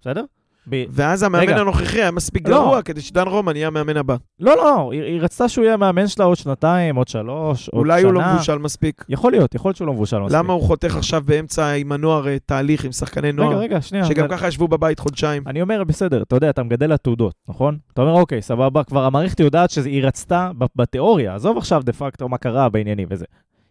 בסדר? 0.00 0.24
ב... 0.68 0.84
ואז 0.90 1.22
המאמן 1.22 1.44
רגע. 1.44 1.56
הנוכחי 1.60 2.00
היה 2.02 2.10
מספיק 2.10 2.48
לא. 2.48 2.56
גרוע 2.56 2.82
כדי 2.82 3.00
שדן 3.00 3.28
רומן 3.28 3.56
יהיה 3.56 3.66
המאמן 3.66 3.96
הבא. 3.96 4.16
לא, 4.40 4.56
לא, 4.56 4.88
היא, 4.92 5.02
היא 5.02 5.20
רצתה 5.20 5.48
שהוא 5.48 5.64
יהיה 5.64 5.74
המאמן 5.74 6.06
שלה 6.06 6.24
עוד 6.24 6.36
שנתיים, 6.36 6.96
עוד 6.96 7.08
שלוש, 7.08 7.68
עוד 7.68 7.78
אולי 7.78 8.00
שנה. 8.00 8.10
הוא 8.10 8.14
לא 8.22 8.34
מבושל 8.34 8.58
מספיק. 8.58 9.04
יכול 9.08 9.32
להיות, 9.32 9.54
יכול 9.54 9.68
להיות 9.68 9.76
שהוא 9.76 9.86
לא 9.86 9.92
מבושל 9.92 10.18
מספיק. 10.18 10.38
למה 10.38 10.52
הוא 10.52 10.62
חותך 10.62 10.96
עכשיו 10.96 11.22
באמצע 11.26 11.72
עם 11.72 11.92
הנוער 11.92 12.28
אה, 12.28 12.36
תהליך 12.46 12.84
עם 12.84 12.92
שחקני 12.92 13.28
רגע, 13.28 13.36
נוער, 13.42 13.58
רגע, 13.58 13.80
שנייה. 13.82 14.04
שגם 14.04 14.24
אבל- 14.24 14.36
ככה 14.36 14.48
ישבו 14.48 14.68
בבית 14.68 14.98
חודשיים? 14.98 15.42
אני 15.46 15.62
אומר, 15.62 15.84
בסדר, 15.84 16.22
אתה 16.22 16.36
יודע, 16.36 16.50
אתה 16.50 16.62
מגדל 16.62 16.92
עתודות, 16.92 17.34
נכון? 17.48 17.78
אתה 17.92 18.02
אומר, 18.02 18.12
אוקיי, 18.12 18.42
סבבה, 18.42 18.84
כבר 18.84 19.04
המערכת 19.04 19.40
יודעת 19.40 19.70
שהיא 19.70 20.04
רצתה 20.04 20.50
בתיאוריה, 20.76 21.34
עזוב 21.34 21.56
עכשיו 21.58 21.82
דה 21.84 21.92
פקטו 21.92 22.28
מה 22.28 22.38
קרה 22.38 22.68
בעניינים 22.68 23.08
וזה. 23.10 23.24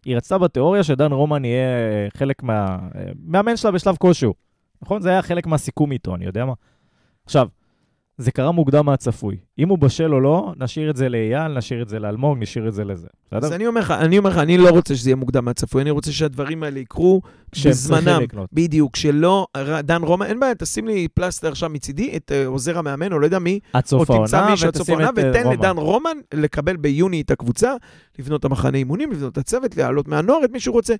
היא 0.06 0.18
רצתה 0.18 0.38
בתיאוריה 0.38 0.84
שדן 0.84 1.12
רומן 1.12 1.46
יהיה 1.46 1.68
חלק 2.18 2.44
מה... 2.44 2.78
מאמן 3.28 3.58
שלה 3.58 3.72
בשלב 3.72 3.96
כלשהו. 4.00 4.34
נכון? 4.82 5.02
זה 5.02 5.10
היה 5.10 5.22
חלק 5.22 5.48
מהסיכום 5.48 5.92
איתו, 5.92 6.16
אני 6.16 6.26
יודע 6.26 6.46
מה. 6.46 6.54
עכשיו, 7.26 7.48
זה 8.20 8.32
קרה 8.32 8.52
מוקדם 8.52 8.86
מהצפוי. 8.86 9.38
אם 9.60 9.70
הוא 9.70 9.78
בשל 9.78 10.14
או 10.14 10.20
לא, 10.20 10.54
נשאיר 10.58 10.90
את 10.90 10.96
זה 10.96 11.10
לאייל, 11.10 11.58
נשאיר 11.58 11.82
את 11.82 11.90
זה 11.90 12.00
לאלמוג, 12.00 12.38
נשאיר 12.40 12.68
את 12.68 12.74
זה 12.74 12.84
לזה. 12.84 13.08
אז 13.32 13.44
בסדר? 13.44 13.56
אני 13.56 13.68
אומר 13.68 13.82
לך, 13.82 13.92
אני 13.92 14.18
אומר 14.18 14.30
לך, 14.30 14.38
אני 14.38 14.58
לא 14.58 14.70
רוצה 14.70 14.96
שזה 14.96 15.10
יהיה 15.10 15.16
מוקדם 15.16 15.46
מהצפוי, 15.46 15.82
אני 15.82 15.92
רוצה 15.92 16.12
שהדברים 16.12 16.64
האלה 16.64 16.80
יקרו 16.80 17.22
בזמנם. 17.66 18.22
בדיוק, 18.54 18.96
שלא, 18.96 19.48
דן 19.84 20.04
רומן, 20.04 20.26
אין 20.26 20.40
בעיה, 20.40 20.56
תשים 20.56 20.88
לי 20.88 21.08
פלסטר 21.08 21.48
עכשיו 21.48 21.70
מצידי, 21.70 22.18
את 22.18 22.32
אה, 22.32 22.46
עוזר 22.46 22.78
המאמן, 22.78 23.14
או 23.14 23.20
לא 23.20 23.26
יודע 23.26 23.40
מי, 23.40 23.60
עד 23.74 23.86
סוף 23.86 24.12
תמצא 24.12 24.38
העונה, 24.38 24.52
מישהו 24.52 24.68
עד 24.68 24.76
סוף 24.76 24.82
ותשים 24.90 25.00
העונה, 25.00 25.10
את 25.30 25.36
אה, 25.36 25.42
ותן. 25.42 25.52
לדן 25.52 25.78
רומן 25.78 26.18
לקבל 26.34 26.78
ביוני 26.78 27.22
את 27.22 27.32
הקבוצה, 27.32 27.74
לבנות 28.20 28.40
את 28.40 28.46
המחנה 28.46 28.78
אימונים, 28.78 29.12
לבנות 29.12 29.34
את 29.34 29.38
הצוות, 29.38 29.78
להעלות 29.78 30.08
מהנוער 30.08 30.46
את 30.46 30.52
מי 30.52 30.60
שהוא 30.60 30.74
רוצה. 30.74 30.94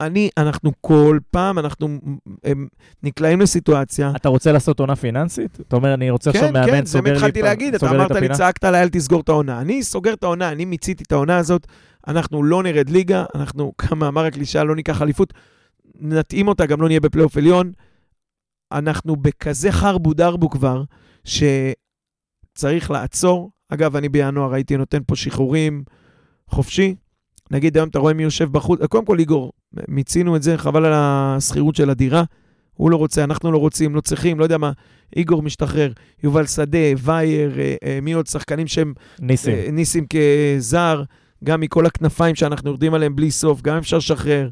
אני, 0.00 0.30
אנחנו 0.38 0.72
כל 0.80 1.18
פעם, 1.30 1.58
אנחנו 1.58 1.98
הם, 2.44 2.68
נקלעים 3.02 3.40
לסיטואציה. 3.40 4.12
אתה 4.16 4.28
רוצה 4.28 4.52
לעשות 4.52 4.80
עונה 4.80 4.96
פיננסית? 4.96 5.60
אתה 5.60 5.76
אומר, 5.76 5.94
אני 5.94 6.10
רוצה 6.10 6.30
עכשיו 6.30 6.48
כן, 6.48 6.52
מאמן, 6.52 6.66
כן, 6.66 6.84
זה 6.84 6.92
סוגר 6.92 7.10
לי 7.10 7.16
התחלתי 7.16 7.40
פ- 7.40 7.44
להגיד, 7.44 7.74
אתה 7.74 7.86
סוגר 7.86 7.98
לי 7.98 8.04
את 8.04 8.10
אמרת 8.10 8.10
לי, 8.10 8.18
הפינה? 8.18 8.34
צעקת 8.34 8.64
עליי, 8.64 8.82
אל 8.82 8.88
תסגור 8.88 9.20
את 9.20 9.28
העונה. 9.28 9.60
אני 9.60 9.82
סוגר 9.82 10.12
את 10.12 10.22
העונה, 10.22 10.52
אני 10.52 10.64
מיציתי 10.64 11.04
את 11.04 11.12
העונה 11.12 11.36
הזאת, 11.36 11.66
אנחנו 12.08 12.42
לא 12.42 12.62
נרד 12.62 12.90
ליגה, 12.90 13.24
אנחנו, 13.34 13.72
כמאמר 13.78 14.24
הקלישאה, 14.24 14.64
לא 14.64 14.76
ניקח 14.76 15.02
אליפות, 15.02 15.32
נתאים 16.00 16.48
אותה, 16.48 16.66
גם 16.66 16.82
לא 16.82 16.88
נהיה 16.88 17.00
בפלייאוף 17.00 17.36
עליון. 17.36 17.72
אנחנו 18.72 19.16
בכזה 19.16 19.72
חרבו 19.72 20.14
דרבו 20.14 20.50
כבר, 20.50 20.82
שצריך 21.24 22.90
לעצור. 22.90 23.50
אגב, 23.68 23.96
אני 23.96 24.08
בינואר 24.08 24.54
הייתי 24.54 24.76
נותן 24.76 24.98
פה 25.06 25.16
שחרורים 25.16 25.84
חופשי. 26.50 26.94
נגיד, 27.50 27.76
היום 27.76 27.88
אתה 27.88 27.98
רואה 27.98 28.14
מי 28.14 28.22
יושב 28.22 28.52
בחוץ. 28.52 28.80
קודם 28.88 29.04
כל, 29.04 29.18
איגור, 29.18 29.52
מיצינו 29.88 30.36
את 30.36 30.42
זה, 30.42 30.58
חבל 30.58 30.84
על 30.84 30.92
השכירות 30.94 31.76
של 31.76 31.90
הדירה. 31.90 32.24
הוא 32.74 32.90
לא 32.90 32.96
רוצה, 32.96 33.24
אנחנו 33.24 33.52
לא 33.52 33.58
רוצים, 33.58 33.94
לא 33.94 34.00
צריכים, 34.00 34.38
לא 34.38 34.44
יודע 34.44 34.58
מה. 34.58 34.72
איגור 35.16 35.42
משתחרר, 35.42 35.92
יובל 36.24 36.46
שדה, 36.46 36.78
וייר, 36.98 37.60
אה, 37.60 37.74
אה, 37.84 37.98
מי 38.02 38.12
עוד 38.12 38.26
שחקנים 38.26 38.66
שהם 38.66 38.92
ניסים. 39.20 39.54
אה, 39.54 39.68
ניסים 39.72 40.06
כזר, 40.10 41.02
גם 41.44 41.60
מכל 41.60 41.86
הכנפיים 41.86 42.34
שאנחנו 42.34 42.70
יורדים 42.70 42.94
עליהם 42.94 43.16
בלי 43.16 43.30
סוף, 43.30 43.62
גם 43.62 43.76
אפשר 43.76 43.96
לשחרר. 43.96 44.48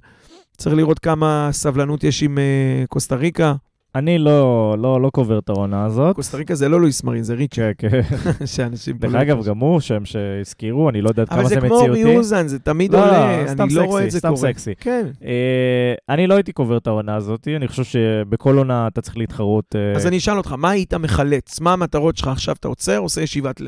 צריך 0.57 0.77
לראות 0.77 0.99
כמה 0.99 1.49
סבלנות 1.53 2.05
יש 2.05 2.23
עם 2.23 2.39
אה, 2.39 2.85
קוסטה 2.89 3.17
ריקה. 3.17 3.55
אני 3.95 4.19
לא, 4.19 4.77
לא, 4.79 5.01
לא 5.01 5.11
קובר 5.11 5.39
את 5.39 5.49
העונה 5.49 5.85
הזאת. 5.85 6.17
קוסטה 6.17 6.37
ריקה 6.37 6.55
זה 6.55 6.69
לא 6.69 6.81
לואיס 6.81 7.05
מרין, 7.05 7.23
זה 7.23 7.35
ריצ'י, 7.35 7.61
כן, 7.79 7.89
כן. 7.91 8.01
שאנשים 8.55 8.97
דרך 8.97 9.15
לא 9.15 9.23
אגב. 9.23 9.45
גם 9.45 9.59
הוא 9.59 9.81
שם 9.81 10.05
שהזכירו, 10.05 10.89
אני 10.89 11.03
לא 11.03 11.09
יודע 11.09 11.23
אבל 11.23 11.31
כמה 11.31 11.49
זה 11.49 11.55
זה 11.55 11.61
כמו 11.61 11.81
מציאותי. 11.81 12.03
אורי 12.05 12.17
אוזן, 12.17 12.49
זה 12.49 12.59
תמיד 12.59 12.93
לא, 12.93 12.99
עולה, 12.99 13.43
לא, 13.43 13.49
סתם 13.49 13.63
אני 13.63 13.75
לא 13.75 13.83
רואה 13.83 14.05
את 14.05 14.11
זה 14.11 14.19
סתם 14.19 14.29
קורה. 14.29 14.41
סקסי. 14.41 14.75
כן. 14.81 15.07
אה, 15.25 15.95
אני 16.09 16.27
לא 16.27 16.35
הייתי 16.35 16.53
קובר 16.53 16.77
את 16.77 16.87
העונה 16.87 17.17
הזאת, 17.17 17.49
אני 17.57 17.69
חושב 17.69 17.85
שבכל 17.85 18.59
עונה 18.59 18.87
אתה 18.87 19.01
צריך 19.01 19.17
להתחרות. 19.17 19.77
אה, 19.77 19.93
אז 19.97 20.07
אני 20.07 20.17
אשאל 20.17 20.37
אותך, 20.37 20.55
מה 20.59 20.71
היית 20.71 20.95
מחלץ? 20.95 21.61
מה 21.61 21.73
המטרות 21.73 22.17
שלך 22.17 22.29
עכשיו? 22.29 22.55
אתה 22.61 22.69
עוצר, 22.69 22.99
עושה 22.99 23.21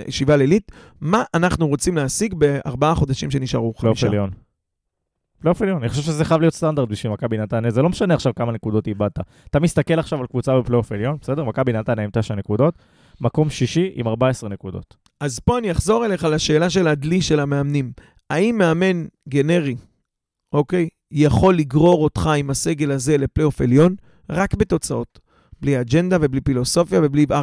ישיבה 0.07 0.37
לילית? 0.37 0.73
מה 1.01 1.23
אנחנו 1.35 1.69
רוצים 1.69 1.97
להשיג 1.97 2.35
בארבעה 2.35 2.95
חודשים 2.95 3.31
שנשארו? 3.31 3.73
פלייאוף 3.75 3.99
חמישה. 3.99 4.07
עליון. 4.07 4.46
פלייאוף 5.41 5.63
עליון, 5.63 5.79
אני 5.81 5.89
חושב 5.89 6.03
שזה 6.03 6.25
חייב 6.25 6.41
להיות 6.41 6.55
סטנדרט 6.55 6.89
בשביל 6.89 7.13
מכבי 7.13 7.39
נתניה, 7.39 7.71
זה 7.71 7.83
לא 7.83 7.89
משנה 7.89 8.15
עכשיו 8.15 8.35
כמה 8.35 8.53
נקודות 8.53 8.87
איבדת. 8.87 9.19
אתה 9.51 9.61
מסתכל 9.61 9.99
עכשיו 9.99 10.21
על 10.21 10.27
קבוצה 10.27 10.59
בפלייאוף 10.59 10.93
עליון, 10.93 11.17
בסדר? 11.21 11.45
מכבי 11.45 11.73
נתניה 11.73 12.05
עם 12.05 12.11
9 12.13 12.35
נקודות, 12.35 12.75
מקום 13.21 13.51
שישי 13.51 13.91
עם 13.95 14.09
14 14.09 14.49
נקודות. 14.51 14.97
אז 15.21 15.39
פה 15.39 15.59
אני 15.59 15.71
אחזור 15.71 16.07
אליך 16.07 16.25
לשאלה 16.25 16.71
של 16.71 16.89
הדלי 16.89 17.23
של 17.23 17.41
המאמנים. 17.41 17.93
האם 18.31 18.59
מאמן 18.59 19.05
גנרי, 19.29 19.77
אוקיי, 20.53 20.89
יכול 21.13 21.57
לגרור 21.57 22.05
אותך 22.05 22.31
עם 22.37 22.51
הסגל 22.51 22.91
הזה 22.91 23.19
לפלייאוף 23.19 23.61
עליון? 23.61 23.95
רק 24.31 24.55
בתוצאות. 24.55 25.19
בלי 25.61 25.81
אג'נדה 25.81 26.17
ובלי 26.21 26.41
פילוסופיה 26.41 27.01
ובלי 27.03 27.27
4-3-3. 27.31 27.35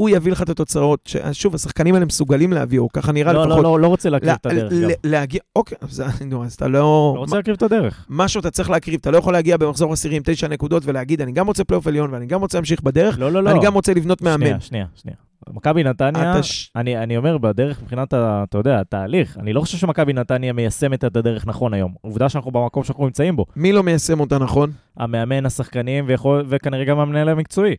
הוא 0.00 0.08
יביא 0.08 0.32
לך 0.32 0.42
את 0.42 0.48
התוצאות, 0.48 1.00
ששוב, 1.04 1.54
השחקנים 1.54 1.94
האלה 1.94 2.06
מסוגלים 2.06 2.52
להביא, 2.52 2.78
או 2.78 2.88
ככה 2.92 3.12
נראה 3.12 3.32
לא, 3.32 3.42
לפחות. 3.46 3.56
לא, 3.64 3.70
לא, 3.72 3.80
לא 3.80 3.86
רוצה 3.86 4.10
להקריב 4.10 4.30
לה- 4.30 4.34
את 4.34 4.46
הדרך 4.46 4.72
גם. 4.72 4.78
ל- 4.88 4.92
להגיע, 5.04 5.40
אוקיי, 5.56 5.78
אז 5.80 6.02
נו, 6.26 6.44
אז 6.44 6.54
אתה 6.54 6.68
לא... 6.68 6.72
לא 7.14 7.14
רוצה 7.20 7.36
להקריב 7.36 7.56
את 7.56 7.62
הדרך. 7.62 8.06
משהו 8.10 8.40
אתה 8.40 8.50
צריך 8.50 8.70
להקריב, 8.70 8.98
אתה 9.00 9.10
לא 9.10 9.18
יכול 9.18 9.32
להגיע 9.32 9.56
במחזור 9.56 9.92
עשירי 9.92 10.16
עם 10.16 10.22
תשע 10.24 10.48
נקודות 10.48 10.82
ולהגיד, 10.86 11.22
אני 11.22 11.32
גם 11.32 11.46
רוצה 11.46 11.64
פלייאוף 11.64 11.86
עליון 11.86 12.14
ואני 12.14 12.26
גם 12.26 12.40
רוצה 12.40 12.58
להמשיך 12.58 12.82
בדרך, 12.82 13.18
לא, 13.18 13.32
לא, 13.32 13.42
לא. 13.42 13.50
ואני 13.50 13.60
גם 13.64 13.74
רוצה 13.74 13.94
לבנות 13.94 14.22
מאמן. 14.22 14.40
שנייה, 14.46 14.60
שנייה, 14.60 14.86
שנייה. 14.94 15.16
מכבי 15.52 15.82
נתניה, 15.84 16.42
ש- 16.42 16.70
אני, 16.76 16.98
אני 16.98 17.16
אומר 17.16 17.38
בדרך 17.38 17.82
מבחינת, 17.82 18.12
ה- 18.12 18.44
אתה 18.48 18.58
יודע, 18.58 18.80
התהליך, 18.80 19.36
אני 19.40 19.52
לא 19.52 19.60
חושב 19.60 19.78
שמכבי 19.78 20.12
נתניה 20.12 20.52
מיישמת 20.52 21.04
את 21.04 21.16
הדרך 21.16 21.46
נכון 21.46 21.74
היום. 21.74 21.92
עובדה 22.00 22.28
שאנחנו 22.28 22.50
במקום 22.50 22.84
שאנחנו 22.84 23.04
נמצאים 23.04 23.36
בו. 23.36 23.44
מי 23.56 23.72
לא 23.72 23.82
מיישם 23.82 24.20
אותה 24.20 24.38
נכון? 24.38 24.70
המאמן, 24.96 25.46
השחקנים, 25.46 26.04
ויכול, 26.08 26.44
וכנראה 26.48 26.84
גם 26.84 26.98
המנהל 26.98 27.28
המקצועי. 27.28 27.74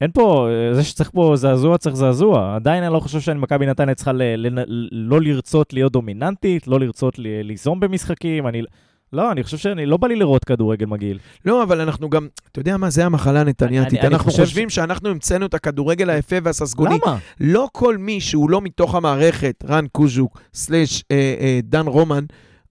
אין 0.00 0.10
פה, 0.10 0.48
אה, 0.50 0.74
זה 0.74 0.84
שצריך 0.84 1.10
פה 1.10 1.32
זעזוע, 1.36 1.78
צריך 1.78 1.96
זעזוע. 1.96 2.54
עדיין 2.54 2.84
אני 2.84 2.92
לא 2.92 3.00
חושב 3.00 3.20
שמכבי 3.20 3.66
נתניה 3.66 3.94
צריכה 3.94 4.12
ל, 4.12 4.22
ל, 4.36 4.64
לא 4.92 5.20
לרצות 5.20 5.72
להיות 5.72 5.92
דומיננטית, 5.92 6.68
לא 6.68 6.80
לרצות 6.80 7.18
ל, 7.18 7.22
ליזום 7.42 7.80
במשחקים. 7.80 8.46
אני, 8.46 8.62
לא, 9.12 9.32
אני 9.32 9.42
חושב 9.42 9.56
שאני, 9.56 9.86
לא 9.86 9.96
בא 9.96 10.08
לי 10.08 10.16
לראות 10.16 10.44
כדורגל 10.44 10.86
מגעיל. 10.86 11.18
לא, 11.44 11.62
אבל 11.62 11.80
אנחנו 11.80 12.10
גם, 12.10 12.28
אתה 12.52 12.60
יודע 12.60 12.76
מה, 12.76 12.90
זה 12.90 13.06
המחלה 13.06 13.40
הנתניאתית. 13.40 14.04
אנחנו 14.04 14.30
חושב 14.30 14.44
חושבים 14.44 14.70
שאנחנו 14.70 15.08
המצאנו 15.08 15.46
את 15.46 15.54
הכדורגל 15.54 16.10
היפה 16.10 16.36
והססגוני. 16.42 16.98
למה? 17.04 17.18
לא 17.40 17.68
כל 17.72 17.96
מי 17.96 18.20
שהוא 18.20 18.50
לא 18.50 18.60
מתוך 18.60 18.94
המערכת, 18.94 19.64
רן 19.68 19.86
קוז'וק, 19.92 20.40
סלאש 20.54 21.04
אה, 21.10 21.34
אה, 21.40 21.60
דן 21.62 21.86
רומן, 21.86 22.24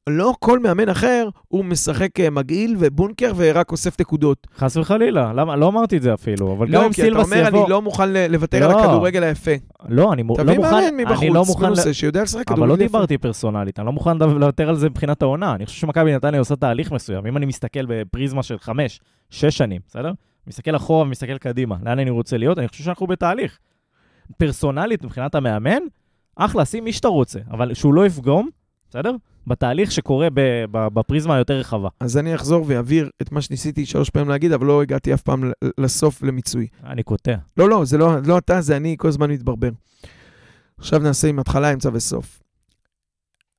לא 0.08 0.34
כל 0.40 0.60
מאמן 0.60 0.90
אחר 0.90 1.30
הוא 1.48 1.66
משחק 1.66 2.20
אה, 2.20 2.30
מגעיל 2.30 2.76
ובונקר 2.80 3.32
ורק 3.36 3.72
אוסף 3.72 4.02
נקודות. 4.02 4.48
חס 4.58 4.78
וחלילה, 4.78 5.34
למה? 5.34 5.56
לא 5.56 5.68
אמרתי 5.68 5.98
את 5.98 6.02
זה 6.02 6.14
אפילו, 6.14 6.54
אבל 6.54 6.68
גם 6.68 6.74
לא, 6.74 6.88
אם 6.88 6.94
כי 6.94 7.02
אתה 7.02 7.10
סילבס 7.10 7.26
אומר, 7.26 7.48
יבוא... 7.48 7.62
אני 7.64 7.70
לא 7.70 7.82
מוכן 7.82 8.10
לוותר 8.30 8.64
על 8.66 8.72
לא. 8.72 8.80
הכדורגל 8.80 9.24
היפה. 9.24 9.52
לא, 9.90 10.14
אני 10.14 10.24
מו- 10.24 10.36
לא 10.38 10.44
תביא 10.44 10.56
מוכן... 10.58 10.72
מאמן 10.72 10.88
אני 11.18 11.30
לא 11.30 11.42
מבחוץ, 11.42 11.48
מוכן... 11.48 11.64
ל- 11.64 11.68
מנוסה, 11.68 11.94
שיודע 11.94 12.24
לשחק 12.24 12.52
אבל 12.52 12.60
לא 12.60 12.66
כדורגל 12.66 12.84
יפה. 12.86 12.98
דיברתי 12.98 13.18
פרסונלית, 13.18 13.80
אני 13.80 13.86
לא 13.86 13.92
מוכן 13.92 14.18
לוותר 14.18 14.70
על 14.70 14.76
זה 14.76 14.90
מבחינת 14.90 15.22
העונה. 15.22 15.56
אני 15.56 15.66
חושב 15.66 15.78
שמכבי 15.82 16.16
נתניה 16.16 16.40
עושה 16.40 16.56
תהליך 16.56 16.92
מסוים. 16.92 17.26
אם 17.26 17.38
אני 17.38 17.46
מסתכל 17.46 17.86
בפריזמה 17.88 18.44
של 18.44 18.58
חמש, 18.60 19.00
שש 19.30 19.58
שנים, 19.58 19.82
בסדר? 19.88 20.12
מסתכל 20.48 20.76
אחורה 20.76 21.02
ומסתכל 21.02 21.38
קדימה, 21.38 21.76
לאן 21.86 22.00
אני 22.00 22.10
רוצה 22.10 22.38
להיות, 22.38 22.60
אני 22.60 22.68
חושב 22.68 22.84
שאנחנו 22.84 23.08
בתהליך. 23.08 23.58
פרסונלית, 24.38 25.04
מבחינת 25.04 25.36
המאמן, 25.36 25.80
אחלה, 26.36 26.66
שים 26.66 26.84
מי 26.84 26.94
שאתה 26.94 27.08
רוצה, 27.08 27.40
אבל 27.52 27.74
שהוא 27.74 27.94
לא 27.94 28.06
יפגום, 28.06 28.50
בסדר? 28.90 29.12
בתהליך 29.48 29.92
שקורה 29.92 30.28
בפריזמה 30.72 31.36
היותר 31.36 31.60
רחבה. 31.60 31.90
אז 32.00 32.18
אני 32.18 32.36
אחזור 32.36 32.66
ואעביר 32.68 33.10
את 33.22 33.32
מה 33.32 33.42
שניסיתי 33.42 33.86
שלוש 33.86 34.10
פעמים 34.10 34.30
להגיד, 34.30 34.52
אבל 34.52 34.66
לא 34.66 34.82
הגעתי 34.82 35.14
אף 35.14 35.22
פעם 35.22 35.52
לסוף 35.78 36.24
למיצוי. 36.24 36.68
אני 36.84 37.04
קוטע. 37.04 37.36
לא, 37.58 37.70
לא, 37.70 37.86
זה 37.86 37.98
לא, 37.98 38.12
לא 38.26 38.38
אתה, 38.38 38.62
זה 38.62 38.78
אני 38.78 38.96
כל 39.00 39.08
הזמן 39.08 39.32
מתברבר. 39.32 39.70
עכשיו 40.78 41.00
נעשה 41.00 41.28
עם 41.28 41.40
התחלה, 41.40 41.74
אמצע 41.74 41.90
וסוף. 41.94 42.40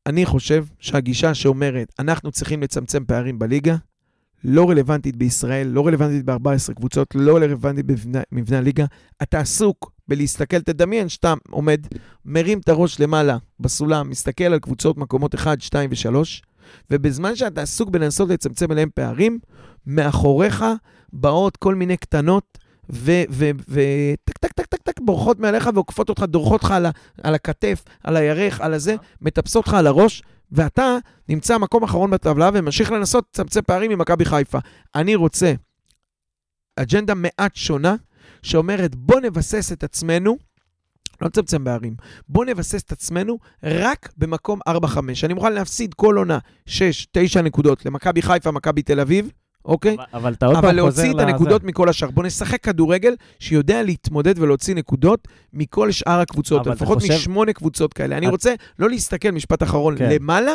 אני 0.07 0.27
חושב 0.27 0.65
שהגישה 0.79 1.35
שאומרת, 1.35 1.93
אנחנו 1.99 2.33
צריכים 2.33 2.63
לצמצם 2.63 3.05
פערים 3.05 3.39
בליגה, 3.39 3.77
לא 4.45 4.71
רלוונטית 4.71 5.17
בישראל, 5.17 5.67
לא 5.67 5.87
רלוונטית 5.87 6.25
ב-14 6.25 6.75
קבוצות, 6.75 7.15
לא 7.15 7.37
רלוונטית 7.37 7.87
במבנה, 7.87 8.59
הליגה. 8.59 8.85
אתה 9.23 9.41
עסוק 9.41 9.93
בלהסתכל, 10.09 10.61
תדמיין 10.61 11.09
שאתה 11.09 11.35
עומד, 11.51 11.87
מרים 12.25 12.59
את 12.59 12.69
הראש 12.69 13.01
למעלה 13.01 13.37
בסולם, 13.61 14.11
מסתכל 14.11 14.45
על 14.45 14.59
קבוצות 14.59 14.97
מקומות 14.97 15.35
1, 15.35 15.61
2 15.61 15.91
ו-3, 15.91 16.17
ובזמן 16.91 17.37
שאתה 17.37 17.63
עסוק 17.63 17.91
בלנסות 17.91 18.29
לצמצם 18.29 18.73
אליהם 18.73 18.89
פערים, 18.95 19.39
מאחוריך 19.87 20.65
באות 21.13 21.57
כל 21.57 21.75
מיני 21.75 21.97
קטנות 21.97 22.59
וטק, 22.91 24.33
טק, 24.41 24.53
טק, 24.53 24.67
טק, 24.67 24.83
טק, 24.83 25.01
בורחות 25.01 25.39
מעליך 25.39 25.71
ועוקפות 25.75 26.09
אותך, 26.09 26.23
דורכות 26.23 26.65
לך 26.65 26.71
על, 26.71 26.87
על 27.23 27.35
הכתף, 27.35 27.85
על 28.05 28.17
הירך, 28.17 28.61
על 28.61 28.75
הזה, 28.75 28.97
מטפסות 29.21 29.69
לך 29.69 29.75
על 29.75 29.87
הראש, 29.87 30.23
ואתה 30.53 30.97
נמצא 31.29 31.59
מקום 31.59 31.83
אחרון 31.83 32.11
בטבלה 32.11 32.51
וממשיך 32.55 32.91
לנסות 32.91 33.25
לצמצם 33.31 33.61
פערים 33.63 33.91
ממכבי 33.91 34.25
חיפה. 34.25 34.59
אני 34.95 35.15
רוצה 35.15 35.53
אג'נדה 36.77 37.15
מעט 37.15 37.57
שונה, 37.57 37.95
שאומרת 38.43 38.95
בוא 38.95 39.21
נבסס 39.21 39.73
את 39.73 39.85
עצמנו, 39.85 40.37
לא 41.21 41.29
נצמצם 41.29 41.65
פערים, 41.65 41.97
בוא 42.29 42.45
נבסס 42.45 42.83
את 42.83 42.93
עצמנו 42.93 43.39
רק 43.63 44.13
במקום 44.17 44.61
4-5. 44.69 44.73
אני 45.25 45.35
מוכן 45.35 45.53
להפסיד 45.53 45.95
כל 45.95 46.17
עונה 46.17 46.39
6-9 46.69 46.71
נקודות 47.45 47.87
למכבי 47.87 48.23
חיפה, 48.23 48.51
מכבי 48.51 48.83
תל 48.83 49.01
אביב, 49.01 49.31
אוקיי? 49.65 49.95
אבל- 49.95 50.05
אבל 50.15 50.33
אתה 50.33 50.47
עוד 50.47 50.55
פעם 50.55 50.65
אבל 50.65 50.81
חוזר 50.81 51.03
להוציא 51.03 51.23
את. 51.23 51.29
הנקודות 51.29 51.65
מכל 51.65 51.89
השאר. 51.89 52.11
בוא 52.11 52.25
נשחק 52.25 52.61
כדורגל 52.63 53.15
שיודע 53.39 53.83
להתמודד 53.83 54.39
ולהוציא 54.39 54.75
נקודות 54.75 55.29
מכל 55.53 55.91
שאר 55.91 56.21
הקבוצות, 56.21 56.67
אבל 56.67 56.77
לפחות 56.77 56.99
חושב- 56.99 57.15
משמונה 57.15 57.53
קבוצות 57.53 57.93
כאלה. 57.93 58.19
אני 58.19 58.27
את- 58.27 58.31
רוצה 58.33 58.55
לא 58.79 58.89
להסתכל, 58.91 59.31
משפט 59.31 59.63
אחרון, 59.63 59.99
כן. 59.99 60.09
למעלה, 60.13 60.53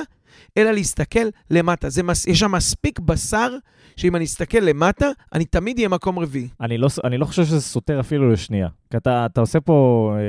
אלא 0.58 0.72
להסתכל 0.72 1.20
למטה. 1.52 1.90
זה 1.90 2.04
מס... 2.04 2.28
יש 2.28 2.40
שם 2.40 2.52
מספיק 2.52 3.00
בשר, 3.00 3.56
שאם 3.96 4.16
אני 4.16 4.26
אסתכל 4.26 4.58
למטה, 4.58 5.08
אני 5.34 5.46
תמיד 5.46 5.78
אהיה 5.78 5.90
מקום 5.90 6.20
רביעי. 6.20 6.48
אני 6.62 6.78
לא, 6.78 6.88
אני 7.04 7.18
לא 7.18 7.26
חושב 7.26 7.44
שזה 7.46 7.62
סותר 7.62 8.00
אפילו 8.00 8.32
לשנייה. 8.32 8.68
כי 8.92 8.98
אתה, 8.98 9.26
אתה 9.26 9.42
עושה 9.42 9.60
פה, 9.60 10.12
אה, 10.18 10.22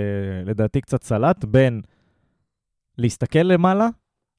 לדעתי, 0.50 0.80
קצת 0.80 1.02
סלט 1.02 1.44
בין 1.44 1.80
להסתכל 2.98 3.38
למעלה 3.38 3.88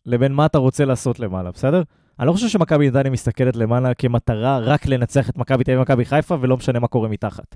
לבין 0.06 0.34
מה 0.34 0.46
אתה 0.46 0.58
רוצה 0.58 0.86
לעשות 0.86 1.20
למעלה, 1.20 1.52
בסדר? 1.52 1.82
אני 2.20 2.28
לא 2.28 2.34
חושב 2.34 2.48
שמכבי 2.48 2.88
נתניה 2.88 3.12
מסתכלת 3.12 3.56
למעלה 3.56 3.94
כמטרה 3.94 4.60
רק 4.60 4.86
לנצח 4.86 5.30
את 5.30 5.38
מכבי 5.38 5.64
תל 5.64 5.72
אביב 5.72 5.80
ומכבי 5.80 6.06
חיפה, 6.06 6.38
ולא 6.42 6.58
משנה 6.58 6.80
מה 6.80 6.88
קורה 6.88 7.10
מתחת. 7.10 7.56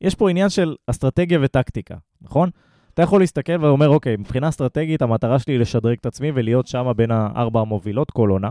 יש 0.00 0.14
פה 0.14 0.30
עניין 0.30 0.48
של 0.48 0.76
אסטרטגיה 0.86 1.38
וטקטיקה, 1.42 1.94
נכון? 2.22 2.50
אתה 2.94 3.02
יכול 3.02 3.20
להסתכל 3.20 3.64
ואומר, 3.64 3.88
אוקיי, 3.88 4.16
מבחינה 4.16 4.48
אסטרטגית, 4.48 5.02
המטרה 5.02 5.38
שלי 5.38 5.54
היא 5.54 5.60
לשדרג 5.60 5.96
את 6.00 6.06
עצמי 6.06 6.32
ולהיות 6.34 6.66
שם 6.66 6.92
בין 6.96 7.10
הארבע 7.10 7.60
המובילות 7.60 8.10
כל 8.10 8.30
עונה. 8.30 8.50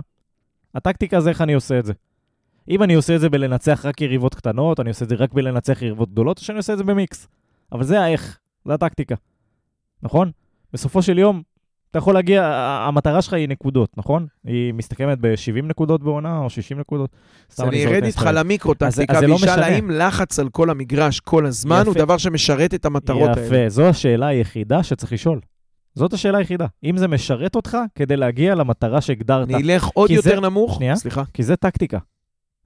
הטקטיקה 0.75 1.21
זה 1.21 1.29
איך 1.29 1.41
אני 1.41 1.53
עושה 1.53 1.79
את 1.79 1.85
זה. 1.85 1.93
אם 2.69 2.83
אני 2.83 2.93
עושה 2.93 3.15
את 3.15 3.21
זה 3.21 3.29
בלנצח 3.29 3.85
רק 3.85 4.01
יריבות 4.01 4.35
קטנות, 4.35 4.79
אני 4.79 4.89
עושה 4.89 5.05
את 5.05 5.09
זה 5.09 5.15
רק 5.15 5.33
בלנצח 5.33 5.81
יריבות 5.81 6.11
גדולות, 6.11 6.37
או 6.37 6.43
שאני 6.43 6.57
עושה 6.57 6.73
את 6.73 6.77
זה 6.77 6.83
במיקס. 6.83 7.27
אבל 7.71 7.83
זה 7.83 8.01
האיך, 8.01 8.39
זה 8.65 8.73
הטקטיקה, 8.73 9.15
נכון? 10.03 10.31
בסופו 10.73 11.01
של 11.01 11.17
יום, 11.17 11.41
אתה 11.91 11.97
יכול 11.97 12.13
להגיע, 12.13 12.45
המטרה 12.87 13.21
שלך 13.21 13.33
היא 13.33 13.49
נקודות, 13.49 13.89
נכון? 13.97 14.25
היא 14.43 14.73
מסתכמת 14.73 15.17
ב-70 15.21 15.65
נקודות 15.65 16.03
בעונה 16.03 16.37
או 16.37 16.49
60 16.49 16.79
נקודות. 16.79 17.09
אז 17.51 17.63
אני 17.63 17.85
ארד 17.85 18.03
איתך 18.03 18.29
למיקרו-טקטיקה 18.33 19.13
אז 19.13 19.19
זה 19.19 19.27
לא 19.27 19.33
וישאל. 19.33 19.63
האם 19.63 19.91
לחץ 19.91 20.39
על 20.39 20.49
כל 20.49 20.69
המגרש 20.69 21.19
כל 21.19 21.45
הזמן 21.45 21.83
הוא. 21.85 21.95
דבר 21.95 22.17
שמשרת 22.17 22.73
את 22.73 22.85
המטרות 22.85 23.29
האלה. 23.29 23.45
יפה, 23.45 23.69
זו 23.69 23.87
השאלה 23.87 24.27
היחידה 24.27 24.83
שצריך 24.83 25.13
לשאול. 25.13 25.39
זאת 25.95 26.13
השאלה 26.13 26.37
היחידה. 26.37 26.65
אם 26.83 26.97
זה 26.97 27.07
משרת 27.07 27.55
אותך 27.55 27.77
כדי 27.95 28.17
להגיע 28.17 28.55
למטרה 28.55 29.01
שהגדרת. 29.01 29.49
אני 29.49 29.63
אלך 29.63 29.87
עוד 29.93 30.11
יותר 30.11 30.39
נמוך, 30.39 30.75
שנייה. 30.75 30.95
סליחה. 30.95 31.23
כי 31.33 31.43
זה 31.43 31.55
טקטיקה. 31.55 31.97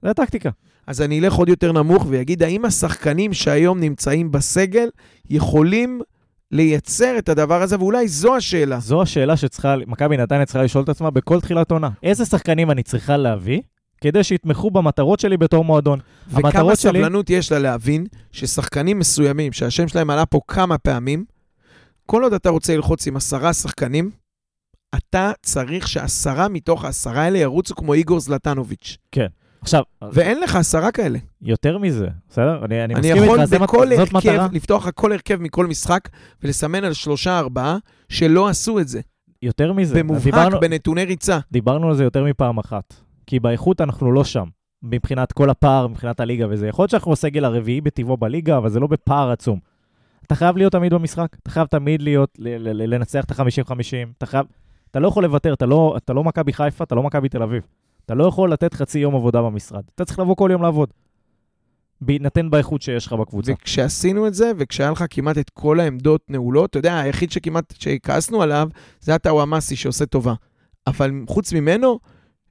זה 0.02 0.14
טקטיקה. 0.14 0.50
אז 0.86 1.02
אני 1.02 1.20
אלך 1.20 1.34
עוד 1.34 1.48
יותר 1.48 1.72
נמוך 1.72 2.06
ויגיד, 2.08 2.42
האם 2.42 2.64
השחקנים 2.64 3.32
שהיום 3.32 3.80
נמצאים 3.80 4.30
בסגל 4.30 4.88
יכולים 5.30 6.00
לייצר 6.52 7.18
את 7.18 7.28
הדבר 7.28 7.62
הזה, 7.62 7.76
ואולי 7.78 8.08
זו 8.08 8.36
השאלה. 8.36 8.80
זו 8.80 9.02
השאלה 9.02 9.36
שצריכה, 9.36 9.74
מכבי 9.86 10.16
נתניה 10.16 10.44
צריכה 10.46 10.62
לשאול 10.62 10.84
את 10.84 10.88
עצמה 10.88 11.10
בכל 11.10 11.40
תחילת 11.40 11.70
עונה. 11.70 11.90
איזה 12.02 12.24
שחקנים 12.24 12.70
אני 12.70 12.82
צריכה 12.82 13.16
להביא 13.16 13.60
כדי 14.00 14.24
שיתמכו 14.24 14.70
במטרות 14.70 15.20
שלי 15.20 15.36
בתור 15.36 15.64
מועדון? 15.64 15.98
וכמה 16.28 16.40
המטרות 16.48 16.78
שלי- 16.78 16.98
סבלנות 16.98 17.30
יש 17.30 17.52
לה 17.52 17.58
להבין 17.58 18.06
ששחקנים 18.32 18.98
מסוימים, 18.98 19.52
שהשם 19.52 19.88
שלהם 19.88 20.10
עלה 20.10 20.26
פה 20.26 20.40
כמה 20.48 20.78
פעמים, 20.78 21.24
כל 22.06 22.22
עוד 22.22 22.32
אתה 22.32 22.48
רוצה 22.50 22.76
ללחוץ 22.76 23.06
עם 23.06 23.16
עשרה 23.16 23.52
שחקנים, 23.52 24.10
אתה 24.94 25.32
צריך 25.42 25.88
שעשרה 25.88 26.48
מתוך 26.48 26.84
העשרה 26.84 27.22
האלה 27.22 27.38
ירוצו 27.38 27.74
כמו 27.74 27.94
איגור 27.94 28.20
זלטנוביץ'. 28.20 28.96
עכשיו, 29.62 29.82
ואין 30.12 30.40
לך 30.40 30.56
עשרה 30.56 30.92
כאלה. 30.92 31.18
יותר 31.42 31.78
מזה, 31.78 32.06
בסדר? 32.28 32.64
אני, 32.64 32.84
אני, 32.84 32.94
אני 32.94 33.00
מסכים 33.10 33.24
יכול 33.24 33.40
איתך, 33.40 33.50
זה 33.50 33.56
מט- 33.58 33.62
בכל 33.62 33.86
זאת 33.88 33.98
הרכב, 33.98 34.16
מטרה. 34.16 34.48
לפתוח 34.52 34.90
כל 34.90 35.12
הרכב 35.12 35.40
מכל 35.42 35.66
משחק 35.66 36.08
ולסמן 36.42 36.84
על 36.84 36.92
שלושה 36.92 37.38
ארבעה 37.38 37.76
שלא 38.08 38.48
עשו 38.48 38.78
את 38.80 38.88
זה. 38.88 39.00
יותר 39.42 39.72
מזה. 39.72 39.98
במובהק, 39.98 40.24
דיברנו, 40.24 40.60
בנתוני 40.60 41.04
ריצה. 41.04 41.38
דיברנו 41.52 41.88
על 41.88 41.94
זה 41.94 42.04
יותר 42.04 42.24
מפעם 42.24 42.58
אחת. 42.58 42.94
כי 43.26 43.40
באיכות 43.40 43.80
אנחנו 43.80 44.12
לא 44.12 44.24
שם. 44.24 44.44
מבחינת 44.82 45.32
כל 45.32 45.50
הפער, 45.50 45.86
מבחינת 45.86 46.20
הליגה 46.20 46.46
וזה. 46.50 46.68
יכול 46.68 46.82
להיות 46.82 46.90
שאנחנו 46.90 47.12
הסגל 47.12 47.44
הרביעי 47.44 47.80
בטבעו 47.80 48.16
בליגה, 48.16 48.56
אבל 48.58 48.68
זה 48.68 48.80
לא 48.80 48.86
בפער 48.86 49.30
עצום. 49.30 49.58
אתה 50.26 50.34
חייב 50.34 50.56
להיות 50.56 50.72
תמיד 50.72 50.94
במשחק, 50.94 51.28
אתה 51.42 51.50
חייב 51.50 51.66
תמיד 51.66 52.02
להיות, 52.02 52.30
ל- 52.38 52.48
ל- 52.68 52.82
ל- 52.82 52.94
לנצח 52.94 53.24
את 53.24 53.30
ה-50-50, 53.30 53.72
אתה 54.18 54.26
חייב... 54.26 54.46
אתה 54.90 55.00
לא 55.00 55.08
יכול 55.08 55.22
לוותר, 55.24 55.52
אתה 55.52 55.66
לא, 55.66 55.94
אתה 55.96 56.12
לא 56.12 56.24
מכבי 56.24 56.52
חיפה, 56.52 56.84
אתה 56.84 56.94
לא 56.94 57.02
מכבי 57.02 57.28
תל 57.28 57.42
אביב. 57.42 57.62
אתה 58.06 58.14
לא 58.14 58.24
יכול 58.24 58.52
לתת 58.52 58.74
חצי 58.74 58.98
יום 58.98 59.14
עבודה 59.14 59.42
במשרד. 59.42 59.82
אתה 59.94 60.04
צריך 60.04 60.18
לבוא 60.18 60.36
כל 60.36 60.48
יום 60.52 60.62
לעבוד. 60.62 60.88
בהינתן 62.00 62.50
באיכות 62.50 62.82
שיש 62.82 63.06
לך 63.06 63.12
בקבוצה. 63.12 63.52
וכשעשינו 63.52 64.26
את 64.26 64.34
זה, 64.34 64.52
וכשהיה 64.58 64.90
לך 64.90 65.04
כמעט 65.10 65.38
את 65.38 65.50
כל 65.50 65.80
העמדות 65.80 66.20
נעולות, 66.28 66.70
אתה 66.70 66.78
יודע, 66.78 66.98
היחיד 66.98 67.32
שכמעט, 67.32 67.74
שכעסנו 67.78 68.42
עליו, 68.42 68.68
זה 69.00 69.14
הטאוואמאסי 69.14 69.76
שעושה 69.76 70.06
טובה. 70.06 70.34
אבל 70.86 71.10
חוץ 71.28 71.52
ממנו, 71.52 71.98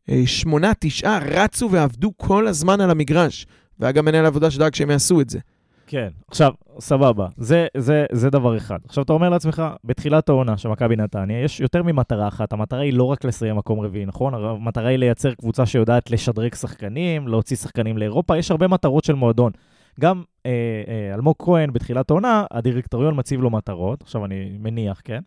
אה, 0.10 0.22
שמונה, 0.26 0.72
תשעה 0.80 1.20
רצו 1.20 1.72
ועבדו 1.72 2.12
כל 2.18 2.48
הזמן 2.48 2.82
על 2.82 2.92
המגרש. 2.92 3.48
והיה 3.80 3.92
גם 3.92 4.06
מנהל 4.06 4.26
עבודה 4.26 4.52
שדאג 4.52 4.76
שהם 4.76 4.92
יעשו 4.92 5.22
את 5.22 5.30
זה. 5.30 5.40
כן, 5.88 6.10
עכשיו, 6.28 6.54
סבבה, 6.80 7.28
זה, 7.38 7.68
זה, 7.78 8.06
זה 8.12 8.30
דבר 8.30 8.58
אחד. 8.58 8.78
עכשיו, 8.86 9.04
אתה 9.04 9.14
אומר 9.14 9.30
לעצמך, 9.30 9.64
בתחילת 9.84 10.30
העונה 10.30 10.58
של 10.58 10.70
מכבי 10.70 10.96
נתניה, 10.96 11.44
יש 11.44 11.60
יותר 11.60 11.84
ממטרה 11.84 12.28
אחת. 12.28 12.54
המטרה 12.54 12.80
היא 12.80 12.94
לא 12.94 13.04
רק 13.04 13.26
לסיים 13.26 13.56
מקום 13.56 13.80
רביעי, 13.80 14.06
נכון? 14.06 14.34
המטרה 14.34 14.90
היא 14.90 14.98
לייצר 14.98 15.34
קבוצה 15.34 15.66
שיודעת 15.66 16.12
לשדרג 16.12 16.56
שחקנים, 16.56 17.28
להוציא 17.28 17.58
שחקנים 17.58 17.98
לאירופה, 17.98 18.38
יש 18.38 18.52
הרבה 18.52 18.68
מטרות 18.68 19.04
של 19.04 19.14
מועדון. 19.14 19.52
גם 20.00 20.24
אה, 20.46 20.52
אה, 20.88 21.14
אלמוג 21.14 21.36
כהן, 21.40 21.74
בתחילת 21.74 22.10
העונה, 22.10 22.46
הדירקטוריון 22.52 23.20
מציב 23.20 23.42
לו 23.42 23.50
מטרות, 23.50 24.02
עכשיו 24.02 24.26
אני 24.26 24.58
מניח, 24.60 25.02
כן? 25.04 25.20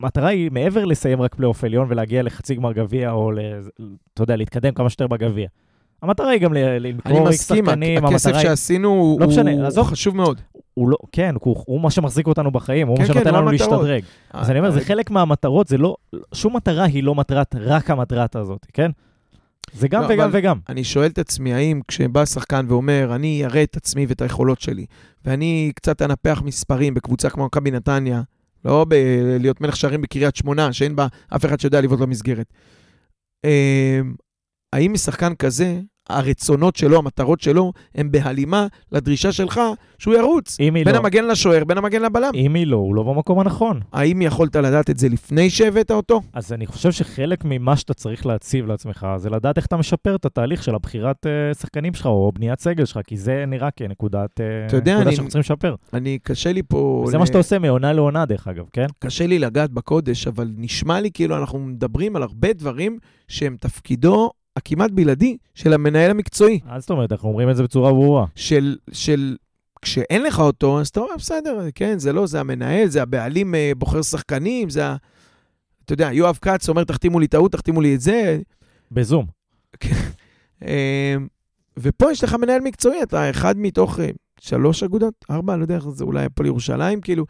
המטרה 0.00 0.28
היא 0.28 0.50
מעבר 0.52 0.84
לסיים 0.84 1.22
רק 1.22 1.34
פלייאוף 1.34 1.64
עליון 1.64 1.86
ולהגיע 1.90 2.22
לחצי 2.22 2.54
גמר 2.54 2.72
גביע, 2.72 3.10
או, 3.10 3.32
אתה 4.14 4.22
יודע, 4.22 4.36
להתקדם 4.36 4.74
כמה 4.74 4.90
שיותר 4.90 5.06
בגביע. 5.06 5.48
המטרה 6.02 6.30
היא 6.30 6.40
גם 6.40 6.52
אני 6.52 6.80
למכור 6.80 7.28
איקס 7.28 7.28
מסכים, 7.28 7.64
שחקנים, 7.64 8.04
הכסף 8.04 8.26
המטרה 8.26 8.40
היא... 8.42 8.48
שעשינו 8.48 8.88
הוא 8.88 9.20
לא 9.20 9.28
משנה, 9.28 9.52
הוא 9.52 9.64
עזוב. 9.64 9.86
חשוב 9.86 10.16
מאוד. 10.16 10.40
הוא 10.74 10.88
לא, 10.88 10.96
כן, 11.12 11.34
הוא, 11.40 11.56
הוא 11.66 11.80
מה 11.80 11.90
שמחזיק 11.90 12.26
אותנו 12.26 12.50
בחיים, 12.50 12.88
הוא 12.88 12.96
כן, 12.96 13.02
מה 13.02 13.08
כן, 13.08 13.14
שנותן 13.14 13.30
הוא 13.30 13.38
לנו 13.38 13.50
המטרות. 13.50 13.70
להשתדרג. 13.70 14.02
אז 14.30 14.50
אני 14.50 14.58
אומר, 14.58 14.70
זה 14.70 14.78
אה, 14.78 14.84
חלק 14.84 15.10
מהמטרות, 15.10 15.68
זה 15.68 15.78
לא, 15.78 15.96
שום 16.34 16.56
מטרה 16.56 16.84
היא 16.84 17.02
לא 17.02 17.14
מטרת, 17.14 17.54
רק 17.58 17.90
המטרת 17.90 18.36
הזאת, 18.36 18.66
כן? 18.72 18.90
זה 19.72 19.88
גם 19.88 20.02
לא, 20.02 20.06
וגם 20.10 20.30
וגם. 20.32 20.58
אני 20.68 20.84
שואל 20.84 21.06
את 21.06 21.18
עצמי, 21.18 21.54
האם 21.54 21.80
כשבא 21.88 22.24
שחקן 22.24 22.66
ואומר, 22.68 23.14
אני 23.14 23.44
אראה 23.44 23.62
את 23.62 23.76
עצמי 23.76 24.06
ואת 24.06 24.22
היכולות 24.22 24.60
שלי, 24.60 24.86
ואני 25.24 25.72
קצת 25.74 26.02
אנפח 26.02 26.42
מספרים 26.44 26.94
בקבוצה 26.94 27.30
כמו 27.30 27.44
מכבי 27.46 27.70
נתניה, 27.70 28.22
לא 28.64 28.86
ב- 28.88 28.94
להיות 29.40 29.60
מלך 29.60 29.76
שערים 29.76 30.02
בקריית 30.02 30.36
שמונה, 30.36 30.72
שאין 30.72 30.96
בה 30.96 31.06
אף 31.36 31.44
אחד 31.44 31.60
שיודע 31.60 31.80
לבעוט 31.80 32.00
למסגרת. 32.00 32.52
אה, 33.44 34.00
האם 34.72 34.92
משחקן 34.92 35.34
כזה, 35.34 35.80
הרצונות 36.08 36.76
שלו, 36.76 36.98
המטרות 36.98 37.40
שלו, 37.40 37.72
הם 37.94 38.10
בהלימה 38.10 38.66
לדרישה 38.92 39.32
שלך 39.32 39.60
שהוא 39.98 40.14
ירוץ? 40.14 40.56
אם 40.60 40.74
היא 40.74 40.84
בין 40.84 40.94
לא, 40.94 41.00
המגן 41.00 41.24
לשוער, 41.24 41.64
בין 41.64 41.78
המגן 41.78 42.02
לבלם. 42.02 42.30
אם 42.34 42.54
היא 42.54 42.66
לא, 42.66 42.76
הוא 42.76 42.94
לא 42.94 43.02
במקום 43.02 43.38
הנכון. 43.40 43.80
האם 43.92 44.22
יכולת 44.22 44.56
לדעת 44.56 44.90
את 44.90 44.98
זה 44.98 45.08
לפני 45.08 45.50
שהבאת 45.50 45.90
אותו? 45.90 46.20
אז 46.32 46.52
אני 46.52 46.66
חושב 46.66 46.92
שחלק 46.92 47.44
ממה 47.44 47.76
שאתה 47.76 47.94
צריך 47.94 48.26
להציב 48.26 48.66
לעצמך, 48.66 49.06
זה 49.16 49.30
לדעת 49.30 49.56
איך 49.56 49.66
אתה 49.66 49.76
משפר 49.76 50.14
את 50.14 50.24
התהליך 50.24 50.62
של 50.62 50.74
הבחירת 50.74 51.26
אה, 51.26 51.54
שחקנים 51.54 51.94
שלך, 51.94 52.06
או 52.06 52.32
בניית 52.34 52.60
סגל 52.60 52.84
שלך, 52.84 53.00
כי 53.06 53.16
זה 53.16 53.44
נראה 53.46 53.70
כנקודת 53.70 54.30
אתה 54.34 54.42
יודע, 54.76 54.92
נקודה 54.94 55.02
אני- 55.08 55.16
שאנחנו 55.16 55.30
צריכים 55.30 55.40
לשפר. 55.54 55.74
אני, 55.92 56.18
קשה 56.22 56.52
לי 56.52 56.62
פה... 56.68 57.04
זה 57.06 57.16
ל- 57.16 57.20
מה 57.20 57.26
שאתה 57.26 57.38
עושה 57.38 57.58
מעונה 57.58 57.92
לעונה, 57.92 58.26
דרך 58.26 58.48
אגב, 58.48 58.64
כן? 58.72 58.86
קשה 58.98 59.26
לי 59.26 59.38
לגעת 59.38 59.70
בקודש, 59.70 60.26
אבל 60.26 60.50
נשמע 60.56 61.00
לי 61.00 61.10
כאילו 61.14 61.36
אנחנו 61.36 61.58
מדברים 61.58 62.16
על 62.16 62.22
הרבה 62.22 62.52
דברים 62.52 62.98
שהם 63.28 63.56
תפקידו 63.60 64.30
הכמעט 64.56 64.90
בלעדי 64.90 65.36
של 65.54 65.72
המנהל 65.72 66.10
המקצועי. 66.10 66.60
אז 66.66 66.82
זאת 66.82 66.90
אומרת, 66.90 67.12
אנחנו 67.12 67.28
אומרים 67.28 67.50
את 67.50 67.56
זה 67.56 67.62
בצורה 67.62 67.92
ברורה. 67.92 68.26
של, 68.34 68.76
של 68.92 69.36
כשאין 69.82 70.22
לך 70.22 70.40
אותו, 70.40 70.80
אז 70.80 70.88
אתה 70.88 71.00
אומר, 71.00 71.16
בסדר, 71.18 71.68
כן, 71.74 71.98
זה 71.98 72.12
לא, 72.12 72.26
זה 72.26 72.40
המנהל, 72.40 72.88
זה 72.88 73.02
הבעלים 73.02 73.54
אה, 73.54 73.72
בוחר 73.76 74.02
שחקנים, 74.02 74.70
זה 74.70 74.86
ה... 74.86 74.96
אתה 75.84 75.92
יודע, 75.92 76.12
יואב 76.12 76.38
כץ 76.42 76.68
אומר, 76.68 76.84
תחתימו 76.84 77.20
לי 77.20 77.26
טעות, 77.26 77.52
תחתימו 77.52 77.80
לי 77.80 77.94
את 77.94 78.00
זה. 78.00 78.38
בזום. 78.90 79.26
אה, 80.66 81.16
ופה 81.76 82.12
יש 82.12 82.24
לך 82.24 82.34
מנהל 82.34 82.60
מקצועי, 82.60 83.02
אתה 83.02 83.30
אחד 83.30 83.58
מתוך 83.58 84.00
אה, 84.00 84.10
שלוש 84.40 84.82
אגודות, 84.82 85.14
ארבע, 85.30 85.56
לא 85.56 85.62
יודע 85.62 85.74
איך 85.74 85.88
זה, 85.88 86.04
אולי 86.04 86.24
הפועל 86.24 86.46
ירושלים, 86.46 87.00
כאילו, 87.00 87.26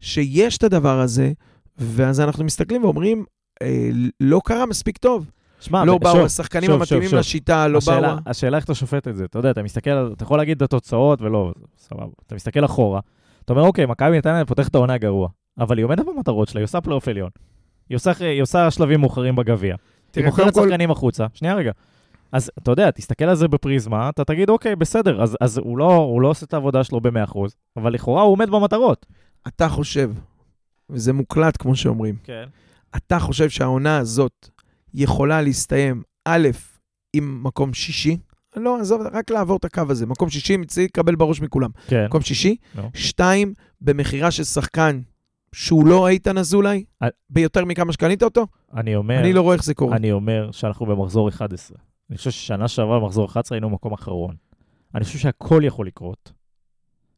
שיש 0.00 0.56
את 0.56 0.62
הדבר 0.62 1.00
הזה, 1.00 1.32
ואז 1.78 2.20
אנחנו 2.20 2.44
מסתכלים 2.44 2.84
ואומרים, 2.84 3.24
אה, 3.62 3.90
לא 4.20 4.40
קרה 4.44 4.66
מספיק 4.66 4.98
טוב. 4.98 5.30
שמע, 5.60 5.84
לא 5.84 5.98
באו 5.98 6.24
השחקנים 6.24 6.70
שוב, 6.70 6.80
המתאימים 6.80 7.08
שוב. 7.08 7.18
לשיטה, 7.18 7.68
לא 7.68 7.78
באו... 7.86 8.14
השאלה, 8.26 8.56
איך 8.56 8.64
אתה 8.64 8.74
שופט 8.74 9.08
את 9.08 9.16
זה. 9.16 9.24
אתה 9.24 9.38
יודע, 9.38 9.50
אתה 9.50 9.62
מסתכל, 9.62 10.12
אתה 10.12 10.22
יכול 10.24 10.38
להגיד 10.38 10.56
את 10.56 10.62
התוצאות 10.62 11.22
ולא, 11.22 11.52
סבבה. 11.78 12.06
אתה 12.26 12.34
מסתכל 12.34 12.64
אחורה, 12.64 13.00
אתה 13.44 13.52
אומר, 13.52 13.64
אוקיי, 13.64 13.86
מכבי 13.86 14.18
נתניה 14.18 14.44
פותחת 14.44 14.70
את 14.70 14.74
העונה 14.74 14.98
גרוע, 14.98 15.28
אבל 15.58 15.78
היא 15.78 15.84
עומדת 15.84 16.04
במטרות 16.06 16.48
שלה, 16.48 16.58
היא 16.60 16.64
עושה 16.64 16.80
פלייאוף 16.80 17.08
עליון. 17.08 17.30
היא 17.88 17.96
עושה, 17.96 18.12
היא 18.20 18.42
עושה 18.42 18.70
שלבים 18.70 19.00
מאוחרים 19.00 19.36
בגביע. 19.36 19.76
היא 20.16 20.24
מוכרת 20.24 20.44
קודם 20.52 20.64
כל- 20.64 20.68
שחקנים 20.70 20.90
החוצה. 20.90 21.26
שנייה 21.34 21.54
רגע. 21.54 21.72
אז 22.32 22.50
אתה 22.58 22.70
יודע, 22.70 22.90
תסתכל 22.90 23.24
על 23.24 23.34
זה 23.34 23.48
בפריזמה, 23.48 24.08
אתה 24.08 24.24
תגיד, 24.24 24.50
אוקיי, 24.50 24.76
בסדר, 24.76 25.22
אז, 25.22 25.36
אז 25.40 25.58
הוא, 25.58 25.78
לא, 25.78 25.94
הוא 25.94 26.20
לא 26.20 26.28
עושה 26.28 26.46
את 26.46 26.54
העבודה 26.54 26.84
שלו 26.84 27.00
ב-100%, 27.00 27.38
אבל 27.76 27.92
לכאורה 27.92 28.22
הוא 28.22 28.32
עומד 28.32 28.50
במטרות. 28.50 29.06
אתה 29.48 29.68
חושב, 29.68 30.10
וזה 30.90 31.12
מוקלט 31.12 31.56
כמו 31.62 31.76
שאומרים, 31.76 32.14
כן. 32.24 32.44
אתה 32.96 33.18
חושב 33.18 33.48
שהעונה 33.50 33.98
הזאת 33.98 34.48
יכולה 34.96 35.42
להסתיים, 35.42 36.02
א', 36.24 36.48
עם 37.12 37.42
מקום 37.42 37.74
שישי, 37.74 38.16
לא, 38.56 38.80
עזוב, 38.80 39.02
רק 39.12 39.30
לעבור 39.30 39.56
את 39.56 39.64
הקו 39.64 39.82
הזה. 39.88 40.06
מקום 40.06 40.30
שישי, 40.30 40.56
צריך 40.66 40.86
לקבל 40.86 41.14
בראש 41.14 41.40
מכולם. 41.40 41.70
כן. 41.86 42.04
מקום 42.04 42.20
שישי, 42.20 42.56
נו. 42.74 42.90
שתיים, 42.94 43.54
במכירה 43.80 44.30
של 44.30 44.44
שחקן 44.44 45.00
שהוא 45.54 45.86
לא 45.86 46.08
איתן 46.08 46.38
אזולאי, 46.38 46.84
אה. 47.02 47.08
ביותר 47.30 47.64
מכמה 47.64 47.92
שקנית 47.92 48.22
אותו, 48.22 48.46
אני 48.74 48.96
אומר, 48.96 49.20
אני 49.20 49.32
לא 49.32 49.40
רואה 49.40 49.54
איך 49.54 49.64
זה 49.64 49.74
קורה. 49.74 49.96
אני 49.96 50.12
אומר 50.12 50.50
שאנחנו 50.52 50.86
במחזור 50.86 51.28
11. 51.28 51.78
אני 52.10 52.18
חושב 52.18 52.30
ששנה 52.30 52.68
שעברה 52.68 53.00
במחזור 53.00 53.26
11 53.26 53.56
היינו 53.56 53.70
במקום 53.70 53.92
אחרון. 53.92 54.34
אני 54.94 55.04
חושב 55.04 55.18
שהכל 55.18 55.62
יכול 55.64 55.86
לקרות. 55.86 56.32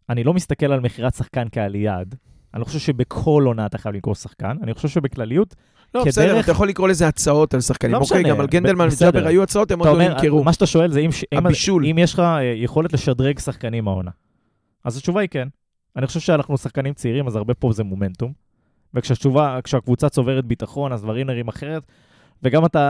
אני 0.08 0.24
לא 0.24 0.34
מסתכל 0.34 0.72
על 0.72 0.80
מכירת 0.80 1.14
שחקן 1.14 1.48
קהל 1.48 1.74
יעד, 1.74 2.14
אני 2.54 2.60
לא 2.60 2.64
חושב 2.64 2.78
שבכל 2.78 3.42
עונה 3.46 3.66
אתה 3.66 3.78
חייב 3.78 3.94
למכור 3.94 4.14
שחקן, 4.14 4.56
אני 4.62 4.74
חושב 4.74 4.88
שבכלליות, 4.88 5.54
לא, 5.94 6.00
כדרך- 6.00 6.08
בסדר, 6.08 6.40
אתה 6.40 6.50
יכול 6.50 6.68
לקרוא 6.68 6.88
לזה 6.88 7.08
הצעות 7.08 7.54
על 7.54 7.60
שחקנים. 7.60 7.92
לא 7.92 7.98
אוקיי, 7.98 8.18
משנה, 8.20 8.34
גם 8.34 8.40
על 8.40 8.46
גנדלמן. 8.46 8.88
וג'אבר 9.00 9.26
היו 9.26 9.42
הצעות, 9.42 9.70
הם 9.70 9.78
עוד 9.78 9.88
לא 9.88 10.08
נמכרו. 10.08 10.44
מה 10.44 10.52
שאתה 10.52 10.66
שואל 10.66 10.90
זה 10.90 11.00
אם, 11.00 11.12
ש- 11.12 11.24
אם, 11.32 11.38
הבישול. 11.46 11.86
אם 11.86 11.98
יש 11.98 12.12
לך 12.14 12.20
אה, 12.20 12.42
יכולת 12.42 12.92
לשדרג 12.92 13.38
שחקנים 13.38 13.88
העונה. 13.88 14.10
אז 14.84 14.96
התשובה 14.96 15.20
היא 15.20 15.28
כן. 15.28 15.48
אני 15.96 16.06
חושב 16.06 16.20
שאנחנו 16.20 16.58
שחקנים 16.58 16.94
צעירים, 16.94 17.26
אז 17.26 17.36
הרבה 17.36 17.54
פה 17.54 17.72
זה 17.72 17.84
מומנטום. 17.84 18.32
וכשהתשובה, 18.94 19.58
כשהקבוצה 19.64 20.08
צוברת 20.08 20.44
ביטחון, 20.44 20.92
אז 20.92 21.02
דברים 21.02 21.26
נראים 21.26 21.48
אחרת. 21.48 21.82
וגם 22.42 22.64
אתה, 22.64 22.80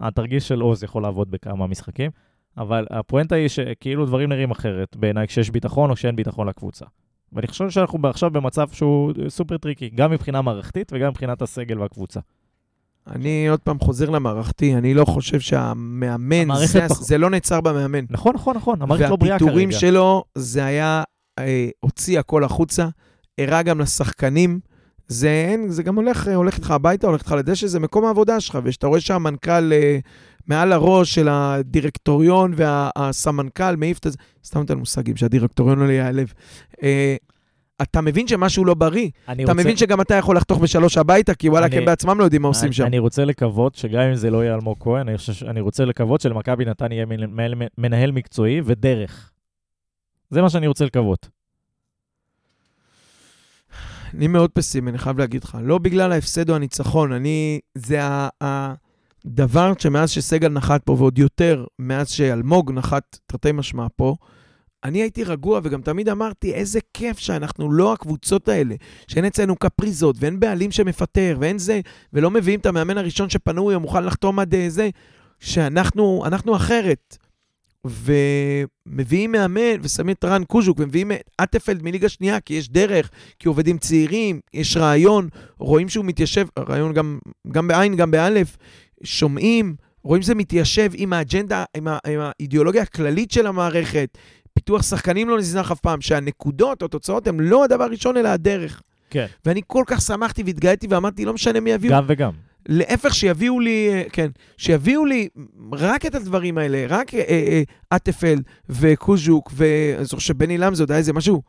התרגיש 0.00 0.48
של 0.48 0.60
עוז 0.60 0.82
יכול 0.84 1.02
לעבוד 1.02 1.30
בכמה 1.30 1.66
משחקים. 1.66 2.10
אבל 2.58 2.86
הפואנטה 2.90 3.34
היא 3.34 3.48
שכאילו 3.48 4.06
דברים 4.06 4.28
נראים 4.28 4.50
אחרת 4.50 4.96
בעיניי 4.96 5.26
כשיש 5.26 5.50
ביטחון 5.50 5.90
או 5.90 5.96
שאין 5.96 6.16
ביטחון 6.16 6.48
לקבוצה. 6.48 6.84
ואני 7.32 7.46
חושב 7.46 7.70
שאנחנו 7.70 7.98
עכשיו 8.08 8.30
במצב 8.30 8.68
שהוא 8.72 9.12
סופר 9.28 9.56
טריקי, 9.58 9.90
גם 9.94 10.10
מבחינה 10.10 10.42
מערכתית 10.42 10.92
וגם 10.94 11.08
מבחינת 11.08 11.42
הסגל 11.42 11.80
והקבוצה. 11.80 12.20
אני 13.06 13.48
עוד 13.48 13.60
פעם 13.60 13.78
חוזר 13.78 14.10
למערכתי, 14.10 14.74
אני 14.74 14.94
לא 14.94 15.04
חושב 15.04 15.40
שהמאמן, 15.40 16.54
זה, 16.66 16.88
פח- 16.88 17.00
זה 17.00 17.18
לא 17.18 17.30
נעצר 17.30 17.60
במאמן. 17.60 18.04
נכון, 18.10 18.34
נכון, 18.34 18.56
נכון, 18.56 18.82
המערכת 18.82 19.10
לא 19.10 19.16
בריאה 19.16 19.38
כרגע. 19.38 19.44
והפיטורים 19.44 19.72
שלו, 19.72 20.24
זה 20.34 20.64
היה, 20.64 21.02
אה, 21.38 21.68
הוציא 21.80 22.18
הכל 22.18 22.44
החוצה, 22.44 22.88
הראה 23.38 23.62
גם 23.62 23.80
לשחקנים. 23.80 24.60
זה 25.08 25.28
אין, 25.50 25.68
זה 25.70 25.82
גם 25.82 25.96
הולך, 25.96 26.28
אה, 26.28 26.34
הולך 26.34 26.56
איתך 26.56 26.70
הביתה, 26.70 27.06
הולך 27.06 27.20
איתך 27.20 27.32
לדשא, 27.32 27.66
זה 27.66 27.80
מקום 27.80 28.04
העבודה 28.04 28.40
שלך, 28.40 28.58
וכשאתה 28.64 28.86
רואה 28.86 29.00
שהמנכ"ל 29.00 29.72
אה, 29.72 29.98
מעל 30.46 30.72
הראש 30.72 31.14
של 31.14 31.28
הדירקטוריון 31.30 32.52
והסמנכ"ל 32.56 33.76
מעיף 33.76 33.98
את 33.98 34.12
זה, 34.12 34.18
סתם 34.44 34.58
נותן 34.58 34.78
מושגים, 34.78 35.16
שהדירקטוריון 35.16 35.78
לא 35.78 35.92
ייעלב. 35.92 36.32
אה, 36.82 37.16
אתה 37.82 38.00
מבין 38.00 38.28
שמשהו 38.28 38.64
לא 38.64 38.74
בריא. 38.74 39.08
אתה 39.24 39.32
רוצה- 39.42 39.54
מבין 39.54 39.76
שגם 39.76 40.00
אתה 40.00 40.14
יכול 40.14 40.36
לחתוך 40.36 40.58
בשלוש 40.58 40.96
הביתה, 40.98 41.34
כי 41.34 41.48
וואלה, 41.48 41.66
אני- 41.66 41.76
הם 41.78 41.84
בעצמם 41.84 42.18
לא 42.18 42.24
יודעים 42.24 42.42
מה 42.42 42.48
עושים 42.48 42.66
אני- 42.66 42.72
שם. 42.72 42.84
אני 42.84 42.98
רוצה 42.98 43.24
לקוות 43.24 43.74
שגם 43.74 44.00
אם 44.00 44.14
זה 44.14 44.30
לא 44.30 44.44
יהיה 44.44 44.54
אלמוג 44.54 44.76
כהן, 44.80 45.08
אני, 45.08 45.18
חושב, 45.18 45.46
אני 45.46 45.60
רוצה 45.60 45.84
לקוות 45.84 46.20
שלמכבי 46.20 46.64
נתן 46.64 46.92
יהיה 46.92 47.06
מנהל, 47.06 47.54
מנהל 47.78 48.10
מקצועי 48.12 48.60
ודרך. 48.64 49.30
זה 50.30 50.42
מה 50.42 50.50
שאני 50.50 50.66
רוצה 50.66 50.84
לקוות. 50.84 51.28
אני 54.14 54.28
מאוד 54.28 54.50
פסימי, 54.50 54.90
אני 54.90 54.98
חייב 54.98 55.18
להגיד 55.18 55.44
לך. 55.44 55.58
לא 55.62 55.78
בגלל 55.78 56.12
ההפסד 56.12 56.50
או 56.50 56.54
הניצחון, 56.54 57.12
אני... 57.12 57.60
זה 57.74 58.04
ה- 58.04 58.28
הדבר 59.26 59.72
שמאז 59.78 60.10
שסגל 60.10 60.48
נחת 60.48 60.82
פה, 60.82 60.92
ועוד 60.92 61.18
יותר 61.18 61.64
מאז 61.78 62.10
שאלמוג 62.10 62.72
נחת, 62.72 63.18
תרתי 63.26 63.52
משמע 63.52 63.86
פה, 63.96 64.14
אני 64.84 65.02
הייתי 65.02 65.24
רגוע 65.24 65.60
וגם 65.64 65.82
תמיד 65.82 66.08
אמרתי, 66.08 66.54
איזה 66.54 66.78
כיף 66.94 67.18
שאנחנו 67.18 67.72
לא 67.72 67.92
הקבוצות 67.92 68.48
האלה, 68.48 68.74
שאין 69.08 69.24
אצלנו 69.24 69.56
קפריזות 69.56 70.16
ואין 70.18 70.40
בעלים 70.40 70.70
שמפטר 70.70 71.36
ואין 71.40 71.58
זה, 71.58 71.80
ולא 72.12 72.30
מביאים 72.30 72.60
את 72.60 72.66
המאמן 72.66 72.98
הראשון 72.98 73.30
שפנוי 73.30 73.74
או 73.74 73.80
מוכן 73.80 74.04
לחתום 74.04 74.38
עד 74.38 74.54
אה, 74.54 74.70
זה, 74.70 74.90
שאנחנו 75.40 76.22
אנחנו 76.26 76.56
אחרת. 76.56 77.16
ומביאים 77.86 79.32
מאמן 79.32 79.80
ושמים 79.82 80.14
את 80.14 80.24
רן 80.24 80.44
קוז'וק 80.44 80.78
ומביאים 80.80 81.12
את 81.12 81.30
אטפלד 81.42 81.82
מליגה 81.82 82.08
שנייה, 82.08 82.40
כי 82.40 82.54
יש 82.54 82.68
דרך, 82.68 83.10
כי 83.38 83.48
עובד 83.48 83.68
עם 83.68 83.78
צעירים, 83.78 84.40
יש 84.54 84.76
רעיון, 84.76 85.28
רואים 85.58 85.88
שהוא 85.88 86.04
מתיישב, 86.04 86.46
רעיון 86.58 86.92
גם, 86.92 87.18
גם 87.52 87.68
בעין, 87.68 87.96
גם 87.96 88.10
באלף, 88.10 88.56
שומעים, 89.02 89.74
רואים 90.02 90.22
שזה 90.22 90.34
מתיישב 90.34 90.90
עם 90.94 91.12
האג'נדה, 91.12 91.64
עם, 91.76 91.88
ה, 91.88 91.98
עם 92.06 92.20
האידיאולוגיה 92.20 92.82
הכללית 92.82 93.30
של 93.30 93.46
המערכת. 93.46 94.18
פיתוח 94.54 94.82
שחקנים 94.82 95.28
לא 95.28 95.38
נזנח 95.38 95.72
אף 95.72 95.80
פעם, 95.80 96.00
שהנקודות 96.00 96.82
או 96.82 96.86
התוצאות 96.86 97.26
הן 97.26 97.40
לא 97.40 97.64
הדבר 97.64 97.84
הראשון, 97.84 98.16
אלא 98.16 98.28
הדרך. 98.28 98.82
כן. 99.10 99.26
ואני 99.44 99.60
כל 99.66 99.84
כך 99.86 100.00
שמחתי 100.00 100.42
והתגאיתי 100.42 100.86
ואמרתי, 100.90 101.24
לא 101.24 101.34
משנה 101.34 101.60
מי 101.60 101.70
יביאו, 101.70 101.92
גם 101.92 102.04
וגם. 102.06 102.30
להפך, 102.68 103.14
שיביאו 103.14 103.60
לי, 103.60 103.88
אה, 103.92 104.02
כן, 104.12 104.30
שיביאו 104.56 105.04
לי 105.04 105.28
רק 105.72 106.06
את 106.06 106.14
הדברים 106.14 106.58
האלה, 106.58 106.84
רק 106.88 107.14
אה, 107.14 107.20
אה, 107.28 107.62
אטפלד 107.96 108.42
וקוז'וק, 108.68 109.50
ואני 109.54 110.04
זוכר 110.04 110.20
שבני 110.20 110.58
לם 110.58 110.74
זה 110.74 110.82
עוד 110.82 110.90
היה 110.90 110.98
איזה 110.98 111.12
משהו, 111.12 111.42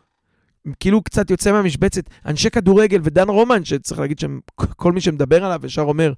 כאילו 0.80 1.02
קצת 1.04 1.30
יוצא 1.30 1.52
מהמשבצת, 1.52 2.04
אנשי 2.26 2.50
כדורגל 2.50 3.00
ודן 3.04 3.30
רומן, 3.30 3.66
שצריך 3.66 4.00
להגיד 4.00 4.20
שכל 4.20 4.92
מי 4.92 5.02
שמדבר 5.02 5.46
עליו 5.46 5.62
ישר 5.66 5.82
אומר, 5.82 6.14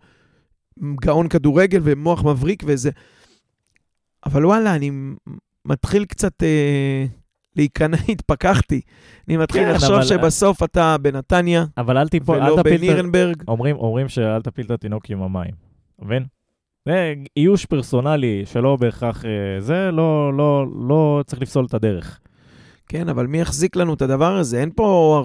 גאון 1.01 1.27
כדורגל 1.27 1.79
ומוח 1.83 2.23
מבריק 2.23 2.63
וזה. 2.65 2.89
אבל 4.25 4.45
וואלה, 4.45 4.75
אני 4.75 4.91
מתחיל 5.65 6.05
קצת 6.05 6.43
אה, 6.43 7.05
להיכנע, 7.55 7.97
התפכחתי. 8.09 8.81
אני 9.27 9.37
מתחיל 9.37 9.63
כן, 9.63 9.71
לחשוב 9.73 9.91
אבל- 9.91 10.03
שבסוף 10.05 10.63
אתה 10.63 10.95
בנתניה, 11.01 11.65
אבל 11.77 11.97
אל 11.97 12.07
תיפול, 12.07 12.37
ולא 12.37 12.63
בנירנברג. 12.63 13.43
אומרים, 13.47 13.75
אומרים 13.75 14.09
שאל 14.09 14.41
תפיל 14.41 14.65
את 14.65 14.71
התינוק 14.71 15.09
עם 15.09 15.21
המים. 15.21 15.51
מבין? 16.01 16.23
זה 16.85 17.13
איוש 17.37 17.65
פרסונלי 17.65 18.43
שלא 18.45 18.75
בהכרח... 18.75 19.25
אה, 19.25 19.31
זה 19.59 19.89
לא, 19.91 20.33
לא, 20.37 20.65
לא 20.87 21.23
צריך 21.27 21.41
לפסול 21.41 21.65
את 21.65 21.73
הדרך. 21.73 22.19
כן, 22.89 23.09
אבל 23.09 23.27
מי 23.27 23.39
יחזיק 23.41 23.75
לנו 23.75 23.93
את 23.93 24.01
הדבר 24.01 24.37
הזה? 24.37 24.59
אין 24.59 24.69
פה 24.75 25.23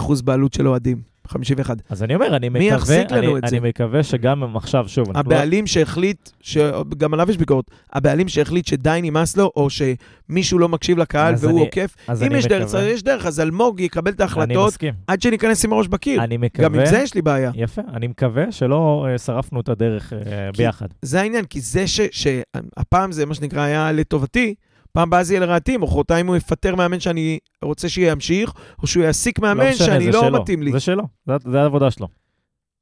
49% 0.00 0.22
בעלות 0.24 0.52
של 0.52 0.68
אוהדים, 0.68 1.00
51. 1.28 1.76
אז 1.90 2.02
אני 2.02 2.14
אומר, 2.14 2.36
אני 2.36 2.48
מי 2.48 2.58
מקווה... 2.58 2.76
יחזיק 2.76 3.10
לנו 3.12 3.30
אני, 3.36 3.38
את 3.38 3.50
זה? 3.50 3.56
אני 3.58 3.68
מקווה 3.68 4.02
שגם 4.02 4.56
עכשיו, 4.56 4.88
שוב, 4.88 5.08
לא... 5.12 5.18
הבעלים 5.18 5.66
שהחליט, 5.66 6.30
ש... 6.40 6.58
גם 6.98 7.14
עליו 7.14 7.30
יש 7.30 7.36
ביקורת, 7.36 7.64
הבעלים 7.92 8.28
שהחליט 8.28 8.66
שדי 8.66 9.00
נמאס 9.02 9.36
לו, 9.36 9.52
או 9.56 9.68
שמישהו 9.70 10.58
לא 10.58 10.68
מקשיב 10.68 10.98
לקהל 10.98 11.34
והוא 11.38 11.50
אני- 11.52 11.60
עוקף, 11.60 11.94
אם 12.26 12.32
יש 12.34 12.46
דרך, 12.46 12.62
מקווה- 12.62 12.80
אז 12.80 12.86
יש 12.86 13.02
דרך, 13.02 13.26
אז 13.26 13.40
אלמוג 13.40 13.80
יקבל 13.80 14.10
את 14.10 14.20
ההחלטות. 14.20 14.74
עד 15.06 15.22
שניכנס 15.22 15.64
עם 15.64 15.72
הראש 15.72 15.88
בקיר. 15.88 16.24
אני 16.24 16.36
מקווה... 16.36 16.68
גם 16.68 16.74
עם 16.74 16.86
זה 16.86 16.98
יש 16.98 17.14
לי 17.14 17.22
בעיה. 17.22 17.50
יפה, 17.54 17.82
אני 17.94 18.06
מקווה 18.06 18.52
שלא 18.52 19.06
אה, 19.10 19.18
שרפנו 19.18 19.60
את 19.60 19.68
הדרך 19.68 20.12
אה, 20.12 20.18
ביחד. 20.56 20.86
זה 21.02 21.20
העניין, 21.20 21.44
כי 21.44 21.60
זה 21.60 21.86
ש... 21.86 22.00
שהפעם 22.10 23.12
זה 23.12 23.26
מה 23.26 23.34
שנקרא 23.34 23.60
היה 23.62 23.92
לטובתי, 23.92 24.54
פעם 24.94 25.08
הבאה 25.08 25.24
זה 25.24 25.32
יהיה 25.34 25.40
לרעתי, 25.40 25.76
מחרתיים 25.76 26.26
הוא 26.26 26.36
יפטר 26.36 26.74
מאמן 26.74 27.00
שאני 27.00 27.38
רוצה 27.62 27.88
שימשיך, 27.88 28.52
או 28.82 28.86
שהוא 28.86 29.04
יעסיק 29.04 29.38
מאמן 29.38 29.68
משנה, 29.70 29.86
שאני 29.86 30.12
לא 30.12 30.20
שלו, 30.20 30.42
מתאים 30.42 30.62
לי. 30.62 30.72
זה 30.72 30.80
שלו, 30.80 31.02
זה- 31.26 31.50
זה 31.50 31.60
העבודה 31.62 31.90
שלו. 31.90 32.08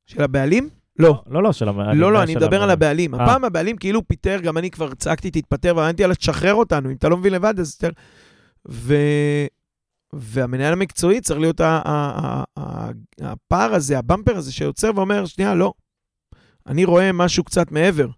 של 0.06 0.22
הבעלים? 0.22 0.68
לא. 0.98 1.22
לא, 1.26 1.42
לא, 1.42 1.52
של 1.52 1.68
המ... 1.68 1.80
לא, 1.80 2.12
לא, 2.12 2.22
אני 2.22 2.36
מדבר 2.36 2.62
על 2.62 2.70
הבעלים. 2.70 3.14
אה. 3.14 3.22
הפעם 3.24 3.44
הבעלים 3.44 3.76
כאילו 3.76 4.08
פיטר, 4.08 4.40
גם 4.42 4.58
אני 4.58 4.70
כבר 4.70 4.94
צעקתי, 4.94 5.30
תתפטר, 5.30 5.76
ואמרתי, 5.76 6.02
יאללה, 6.02 6.14
תשחרר 6.14 6.54
אותנו, 6.54 6.90
אם 6.90 6.94
אתה 6.94 7.08
לא 7.08 7.16
מבין 7.16 7.32
לבד, 7.32 7.54
אז 7.60 7.76
תשחרר. 7.76 7.90
ו... 8.68 8.94
והמנהל 10.12 10.72
המקצועי 10.72 11.20
צריך 11.20 11.40
להיות 11.40 11.60
ה- 11.60 11.82
ה- 11.84 12.12
ה- 12.20 12.44
ה- 12.58 12.90
הפער 13.22 13.74
הזה, 13.74 13.98
הבמפר 13.98 14.36
הזה, 14.36 14.52
שיוצר 14.52 14.90
ואומר, 14.94 15.26
שנייה, 15.26 15.54
לא. 15.54 15.72
אני 16.66 16.84
רואה 16.84 17.12
משהו 17.12 17.44
קצת 17.44 17.72
מעבר. 17.72 18.08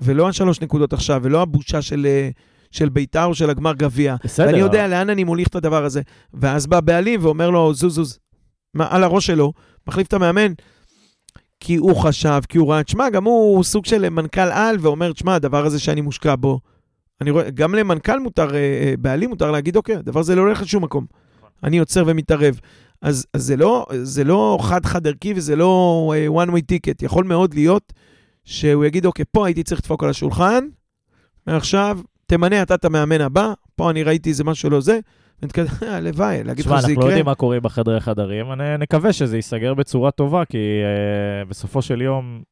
ולא 0.00 0.28
השלוש 0.28 0.60
נקודות 0.60 0.92
עכשיו, 0.92 1.20
ולא 1.24 1.42
הבושה 1.42 1.82
של, 1.82 2.06
אה, 2.06 2.30
של 2.72 2.88
ביתר 2.88 3.24
או 3.24 3.34
של 3.34 3.50
הגמר 3.50 3.72
גביע. 3.72 4.16
בסדר. 4.24 4.46
ואני 4.46 4.58
יודע 4.58 4.88
לאן 4.88 5.10
אני 5.10 5.24
מוליך 5.24 5.48
את 5.48 5.54
הדבר 5.54 5.84
הזה. 5.84 6.02
ואז 6.34 6.66
בא 6.66 6.76
הבעלים 6.76 7.24
ואומר 7.24 7.50
לו, 7.50 7.74
זוז, 7.74 7.94
זוז, 7.94 8.18
מה, 8.74 8.86
על 8.90 9.04
הראש 9.04 9.26
שלו, 9.26 9.52
מחליף 9.86 10.06
את 10.06 10.12
המאמן, 10.12 10.52
כי 11.60 11.76
הוא 11.76 11.96
חשב, 11.96 12.40
כי 12.48 12.58
הוא 12.58 12.72
ראה, 12.72 12.82
תשמע, 12.82 13.10
גם 13.10 13.24
הוא 13.24 13.64
סוג 13.64 13.84
של 13.84 14.08
מנכ"ל 14.08 14.40
על, 14.40 14.76
ואומר, 14.80 15.12
תשמע, 15.12 15.34
הדבר 15.34 15.66
הזה 15.66 15.80
שאני 15.80 16.00
מושקע 16.00 16.34
בו, 16.36 16.60
אני 17.20 17.30
רואה, 17.30 17.50
גם 17.50 17.74
למנכ"ל 17.74 18.20
מותר, 18.20 18.54
אה, 18.54 18.58
אה, 18.58 18.94
בעלים 18.98 19.30
מותר 19.30 19.50
להגיד, 19.50 19.76
אוקיי, 19.76 19.96
הדבר 19.96 20.20
הזה 20.20 20.34
לא 20.34 20.40
הולך 20.40 20.62
לשום 20.62 20.84
מקום. 20.84 21.06
אני 21.64 21.78
עוצר 21.78 22.04
ומתערב. 22.06 22.60
אז, 23.02 23.26
אז 23.34 23.44
זה 23.44 23.56
לא, 23.56 23.86
זה 24.02 24.24
לא 24.24 24.58
חד-חד 24.60 25.06
ערכי 25.06 25.32
וזה 25.36 25.56
לא 25.56 26.12
אה, 26.16 26.44
one 26.44 26.48
way 26.48 26.62
ticket. 26.72 26.94
יכול 27.02 27.24
מאוד 27.24 27.54
להיות 27.54 27.92
שהוא 28.44 28.84
יגיד, 28.84 29.06
אוקיי, 29.06 29.24
פה 29.32 29.46
הייתי 29.46 29.62
צריך 29.62 29.80
לדפוק 29.80 30.04
על 30.04 30.10
השולחן, 30.10 30.64
מעכשיו 31.46 31.98
תמנה 32.32 32.62
אתה 32.62 32.74
את 32.74 32.84
המאמן 32.84 33.20
הבא, 33.20 33.52
פה 33.76 33.90
אני 33.90 34.02
ראיתי 34.02 34.30
איזה 34.30 34.44
משהו 34.44 34.70
לא 34.70 34.80
זה, 34.80 34.98
הלוואי, 35.80 36.44
להגיד 36.44 36.64
תשמע, 36.64 36.74
לך 36.74 36.80
שזה 36.80 36.88
אנחנו 36.88 36.88
לא 36.88 36.92
יקרה. 36.92 37.10
יודעים 37.10 37.26
מה 37.26 37.34
קורה 37.34 37.60
בחדרי 37.60 38.00
חדרים, 38.00 38.52
אני 38.52 38.78
נקווה 38.78 39.12
שזה 39.12 39.36
ייסגר 39.36 39.74
בצורה 39.74 40.10
טובה, 40.10 40.44
כי 40.44 40.58
uh, 40.58 41.48
בסופו 41.48 41.82
של 41.82 42.02
יום, 42.02 42.42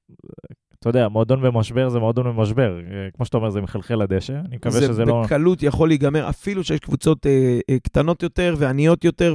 אתה 0.79 0.89
יודע, 0.89 1.09
מועדון 1.09 1.43
במשבר 1.43 1.89
זה 1.89 1.99
מועדון 1.99 2.25
במשבר. 2.25 2.79
Uh, 2.81 3.17
כמו 3.17 3.27
שאתה 3.27 3.37
אומר, 3.37 3.51
זה 3.51 3.61
מחלחל 3.61 3.95
לדשא, 3.95 4.33
אני 4.33 4.57
מקווה 4.57 4.81
שזה 4.81 4.93
זה 4.93 5.05
לא... 5.05 5.23
בקלות 5.25 5.63
יכול 5.63 5.89
להיגמר, 5.89 6.29
אפילו 6.29 6.65
שיש 6.65 6.81
קבוצות 6.81 7.27
אה, 7.27 7.59
אה, 7.71 7.79
קטנות 7.79 8.23
יותר 8.23 8.55
ועניות 8.59 9.05
יותר 9.05 9.35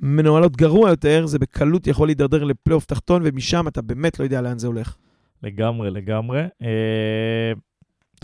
ומנוהלות 0.00 0.56
גרוע 0.56 0.90
יותר, 0.90 1.26
זה 1.26 1.38
בקלות 1.38 1.86
יכול 1.86 2.08
להידרדר 2.08 2.44
לפלייאוף 2.44 2.84
תחתון, 2.84 3.22
ומשם 3.24 3.68
אתה 3.68 3.82
באמת 3.82 4.18
לא 4.18 4.24
יודע 4.24 4.40
לאן 4.40 4.58
זה 4.58 4.66
הולך. 4.66 4.96
לגמרי, 5.42 5.90
לגמרי. 5.90 6.42
אה, 6.62 7.52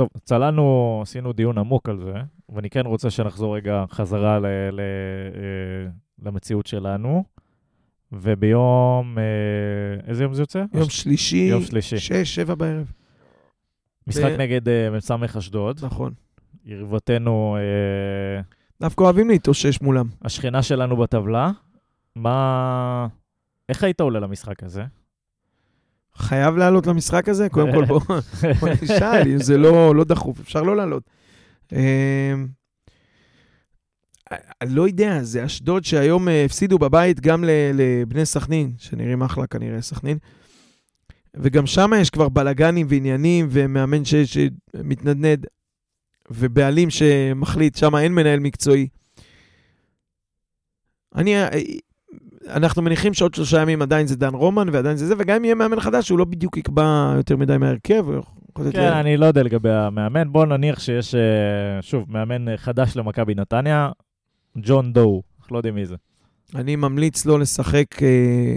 טוב, 0.01 0.09
צללנו, 0.25 0.99
עשינו 1.03 1.33
דיון 1.33 1.59
עמוק 1.59 1.89
על 1.89 1.99
זה, 1.99 2.13
ואני 2.49 2.71
כן 2.71 2.87
רוצה 2.87 3.11
שנחזור 3.11 3.57
רגע 3.57 3.85
חזרה 3.91 4.39
ל, 4.39 4.47
ל, 4.73 4.81
אה, 4.81 5.91
למציאות 6.23 6.67
שלנו. 6.67 7.25
וביום, 8.13 9.19
אה, 9.19 10.09
איזה 10.09 10.25
יום 10.25 10.35
זה 10.35 10.43
יוצא? 10.43 10.65
יום 10.75 10.91
שלישי, 10.91 11.37
יום 11.37 11.63
שלישי. 11.63 11.99
שש, 11.99 12.35
שבע 12.35 12.55
בערב. 12.55 12.93
משחק 14.07 14.33
ב- 14.33 14.41
נגד 14.41 14.69
אה, 14.69 14.91
מ"ס 14.91 15.11
אשדוד. 15.39 15.81
נכון. 15.83 16.13
יריבתנו, 16.65 17.57
דווקא 18.81 19.05
אוהבים 19.05 19.29
להתאושש 19.29 19.81
מולם. 19.81 20.09
השכנה 20.23 20.63
שלנו 20.63 20.97
בטבלה, 20.97 21.51
מה... 22.17 23.07
איך 23.69 23.85
היית 23.85 24.01
עולה 24.01 24.21
למשחק 24.21 24.63
הזה? 24.63 24.85
חייב 26.21 26.57
לעלות 26.57 26.87
למשחק 26.87 27.29
הזה? 27.29 27.49
קודם 27.49 27.73
כל, 27.73 27.85
בוא 27.85 28.01
בוא 28.61 28.69
נשאל, 28.83 29.43
זה 29.43 29.59
לא 29.59 29.95
לא 29.95 30.05
דחוף, 30.05 30.41
אפשר 30.41 30.63
לא 30.63 30.77
לעלות. 30.77 31.03
אמ, 31.73 32.47
אני 34.61 34.75
לא 34.75 34.89
יודע, 34.89 35.23
זה 35.23 35.45
אשדוד 35.45 35.85
שהיום 35.85 36.29
אה, 36.29 36.45
הפסידו 36.45 36.79
בבית 36.79 37.21
גם 37.21 37.45
לבני 37.75 38.27
סכנין, 38.27 38.73
שנראים 38.79 39.23
אחלה 39.23 39.47
כנראה, 39.47 39.83
סכנין. 39.83 40.19
וגם 41.37 41.67
שם 41.67 41.91
יש 42.01 42.11
כבר 42.11 42.29
בלאגנים 42.29 42.87
ועניינים, 42.91 43.47
ומאמן 43.51 44.05
ש- 44.05 44.15
שמתנדנד, 44.15 45.47
ובעלים 46.31 46.91
שמחליט, 46.91 47.77
שם 47.77 47.97
אין 47.97 48.15
מנהל 48.15 48.41
מקצועי. 48.41 48.89
אני, 51.15 51.37
אה, 51.37 51.49
אנחנו 52.49 52.83
מניחים 52.83 53.15
שעוד 53.15 53.35
שלושה 53.35 53.63
ימים 53.63 53.83
עדיין 53.83 54.07
זה 54.07 54.17
דן 54.17 54.35
רומן, 54.35 54.69
ועדיין 54.73 54.97
זה 54.97 55.07
זה, 55.07 55.15
וגם 55.19 55.37
אם 55.37 55.45
יהיה 55.45 55.55
מאמן 55.55 55.81
חדש, 55.81 56.09
הוא 56.09 56.19
לא 56.19 56.25
בדיוק 56.25 56.57
יקבע 56.57 57.13
יותר 57.17 57.37
מדי 57.37 57.59
מהרכב. 57.59 58.07
כן, 58.73 58.93
אני 58.93 59.17
לא 59.17 59.27
יודע 59.27 59.43
לגבי 59.43 59.71
המאמן. 59.71 60.33
בוא 60.33 60.47
נניח 60.47 60.81
שיש, 60.81 61.15
אה, 61.15 61.83
שוב, 61.83 62.05
מאמן 62.09 62.57
חדש 62.57 62.97
למכבי 62.97 63.35
נתניה, 63.35 63.91
ג'ון 64.59 64.93
דו, 64.93 65.23
אנחנו 65.41 65.55
לא 65.55 65.59
יודעים 65.59 65.75
מי 65.75 65.87
זה. 65.87 65.97
אני 66.55 66.77
ממליץ 66.77 67.27
לו 67.27 67.39
לשחק, 67.39 68.03
אה, 68.03 68.57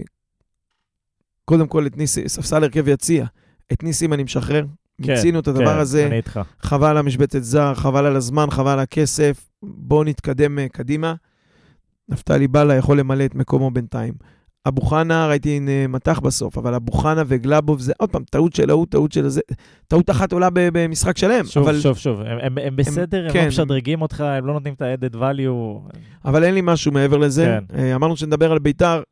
קודם 1.44 1.66
כל 1.66 1.86
את 1.86 1.96
ניסים, 1.96 2.28
ספסל 2.28 2.64
הרכב 2.64 2.88
יציע. 2.88 3.26
את 3.72 3.82
ניסים 3.82 4.12
אני 4.12 4.22
משחרר. 4.22 4.64
כן, 5.02 5.12
מיצינו 5.12 5.40
את 5.40 5.48
הדבר 5.48 5.74
כן, 5.74 5.78
הזה, 5.78 6.06
אני 6.06 6.16
איתך. 6.16 6.40
חבל 6.60 6.88
על 6.88 6.96
המשבצת 6.96 7.42
זר, 7.42 7.74
חבל 7.74 8.06
על 8.06 8.16
הזמן, 8.16 8.50
חבל 8.50 8.70
על 8.70 8.78
הכסף. 8.78 9.50
בואו 9.62 10.04
נתקדם 10.04 10.58
אה, 10.58 10.68
קדימה. 10.68 11.14
נפתלי 12.08 12.48
בלה 12.48 12.74
יכול 12.74 12.98
למלא 12.98 13.24
את 13.24 13.34
מקומו 13.34 13.70
בינתיים. 13.70 14.14
אבו 14.68 14.82
חנה, 14.82 15.26
ראיתי 15.26 15.60
מתח 15.88 16.20
בסוף, 16.20 16.58
אבל 16.58 16.74
אבו 16.74 16.92
חנה 16.92 17.22
וגלאבוב 17.26 17.80
זה 17.80 17.92
עוד 17.98 18.10
פעם 18.10 18.22
טעות 18.30 18.54
של 18.54 18.70
ההוא, 18.70 18.86
טעות 18.90 19.12
של 19.12 19.24
הזה. 19.24 19.40
טעות 19.88 20.10
אחת 20.10 20.32
עולה 20.32 20.48
במשחק 20.52 21.18
שלם. 21.18 21.44
שוב, 21.44 21.68
אבל, 21.68 21.80
שוב, 21.80 21.96
שוב, 21.96 22.20
הם, 22.20 22.38
הם, 22.42 22.58
הם 22.58 22.76
בסדר, 22.76 23.24
הם, 23.26 23.32
כן. 23.32 23.42
לא 23.42 23.48
משדרגים 23.48 24.02
אותך, 24.02 24.20
הם 24.20 24.46
לא 24.46 24.52
נותנים 24.52 24.74
את 24.74 24.82
ה-added 24.82 25.14
value. 25.14 25.96
אבל 26.24 26.44
אין 26.44 26.54
לי 26.54 26.60
משהו 26.64 26.92
מעבר 26.92 27.16
לזה. 27.16 27.44
כן. 27.44 27.78
אה, 27.78 27.94
אמרנו 27.94 28.16
שנדבר 28.16 28.52
על 28.52 28.58
ביתר, 28.58 29.02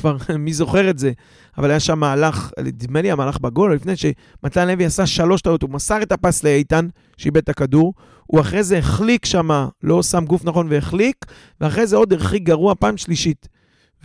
כבר 0.00 0.16
מי 0.38 0.52
זוכר 0.52 0.90
את 0.90 0.98
זה, 0.98 1.12
אבל 1.58 1.70
היה 1.70 1.80
שם 1.80 1.98
מהלך, 1.98 2.50
נדמה 2.60 3.02
לי 3.02 3.10
המהלך 3.10 3.38
בגול, 3.40 3.74
לפני 3.74 3.92
שמתן 3.96 4.68
לוי 4.68 4.84
עשה 4.84 5.06
שלוש 5.06 5.40
טעות, 5.40 5.62
הוא 5.62 5.70
מסר 5.70 6.02
את 6.02 6.12
הפס 6.12 6.44
לאיתן, 6.44 6.88
שאיבד 7.16 7.42
את 7.42 7.48
הכדור, 7.48 7.94
הוא 8.26 8.40
אחרי 8.40 8.62
זה 8.62 8.78
החליק 8.78 9.24
שם, 9.24 9.48
לא 9.82 10.02
שם 10.02 10.24
גוף 10.24 10.44
נכון 10.44 10.66
והחליק, 10.70 11.16
ואחרי 11.60 11.86
זה 11.86 11.96
עוד 11.96 12.12
הרחיק 12.12 12.42
גרוע 12.42 12.74
פעם 12.74 12.96
שלישית. 12.96 13.48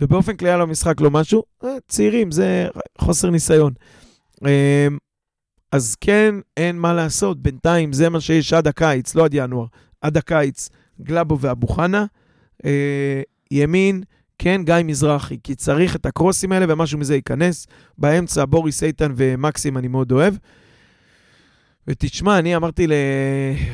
ובאופן 0.00 0.36
כללי 0.36 0.50
היה 0.50 0.58
לו 0.58 0.66
משחק 0.66 1.00
לא 1.00 1.10
משהו, 1.10 1.42
אה, 1.64 1.76
צעירים, 1.88 2.30
זה 2.30 2.68
חוסר 2.98 3.30
ניסיון. 3.30 3.72
אה, 4.46 4.88
אז 5.72 5.96
כן, 6.00 6.34
אין 6.56 6.78
מה 6.78 6.94
לעשות, 6.94 7.42
בינתיים 7.42 7.92
זה 7.92 8.08
מה 8.08 8.20
שיש 8.20 8.52
עד 8.52 8.66
הקיץ, 8.66 9.14
לא 9.14 9.24
עד 9.24 9.34
ינואר, 9.34 9.66
עד 10.00 10.16
הקיץ, 10.16 10.68
גלאבו 11.02 11.38
ואבו 11.40 11.66
חנה. 11.66 12.04
אה, 12.64 13.22
ימין, 13.50 14.02
כן, 14.38 14.60
גיא 14.64 14.74
מזרחי, 14.84 15.36
כי 15.44 15.54
צריך 15.54 15.96
את 15.96 16.06
הקרוסים 16.06 16.52
האלה 16.52 16.66
ומשהו 16.68 16.98
מזה 16.98 17.14
ייכנס. 17.14 17.66
באמצע, 17.98 18.44
בוריס 18.44 18.82
איתן 18.82 19.12
ומקסים 19.16 19.78
אני 19.78 19.88
מאוד 19.88 20.12
אוהב. 20.12 20.34
ותשמע, 21.88 22.38
אני 22.38 22.56
אמרתי 22.56 22.86
ל... 22.86 22.92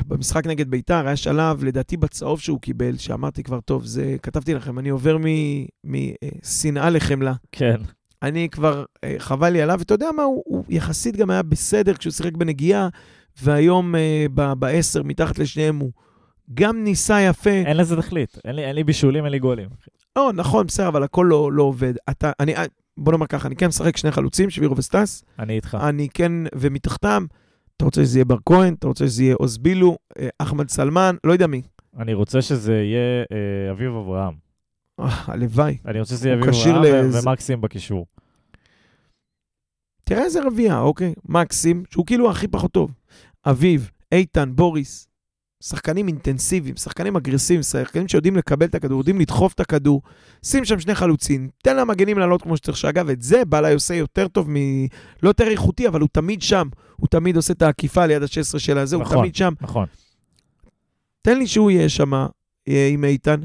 במשחק 0.06 0.46
נגד 0.46 0.70
ביתר, 0.70 1.06
היה 1.06 1.16
שלב, 1.16 1.64
לדעתי 1.64 1.96
בצהוב 1.96 2.40
שהוא 2.40 2.60
קיבל, 2.60 2.96
שאמרתי 2.96 3.42
כבר, 3.42 3.60
טוב, 3.60 3.84
זה, 3.84 4.16
כתבתי 4.22 4.54
לכם, 4.54 4.78
אני 4.78 4.88
עובר 4.88 5.16
משנאה 5.84 6.90
לחמלה. 6.90 7.32
כן. 7.52 7.76
אני 8.22 8.48
כבר, 8.48 8.84
אה, 9.04 9.14
חבל 9.18 9.50
לי 9.50 9.62
עליו, 9.62 9.76
ואתה 9.78 9.94
יודע 9.94 10.10
מה, 10.16 10.22
הוא, 10.22 10.42
הוא 10.46 10.64
יחסית 10.68 11.16
גם 11.16 11.30
היה 11.30 11.42
בסדר 11.42 11.94
כשהוא 11.94 12.12
שיחק 12.12 12.32
בנגיעה, 12.32 12.88
והיום 13.42 13.94
אה, 13.94 14.26
ב- 14.34 14.52
בעשר, 14.52 15.02
מתחת 15.02 15.38
לשניהם, 15.38 15.78
הוא 15.78 15.92
גם 16.54 16.84
ניסה 16.84 17.20
יפה. 17.20 17.50
אין 17.50 17.76
לזה 17.76 17.96
תכלית, 17.96 18.38
אין 18.44 18.56
לי, 18.56 18.64
אין 18.64 18.76
לי 18.76 18.84
בישולים, 18.84 19.24
אין 19.24 19.32
לי 19.32 19.38
גולים. 19.38 19.68
לא, 20.16 20.32
נכון, 20.34 20.66
בסדר, 20.66 20.88
אבל 20.88 21.02
הכל 21.02 21.26
לא, 21.30 21.52
לא 21.52 21.62
עובד. 21.62 21.94
אתה, 22.10 22.32
אני, 22.40 22.56
אה, 22.56 22.64
בוא 22.96 23.12
נאמר 23.12 23.26
ככה, 23.26 23.48
אני 23.48 23.56
כן 23.56 23.66
משחק 23.66 23.96
שני 23.96 24.10
חלוצים, 24.10 24.50
שבירו 24.50 24.76
וסטס. 24.76 25.24
אני 25.38 25.56
איתך. 25.56 25.76
אני 25.80 26.08
כן, 26.14 26.32
ומתחתם, 26.54 27.26
אתה 27.76 27.84
רוצה 27.84 28.04
שזה 28.04 28.18
יהיה 28.18 28.24
בר 28.24 28.36
כהן, 28.46 28.74
אתה 28.74 28.86
רוצה 28.86 29.06
שזה 29.06 29.22
יהיה 29.22 29.34
עוז 29.34 29.58
בילו, 29.58 29.96
אה, 30.18 30.28
אחמד 30.38 30.68
סלמן, 30.70 31.16
לא 31.24 31.32
יודע 31.32 31.46
מי. 31.46 31.62
אני 31.98 32.14
רוצה 32.14 32.42
שזה 32.42 32.72
יהיה 32.74 33.24
אה, 33.32 33.70
אביב 33.70 33.90
אברהם. 33.90 34.34
אה, 35.00 35.06
הלוואי. 35.26 35.78
אני 35.86 36.00
רוצה 36.00 36.14
שזה 36.14 36.28
יהיה 36.28 36.38
אביב 36.40 36.54
אברהם. 36.76 37.10
ו- 37.10 37.22
ומקסים 37.22 37.60
בקישור. 37.60 38.06
תראה 40.04 40.24
איזה 40.24 40.42
רביעייה, 40.44 40.80
אוקיי? 40.80 41.14
מקסים, 41.28 41.82
שהוא 41.90 42.06
כאילו 42.06 42.30
הכי 42.30 42.48
פחות 42.48 42.72
טוב. 42.72 42.94
אביב, 43.46 43.90
איתן, 44.12 44.50
בוריס, 44.56 45.08
שחקנים 45.62 46.08
אינטנסיביים, 46.08 46.76
שחקנים 46.76 47.16
אגרסיביים, 47.16 47.62
שחקנים 47.62 48.08
שיודעים 48.08 48.36
לקבל 48.36 48.66
את 48.66 48.74
הכדור, 48.74 48.98
יודעים 48.98 49.20
לדחוף 49.20 49.52
את 49.52 49.60
הכדור, 49.60 50.02
שים 50.44 50.64
שם 50.64 50.80
שני 50.80 50.94
חלוצים, 50.94 51.48
תן 51.62 51.76
למגנים 51.76 52.18
לעלות 52.18 52.42
כמו 52.42 52.56
שצריך, 52.56 52.76
שאגב, 52.76 53.08
את 53.08 53.22
זה 53.22 53.44
בלעי 53.44 53.74
עושה 53.74 53.94
יותר 53.94 54.28
טוב 54.28 54.50
מ... 54.50 54.56
לא 55.22 55.28
יותר 55.28 55.48
איכותי, 55.48 55.88
אבל 55.88 56.00
הוא 56.00 56.08
תמיד 56.12 56.42
שם. 56.42 56.68
הוא 56.96 57.08
תמיד 57.08 57.36
עושה 57.36 57.52
את 57.52 57.62
העקיפה 57.62 58.06
ליד 58.06 58.22
ה-16 58.22 58.58
של 58.58 58.78
הזה, 58.78 58.96
הוא 58.96 59.02
נכון. 59.02 59.18
תמיד 59.18 59.34
שם. 59.34 59.52
נכון. 59.60 59.86
תן 61.22 61.38
לי 61.38 61.46
שהוא 61.46 61.70
יהיה 61.70 61.88
שם 61.88 62.12
עם 62.66 63.04
איתן. 63.04 63.40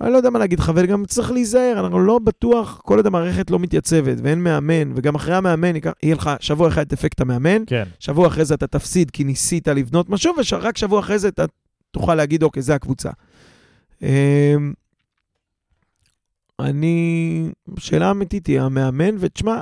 אני 0.00 0.12
לא 0.12 0.16
יודע 0.16 0.30
מה 0.30 0.38
להגיד 0.38 0.58
לך, 0.58 0.72
וגם 0.76 1.04
צריך 1.04 1.32
להיזהר, 1.32 1.80
אנחנו 1.80 2.00
לא 2.00 2.18
בטוח, 2.18 2.80
כל 2.84 2.96
עוד 2.96 3.06
המערכת 3.06 3.50
לא 3.50 3.58
מתייצבת 3.58 4.16
ואין 4.22 4.42
מאמן, 4.42 4.92
וגם 4.94 5.14
אחרי 5.14 5.34
המאמן 5.34 5.72
יהיה 6.02 6.14
לך 6.14 6.30
שבוע 6.40 6.68
אחד 6.68 6.86
את 6.86 6.92
אפקט 6.92 7.20
המאמן, 7.20 7.62
כן. 7.66 7.84
שבוע 7.98 8.26
אחרי 8.26 8.44
זה 8.44 8.54
אתה 8.54 8.66
תפסיד 8.66 9.10
כי 9.10 9.24
ניסית 9.24 9.68
לבנות 9.68 10.10
משהו, 10.10 10.34
ורק 10.52 10.76
שבוע 10.76 11.00
אחרי 11.00 11.18
זה 11.18 11.28
אתה 11.28 11.44
תוכל 11.90 12.14
להגיד, 12.14 12.42
אוקיי, 12.42 12.62
זה 12.62 12.74
הקבוצה. 12.74 13.10
אמ, 14.02 14.72
אני, 16.60 17.48
שאלה 17.78 18.10
אמיתית 18.10 18.46
היא 18.46 18.60
המאמן, 18.60 19.16
ותשמע, 19.18 19.58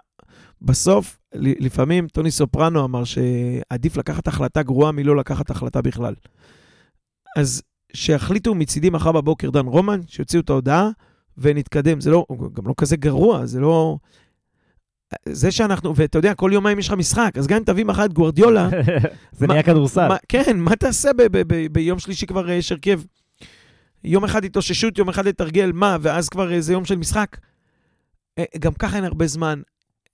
בסוף, 0.62 1.18
לפעמים 1.34 2.08
טוני 2.08 2.30
סופרנו 2.30 2.84
אמר 2.84 3.04
שעדיף 3.04 3.96
לקחת 3.96 4.28
החלטה 4.28 4.62
גרועה 4.62 4.92
מלא 4.92 5.16
לקחת 5.16 5.50
החלטה 5.50 5.82
בכלל. 5.82 6.14
אז 7.36 7.62
שיחליטו 7.94 8.54
מצידי 8.54 8.90
מחר 8.90 9.12
בבוקר 9.12 9.50
דן 9.50 9.66
רומן, 9.66 10.00
שיוציאו 10.06 10.42
את 10.42 10.50
ההודעה 10.50 10.88
ונתקדם. 11.38 12.00
זה 12.00 12.10
לא, 12.10 12.26
גם 12.52 12.66
לא 12.66 12.74
כזה 12.76 12.96
גרוע, 12.96 13.46
זה 13.46 13.60
לא... 13.60 13.96
זה 15.28 15.50
שאנחנו, 15.50 15.96
ואתה 15.96 16.18
יודע, 16.18 16.34
כל 16.34 16.50
יומיים 16.54 16.78
יש 16.78 16.88
לך 16.88 16.94
משחק, 16.94 17.30
אז 17.38 17.46
גם 17.46 17.56
אם 17.56 17.64
תביא 17.64 17.84
מחר 17.84 18.04
את 18.04 18.12
גוורדיולה, 18.12 18.68
זה 19.32 19.46
מה- 19.46 19.52
נהיה 19.54 19.62
כדורסל. 19.62 20.08
מה, 20.08 20.16
כן, 20.28 20.58
מה 20.60 20.76
תעשה 20.76 21.12
ב- 21.12 21.22
ב- 21.22 21.42
ב- 21.54 21.66
ביום 21.72 21.98
שלישי 21.98 22.26
כבר 22.26 22.48
אה, 22.48 22.54
יש 22.54 22.72
הרכב? 22.72 23.00
יום 24.04 24.24
אחד 24.24 24.44
התאוששות, 24.44 24.98
יום 24.98 25.08
אחד 25.08 25.26
לתרגל, 25.28 25.72
מה, 25.74 25.96
ואז 26.02 26.28
כבר 26.28 26.52
איזה 26.52 26.72
יום 26.72 26.84
של 26.84 26.96
משחק? 26.96 27.36
אה, 28.38 28.44
גם 28.58 28.72
ככה 28.72 28.96
אין 28.96 29.04
הרבה 29.04 29.26
זמן. 29.26 29.60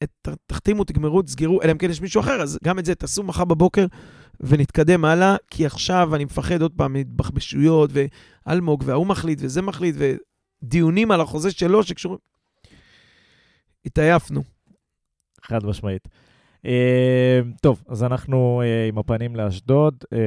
אה, 0.02 0.06
ת- 0.22 0.36
תחתימו, 0.46 0.84
תגמרו, 0.84 1.22
תסגרו, 1.22 1.62
אלא 1.62 1.72
אם 1.72 1.78
כן 1.78 1.90
יש 1.90 2.00
מישהו 2.00 2.20
אחר, 2.20 2.42
אז 2.42 2.58
גם 2.64 2.78
את 2.78 2.84
זה 2.84 2.94
תעשו 2.94 3.22
מחר 3.22 3.44
בבוקר 3.44 3.86
ונתקדם 4.40 5.04
הלאה, 5.04 5.36
כי 5.50 5.66
עכשיו 5.66 6.14
אני 6.14 6.24
מפחד 6.24 6.62
עוד 6.62 6.72
פעם 6.76 6.92
מהתבחבשויות, 6.92 7.90
ואלמוג, 7.92 8.82
וההוא 8.86 9.06
מחליט, 9.06 9.38
וזה 9.42 9.62
מחליט, 9.62 9.96
ודיונים 9.98 11.10
על 11.10 11.20
החוזה 11.20 11.50
שלו 11.50 11.82
שקשורים... 11.82 12.18
התעייפנו. 13.84 14.42
חד 15.42 15.66
משמעית. 15.66 16.08
אה, 16.66 17.40
טוב, 17.62 17.84
אז 17.88 18.04
אנחנו 18.04 18.62
אה, 18.64 18.88
עם 18.88 18.98
הפנים 18.98 19.36
לאשדוד, 19.36 20.04
אה, 20.12 20.18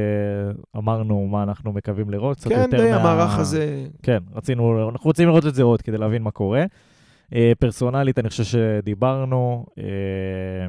אמרנו 0.77 1.27
מה 1.27 1.43
אנחנו 1.43 1.73
מקווים 1.73 2.09
לראות, 2.09 2.37
קצת 2.37 2.49
כן, 2.49 2.61
יותר 2.61 2.77
די, 2.77 2.91
מה... 2.91 2.97
המערך 2.97 3.39
הזה... 3.39 3.87
כן, 4.03 4.17
רצינו, 4.33 4.89
אנחנו 4.89 5.07
רוצים 5.07 5.27
לראות 5.27 5.45
את 5.45 5.55
זה 5.55 5.63
עוד 5.63 5.81
כדי 5.81 5.97
להבין 5.97 6.23
מה 6.23 6.31
קורה. 6.31 6.63
אה, 7.35 7.51
פרסונלית, 7.59 8.19
אני 8.19 8.29
חושב 8.29 8.43
שדיברנו. 8.43 9.65
אה, 9.77 10.67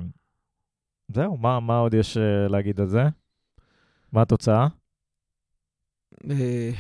זהו, 1.09 1.37
מה, 1.37 1.61
מה 1.61 1.79
עוד 1.79 1.95
יש 1.95 2.17
להגיד 2.49 2.81
על 2.81 2.87
זה? 2.87 3.03
מה 4.13 4.23
התוצאה? 4.23 4.67
אה, 6.31 6.71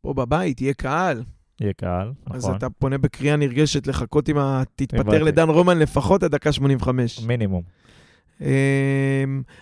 פה 0.00 0.14
בבית 0.14 0.60
יהיה 0.60 0.74
קהל. 0.74 1.22
יהיה 1.60 1.72
קהל, 1.72 2.12
אז 2.30 2.44
נכון. 2.44 2.56
אתה 2.56 2.70
פונה 2.70 2.98
בקריאה 2.98 3.36
נרגשת 3.36 3.86
לחכות 3.86 4.28
עם 4.28 4.38
ה... 4.38 4.62
תתפטר. 4.76 5.22
לדן 5.22 5.48
רומן 5.48 5.78
לפחות 5.78 6.22
עד 6.22 6.30
דקה 6.30 6.52
85. 6.52 7.20
מינימום. 7.20 7.62
אמ, 8.40 8.46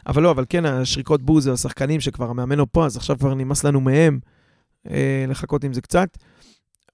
אבל 0.06 0.22
לא, 0.22 0.30
אבל 0.30 0.44
כן, 0.48 0.64
השריקות 0.64 1.22
בוז, 1.22 1.46
השחקנים 1.46 2.00
שכבר 2.00 2.30
המאמן 2.30 2.58
לא 2.58 2.66
פה, 2.72 2.86
אז 2.86 2.96
עכשיו 2.96 3.18
כבר 3.18 3.34
נמאס 3.34 3.64
לנו 3.64 3.80
מהם 3.80 4.18
אה, 4.90 5.24
לחכות 5.28 5.64
עם 5.64 5.72
זה 5.72 5.80
קצת. 5.80 6.08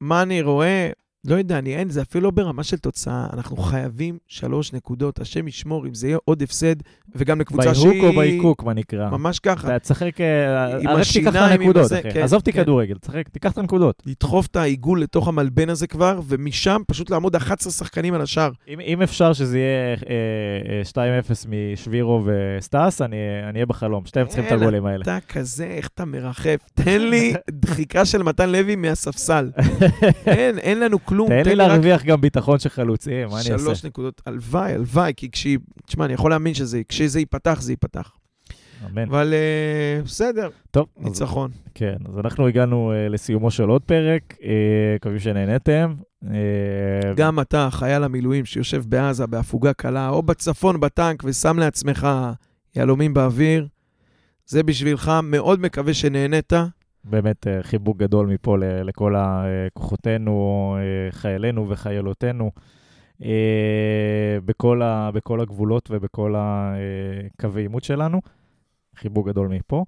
מה 0.00 0.22
אני 0.22 0.42
רואה? 0.42 0.90
לא 1.26 1.34
יודע, 1.34 1.58
אני 1.58 1.76
אין, 1.76 1.90
זה 1.90 2.02
אפילו 2.02 2.24
לא 2.24 2.30
ברמה 2.30 2.62
של 2.62 2.76
תוצאה. 2.76 3.26
אנחנו 3.32 3.56
חייבים 3.56 4.18
שלוש 4.28 4.72
נקודות. 4.72 5.20
השם 5.20 5.48
ישמור 5.48 5.86
אם 5.86 5.94
זה 5.94 6.06
יהיה 6.06 6.18
עוד 6.24 6.42
הפסד, 6.42 6.74
וגם 7.14 7.40
לקבוצה 7.40 7.74
שהיא... 7.74 7.88
בהיהוק 7.88 8.06
או 8.10 8.16
בהיקוק, 8.16 8.62
מה 8.62 8.72
נקרא. 8.72 9.10
ממש 9.10 9.38
ככה. 9.38 9.68
אתה 9.68 9.78
תשחק, 9.78 10.20
אה, 10.20 10.66
עם 10.66 10.74
רק 10.74 10.82
תיקח 10.82 10.92
את 10.94 11.00
השיניים, 11.00 11.44
עם 11.44 11.60
הנקודות, 11.60 11.92
אחי. 11.92 12.12
כן, 12.12 12.22
עזוב 12.22 12.40
אותי 12.40 12.52
כן. 12.52 12.62
כדורגל, 12.62 12.94
תשחק, 12.94 13.28
תיקח 13.28 13.52
את 13.52 13.58
הנקודות. 13.58 14.02
לדחוף 14.06 14.46
את 14.46 14.56
העיגול 14.56 15.02
לתוך 15.02 15.28
המלבן 15.28 15.68
הזה 15.68 15.86
כבר, 15.86 16.20
ומשם 16.28 16.82
פשוט 16.86 17.10
לעמוד 17.10 17.36
11 17.36 17.72
שחקנים 17.72 18.14
על 18.14 18.20
השער. 18.20 18.50
אם, 18.68 18.80
אם 18.80 19.02
אפשר 19.02 19.32
שזה 19.32 19.58
יהיה 19.58 19.96
אה, 20.96 21.00
אה, 21.00 21.20
2-0 21.44 21.48
משבירו 21.48 22.24
וסטאס, 22.24 23.02
אני 23.02 23.16
אהיה 23.54 23.66
בחלום. 23.66 24.06
שתיהם 24.06 24.26
צריכים 24.26 24.46
את 24.46 24.52
הגולים 24.52 24.86
האלה. 24.86 25.02
אתה 25.02 25.18
כזה, 25.28 25.64
איך 25.64 25.88
אתה 25.94 26.04
מרחף? 26.04 26.60
תן 26.74 27.00
לי 27.00 27.34
דחיקה 27.50 28.04
של 28.04 28.22
מתן 28.22 28.50
לוי 28.50 28.76
מהספסל. 28.76 29.50
אין, 30.26 30.58
אין 30.58 30.80
לנו 30.80 30.98
כלום. 31.12 31.28
תן 31.28 31.44
לי 31.44 31.54
רק 31.54 31.58
להרוויח 31.68 32.04
גם 32.04 32.20
ביטחון 32.20 32.58
של 32.58 32.68
חלוצים, 32.68 33.28
מה 33.28 33.40
אני 33.40 33.52
אעשה? 33.52 33.58
שלוש 33.58 33.84
נקודות. 33.84 34.22
הלוואי, 34.26 34.72
הלוואי, 34.72 35.12
כי 35.16 35.30
כשהיא... 35.30 35.58
תשמע, 35.86 36.04
אני 36.04 36.12
יכול 36.12 36.30
להאמין 36.30 36.54
שזה, 36.54 36.82
כשזה 36.88 37.18
ייפתח, 37.18 37.60
זה 37.60 37.72
ייפתח. 37.72 38.10
אמן. 38.90 39.02
אבל 39.02 39.34
אה, 39.34 40.02
בסדר, 40.04 40.48
טוב, 40.70 40.86
אז, 40.98 41.04
ניצחון. 41.04 41.50
כן, 41.74 41.96
אז 42.08 42.18
אנחנו 42.18 42.48
הגענו 42.48 42.92
אה, 42.92 43.08
לסיומו 43.08 43.50
של 43.50 43.68
עוד 43.68 43.82
פרק, 43.82 44.34
אה, 44.42 44.48
מקווים 44.96 45.18
שנהנתם. 45.18 45.94
אה, 46.30 47.14
גם 47.16 47.40
אתה, 47.40 47.68
חייל 47.70 48.04
המילואים 48.04 48.44
שיושב 48.44 48.82
בעזה 48.86 49.26
בהפוגה 49.26 49.72
קלה, 49.72 50.08
או 50.08 50.22
בצפון 50.22 50.80
בטנק 50.80 51.22
ושם 51.24 51.58
לעצמך 51.58 52.08
יהלומים 52.76 53.14
באוויר, 53.14 53.66
זה 54.46 54.62
בשבילך, 54.62 55.12
מאוד 55.22 55.60
מקווה 55.60 55.94
שנהנית. 55.94 56.52
באמת 57.04 57.46
אה, 57.46 57.62
חיבוק 57.62 57.96
גדול 57.96 58.26
מפה 58.26 58.56
לכל 58.58 59.14
הכוחותינו, 59.16 60.76
אה, 60.78 61.12
חיילינו 61.12 61.68
וחיילותינו, 61.68 62.50
אה, 63.22 64.38
בכל, 64.44 64.82
ה, 64.82 65.10
בכל 65.14 65.40
הגבולות 65.40 65.88
ובכל 65.90 66.34
הקווי 66.38 67.62
עימות 67.62 67.84
שלנו. 67.84 68.20
חיבוק 68.96 69.28
גדול 69.28 69.48
מפה. 69.48 69.84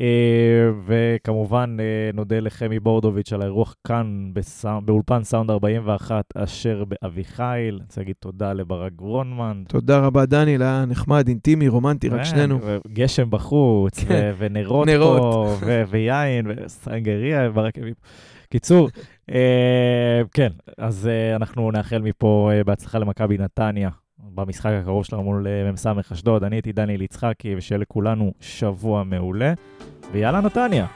אה, 0.00 0.70
וכמובן, 0.86 1.76
אה, 1.80 2.10
נודה 2.14 2.40
לחמי 2.40 2.80
בורדוביץ' 2.80 3.32
על 3.32 3.42
האירוח 3.42 3.74
כאן 3.86 4.30
בסאונד, 4.32 4.86
באולפן 4.86 5.24
סאונד 5.24 5.50
41, 5.50 6.24
אשר 6.36 6.84
באביחיל. 6.84 7.74
אני 7.74 7.82
רוצה 7.82 8.00
להגיד 8.00 8.14
תודה 8.20 8.52
לברק 8.52 8.92
גרונמן. 8.92 9.62
תודה 9.68 9.98
רבה, 9.98 10.26
דניאל, 10.26 10.62
היה 10.62 10.84
נחמד, 10.88 11.28
אינטימי, 11.28 11.68
רומנטי, 11.68 12.08
רק 12.08 12.18
כן, 12.18 12.24
שנינו. 12.24 12.58
גשם 12.88 13.30
בחוץ, 13.30 14.04
כן. 14.04 14.34
ונרות 14.38 14.88
נרות. 14.88 15.20
פה, 15.20 15.56
ו- 15.60 15.82
ויין, 15.88 16.46
וסנגריה, 16.48 17.50
ברק 17.50 17.78
הביא. 17.78 17.94
קיצור, 18.50 18.88
אה, 19.30 20.22
כן, 20.32 20.52
אז 20.78 21.06
אה, 21.06 21.36
אנחנו 21.36 21.70
נאחל 21.70 21.98
מפה 21.98 22.50
אה, 22.52 22.64
בהצלחה 22.64 22.98
למכבי 22.98 23.38
נתניה 23.38 23.90
במשחק 24.18 24.70
הקרוב 24.80 25.04
שלנו 25.04 25.22
מול 25.22 25.46
אה, 25.46 25.72
מ"ס 25.72 25.86
אשדוד. 26.12 26.44
אני 26.44 26.56
הייתי 26.56 26.72
דניאל 26.72 27.02
יצחקי, 27.02 27.56
ושיהיה 27.56 27.78
לכולנו 27.78 28.32
שבוע 28.40 29.04
מעולה, 29.04 29.52
ויאללה 30.12 30.40
נתניה. 30.40 30.86